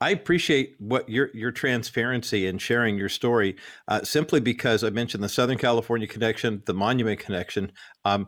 I 0.00 0.10
appreciate 0.10 0.74
what 0.78 1.08
your 1.08 1.30
your 1.32 1.52
transparency 1.52 2.48
and 2.48 2.60
sharing 2.60 2.98
your 2.98 3.08
story, 3.08 3.56
uh, 3.86 4.02
simply 4.02 4.40
because 4.40 4.82
I 4.82 4.90
mentioned 4.90 5.22
the 5.22 5.28
Southern 5.28 5.58
California 5.58 6.08
connection, 6.08 6.62
the 6.66 6.74
Monument 6.74 7.20
connection. 7.20 7.70
Um, 8.04 8.26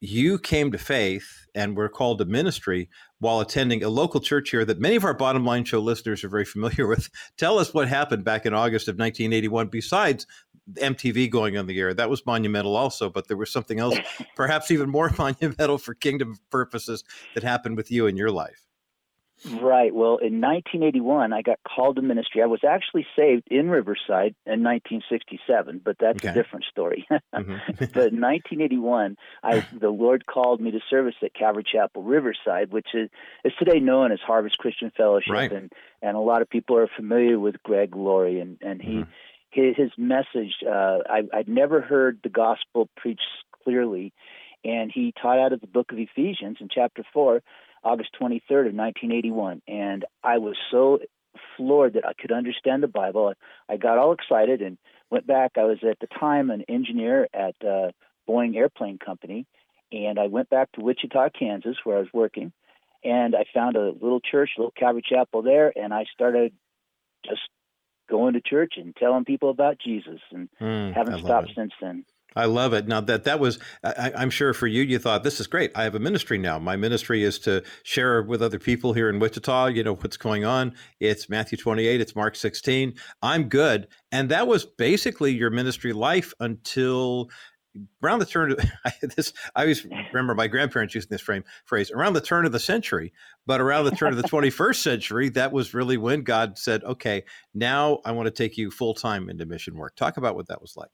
you 0.00 0.38
came 0.38 0.70
to 0.72 0.76
faith 0.76 1.46
and 1.54 1.76
were 1.76 1.88
called 1.88 2.18
to 2.18 2.26
ministry 2.26 2.90
while 3.24 3.40
attending 3.40 3.82
a 3.82 3.88
local 3.88 4.20
church 4.20 4.50
here 4.50 4.66
that 4.66 4.78
many 4.78 4.96
of 4.96 5.04
our 5.04 5.14
bottom 5.14 5.46
line 5.46 5.64
show 5.64 5.80
listeners 5.80 6.22
are 6.22 6.28
very 6.28 6.44
familiar 6.44 6.86
with. 6.86 7.08
Tell 7.38 7.58
us 7.58 7.72
what 7.72 7.88
happened 7.88 8.22
back 8.22 8.44
in 8.44 8.52
August 8.52 8.86
of 8.86 8.98
1981, 8.98 9.68
besides 9.68 10.26
MTV 10.74 11.30
going 11.30 11.56
on 11.56 11.66
the 11.66 11.80
air. 11.80 11.94
That 11.94 12.10
was 12.10 12.26
monumental 12.26 12.76
also, 12.76 13.08
but 13.08 13.26
there 13.26 13.38
was 13.38 13.50
something 13.50 13.80
else, 13.80 13.96
perhaps 14.36 14.70
even 14.70 14.90
more 14.90 15.10
monumental 15.18 15.78
for 15.78 15.94
kingdom 15.94 16.36
purposes, 16.50 17.02
that 17.32 17.42
happened 17.42 17.78
with 17.78 17.90
you 17.90 18.06
in 18.06 18.18
your 18.18 18.30
life. 18.30 18.66
Right. 19.46 19.94
Well, 19.94 20.16
in 20.16 20.40
1981, 20.40 21.32
I 21.32 21.42
got 21.42 21.58
called 21.64 21.96
to 21.96 22.02
ministry. 22.02 22.42
I 22.42 22.46
was 22.46 22.60
actually 22.66 23.06
saved 23.14 23.48
in 23.50 23.68
Riverside 23.68 24.34
in 24.46 24.62
1967, 24.62 25.82
but 25.84 25.96
that's 26.00 26.24
okay. 26.24 26.28
a 26.28 26.34
different 26.34 26.64
story. 26.70 27.06
mm-hmm. 27.34 27.52
but 27.78 28.12
in 28.12 28.20
1981, 28.20 29.16
I 29.42 29.66
the 29.78 29.90
Lord 29.90 30.24
called 30.26 30.60
me 30.60 30.70
to 30.70 30.80
service 30.88 31.14
at 31.22 31.34
Calvary 31.34 31.64
Chapel 31.70 32.02
Riverside, 32.02 32.72
which 32.72 32.88
is, 32.94 33.10
is 33.44 33.52
today 33.58 33.80
known 33.80 34.12
as 34.12 34.20
Harvest 34.20 34.56
Christian 34.58 34.90
Fellowship, 34.96 35.32
right. 35.32 35.52
and 35.52 35.70
and 36.00 36.16
a 36.16 36.20
lot 36.20 36.40
of 36.40 36.48
people 36.48 36.76
are 36.78 36.88
familiar 36.96 37.38
with 37.38 37.62
Greg 37.62 37.94
Laurie, 37.94 38.40
and 38.40 38.58
and 38.62 38.80
he. 38.80 38.92
Mm-hmm. 38.92 39.10
His, 39.50 39.76
his 39.76 39.92
message, 39.96 40.52
uh, 40.68 40.98
I, 41.08 41.22
I'd 41.32 41.48
never 41.48 41.80
heard 41.80 42.18
the 42.24 42.28
gospel 42.28 42.88
preached 42.96 43.22
clearly, 43.62 44.12
and 44.64 44.90
he 44.92 45.12
taught 45.12 45.38
out 45.38 45.52
of 45.52 45.60
the 45.60 45.68
book 45.68 45.92
of 45.92 45.98
Ephesians 46.00 46.56
in 46.58 46.68
chapter 46.68 47.04
4 47.12 47.40
August 47.84 48.10
23rd 48.20 48.68
of 48.68 48.74
1981, 48.74 49.62
and 49.68 50.04
I 50.22 50.38
was 50.38 50.56
so 50.70 51.00
floored 51.56 51.94
that 51.94 52.06
I 52.06 52.12
could 52.14 52.32
understand 52.32 52.82
the 52.82 52.88
Bible. 52.88 53.34
I 53.68 53.76
got 53.76 53.98
all 53.98 54.12
excited 54.12 54.62
and 54.62 54.78
went 55.10 55.26
back. 55.26 55.52
I 55.56 55.64
was 55.64 55.78
at 55.88 55.98
the 56.00 56.06
time 56.06 56.50
an 56.50 56.64
engineer 56.68 57.28
at 57.34 57.54
uh, 57.62 57.90
Boeing 58.28 58.56
Airplane 58.56 58.98
Company, 58.98 59.46
and 59.92 60.18
I 60.18 60.26
went 60.28 60.48
back 60.50 60.72
to 60.72 60.80
Wichita, 60.80 61.30
Kansas, 61.38 61.76
where 61.84 61.98
I 61.98 62.00
was 62.00 62.08
working, 62.12 62.52
and 63.02 63.34
I 63.34 63.44
found 63.52 63.76
a 63.76 63.90
little 63.90 64.20
church, 64.20 64.50
a 64.56 64.60
little 64.60 64.74
Calvary 64.76 65.02
Chapel 65.06 65.42
there, 65.42 65.72
and 65.76 65.92
I 65.92 66.04
started 66.12 66.52
just 67.24 67.42
going 68.08 68.34
to 68.34 68.40
church 68.40 68.74
and 68.76 68.94
telling 68.96 69.24
people 69.24 69.50
about 69.50 69.78
Jesus, 69.78 70.20
and 70.30 70.48
mm, 70.60 70.94
haven't 70.94 71.18
stopped 71.20 71.50
since 71.54 71.72
then. 71.80 72.04
I 72.36 72.46
love 72.46 72.72
it. 72.72 72.88
Now 72.88 73.00
that 73.02 73.24
that 73.24 73.38
was, 73.38 73.58
I, 73.82 74.12
am 74.16 74.30
sure 74.30 74.52
for 74.54 74.66
you, 74.66 74.82
you 74.82 74.98
thought 74.98 75.22
this 75.22 75.40
is 75.40 75.46
great. 75.46 75.70
I 75.74 75.84
have 75.84 75.94
a 75.94 76.00
ministry 76.00 76.38
now. 76.38 76.58
My 76.58 76.76
ministry 76.76 77.22
is 77.22 77.38
to 77.40 77.62
share 77.84 78.22
with 78.22 78.42
other 78.42 78.58
people 78.58 78.92
here 78.92 79.08
in 79.08 79.18
Wichita. 79.18 79.66
You 79.66 79.84
know 79.84 79.94
what's 79.94 80.16
going 80.16 80.44
on. 80.44 80.74
It's 81.00 81.28
Matthew 81.28 81.58
28. 81.58 82.00
It's 82.00 82.16
Mark 82.16 82.36
16. 82.36 82.94
I'm 83.22 83.48
good, 83.48 83.88
and 84.10 84.28
that 84.30 84.46
was 84.46 84.64
basically 84.64 85.32
your 85.32 85.50
ministry 85.50 85.92
life 85.92 86.34
until 86.40 87.30
around 88.02 88.18
the 88.18 88.26
turn 88.26 88.52
of 88.52 88.58
this. 89.16 89.32
I 89.54 89.62
always 89.62 89.84
remember 89.84 90.34
my 90.34 90.46
grandparents 90.46 90.94
using 90.94 91.08
this 91.10 91.20
frame 91.20 91.44
phrase 91.64 91.90
around 91.90 92.14
the 92.14 92.20
turn 92.20 92.46
of 92.46 92.52
the 92.52 92.60
century. 92.60 93.12
But 93.46 93.60
around 93.60 93.84
the 93.84 93.90
turn 93.90 94.12
of 94.12 94.16
the 94.16 94.28
21st 94.28 94.76
century, 94.76 95.28
that 95.30 95.52
was 95.52 95.74
really 95.74 95.96
when 95.96 96.22
God 96.22 96.58
said, 96.58 96.82
"Okay, 96.84 97.24
now 97.52 98.00
I 98.04 98.12
want 98.12 98.26
to 98.26 98.30
take 98.30 98.56
you 98.56 98.70
full 98.70 98.94
time 98.94 99.28
into 99.28 99.46
mission 99.46 99.76
work." 99.76 99.96
Talk 99.96 100.16
about 100.16 100.34
what 100.34 100.48
that 100.48 100.60
was 100.60 100.76
like. 100.76 100.90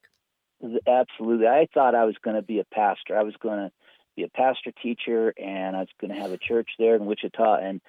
Absolutely. 0.86 1.46
I 1.46 1.66
thought 1.72 1.94
I 1.94 2.04
was 2.04 2.16
going 2.22 2.36
to 2.36 2.42
be 2.42 2.60
a 2.60 2.64
pastor. 2.64 3.18
I 3.18 3.22
was 3.22 3.34
going 3.40 3.58
to 3.58 3.72
be 4.16 4.24
a 4.24 4.28
pastor 4.28 4.72
teacher, 4.82 5.32
and 5.38 5.76
I 5.76 5.80
was 5.80 5.88
going 6.00 6.12
to 6.12 6.20
have 6.20 6.32
a 6.32 6.38
church 6.38 6.68
there 6.78 6.96
in 6.96 7.06
Wichita. 7.06 7.56
And 7.62 7.80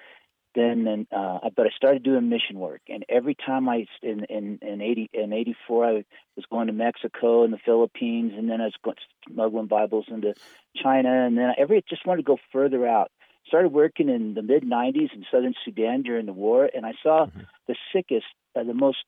then, 0.54 0.86
and, 0.86 1.06
uh, 1.12 1.50
but 1.56 1.66
I 1.66 1.70
started 1.76 2.02
doing 2.02 2.28
mission 2.28 2.58
work. 2.58 2.80
And 2.88 3.04
every 3.08 3.34
time 3.34 3.68
I 3.68 3.86
in 4.02 4.24
in 4.24 4.58
in 4.62 4.80
eighty 4.80 5.10
in 5.12 5.32
eighty 5.32 5.56
four, 5.66 5.86
I 5.86 6.04
was 6.36 6.44
going 6.50 6.66
to 6.66 6.72
Mexico 6.72 7.44
and 7.44 7.52
the 7.52 7.58
Philippines, 7.64 8.32
and 8.36 8.50
then 8.50 8.60
I 8.60 8.64
was 8.64 8.74
going, 8.82 8.96
smuggling 9.30 9.66
Bibles 9.66 10.06
into 10.08 10.34
China, 10.76 11.26
and 11.26 11.36
then 11.36 11.50
I 11.50 11.54
every 11.58 11.82
just 11.88 12.06
wanted 12.06 12.22
to 12.22 12.26
go 12.26 12.38
further 12.52 12.86
out. 12.86 13.10
Started 13.46 13.72
working 13.72 14.08
in 14.08 14.34
the 14.34 14.42
mid 14.42 14.62
'90s 14.62 15.12
in 15.14 15.24
southern 15.30 15.54
Sudan 15.64 16.02
during 16.02 16.26
the 16.26 16.32
war, 16.32 16.68
and 16.72 16.86
I 16.86 16.92
saw 17.02 17.26
mm-hmm. 17.26 17.40
the 17.66 17.74
sickest, 17.92 18.26
uh, 18.54 18.62
the 18.62 18.74
most 18.74 19.04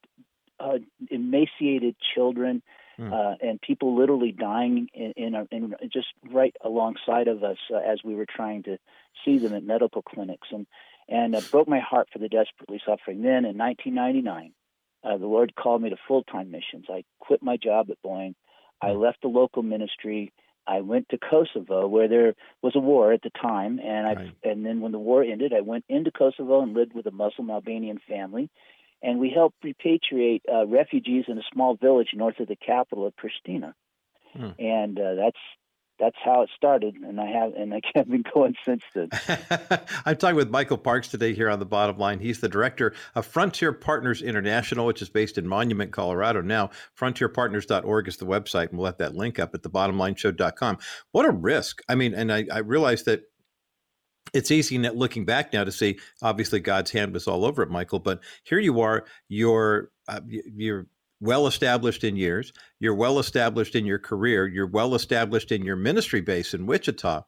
uh, 0.59 0.79
emaciated 1.09 1.95
children 2.13 2.61
mm. 2.99 3.11
uh, 3.11 3.35
and 3.41 3.61
people 3.61 3.97
literally 3.97 4.31
dying 4.31 4.87
in, 4.93 5.13
in, 5.15 5.35
a, 5.35 5.47
in, 5.51 5.75
just 5.91 6.07
right 6.31 6.55
alongside 6.63 7.27
of 7.27 7.43
us 7.43 7.57
uh, 7.73 7.77
as 7.77 7.99
we 8.03 8.15
were 8.15 8.25
trying 8.25 8.63
to 8.63 8.77
see 9.23 9.37
them 9.37 9.53
at 9.53 9.63
medical 9.63 10.01
clinics, 10.01 10.47
and 10.51 10.67
and 11.07 11.35
it 11.35 11.49
broke 11.51 11.67
my 11.67 11.79
heart 11.79 12.07
for 12.11 12.19
the 12.19 12.29
desperately 12.29 12.81
suffering. 12.85 13.21
Then 13.21 13.45
in 13.45 13.57
1999, 13.57 14.53
uh, 15.03 15.17
the 15.17 15.27
Lord 15.27 15.53
called 15.55 15.81
me 15.81 15.89
to 15.91 15.97
full 16.07 16.23
time 16.23 16.51
missions. 16.51 16.85
I 16.89 17.03
quit 17.19 17.43
my 17.43 17.57
job 17.57 17.89
at 17.91 18.01
Boeing. 18.03 18.35
I 18.81 18.89
mm. 18.89 19.01
left 19.01 19.21
the 19.21 19.27
local 19.27 19.63
ministry. 19.63 20.33
I 20.67 20.81
went 20.81 21.09
to 21.09 21.19
Kosovo 21.19 21.87
where 21.87 22.07
there 22.07 22.33
was 22.63 22.75
a 22.75 22.79
war 22.79 23.13
at 23.13 23.21
the 23.21 23.29
time, 23.29 23.79
and 23.79 24.07
I 24.07 24.13
right. 24.13 24.35
and 24.43 24.65
then 24.65 24.81
when 24.81 24.91
the 24.91 24.99
war 24.99 25.23
ended, 25.23 25.53
I 25.53 25.61
went 25.61 25.85
into 25.87 26.11
Kosovo 26.11 26.61
and 26.61 26.73
lived 26.73 26.93
with 26.93 27.05
a 27.05 27.11
Muslim 27.11 27.51
Albanian 27.51 27.99
family, 28.07 28.49
and 29.05 29.19
we 29.19 29.29
helped 29.29 29.63
repatriate 29.63 30.41
uh, 30.51 30.65
refugees 30.65 31.25
in 31.27 31.37
a 31.37 31.43
small 31.53 31.75
village 31.75 32.09
north 32.13 32.39
of 32.39 32.47
the 32.47 32.55
capital 32.55 33.05
of 33.05 33.13
Pristina. 33.15 33.73
Hmm. 34.33 34.49
And 34.59 34.99
uh, 34.99 35.13
that's 35.15 35.37
that's 35.97 36.17
how 36.25 36.41
it 36.41 36.49
started, 36.53 36.95
and 36.95 37.21
I 37.21 37.27
have 37.27 37.53
and 37.53 37.73
I 37.73 37.79
have 37.95 38.09
been 38.09 38.23
going 38.33 38.55
since 38.65 38.81
then. 38.93 39.09
I'm 40.05 40.17
talking 40.17 40.35
with 40.35 40.49
Michael 40.49 40.77
Parks 40.77 41.07
today 41.07 41.33
here 41.33 41.49
on 41.49 41.59
the 41.59 41.65
Bottom 41.65 41.97
Line. 41.97 42.19
He's 42.19 42.41
the 42.41 42.49
director 42.49 42.93
of 43.13 43.25
Frontier 43.25 43.71
Partners 43.71 44.21
International, 44.21 44.87
which 44.87 45.01
is 45.01 45.09
based 45.09 45.37
in 45.37 45.47
Monument, 45.47 45.91
Colorado. 45.91 46.41
Now, 46.41 46.71
frontierpartners.org 46.99 48.07
is 48.07 48.17
the 48.17 48.25
website, 48.25 48.69
and 48.69 48.79
we'll 48.79 48.85
let 48.85 48.97
that 48.97 49.15
link 49.15 49.39
up 49.39 49.53
at 49.53 49.61
thebottomlineshow.com. 49.61 50.79
What 51.11 51.25
a 51.25 51.31
risk! 51.31 51.81
I 51.87 51.95
mean, 51.95 52.13
and 52.13 52.33
I, 52.33 52.45
I 52.51 52.59
realize 52.59 53.03
that 53.03 53.21
it's 54.35 54.51
easy 54.51 54.77
looking 54.77 55.25
back 55.25 55.53
now 55.53 55.63
to 55.63 55.71
see 55.71 55.97
obviously 56.21 56.59
god's 56.59 56.91
hand 56.91 57.13
was 57.13 57.27
all 57.27 57.45
over 57.45 57.63
it 57.63 57.69
michael 57.69 57.99
but 57.99 58.19
here 58.43 58.59
you 58.59 58.81
are 58.81 59.05
you're 59.29 59.89
uh, 60.07 60.19
you're 60.27 60.85
well 61.21 61.47
established 61.47 62.03
in 62.03 62.15
years 62.15 62.51
you're 62.79 62.93
well 62.93 63.17
established 63.17 63.75
in 63.75 63.85
your 63.85 63.97
career 63.97 64.45
you're 64.45 64.67
well 64.67 64.93
established 64.93 65.51
in 65.51 65.63
your 65.63 65.77
ministry 65.77 66.21
base 66.21 66.53
in 66.53 66.65
wichita 66.65 67.21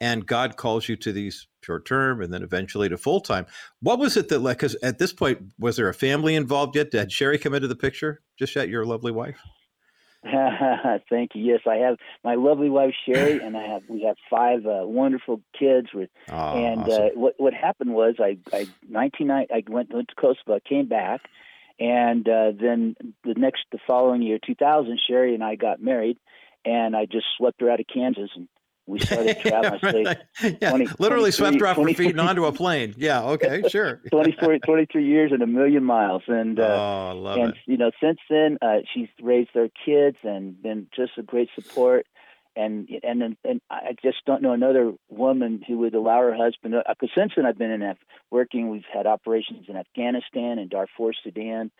and 0.00 0.26
god 0.26 0.56
calls 0.56 0.88
you 0.88 0.96
to 0.96 1.12
these 1.12 1.46
short 1.60 1.84
term 1.84 2.22
and 2.22 2.32
then 2.32 2.42
eventually 2.42 2.88
to 2.88 2.96
full 2.96 3.20
time 3.20 3.46
what 3.80 3.98
was 3.98 4.16
it 4.16 4.28
that 4.28 4.38
like 4.38 4.56
because 4.58 4.74
at 4.82 4.98
this 4.98 5.12
point 5.12 5.38
was 5.58 5.76
there 5.76 5.88
a 5.88 5.94
family 5.94 6.34
involved 6.34 6.76
yet? 6.76 6.90
Did 6.90 7.12
sherry 7.12 7.38
come 7.38 7.54
into 7.54 7.68
the 7.68 7.76
picture 7.76 8.22
just 8.38 8.56
yet 8.56 8.68
your 8.68 8.86
lovely 8.86 9.12
wife 9.12 9.38
Thank 11.10 11.32
you. 11.34 11.42
Yes, 11.42 11.60
I 11.68 11.76
have 11.76 11.96
my 12.24 12.34
lovely 12.34 12.70
wife 12.70 12.94
Sherry, 13.06 13.40
and 13.42 13.56
I 13.56 13.66
have 13.66 13.82
we 13.88 14.02
have 14.04 14.16
five 14.30 14.66
uh, 14.66 14.86
wonderful 14.86 15.40
kids. 15.58 15.88
With 15.94 16.10
oh, 16.30 16.54
and 16.54 16.82
awesome. 16.82 17.02
uh, 17.02 17.08
what 17.14 17.34
what 17.38 17.54
happened 17.54 17.94
was 17.94 18.16
I 18.18 18.38
I 18.52 18.66
nineteen 18.88 19.30
I 19.30 19.46
went 19.68 19.92
went 19.92 20.08
to 20.08 20.14
Kosovo, 20.14 20.58
came 20.66 20.88
back, 20.88 21.20
and 21.78 22.28
uh, 22.28 22.52
then 22.58 22.96
the 23.24 23.34
next 23.34 23.62
the 23.72 23.78
following 23.86 24.22
year, 24.22 24.38
two 24.44 24.54
thousand, 24.54 25.00
Sherry 25.08 25.34
and 25.34 25.44
I 25.44 25.54
got 25.54 25.80
married, 25.80 26.18
and 26.64 26.96
I 26.96 27.06
just 27.06 27.26
swept 27.36 27.60
her 27.60 27.70
out 27.70 27.80
of 27.80 27.86
Kansas 27.92 28.30
and 28.34 28.48
we 28.86 29.00
started 29.00 29.38
traveling. 29.40 30.06
yeah, 30.60 30.70
20, 30.70 30.88
literally 30.98 31.30
swept 31.30 31.60
off 31.60 31.76
her 31.76 31.84
feet 31.94 32.10
and 32.10 32.20
onto 32.20 32.44
a 32.44 32.52
plane. 32.52 32.94
Yeah, 32.96 33.24
okay, 33.24 33.62
sure. 33.68 34.00
24, 34.10 34.58
23 34.60 35.04
years 35.04 35.32
and 35.32 35.42
a 35.42 35.46
million 35.46 35.84
miles, 35.84 36.22
and 36.28 36.58
uh, 36.58 36.62
oh, 36.62 37.08
I 37.08 37.12
love 37.12 37.38
and 37.38 37.50
it. 37.50 37.58
you 37.66 37.76
know, 37.76 37.90
since 38.00 38.18
then 38.30 38.58
uh, 38.62 38.78
she's 38.92 39.08
raised 39.20 39.50
their 39.54 39.68
kids 39.84 40.18
and 40.22 40.60
been 40.62 40.86
just 40.94 41.12
a 41.18 41.22
great 41.22 41.48
support. 41.54 42.06
And 42.58 42.88
and 43.02 43.36
and 43.44 43.60
I 43.68 43.94
just 44.02 44.24
don't 44.24 44.40
know 44.40 44.52
another 44.52 44.94
woman 45.10 45.62
who 45.66 45.76
would 45.78 45.94
allow 45.94 46.20
her 46.20 46.34
husband. 46.34 46.74
Because 46.88 47.10
uh, 47.14 47.20
since 47.20 47.32
then 47.36 47.44
I've 47.44 47.58
been 47.58 47.70
in 47.70 47.82
Af- 47.82 47.98
working. 48.30 48.70
We've 48.70 48.82
had 48.90 49.06
operations 49.06 49.66
in 49.68 49.76
Afghanistan 49.76 50.58
and 50.58 50.70
Darfur, 50.70 51.12
Sudan, 51.22 51.70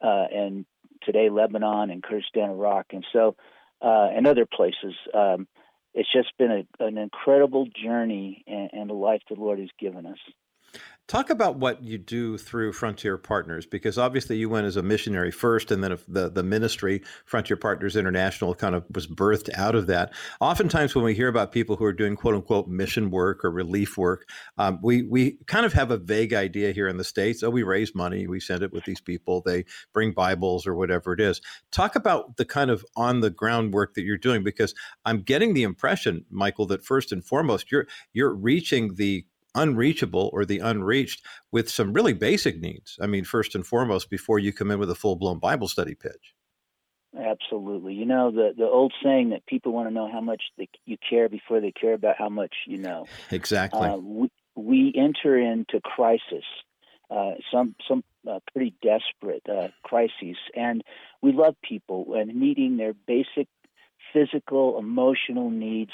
uh, 0.00 0.24
and 0.32 0.64
today 1.02 1.28
Lebanon 1.28 1.90
and 1.90 2.02
Kurdistan, 2.02 2.48
Iraq, 2.48 2.86
and 2.92 3.04
so 3.12 3.36
uh, 3.82 4.08
and 4.14 4.26
other 4.26 4.46
places. 4.46 4.94
Um, 5.12 5.46
it's 5.94 6.12
just 6.12 6.36
been 6.38 6.50
a, 6.50 6.84
an 6.84 6.98
incredible 6.98 7.66
journey 7.66 8.44
and, 8.46 8.70
and 8.72 8.90
a 8.90 8.94
life 8.94 9.22
the 9.28 9.36
Lord 9.36 9.60
has 9.60 9.70
given 9.78 10.06
us. 10.06 10.18
Talk 11.06 11.28
about 11.28 11.56
what 11.56 11.84
you 11.84 11.98
do 11.98 12.38
through 12.38 12.72
Frontier 12.72 13.18
Partners, 13.18 13.66
because 13.66 13.98
obviously 13.98 14.38
you 14.38 14.48
went 14.48 14.66
as 14.66 14.78
a 14.78 14.82
missionary 14.82 15.30
first, 15.30 15.70
and 15.70 15.84
then 15.84 15.98
the, 16.08 16.30
the 16.30 16.42
ministry, 16.42 17.02
Frontier 17.26 17.58
Partners 17.58 17.94
International, 17.94 18.54
kind 18.54 18.74
of 18.74 18.86
was 18.94 19.06
birthed 19.06 19.50
out 19.54 19.74
of 19.74 19.86
that. 19.88 20.14
Oftentimes, 20.40 20.94
when 20.94 21.04
we 21.04 21.14
hear 21.14 21.28
about 21.28 21.52
people 21.52 21.76
who 21.76 21.84
are 21.84 21.92
doing 21.92 22.16
quote 22.16 22.34
unquote 22.34 22.68
mission 22.68 23.10
work 23.10 23.44
or 23.44 23.50
relief 23.50 23.98
work, 23.98 24.26
um, 24.56 24.78
we, 24.82 25.02
we 25.02 25.32
kind 25.46 25.66
of 25.66 25.74
have 25.74 25.90
a 25.90 25.98
vague 25.98 26.32
idea 26.32 26.72
here 26.72 26.88
in 26.88 26.96
the 26.96 27.04
States. 27.04 27.42
Oh, 27.42 27.50
we 27.50 27.64
raise 27.64 27.94
money, 27.94 28.26
we 28.26 28.40
send 28.40 28.62
it 28.62 28.72
with 28.72 28.84
these 28.84 29.02
people, 29.02 29.42
they 29.44 29.66
bring 29.92 30.12
Bibles 30.12 30.66
or 30.66 30.74
whatever 30.74 31.12
it 31.12 31.20
is. 31.20 31.42
Talk 31.70 31.96
about 31.96 32.38
the 32.38 32.46
kind 32.46 32.70
of 32.70 32.82
on 32.96 33.20
the 33.20 33.28
ground 33.28 33.74
work 33.74 33.92
that 33.92 34.04
you're 34.04 34.16
doing, 34.16 34.42
because 34.42 34.74
I'm 35.04 35.20
getting 35.20 35.52
the 35.52 35.64
impression, 35.64 36.24
Michael, 36.30 36.64
that 36.68 36.82
first 36.82 37.12
and 37.12 37.22
foremost, 37.22 37.70
you're, 37.70 37.86
you're 38.14 38.34
reaching 38.34 38.94
the 38.94 39.26
unreachable 39.54 40.30
or 40.32 40.44
the 40.44 40.58
unreached 40.58 41.24
with 41.52 41.70
some 41.70 41.92
really 41.92 42.12
basic 42.12 42.60
needs. 42.60 42.98
I 43.00 43.06
mean, 43.06 43.24
first 43.24 43.54
and 43.54 43.66
foremost, 43.66 44.10
before 44.10 44.38
you 44.38 44.52
come 44.52 44.70
in 44.70 44.78
with 44.78 44.90
a 44.90 44.94
full 44.94 45.16
blown 45.16 45.38
Bible 45.38 45.68
study 45.68 45.94
pitch. 45.94 46.34
Absolutely. 47.16 47.94
You 47.94 48.06
know, 48.06 48.30
the, 48.30 48.52
the 48.56 48.64
old 48.64 48.92
saying 49.02 49.30
that 49.30 49.46
people 49.46 49.72
want 49.72 49.88
to 49.88 49.94
know 49.94 50.10
how 50.10 50.20
much 50.20 50.42
they, 50.58 50.68
you 50.84 50.96
care 51.08 51.28
before 51.28 51.60
they 51.60 51.70
care 51.70 51.94
about 51.94 52.16
how 52.18 52.28
much 52.28 52.54
you 52.66 52.78
know. 52.78 53.06
Exactly. 53.30 53.88
Uh, 53.88 53.96
we, 53.96 54.28
we, 54.56 54.92
enter 54.96 55.38
into 55.38 55.80
crisis, 55.80 56.44
uh, 57.10 57.32
some, 57.52 57.74
some 57.88 58.02
uh, 58.28 58.38
pretty 58.52 58.74
desperate 58.82 59.42
uh, 59.48 59.68
crises, 59.82 60.36
and 60.54 60.82
we 61.22 61.32
love 61.32 61.54
people 61.62 62.14
and 62.14 62.34
meeting 62.34 62.76
their 62.76 62.94
basic 63.06 63.48
physical, 64.12 64.78
emotional 64.78 65.50
needs 65.50 65.92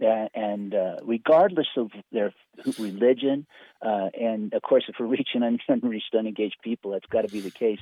and 0.00 0.74
uh, 0.74 0.96
regardless 1.02 1.68
of 1.76 1.90
their 2.12 2.32
religion, 2.78 3.46
uh, 3.82 4.08
and 4.18 4.52
of 4.54 4.62
course, 4.62 4.84
if 4.88 4.96
we're 4.98 5.06
reaching 5.06 5.42
unreached, 5.68 6.14
unengaged 6.14 6.56
people, 6.62 6.92
that's 6.92 7.06
got 7.06 7.22
to 7.22 7.28
be 7.28 7.40
the 7.40 7.50
case. 7.50 7.80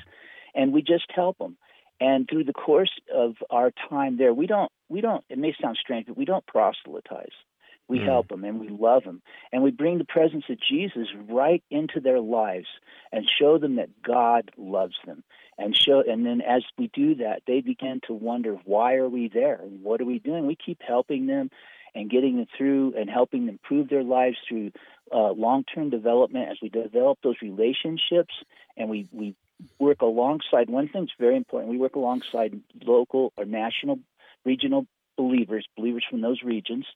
And 0.54 0.72
we 0.72 0.82
just 0.82 1.06
help 1.14 1.38
them. 1.38 1.56
And 2.00 2.28
through 2.28 2.44
the 2.44 2.52
course 2.52 2.92
of 3.12 3.34
our 3.50 3.72
time 3.90 4.18
there, 4.18 4.32
we 4.32 4.46
don't, 4.46 4.70
we 4.88 5.00
don't. 5.00 5.24
It 5.28 5.38
may 5.38 5.54
sound 5.60 5.76
strange, 5.80 6.06
but 6.06 6.16
we 6.16 6.24
don't 6.24 6.46
proselytize. 6.46 7.32
We 7.88 8.00
mm. 8.00 8.04
help 8.04 8.28
them 8.28 8.44
and 8.44 8.60
we 8.60 8.68
love 8.68 9.04
them, 9.04 9.22
and 9.50 9.62
we 9.62 9.70
bring 9.70 9.96
the 9.98 10.04
presence 10.04 10.44
of 10.50 10.58
Jesus 10.60 11.08
right 11.28 11.64
into 11.70 12.00
their 12.00 12.20
lives 12.20 12.66
and 13.10 13.28
show 13.40 13.58
them 13.58 13.76
that 13.76 14.02
God 14.02 14.50
loves 14.58 14.94
them. 15.06 15.24
And 15.56 15.74
show, 15.74 16.04
and 16.06 16.24
then 16.24 16.40
as 16.40 16.62
we 16.76 16.88
do 16.92 17.16
that, 17.16 17.42
they 17.46 17.62
begin 17.62 18.00
to 18.06 18.12
wonder, 18.12 18.56
why 18.64 18.94
are 18.94 19.08
we 19.08 19.28
there? 19.32 19.56
What 19.56 20.00
are 20.00 20.04
we 20.04 20.20
doing? 20.20 20.46
We 20.46 20.54
keep 20.54 20.80
helping 20.86 21.26
them 21.26 21.50
and 21.98 22.08
getting 22.08 22.36
them 22.36 22.46
through 22.56 22.94
and 22.96 23.10
helping 23.10 23.46
them 23.46 23.54
improve 23.54 23.88
their 23.88 24.04
lives 24.04 24.36
through 24.48 24.70
uh, 25.12 25.32
long-term 25.32 25.90
development 25.90 26.48
as 26.48 26.56
we 26.62 26.68
develop 26.68 27.18
those 27.24 27.34
relationships. 27.42 28.32
And 28.76 28.88
we, 28.88 29.08
we 29.10 29.34
work 29.80 30.00
alongside 30.00 30.70
one 30.70 30.88
thing 30.88 31.02
that's 31.02 31.12
very 31.18 31.36
important 31.36 31.72
we 31.72 31.78
work 31.78 31.96
alongside 31.96 32.60
local 32.84 33.32
or 33.36 33.44
national 33.44 33.98
regional 34.44 34.86
believers 35.16 35.66
believers 35.76 36.04
from 36.08 36.20
those 36.20 36.40
regions 36.44 36.86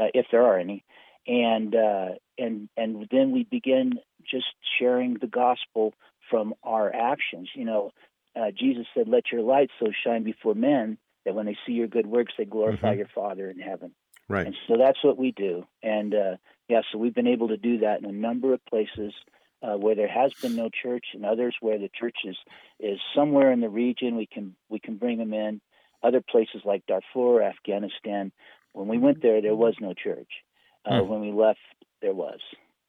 uh, 0.00 0.06
if 0.12 0.26
there 0.32 0.44
are 0.44 0.58
any. 0.58 0.84
And 1.28 1.76
uh, 1.76 2.08
and 2.36 2.68
and 2.76 3.06
then 3.12 3.30
we 3.30 3.44
begin 3.44 4.00
just 4.28 4.46
sharing 4.80 5.14
the 5.14 5.28
gospel 5.28 5.94
from 6.28 6.54
our 6.64 6.92
actions. 6.92 7.50
You 7.54 7.64
know 7.64 7.92
uh, 8.34 8.50
jesus 8.50 8.86
said 8.94 9.06
let 9.06 9.30
your 9.30 9.42
light 9.42 9.70
so 9.78 9.86
shine 10.04 10.24
before 10.24 10.54
men 10.54 10.98
that 11.24 11.34
when 11.34 11.46
they 11.46 11.56
see 11.66 11.72
your 11.72 11.86
good 11.86 12.06
works 12.06 12.32
they 12.36 12.44
glorify 12.44 12.90
mm-hmm. 12.90 12.98
your 12.98 13.08
father 13.14 13.48
in 13.50 13.58
heaven 13.58 13.92
Right. 14.28 14.46
And 14.46 14.56
so 14.66 14.76
that's 14.76 15.02
what 15.02 15.16
we 15.16 15.32
do. 15.32 15.66
And 15.82 16.14
uh, 16.14 16.36
yeah, 16.68 16.82
so 16.92 16.98
we've 16.98 17.14
been 17.14 17.26
able 17.26 17.48
to 17.48 17.56
do 17.56 17.78
that 17.78 18.00
in 18.00 18.04
a 18.04 18.12
number 18.12 18.52
of 18.52 18.64
places 18.66 19.14
uh, 19.62 19.74
where 19.76 19.94
there 19.94 20.08
has 20.08 20.32
been 20.34 20.54
no 20.54 20.68
church, 20.70 21.06
and 21.14 21.24
others 21.24 21.56
where 21.60 21.78
the 21.78 21.88
church 21.88 22.18
is 22.24 22.36
is 22.78 22.98
somewhere 23.14 23.50
in 23.50 23.60
the 23.60 23.68
region. 23.68 24.16
We 24.16 24.26
can 24.26 24.54
we 24.68 24.78
can 24.78 24.96
bring 24.96 25.18
them 25.18 25.32
in. 25.34 25.60
Other 26.02 26.20
places 26.20 26.62
like 26.64 26.86
Darfur, 26.86 27.42
Afghanistan. 27.42 28.30
When 28.72 28.86
we 28.86 28.98
went 28.98 29.20
there, 29.20 29.42
there 29.42 29.56
was 29.56 29.74
no 29.80 29.94
church. 29.94 30.28
Uh, 30.84 30.92
mm. 30.92 31.08
When 31.08 31.20
we 31.20 31.32
left, 31.32 31.58
there 32.00 32.14
was. 32.14 32.38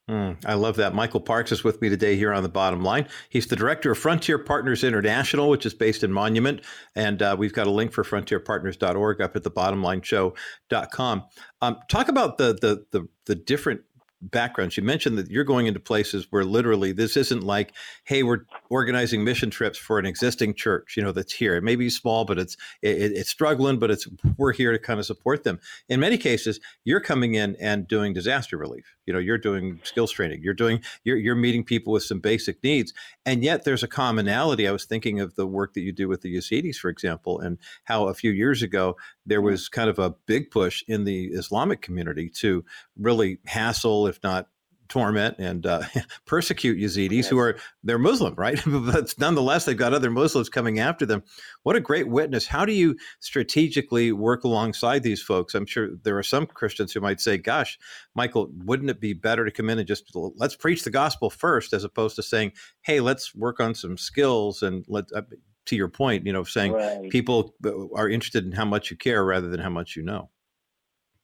Mm, 0.09 0.43
I 0.43 0.55
love 0.55 0.75
that. 0.77 0.95
Michael 0.95 1.19
Parks 1.19 1.51
is 1.51 1.63
with 1.63 1.81
me 1.81 1.89
today 1.89 2.15
here 2.15 2.33
on 2.33 2.41
the 2.41 2.49
bottom 2.49 2.81
line. 2.83 3.07
He's 3.29 3.45
the 3.45 3.55
director 3.55 3.91
of 3.91 3.99
Frontier 3.99 4.39
Partners 4.39 4.83
International, 4.83 5.49
which 5.49 5.67
is 5.67 5.75
based 5.75 6.03
in 6.03 6.11
Monument. 6.11 6.61
And 6.95 7.21
uh, 7.21 7.35
we've 7.37 7.53
got 7.53 7.67
a 7.67 7.71
link 7.71 7.91
for 7.91 8.03
frontierpartners.org 8.03 9.21
up 9.21 9.35
at 9.35 9.43
the 9.43 9.51
bottomlineshow.com. 9.51 11.25
Um, 11.61 11.77
talk 11.89 12.07
about 12.07 12.39
the, 12.39 12.57
the, 12.59 12.85
the, 12.89 13.07
the 13.27 13.35
different 13.35 13.81
backgrounds. 14.21 14.75
You 14.77 14.83
mentioned 14.83 15.17
that 15.17 15.29
you're 15.29 15.43
going 15.43 15.67
into 15.67 15.79
places 15.79 16.27
where 16.29 16.43
literally 16.43 16.91
this 16.91 17.15
isn't 17.15 17.43
like, 17.43 17.73
hey, 18.03 18.23
we're 18.23 18.45
organizing 18.69 19.23
mission 19.23 19.49
trips 19.49 19.77
for 19.77 19.99
an 19.99 20.05
existing 20.05 20.53
church, 20.53 20.95
you 20.97 21.03
know, 21.03 21.11
that's 21.11 21.33
here. 21.33 21.55
It 21.55 21.63
may 21.63 21.75
be 21.75 21.89
small, 21.89 22.25
but 22.25 22.37
it's 22.37 22.57
it, 22.81 23.13
it's 23.13 23.29
struggling, 23.29 23.79
but 23.79 23.91
it's 23.91 24.07
we're 24.37 24.53
here 24.53 24.71
to 24.71 24.79
kind 24.79 24.99
of 24.99 25.05
support 25.05 25.43
them. 25.43 25.59
In 25.87 25.99
many 25.99 26.17
cases, 26.17 26.59
you're 26.83 26.99
coming 26.99 27.35
in 27.35 27.55
and 27.59 27.87
doing 27.87 28.13
disaster 28.13 28.57
relief. 28.57 28.95
You 29.05 29.13
know, 29.13 29.19
you're 29.19 29.37
doing 29.37 29.79
skills 29.83 30.11
training. 30.11 30.41
You're 30.43 30.53
doing 30.53 30.83
you're 31.03 31.17
you're 31.17 31.35
meeting 31.35 31.63
people 31.63 31.93
with 31.93 32.03
some 32.03 32.19
basic 32.19 32.63
needs, 32.63 32.93
and 33.25 33.43
yet 33.43 33.63
there's 33.63 33.83
a 33.83 33.87
commonality. 33.87 34.67
I 34.67 34.71
was 34.71 34.85
thinking 34.85 35.19
of 35.19 35.35
the 35.35 35.47
work 35.47 35.73
that 35.73 35.81
you 35.81 35.91
do 35.91 36.07
with 36.07 36.21
the 36.21 36.35
Yazidis, 36.35 36.75
for 36.75 36.89
example, 36.89 37.39
and 37.39 37.57
how 37.85 38.07
a 38.07 38.13
few 38.13 38.31
years 38.31 38.61
ago 38.61 38.97
there 39.25 39.39
mm-hmm. 39.39 39.45
was 39.45 39.69
kind 39.69 39.89
of 39.89 39.97
a 39.97 40.13
big 40.25 40.51
push 40.51 40.83
in 40.87 41.05
the 41.05 41.27
Islamic 41.27 41.81
community 41.81 42.29
to 42.29 42.65
really 42.97 43.39
hassle, 43.45 44.07
if 44.09 44.21
not 44.23 44.47
torment 44.89 45.35
and 45.37 45.65
uh, 45.65 45.83
persecute 46.25 46.77
Yazidis 46.77 47.11
yes. 47.11 47.27
who 47.27 47.37
are 47.37 47.57
they're 47.83 47.97
Muslim, 47.97 48.35
right? 48.35 48.59
but 48.65 49.13
nonetheless, 49.17 49.65
they've 49.65 49.77
got 49.77 49.93
other 49.93 50.11
Muslims 50.11 50.49
coming 50.49 50.79
after 50.79 51.05
them. 51.05 51.23
What 51.63 51.75
a 51.75 51.79
great 51.79 52.09
witness! 52.09 52.47
How 52.47 52.65
do 52.65 52.73
you 52.73 52.97
strategically 53.19 54.11
work 54.11 54.43
alongside 54.43 55.03
these 55.03 55.21
folks? 55.21 55.55
I'm 55.55 55.65
sure 55.65 55.89
there 56.03 56.17
are 56.17 56.23
some 56.23 56.45
Christians 56.47 56.91
who 56.91 56.99
might 56.99 57.21
say, 57.21 57.37
"Gosh, 57.37 57.79
Michael, 58.15 58.49
wouldn't 58.65 58.89
it 58.89 58.99
be 58.99 59.13
better 59.13 59.45
to 59.45 59.51
come 59.51 59.69
in 59.69 59.79
and 59.79 59.87
just 59.87 60.11
let's 60.13 60.55
preach 60.55 60.83
the 60.83 60.89
gospel 60.89 61.29
first, 61.29 61.71
as 61.71 61.83
opposed 61.83 62.17
to 62.17 62.23
saying, 62.23 62.51
hey, 62.81 62.99
let's 62.99 63.33
work 63.33 63.59
on 63.59 63.73
some 63.73 63.97
skills 63.97 64.61
and 64.61 64.85
let." 64.89 65.05
Uh, 65.15 65.21
to 65.65 65.75
your 65.75 65.87
point, 65.87 66.25
you 66.25 66.33
know, 66.33 66.43
saying 66.43 66.71
right. 66.71 67.11
people 67.11 67.53
uh, 67.63 67.93
are 67.93 68.09
interested 68.09 68.43
in 68.43 68.51
how 68.51 68.65
much 68.65 68.89
you 68.89 68.97
care 68.97 69.23
rather 69.23 69.49
than 69.49 69.59
how 69.59 69.69
much 69.69 69.95
you 69.95 70.01
know. 70.01 70.27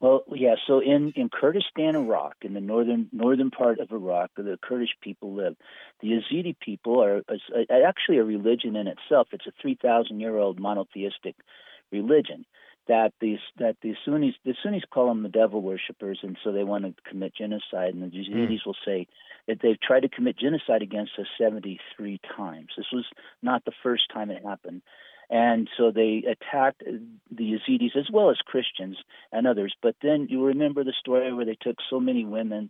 Well, 0.01 0.23
yeah. 0.33 0.55
So 0.67 0.79
in, 0.79 1.13
in 1.15 1.29
Kurdistan, 1.29 1.95
Iraq, 1.95 2.35
in 2.41 2.53
the 2.53 2.61
northern 2.61 3.07
northern 3.11 3.49
part 3.49 3.79
of 3.79 3.91
Iraq, 3.91 4.31
where 4.35 4.45
the 4.45 4.57
Kurdish 4.61 4.95
people 5.01 5.33
live, 5.33 5.55
the 6.01 6.09
Yazidi 6.09 6.55
people 6.59 7.01
are, 7.01 7.21
are 7.29 7.83
actually 7.87 8.17
a 8.17 8.23
religion 8.23 8.75
in 8.75 8.87
itself. 8.87 9.29
It's 9.31 9.47
a 9.47 9.53
three 9.61 9.77
thousand 9.81 10.19
year 10.19 10.37
old 10.37 10.59
monotheistic 10.59 11.35
religion 11.91 12.45
that 12.87 13.13
these 13.19 13.39
that 13.57 13.77
the 13.81 13.95
Sunnis 14.05 14.35
the 14.43 14.53
Sunnis 14.61 14.83
call 14.91 15.07
them 15.07 15.23
the 15.23 15.29
devil 15.29 15.61
worshippers, 15.61 16.19
and 16.21 16.37
so 16.43 16.51
they 16.51 16.63
want 16.63 16.85
to 16.85 16.93
commit 17.09 17.33
genocide. 17.35 17.93
And 17.93 18.03
the 18.03 18.07
Yazidis 18.07 18.49
mm. 18.49 18.65
will 18.65 18.75
say 18.85 19.07
that 19.47 19.59
they've 19.61 19.79
tried 19.79 20.01
to 20.01 20.09
commit 20.09 20.37
genocide 20.37 20.81
against 20.81 21.13
us 21.17 21.27
seventy 21.39 21.79
three 21.95 22.19
times. 22.35 22.67
This 22.77 22.87
was 22.91 23.05
not 23.41 23.65
the 23.65 23.71
first 23.81 24.03
time 24.13 24.29
it 24.29 24.43
happened. 24.45 24.81
And 25.29 25.69
so 25.77 25.91
they 25.91 26.23
attacked 26.29 26.83
the 27.31 27.57
Yazidis 27.57 27.95
as 27.97 28.07
well 28.11 28.29
as 28.29 28.37
Christians 28.45 28.97
and 29.31 29.47
others. 29.47 29.73
But 29.81 29.95
then 30.01 30.27
you 30.29 30.45
remember 30.45 30.83
the 30.83 30.93
story 30.99 31.33
where 31.33 31.45
they 31.45 31.57
took 31.59 31.77
so 31.89 31.99
many 31.99 32.25
women, 32.25 32.69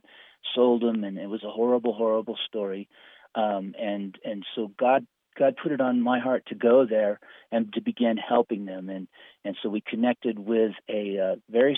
sold 0.53 0.81
them, 0.81 1.03
and 1.03 1.17
it 1.17 1.27
was 1.27 1.43
a 1.43 1.51
horrible, 1.51 1.93
horrible 1.93 2.37
story. 2.47 2.87
Um, 3.35 3.75
and 3.77 4.17
and 4.23 4.45
so 4.55 4.71
God 4.79 5.05
God 5.37 5.55
put 5.61 5.73
it 5.73 5.81
on 5.81 6.01
my 6.01 6.19
heart 6.19 6.45
to 6.47 6.55
go 6.55 6.85
there 6.85 7.19
and 7.51 7.73
to 7.73 7.81
begin 7.81 8.17
helping 8.17 8.65
them. 8.65 8.89
And 8.89 9.07
and 9.43 9.57
so 9.61 9.69
we 9.69 9.81
connected 9.81 10.39
with 10.39 10.71
a 10.89 11.19
uh, 11.19 11.35
very 11.49 11.77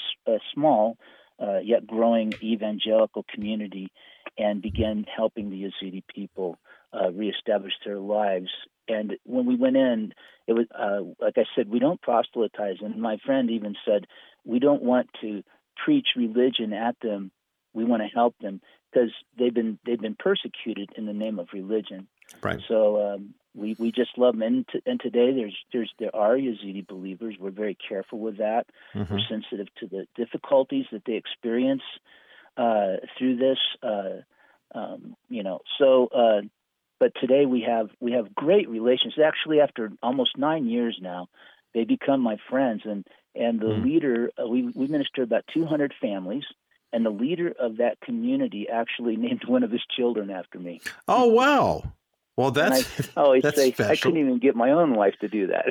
small 0.54 0.98
uh, 1.42 1.60
yet 1.60 1.86
growing 1.86 2.38
evangelical 2.42 3.26
community 3.34 3.92
and 4.38 4.62
began 4.62 5.06
helping 5.14 5.50
the 5.50 5.64
Yazidi 5.64 6.04
people 6.14 6.58
uh, 6.94 7.12
reestablish 7.12 7.74
their 7.86 8.00
lives. 8.00 8.50
And 8.88 9.18
when 9.24 9.46
we 9.46 9.56
went 9.56 9.78
in, 9.78 10.14
it 10.48 10.54
was 10.54 10.66
uh, 10.78 11.02
like 11.24 11.38
I 11.38 11.46
said, 11.56 11.70
we 11.70 11.80
don't 11.80 12.02
proselytize. 12.02 12.78
And 12.82 13.02
my 13.02 13.18
friend 13.26 13.50
even 13.50 13.76
said, 13.86 14.08
we 14.46 14.60
don't 14.60 14.84
want 14.84 15.10
to 15.22 15.44
preach 15.84 16.08
religion 16.16 16.74
at 16.74 16.96
them. 17.02 17.32
We 17.74 17.84
want 17.84 18.02
to 18.02 18.08
help 18.08 18.36
them 18.40 18.62
because 18.92 19.12
they've 19.38 19.54
been 19.54 19.78
they've 19.86 20.00
been 20.00 20.16
persecuted 20.18 20.90
in 20.98 21.06
the 21.06 21.14
name 21.14 21.40
of 21.40 21.48
religion. 21.54 22.08
Right. 22.42 22.60
So 22.68 23.14
um, 23.14 23.34
we 23.54 23.76
we 23.78 23.92
just 23.92 24.18
love 24.18 24.34
them. 24.34 24.42
And, 24.42 24.68
t- 24.68 24.82
and 24.86 25.00
today 25.00 25.34
there's 25.34 25.56
there's 25.74 25.92
there 26.00 26.16
are 26.16 26.36
Yazidi 26.36 26.88
believers. 26.88 27.36
We're 27.40 27.52
very 27.52 27.78
careful 27.88 28.20
with 28.20 28.38
that. 28.38 28.68
Mm-hmm. 28.96 29.14
We're 29.14 29.28
sensitive 29.30 29.68
to 29.80 29.88
the 29.88 30.08
difficulties 30.16 30.86
that 30.92 31.04
they 31.06 31.14
experience 31.14 31.84
uh, 32.56 32.98
through 33.18 33.38
this. 33.38 33.60
Uh, 33.84 34.22
um, 34.76 35.16
you 35.30 35.44
know, 35.44 35.60
so 35.78 36.08
uh, 36.08 36.42
but 37.00 37.14
today 37.20 37.46
we 37.46 37.62
have 37.62 37.90
we 38.00 38.14
have 38.14 38.34
great 38.34 38.70
relations. 38.70 39.16
Actually, 39.24 39.60
after 39.62 39.92
almost 40.02 40.38
nine 40.38 40.68
years 40.68 40.98
now, 41.02 41.28
they 41.74 41.84
become 41.84 42.22
my 42.22 42.38
friends, 42.50 42.82
and 42.86 43.06
and 43.36 43.60
the 43.60 43.68
mm. 43.68 43.84
leader 43.84 44.32
uh, 44.42 44.48
we 44.48 44.64
we 44.76 44.88
minister 44.88 45.24
about 45.24 45.46
200 45.54 45.94
families 46.02 46.46
and 46.94 47.06
the 47.06 47.10
leader 47.10 47.54
of 47.60 47.78
that 47.78 48.00
community 48.02 48.68
actually 48.72 49.16
named 49.18 49.44
one 49.46 49.64
of 49.64 49.72
his 49.72 49.84
children 49.96 50.30
after 50.30 50.60
me. 50.60 50.82
Oh 51.08 51.26
wow! 51.28 51.84
Well, 52.36 52.52
that's 52.52 53.10
I 53.18 53.22
always 53.22 53.44
that's 53.44 53.56
say 53.56 53.72
special. 53.72 53.92
I 53.92 53.96
couldn't 53.96 54.20
even 54.20 54.40
get 54.40 54.56
my 54.56 54.72
own 54.72 54.96
wife 54.96 55.16
to 55.22 55.28
do 55.28 55.48
that. 55.48 55.66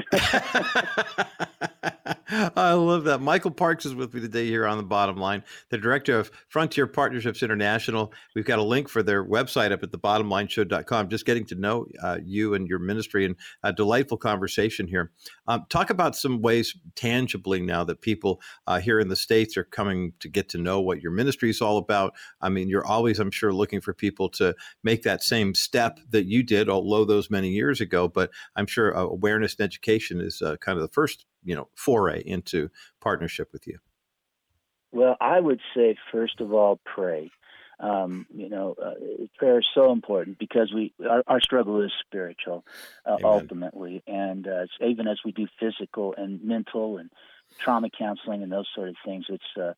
I 2.31 2.73
love 2.73 3.05
that. 3.05 3.21
Michael 3.21 3.51
Parks 3.51 3.87
is 3.87 3.95
with 3.95 4.15
me 4.15 4.21
today 4.21 4.47
here 4.47 4.67
on 4.67 4.77
the 4.77 4.85
bottom 4.85 5.17
line, 5.17 5.43
the 5.71 5.79
director 5.79 6.19
of 6.19 6.31
Frontier 6.49 6.87
Partnerships 6.87 7.43
International. 7.43 8.13
We've 8.35 8.45
got 8.45 8.59
a 8.59 8.63
link 8.63 8.89
for 8.89 9.03
their 9.03 9.25
website 9.25 9.73
up 9.73 9.83
at 9.83 9.91
thebottomlineshow.com. 9.91 11.09
Just 11.09 11.27
getting 11.27 11.45
to 11.47 11.55
know 11.55 11.87
uh, 12.03 12.19
you 12.25 12.55
and 12.55 12.69
your 12.69 12.79
ministry 12.79 13.25
and 13.25 13.37
a 13.63 13.73
delightful 13.73 14.17
conversation 14.17 14.87
here. 14.87 15.13
Um, 15.49 15.67
talk 15.69 15.91
about 15.91 16.17
some 16.17 16.43
ways 16.43 16.77
tangibly 16.95 17.61
now 17.61 17.85
that 17.85 18.01
people 18.01 18.41
uh, 18.67 18.81
here 18.81 19.01
in 19.01 19.09
the 19.09 19.17
States 19.17 19.57
are 19.57 19.65
coming 19.65 20.13
to 20.21 20.29
get 20.29 20.49
to 20.51 20.59
know 20.59 20.81
what 20.81 21.03
your 21.03 21.13
ministry 21.13 21.51
is 21.51 21.61
all 21.61 21.79
about. 21.79 22.15
I 22.41 22.49
mean, 22.49 22.69
you're 22.69 22.87
always, 22.87 23.19
I'm 23.19 23.31
sure, 23.31 23.53
looking 23.53 23.81
for 23.81 23.95
people 23.95 24.29
to 24.31 24.55
make 24.83 25.03
that 25.03 25.23
same 25.23 25.55
step 25.55 25.99
that 26.11 26.27
you 26.27 26.43
did, 26.43 26.69
although 26.69 27.05
those 27.05 27.31
many 27.31 27.51
years 27.51 27.81
ago. 27.81 28.09
But 28.09 28.31
I'm 28.55 28.67
sure 28.67 28.97
uh, 28.97 29.03
awareness 29.03 29.57
and 29.59 29.65
education 29.65 30.21
is 30.21 30.43
uh, 30.43 30.57
kind 30.59 30.77
of 30.77 30.83
the 30.83 30.93
first 30.93 31.27
you 31.47 31.55
know 31.55 31.69
foray 31.75 32.23
into 32.27 32.69
partnership 33.01 33.49
with 33.53 33.67
you? 33.67 33.79
Well, 34.93 35.17
I 35.21 35.41
would 35.41 35.61
say 35.75 35.97
first 36.13 36.41
of 36.41 36.53
all, 36.53 36.81
pray. 36.85 37.31
Um, 37.79 38.27
you 38.35 38.49
know, 38.49 38.75
uh, 38.83 38.95
prayer 39.37 39.59
is 39.59 39.67
so 39.75 39.93
important 39.93 40.39
because 40.39 40.73
we 40.75 40.95
our, 41.09 41.23
our 41.27 41.41
struggle 41.41 41.83
is 41.83 41.93
spiritual 42.07 42.65
uh, 43.05 43.19
ultimately, 43.23 44.03
and 44.07 44.49
uh, 44.49 44.65
even 44.81 45.07
as 45.07 45.19
we 45.25 45.33
do 45.33 45.47
physical 45.61 46.15
and 46.17 46.43
mental 46.43 46.97
and 46.97 47.11
trauma 47.59 47.89
counseling 47.91 48.43
and 48.43 48.51
those 48.51 48.69
sort 48.75 48.89
of 48.89 48.97
things, 49.05 49.27
it's 49.29 49.45
uh, 49.61 49.75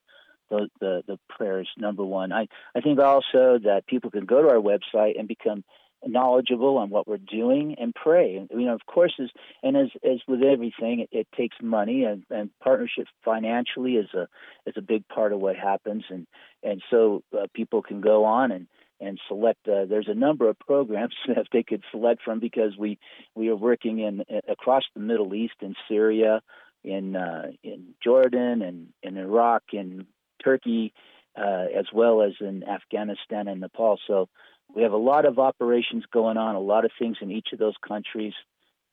the 0.48 0.68
the 0.80 1.02
the 1.08 1.18
prayers 1.28 1.68
number 1.76 2.04
one. 2.04 2.32
I 2.32 2.46
I 2.74 2.80
think 2.80 3.00
also 3.00 3.58
that 3.64 3.82
people 3.88 4.10
can 4.12 4.26
go 4.26 4.42
to 4.42 4.48
our 4.48 4.62
website 4.62 5.18
and 5.18 5.26
become 5.26 5.64
knowledgeable 6.06 6.78
on 6.78 6.90
what 6.90 7.08
we're 7.08 7.18
doing 7.18 7.76
and 7.78 7.94
pray. 7.94 8.46
You 8.50 8.66
know, 8.66 8.74
of 8.74 8.86
course, 8.86 9.14
as 9.20 9.28
and 9.62 9.76
as 9.76 9.88
as 10.04 10.18
with 10.26 10.42
everything, 10.42 11.00
it, 11.00 11.08
it 11.12 11.28
takes 11.36 11.56
money 11.62 12.04
and, 12.04 12.24
and 12.30 12.50
partnership 12.62 13.06
financially 13.24 13.94
is 13.96 14.08
a 14.14 14.28
is 14.66 14.74
a 14.76 14.82
big 14.82 15.06
part 15.08 15.32
of 15.32 15.40
what 15.40 15.56
happens. 15.56 16.04
And 16.08 16.26
and 16.62 16.82
so 16.90 17.22
uh, 17.36 17.46
people 17.54 17.82
can 17.82 18.00
go 18.00 18.24
on 18.24 18.52
and 18.52 18.66
and 19.00 19.20
select. 19.28 19.68
Uh, 19.68 19.84
there's 19.84 20.08
a 20.08 20.14
number 20.14 20.48
of 20.48 20.58
programs 20.58 21.14
that 21.28 21.46
they 21.52 21.62
could 21.62 21.82
select 21.90 22.22
from 22.22 22.40
because 22.40 22.76
we 22.78 22.98
we 23.34 23.48
are 23.48 23.56
working 23.56 23.98
in 23.98 24.24
across 24.48 24.84
the 24.94 25.00
Middle 25.00 25.34
East 25.34 25.54
in 25.60 25.74
Syria, 25.88 26.42
in 26.84 27.16
uh, 27.16 27.50
in 27.62 27.94
Jordan, 28.02 28.62
and 28.62 28.88
in 29.02 29.16
Iraq, 29.16 29.62
in 29.72 30.06
Turkey. 30.42 30.92
Uh, 31.36 31.66
as 31.78 31.86
well 31.92 32.20
as 32.20 32.32
in 32.40 32.64
Afghanistan 32.64 33.46
and 33.46 33.60
Nepal. 33.60 33.96
So 34.08 34.28
we 34.74 34.82
have 34.82 34.92
a 34.92 34.98
lot 34.98 35.24
of 35.24 35.38
operations 35.38 36.04
going 36.12 36.36
on, 36.36 36.54
a 36.54 36.60
lot 36.60 36.84
of 36.84 36.90
things 36.98 37.16
in 37.20 37.30
each 37.30 37.48
of 37.52 37.58
those 37.58 37.74
countries. 37.86 38.34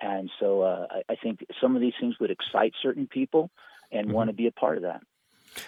And 0.02 0.30
so 0.40 0.62
uh, 0.62 0.88
I, 0.90 1.14
I, 1.14 1.16
think 1.16 1.46
some 1.62 1.76
of 1.76 1.82
these 1.82 1.94
things 2.00 2.16
would 2.20 2.32
excite 2.32 2.74
certain 2.82 3.08
people 3.08 3.50
and 3.92 4.08
mm-hmm. 4.08 4.16
want 4.16 4.30
to 4.30 4.34
be 4.34 4.48
a 4.48 4.52
part 4.52 4.78
of 4.78 4.84
that. 4.84 5.02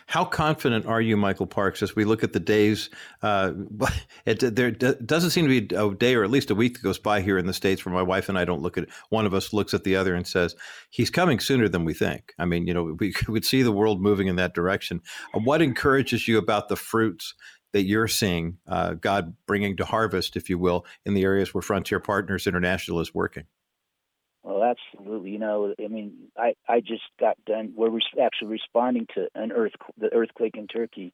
How 0.05 0.25
confident 0.25 0.85
are 0.85 1.01
you, 1.01 1.15
Michael 1.15 1.47
Parks, 1.47 1.81
as 1.81 1.95
we 1.95 2.03
look 2.03 2.23
at 2.23 2.34
the 2.34 2.39
days? 2.39 2.89
Uh, 3.21 3.53
it, 4.25 4.39
there 4.39 4.71
doesn't 4.71 5.29
seem 5.29 5.47
to 5.47 5.61
be 5.61 5.75
a 5.75 5.93
day 5.93 6.15
or 6.15 6.23
at 6.23 6.29
least 6.29 6.51
a 6.51 6.55
week 6.55 6.73
that 6.73 6.84
goes 6.84 6.99
by 6.99 7.21
here 7.21 7.38
in 7.38 7.45
the 7.45 7.53
States 7.53 7.85
where 7.85 7.93
my 7.95 8.01
wife 8.01 8.29
and 8.29 8.38
I 8.38 8.45
don't 8.45 8.61
look 8.61 8.77
at 8.77 8.89
one 9.09 9.25
of 9.25 9.34
us 9.34 9.53
looks 9.53 9.73
at 9.73 9.84
the 9.84 9.95
other 9.95 10.13
and 10.15 10.27
says, 10.27 10.55
he's 10.89 11.09
coming 11.09 11.39
sooner 11.39 11.69
than 11.69 11.85
we 11.85 11.93
think. 11.93 12.34
I 12.38 12.45
mean, 12.45 12.67
you 12.67 12.73
know, 12.73 12.95
we 12.99 13.13
would 13.27 13.45
see 13.45 13.61
the 13.61 13.71
world 13.71 14.01
moving 14.01 14.27
in 14.27 14.35
that 14.38 14.53
direction. 14.53 15.01
What 15.34 15.61
encourages 15.61 16.27
you 16.27 16.38
about 16.38 16.69
the 16.69 16.75
fruits 16.75 17.34
that 17.78 17.84
you're 17.84 18.08
seeing 18.08 18.58
uh, 18.68 18.95
God 18.95 19.36
bringing 19.45 19.78
to 19.78 19.86
harvest, 19.86 20.36
if 20.36 20.49
you 20.49 20.58
will, 20.58 20.84
in 21.06 21.14
the 21.14 21.22
areas 21.22 21.54
where 21.54 21.62
Frontier 21.62 21.99
Partners 21.99 22.48
International 22.48 22.99
is 22.99 23.14
working? 23.14 23.44
Well, 24.41 24.64
absolutely. 24.64 25.30
You 25.30 25.38
know, 25.38 25.76
I 25.80 25.88
mean, 25.88 26.32
I, 26.36 26.56
I 26.68 26.80
just 26.80 27.04
got 27.20 27.38
done. 27.45 27.74
We're 27.76 27.99
actually 28.20 28.48
responding 28.48 29.06
to 29.14 29.28
an 29.36 29.52
the 29.95 30.12
earthquake 30.12 30.56
in 30.58 30.66
Turkey. 30.66 31.14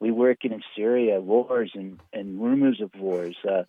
We 0.00 0.10
work 0.10 0.44
in 0.44 0.60
Syria, 0.76 1.18
wars 1.18 1.72
and, 1.74 1.98
and 2.12 2.42
rumors 2.42 2.82
of 2.82 2.90
wars. 3.00 3.36
Uh, 3.50 3.62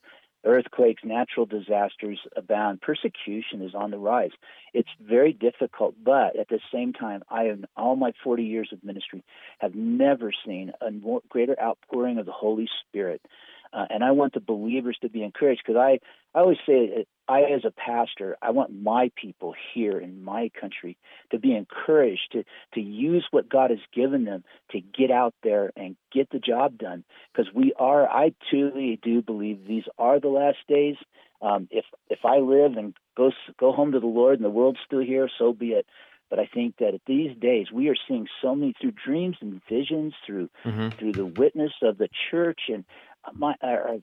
earthquakes, 0.44 1.04
natural 1.04 1.46
disasters 1.46 2.20
abound. 2.36 2.82
Persecution 2.82 3.62
is 3.62 3.76
on 3.76 3.92
the 3.92 3.98
rise. 3.98 4.32
It's 4.74 4.90
very 5.02 5.34
difficult, 5.34 5.96
but 6.04 6.38
at 6.38 6.50
the 6.50 6.60
same 6.72 6.94
time, 6.94 7.24
I 7.30 7.46
in 7.46 7.66
all 7.78 7.96
my 7.96 8.14
40 8.24 8.44
years 8.44 8.70
of 8.72 8.84
ministry 8.84 9.24
have 9.60 9.76
never 9.76 10.32
seen 10.46 10.72
a 10.82 10.92
more, 10.92 11.22
greater 11.30 11.60
outpouring 11.62 12.18
of 12.18 12.26
the 12.26 12.32
Holy 12.32 12.68
Spirit. 12.88 13.22
Uh, 13.74 13.86
and 13.90 14.04
I 14.04 14.12
want 14.12 14.34
the 14.34 14.40
believers 14.40 14.98
to 15.02 15.10
be 15.10 15.24
encouraged 15.24 15.64
because 15.66 15.80
I, 15.80 16.00
I 16.38 16.42
always 16.42 16.60
say 16.66 17.06
I, 17.28 17.42
as 17.42 17.66
a 17.66 17.72
pastor, 17.72 18.38
I 18.42 18.52
want 18.52 18.84
my 18.84 19.12
people 19.16 19.56
here 19.74 19.98
in 19.98 20.24
my 20.24 20.52
country 20.60 20.98
to 21.32 21.40
be 21.40 21.56
encouraged 21.56 22.34
to, 22.34 22.44
to 22.76 22.82
use 22.82 23.26
what 23.32 23.50
God 23.50 23.72
has 23.72 23.80
given 23.94 24.26
them 24.26 24.44
to 24.72 24.82
get 24.82 25.10
out 25.10 25.34
there 25.42 25.72
and 25.76 25.96
get 26.12 26.30
the 26.30 26.40
job 26.40 26.78
done. 26.78 27.04
Because 27.34 27.52
we 27.54 27.74
are, 27.80 28.08
I 28.08 28.34
truly 28.50 29.00
do 29.02 29.22
believe 29.22 29.66
these 29.66 29.86
are 29.98 30.20
the 30.20 30.28
last 30.28 30.58
days. 30.68 30.96
Um, 31.42 31.68
if 31.72 31.86
if 32.10 32.20
I 32.24 32.38
live 32.38 32.78
and 32.78 32.94
go 33.18 33.32
go 33.60 33.74
home 33.74 33.92
to 33.92 34.00
the 34.00 34.06
Lord 34.06 34.36
and 34.36 34.46
the 34.46 34.50
world's 34.50 34.80
still 34.86 35.02
here, 35.02 35.30
so 35.38 35.52
be 35.52 35.72
it. 35.72 35.86
But 36.30 36.40
I 36.40 36.46
think 36.46 36.78
that 36.78 36.94
at 36.94 37.02
these 37.06 37.38
days 37.38 37.68
we 37.72 37.90
are 37.90 37.96
seeing 38.08 38.28
so 38.42 38.56
many 38.56 38.74
through 38.80 38.94
dreams 39.06 39.36
and 39.42 39.62
visions, 39.70 40.14
through 40.26 40.50
mm-hmm. 40.64 40.90
through 40.98 41.12
the 41.12 41.26
witness 41.26 41.74
of 41.82 41.98
the 41.98 42.08
church 42.32 42.62
and 42.70 42.86
my 43.34 43.56
our, 43.62 43.98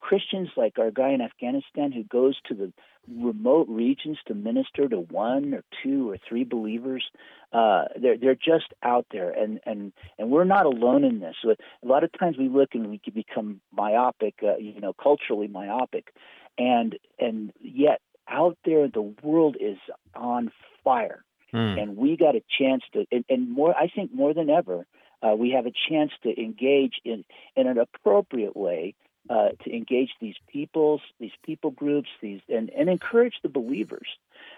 Christians 0.00 0.48
like 0.56 0.78
our 0.78 0.90
guy 0.90 1.10
in 1.10 1.20
Afghanistan 1.20 1.92
who 1.92 2.04
goes 2.04 2.36
to 2.48 2.54
the 2.54 2.72
remote 3.08 3.68
regions 3.68 4.18
to 4.26 4.34
minister 4.34 4.88
to 4.88 4.98
one 4.98 5.54
or 5.54 5.64
two 5.82 6.10
or 6.10 6.18
three 6.28 6.44
believers. 6.44 7.04
Uh, 7.52 7.84
they're 8.00 8.16
they're 8.16 8.34
just 8.34 8.72
out 8.82 9.06
there, 9.10 9.30
and 9.30 9.60
and 9.66 9.92
and 10.18 10.30
we're 10.30 10.44
not 10.44 10.66
alone 10.66 11.04
in 11.04 11.20
this. 11.20 11.34
So 11.42 11.50
a 11.50 11.86
lot 11.86 12.04
of 12.04 12.10
times 12.18 12.36
we 12.38 12.48
look 12.48 12.70
and 12.74 12.90
we 12.90 12.98
can 12.98 13.12
become 13.12 13.60
myopic, 13.72 14.34
uh, 14.42 14.56
you 14.56 14.80
know, 14.80 14.92
culturally 14.92 15.48
myopic, 15.48 16.14
and 16.58 16.96
and 17.18 17.52
yet 17.60 18.00
out 18.28 18.56
there 18.64 18.88
the 18.88 19.14
world 19.22 19.56
is 19.60 19.78
on 20.14 20.50
fire, 20.84 21.24
mm. 21.52 21.80
and 21.80 21.96
we 21.96 22.16
got 22.16 22.36
a 22.36 22.42
chance 22.58 22.82
to, 22.92 23.04
and, 23.10 23.24
and 23.28 23.50
more. 23.50 23.74
I 23.76 23.88
think 23.88 24.14
more 24.14 24.32
than 24.32 24.48
ever, 24.48 24.86
uh, 25.22 25.34
we 25.34 25.50
have 25.50 25.66
a 25.66 25.72
chance 25.88 26.12
to 26.22 26.40
engage 26.40 26.94
in 27.04 27.24
in 27.56 27.66
an 27.66 27.78
appropriate 27.78 28.56
way 28.56 28.94
uh, 29.30 29.50
to 29.64 29.74
engage 29.74 30.10
these 30.20 30.34
peoples, 30.52 31.00
these 31.20 31.32
people 31.44 31.70
groups, 31.70 32.08
these 32.20 32.40
and, 32.48 32.70
and 32.70 32.88
encourage 32.88 33.34
the 33.42 33.48
believers. 33.48 34.08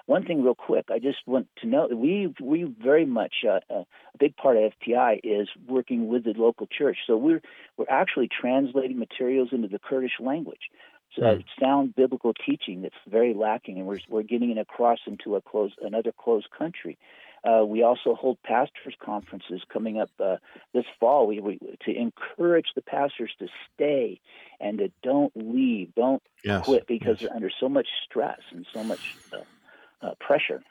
One 0.06 0.24
thing, 0.24 0.42
real 0.42 0.54
quick, 0.54 0.86
I 0.90 0.98
just 0.98 1.18
want 1.26 1.48
to 1.58 1.66
know 1.66 1.88
we 1.88 2.34
we 2.40 2.64
very 2.64 3.04
much 3.04 3.34
uh, 3.46 3.60
uh 3.70 3.84
a 4.14 4.18
big 4.18 4.36
part 4.36 4.56
of 4.56 4.72
FPI 4.80 5.20
is 5.22 5.48
working 5.68 6.08
with 6.08 6.24
the 6.24 6.32
local 6.36 6.66
church. 6.66 6.98
So 7.06 7.16
we're 7.16 7.42
we're 7.76 7.90
actually 7.90 8.28
translating 8.28 8.98
materials 8.98 9.50
into 9.52 9.68
the 9.68 9.78
Kurdish 9.78 10.18
language. 10.18 10.70
So 11.14 11.22
mm. 11.22 11.44
sound 11.60 11.94
biblical 11.94 12.32
teaching 12.34 12.82
that's 12.82 12.94
very 13.06 13.34
lacking, 13.34 13.78
and 13.78 13.86
we're 13.86 14.00
we're 14.08 14.22
getting 14.22 14.50
it 14.50 14.58
across 14.58 15.00
into 15.06 15.36
a 15.36 15.42
closed 15.42 15.74
another 15.82 16.12
closed 16.12 16.48
country. 16.56 16.98
Uh, 17.44 17.64
we 17.64 17.82
also 17.82 18.14
hold 18.14 18.38
pastors' 18.42 18.94
conferences 19.04 19.62
coming 19.70 20.00
up 20.00 20.10
uh, 20.18 20.36
this 20.72 20.84
fall 20.98 21.26
we, 21.26 21.40
we, 21.40 21.58
to 21.84 21.94
encourage 21.94 22.68
the 22.74 22.82
pastors 22.82 23.30
to 23.38 23.46
stay 23.74 24.18
and 24.60 24.78
to 24.78 24.90
don't 25.02 25.32
leave, 25.36 25.94
don't 25.94 26.22
yes. 26.42 26.64
quit 26.64 26.86
because 26.86 27.20
yes. 27.20 27.28
they're 27.28 27.36
under 27.36 27.50
so 27.60 27.68
much 27.68 27.88
stress 28.04 28.40
and 28.52 28.66
so 28.72 28.82
much 28.82 29.16
uh, 29.32 30.06
uh 30.06 30.14
pressure. 30.20 30.62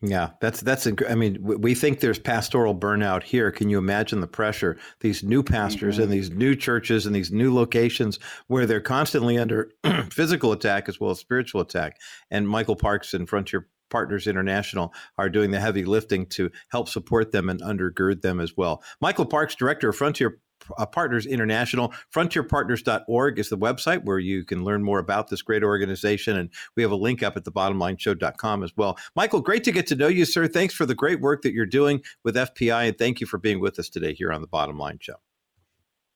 Yeah, 0.00 0.30
that's 0.40 0.60
that's. 0.60 0.86
I 1.08 1.16
mean, 1.16 1.38
we 1.42 1.74
think 1.74 1.98
there's 1.98 2.20
pastoral 2.20 2.72
burnout 2.72 3.24
here. 3.24 3.50
Can 3.50 3.68
you 3.68 3.78
imagine 3.78 4.20
the 4.20 4.28
pressure? 4.28 4.78
These 5.00 5.24
new 5.24 5.42
pastors 5.42 5.94
mm-hmm. 5.94 6.04
and 6.04 6.12
these 6.12 6.30
new 6.30 6.54
churches 6.54 7.04
and 7.04 7.14
these 7.16 7.32
new 7.32 7.52
locations 7.52 8.20
where 8.46 8.64
they're 8.64 8.80
constantly 8.80 9.38
under 9.38 9.72
physical 10.12 10.52
attack 10.52 10.88
as 10.88 11.00
well 11.00 11.10
as 11.10 11.18
spiritual 11.18 11.60
attack. 11.60 11.96
And 12.30 12.48
Michael 12.48 12.76
Parks 12.76 13.12
and 13.12 13.28
Frontier 13.28 13.66
Partners 13.90 14.26
International 14.26 14.92
are 15.16 15.28
doing 15.28 15.50
the 15.50 15.60
heavy 15.60 15.84
lifting 15.84 16.26
to 16.26 16.50
help 16.70 16.88
support 16.88 17.32
them 17.32 17.48
and 17.48 17.60
undergird 17.62 18.22
them 18.22 18.40
as 18.40 18.56
well. 18.56 18.82
Michael 19.00 19.26
Parks, 19.26 19.54
Director 19.54 19.90
of 19.90 19.96
Frontier 19.96 20.40
uh, 20.76 20.86
Partners 20.86 21.26
International. 21.26 21.92
FrontierPartners.org 22.14 23.38
is 23.38 23.48
the 23.48 23.58
website 23.58 24.04
where 24.04 24.18
you 24.18 24.44
can 24.44 24.64
learn 24.64 24.82
more 24.82 24.98
about 24.98 25.28
this 25.28 25.42
great 25.42 25.62
organization. 25.62 26.36
And 26.36 26.50
we 26.76 26.82
have 26.82 26.92
a 26.92 26.96
link 26.96 27.22
up 27.22 27.36
at 27.36 27.44
thebottomlineshow.com 27.44 28.62
as 28.62 28.72
well. 28.76 28.98
Michael, 29.16 29.40
great 29.40 29.64
to 29.64 29.72
get 29.72 29.86
to 29.88 29.96
know 29.96 30.08
you, 30.08 30.24
sir. 30.24 30.46
Thanks 30.46 30.74
for 30.74 30.86
the 30.86 30.94
great 30.94 31.20
work 31.20 31.42
that 31.42 31.52
you're 31.52 31.66
doing 31.66 32.02
with 32.24 32.36
FPI. 32.36 32.88
And 32.88 32.98
thank 32.98 33.20
you 33.20 33.26
for 33.26 33.38
being 33.38 33.60
with 33.60 33.78
us 33.78 33.88
today 33.88 34.14
here 34.14 34.32
on 34.32 34.40
the 34.40 34.48
Bottom 34.48 34.78
Line 34.78 34.98
Show. 35.00 35.16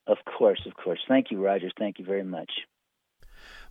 Of 0.06 0.18
course, 0.36 0.60
of 0.66 0.74
course. 0.74 0.98
Thank 1.08 1.30
you, 1.30 1.42
Roger. 1.42 1.70
Thank 1.78 1.98
you 1.98 2.04
very 2.04 2.24
much. 2.24 2.50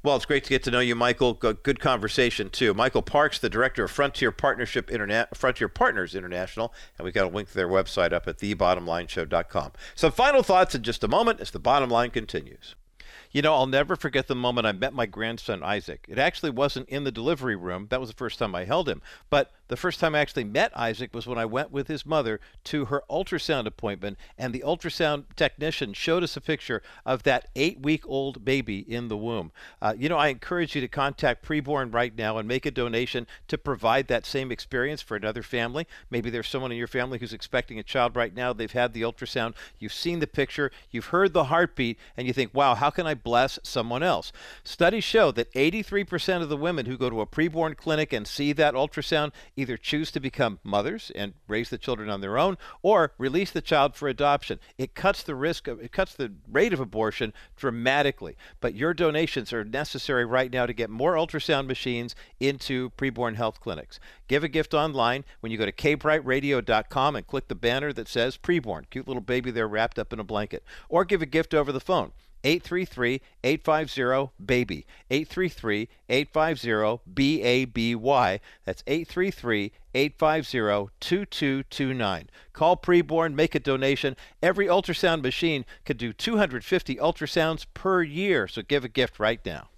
Well, 0.03 0.15
it's 0.15 0.25
great 0.25 0.43
to 0.45 0.49
get 0.49 0.63
to 0.63 0.71
know 0.71 0.79
you, 0.79 0.95
Michael. 0.95 1.35
Good 1.35 1.79
conversation 1.79 2.49
too. 2.49 2.73
Michael 2.73 3.03
Parks, 3.03 3.37
the 3.37 3.51
director 3.51 3.83
of 3.83 3.91
Frontier 3.91 4.31
Partnership 4.31 4.89
Frontier 5.35 5.67
Partners 5.67 6.15
International, 6.15 6.73
and 6.97 7.05
we've 7.05 7.13
got 7.13 7.31
a 7.31 7.35
link 7.35 7.49
to 7.49 7.53
their 7.53 7.67
website 7.67 8.11
up 8.11 8.27
at 8.27 8.39
thebottomlineshow.com. 8.39 9.73
Some 9.93 10.11
final 10.11 10.41
thoughts 10.41 10.73
in 10.73 10.81
just 10.81 11.03
a 11.03 11.07
moment 11.07 11.39
as 11.39 11.51
the 11.51 11.59
bottom 11.59 11.91
line 11.91 12.09
continues. 12.09 12.73
You 13.31 13.43
know, 13.43 13.53
I'll 13.53 13.67
never 13.67 13.95
forget 13.95 14.27
the 14.27 14.35
moment 14.35 14.65
I 14.65 14.71
met 14.71 14.93
my 14.93 15.05
grandson 15.05 15.61
Isaac. 15.61 16.07
It 16.09 16.17
actually 16.17 16.49
wasn't 16.49 16.89
in 16.89 17.03
the 17.03 17.11
delivery 17.11 17.55
room. 17.55 17.85
That 17.91 17.99
was 17.99 18.09
the 18.09 18.15
first 18.15 18.39
time 18.39 18.55
I 18.55 18.65
held 18.65 18.89
him. 18.89 19.03
But 19.29 19.51
the 19.71 19.77
first 19.77 20.01
time 20.01 20.13
I 20.15 20.19
actually 20.19 20.43
met 20.43 20.77
Isaac 20.77 21.15
was 21.15 21.25
when 21.25 21.37
I 21.37 21.45
went 21.45 21.71
with 21.71 21.87
his 21.87 22.05
mother 22.05 22.41
to 22.65 22.85
her 22.85 23.03
ultrasound 23.09 23.67
appointment, 23.67 24.17
and 24.37 24.53
the 24.53 24.65
ultrasound 24.67 25.23
technician 25.37 25.93
showed 25.93 26.23
us 26.23 26.35
a 26.35 26.41
picture 26.41 26.83
of 27.05 27.23
that 27.23 27.47
eight 27.55 27.79
week 27.79 28.05
old 28.05 28.43
baby 28.43 28.79
in 28.79 29.07
the 29.07 29.15
womb. 29.15 29.53
Uh, 29.81 29.93
you 29.97 30.09
know, 30.09 30.17
I 30.17 30.27
encourage 30.27 30.75
you 30.75 30.81
to 30.81 30.89
contact 30.89 31.45
Preborn 31.45 31.93
right 31.93 32.13
now 32.13 32.37
and 32.37 32.49
make 32.49 32.65
a 32.65 32.71
donation 32.71 33.27
to 33.47 33.57
provide 33.57 34.09
that 34.09 34.25
same 34.25 34.51
experience 34.51 35.01
for 35.01 35.15
another 35.15 35.41
family. 35.41 35.87
Maybe 36.09 36.29
there's 36.29 36.49
someone 36.49 36.73
in 36.73 36.77
your 36.77 36.87
family 36.87 37.19
who's 37.19 37.31
expecting 37.31 37.79
a 37.79 37.83
child 37.83 38.17
right 38.17 38.35
now. 38.35 38.51
They've 38.51 38.69
had 38.69 38.91
the 38.93 39.03
ultrasound, 39.03 39.53
you've 39.79 39.93
seen 39.93 40.19
the 40.19 40.27
picture, 40.27 40.69
you've 40.89 41.05
heard 41.05 41.31
the 41.31 41.45
heartbeat, 41.45 41.97
and 42.17 42.27
you 42.27 42.33
think, 42.33 42.53
wow, 42.53 42.75
how 42.75 42.89
can 42.89 43.07
I 43.07 43.13
bless 43.13 43.57
someone 43.63 44.03
else? 44.03 44.33
Studies 44.65 45.05
show 45.05 45.31
that 45.31 45.53
83% 45.53 46.41
of 46.41 46.49
the 46.49 46.57
women 46.57 46.87
who 46.87 46.97
go 46.97 47.09
to 47.09 47.21
a 47.21 47.25
preborn 47.25 47.77
clinic 47.77 48.11
and 48.11 48.27
see 48.27 48.51
that 48.51 48.73
ultrasound 48.73 49.31
either 49.61 49.77
choose 49.77 50.11
to 50.11 50.19
become 50.19 50.59
mothers 50.63 51.11
and 51.15 51.33
raise 51.47 51.69
the 51.69 51.77
children 51.77 52.09
on 52.09 52.21
their 52.21 52.37
own 52.37 52.57
or 52.81 53.13
release 53.17 53.51
the 53.51 53.61
child 53.61 53.95
for 53.95 54.07
adoption. 54.07 54.59
It 54.77 54.95
cuts 54.95 55.23
the 55.23 55.35
risk 55.35 55.67
of 55.67 55.79
it 55.79 55.91
cuts 55.91 56.15
the 56.15 56.33
rate 56.51 56.73
of 56.73 56.79
abortion 56.79 57.33
dramatically. 57.55 58.35
But 58.59 58.75
your 58.75 58.93
donations 58.93 59.53
are 59.53 59.63
necessary 59.63 60.25
right 60.25 60.51
now 60.51 60.65
to 60.65 60.73
get 60.73 60.89
more 60.89 61.13
ultrasound 61.13 61.67
machines 61.67 62.15
into 62.39 62.89
preborn 62.91 63.35
health 63.35 63.61
clinics. 63.61 63.99
Give 64.27 64.43
a 64.43 64.49
gift 64.49 64.73
online 64.73 65.23
when 65.39 65.51
you 65.51 65.57
go 65.57 65.65
to 65.65 65.71
kbrightradio.com 65.71 67.15
and 67.15 67.27
click 67.27 67.47
the 67.47 67.55
banner 67.55 67.93
that 67.93 68.07
says 68.07 68.37
preborn. 68.37 68.89
Cute 68.89 69.07
little 69.07 69.21
baby 69.21 69.51
there 69.51 69.67
wrapped 69.67 69.99
up 69.99 70.11
in 70.11 70.19
a 70.19 70.23
blanket. 70.23 70.63
Or 70.89 71.05
give 71.05 71.21
a 71.21 71.25
gift 71.27 71.53
over 71.53 71.71
the 71.71 71.79
phone. 71.79 72.11
833 72.43 73.21
850 73.43 74.31
BABY. 74.39 74.85
833 75.09 75.89
850 76.09 77.01
BABY. 77.05 78.41
That's 78.65 78.83
833 78.87 79.71
850 79.93 80.91
2229. 80.99 82.29
Call 82.53 82.77
preborn, 82.77 83.33
make 83.33 83.55
a 83.55 83.59
donation. 83.59 84.15
Every 84.41 84.67
ultrasound 84.67 85.21
machine 85.21 85.65
can 85.85 85.97
do 85.97 86.13
250 86.13 86.95
ultrasounds 86.95 87.65
per 87.73 88.01
year, 88.01 88.47
so 88.47 88.61
give 88.61 88.85
a 88.85 88.89
gift 88.89 89.19
right 89.19 89.43
now. 89.45 89.69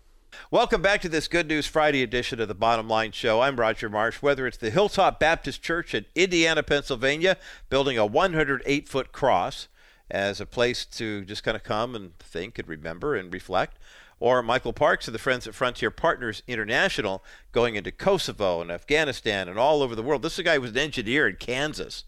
Welcome 0.50 0.82
back 0.82 1.02
to 1.02 1.10
this 1.10 1.28
Good 1.28 1.48
News 1.48 1.68
Friday 1.68 2.02
edition 2.02 2.40
of 2.40 2.48
the 2.48 2.56
Bottom 2.56 2.88
Line 2.88 3.12
Show. 3.12 3.42
I'm 3.42 3.56
Roger 3.56 3.90
Marsh. 3.90 4.22
Whether 4.22 4.48
it's 4.48 4.58
the 4.58 4.72
Hilltop 4.72 5.20
Baptist 5.20 5.62
Church 5.62 5.94
in 5.94 6.06
Indiana, 6.16 6.64
Pennsylvania, 6.64 7.38
building 7.70 7.98
a 7.98 8.06
108 8.06 8.90
foot 8.90 9.12
cross, 9.12 9.68
as 10.14 10.40
a 10.40 10.46
place 10.46 10.86
to 10.86 11.26
just 11.26 11.44
kind 11.44 11.58
of 11.58 11.64
come 11.64 11.96
and 11.96 12.18
think 12.20 12.60
and 12.60 12.68
remember 12.68 13.16
and 13.16 13.34
reflect. 13.34 13.80
Or 14.20 14.44
Michael 14.44 14.72
Parks 14.72 15.08
of 15.08 15.12
the 15.12 15.20
Friends 15.20 15.48
at 15.48 15.56
Frontier 15.56 15.90
Partners 15.90 16.44
International 16.48 17.24
going 17.52 17.76
into 17.76 17.92
Kosovo 17.92 18.62
and 18.62 18.72
Afghanistan 18.72 19.50
and 19.50 19.58
all 19.58 19.82
over 19.82 19.96
the 19.96 20.04
world. 20.04 20.22
This 20.22 20.34
is 20.34 20.40
a 20.40 20.44
guy 20.44 20.56
who 20.56 20.62
was 20.62 20.72
an 20.72 20.78
engineer 20.78 21.28
in 21.28 21.36
Kansas 21.38 22.04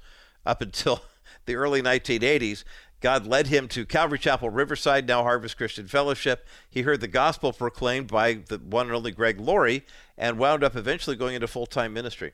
up 0.46 0.62
until 0.62 1.02
the 1.46 1.56
early 1.56 1.82
1980s. 1.82 2.64
God 3.02 3.26
led 3.26 3.48
him 3.48 3.68
to 3.70 3.86
Calvary 3.86 4.20
Chapel 4.20 4.52
Riverside, 4.52 5.08
now 5.08 5.24
Harvest 5.24 5.58
Christian 5.58 5.88
Fellowship. 5.88 6.48
He 6.70 6.84
heard 6.84 7.02
the 7.02 7.08
gospel 7.08 7.54
proclaimed 7.54 8.08
by 8.08 8.34
the 8.34 8.60
one 8.60 8.86
and 8.86 8.96
only 8.96 9.12
Greg 9.12 9.40
Laurie 9.40 9.84
and 10.16 10.38
wound 10.38 10.64
up 10.64 10.76
eventually 10.76 11.16
going 11.16 11.36
into 11.36 11.48
full 11.48 11.66
time 11.66 11.92
ministry. 11.92 12.34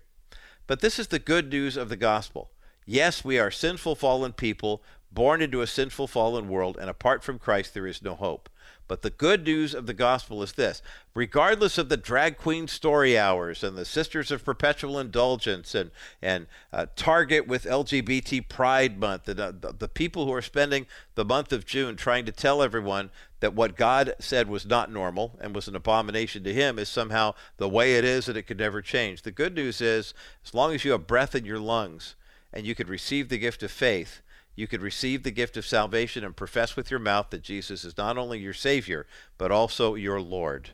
But 0.68 0.82
this 0.82 1.00
is 1.00 1.08
the 1.08 1.18
good 1.18 1.50
news 1.50 1.78
of 1.78 1.88
the 1.88 1.98
gospel. 1.98 2.52
Yes, 2.86 3.24
we 3.24 3.40
are 3.40 3.52
sinful, 3.52 3.96
fallen 3.96 4.34
people 4.34 4.84
born 5.12 5.42
into 5.42 5.62
a 5.62 5.68
sinful, 5.68 6.08
fallen 6.08 6.48
world, 6.48 6.78
and 6.80 6.90
apart 6.90 7.24
from 7.24 7.40
Christ, 7.40 7.74
there 7.74 7.88
is 7.88 8.02
no 8.02 8.16
hope. 8.16 8.50
But 8.92 9.04
the 9.04 9.10
good 9.10 9.46
news 9.46 9.74
of 9.74 9.86
the 9.86 9.94
gospel 9.94 10.44
is 10.44 10.52
this 10.52 10.82
regardless 11.14 11.78
of 11.78 11.88
the 11.88 11.96
drag 11.96 12.38
queen 12.38 12.68
story 12.68 13.18
hours 13.18 13.64
and 13.64 13.78
the 13.78 13.86
Sisters 13.86 14.32
of 14.32 14.44
Perpetual 14.44 15.00
Indulgence 15.00 15.74
and, 15.74 15.92
and 16.22 16.46
uh, 16.74 16.88
Target 16.98 17.48
with 17.48 17.64
LGBT 17.64 18.50
Pride 18.50 19.00
Month, 19.00 19.30
and, 19.30 19.40
uh, 19.40 19.54
the, 19.58 19.72
the 19.72 19.88
people 19.88 20.26
who 20.26 20.34
are 20.34 20.42
spending 20.42 20.88
the 21.16 21.24
month 21.24 21.54
of 21.54 21.66
June 21.66 21.96
trying 21.96 22.26
to 22.26 22.34
tell 22.34 22.62
everyone 22.62 23.12
that 23.40 23.54
what 23.54 23.78
God 23.78 24.14
said 24.20 24.50
was 24.50 24.66
not 24.66 24.92
normal 24.92 25.40
and 25.40 25.56
was 25.56 25.70
an 25.70 25.76
abomination 25.78 26.44
to 26.44 26.54
Him 26.54 26.78
is 26.78 26.90
somehow 26.90 27.34
the 27.56 27.70
way 27.70 27.96
it 27.96 28.04
is 28.04 28.28
and 28.28 28.36
it 28.36 28.44
could 28.44 28.60
never 28.60 28.82
change. 28.82 29.22
The 29.22 29.32
good 29.32 29.56
news 29.56 29.80
is, 29.80 30.14
as 30.46 30.54
long 30.54 30.76
as 30.76 30.84
you 30.84 30.92
have 30.92 31.08
breath 31.08 31.34
in 31.34 31.46
your 31.46 31.60
lungs 31.60 32.16
and 32.52 32.66
you 32.66 32.76
could 32.76 32.90
receive 32.90 33.30
the 33.30 33.38
gift 33.38 33.64
of 33.64 33.72
faith, 33.72 34.22
you 34.56 34.68
could 34.68 34.82
receive 34.82 35.24
the 35.24 35.32
gift 35.32 35.58
of 35.58 35.66
salvation 35.66 36.24
and 36.24 36.36
profess 36.36 36.76
with 36.76 36.92
your 36.92 37.00
mouth 37.00 37.30
that 37.30 37.42
Jesus 37.42 37.84
is 37.84 37.98
not 37.98 38.18
only 38.18 38.40
your 38.40 38.54
Savior, 38.54 39.08
but 39.38 39.52
also 39.52 39.96
your 39.96 40.22
Lord. 40.22 40.72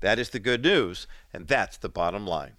That 0.00 0.18
is 0.18 0.30
the 0.30 0.38
good 0.38 0.62
news, 0.62 1.06
and 1.32 1.46
that's 1.46 1.76
the 1.76 1.88
bottom 1.88 2.26
line. 2.26 2.56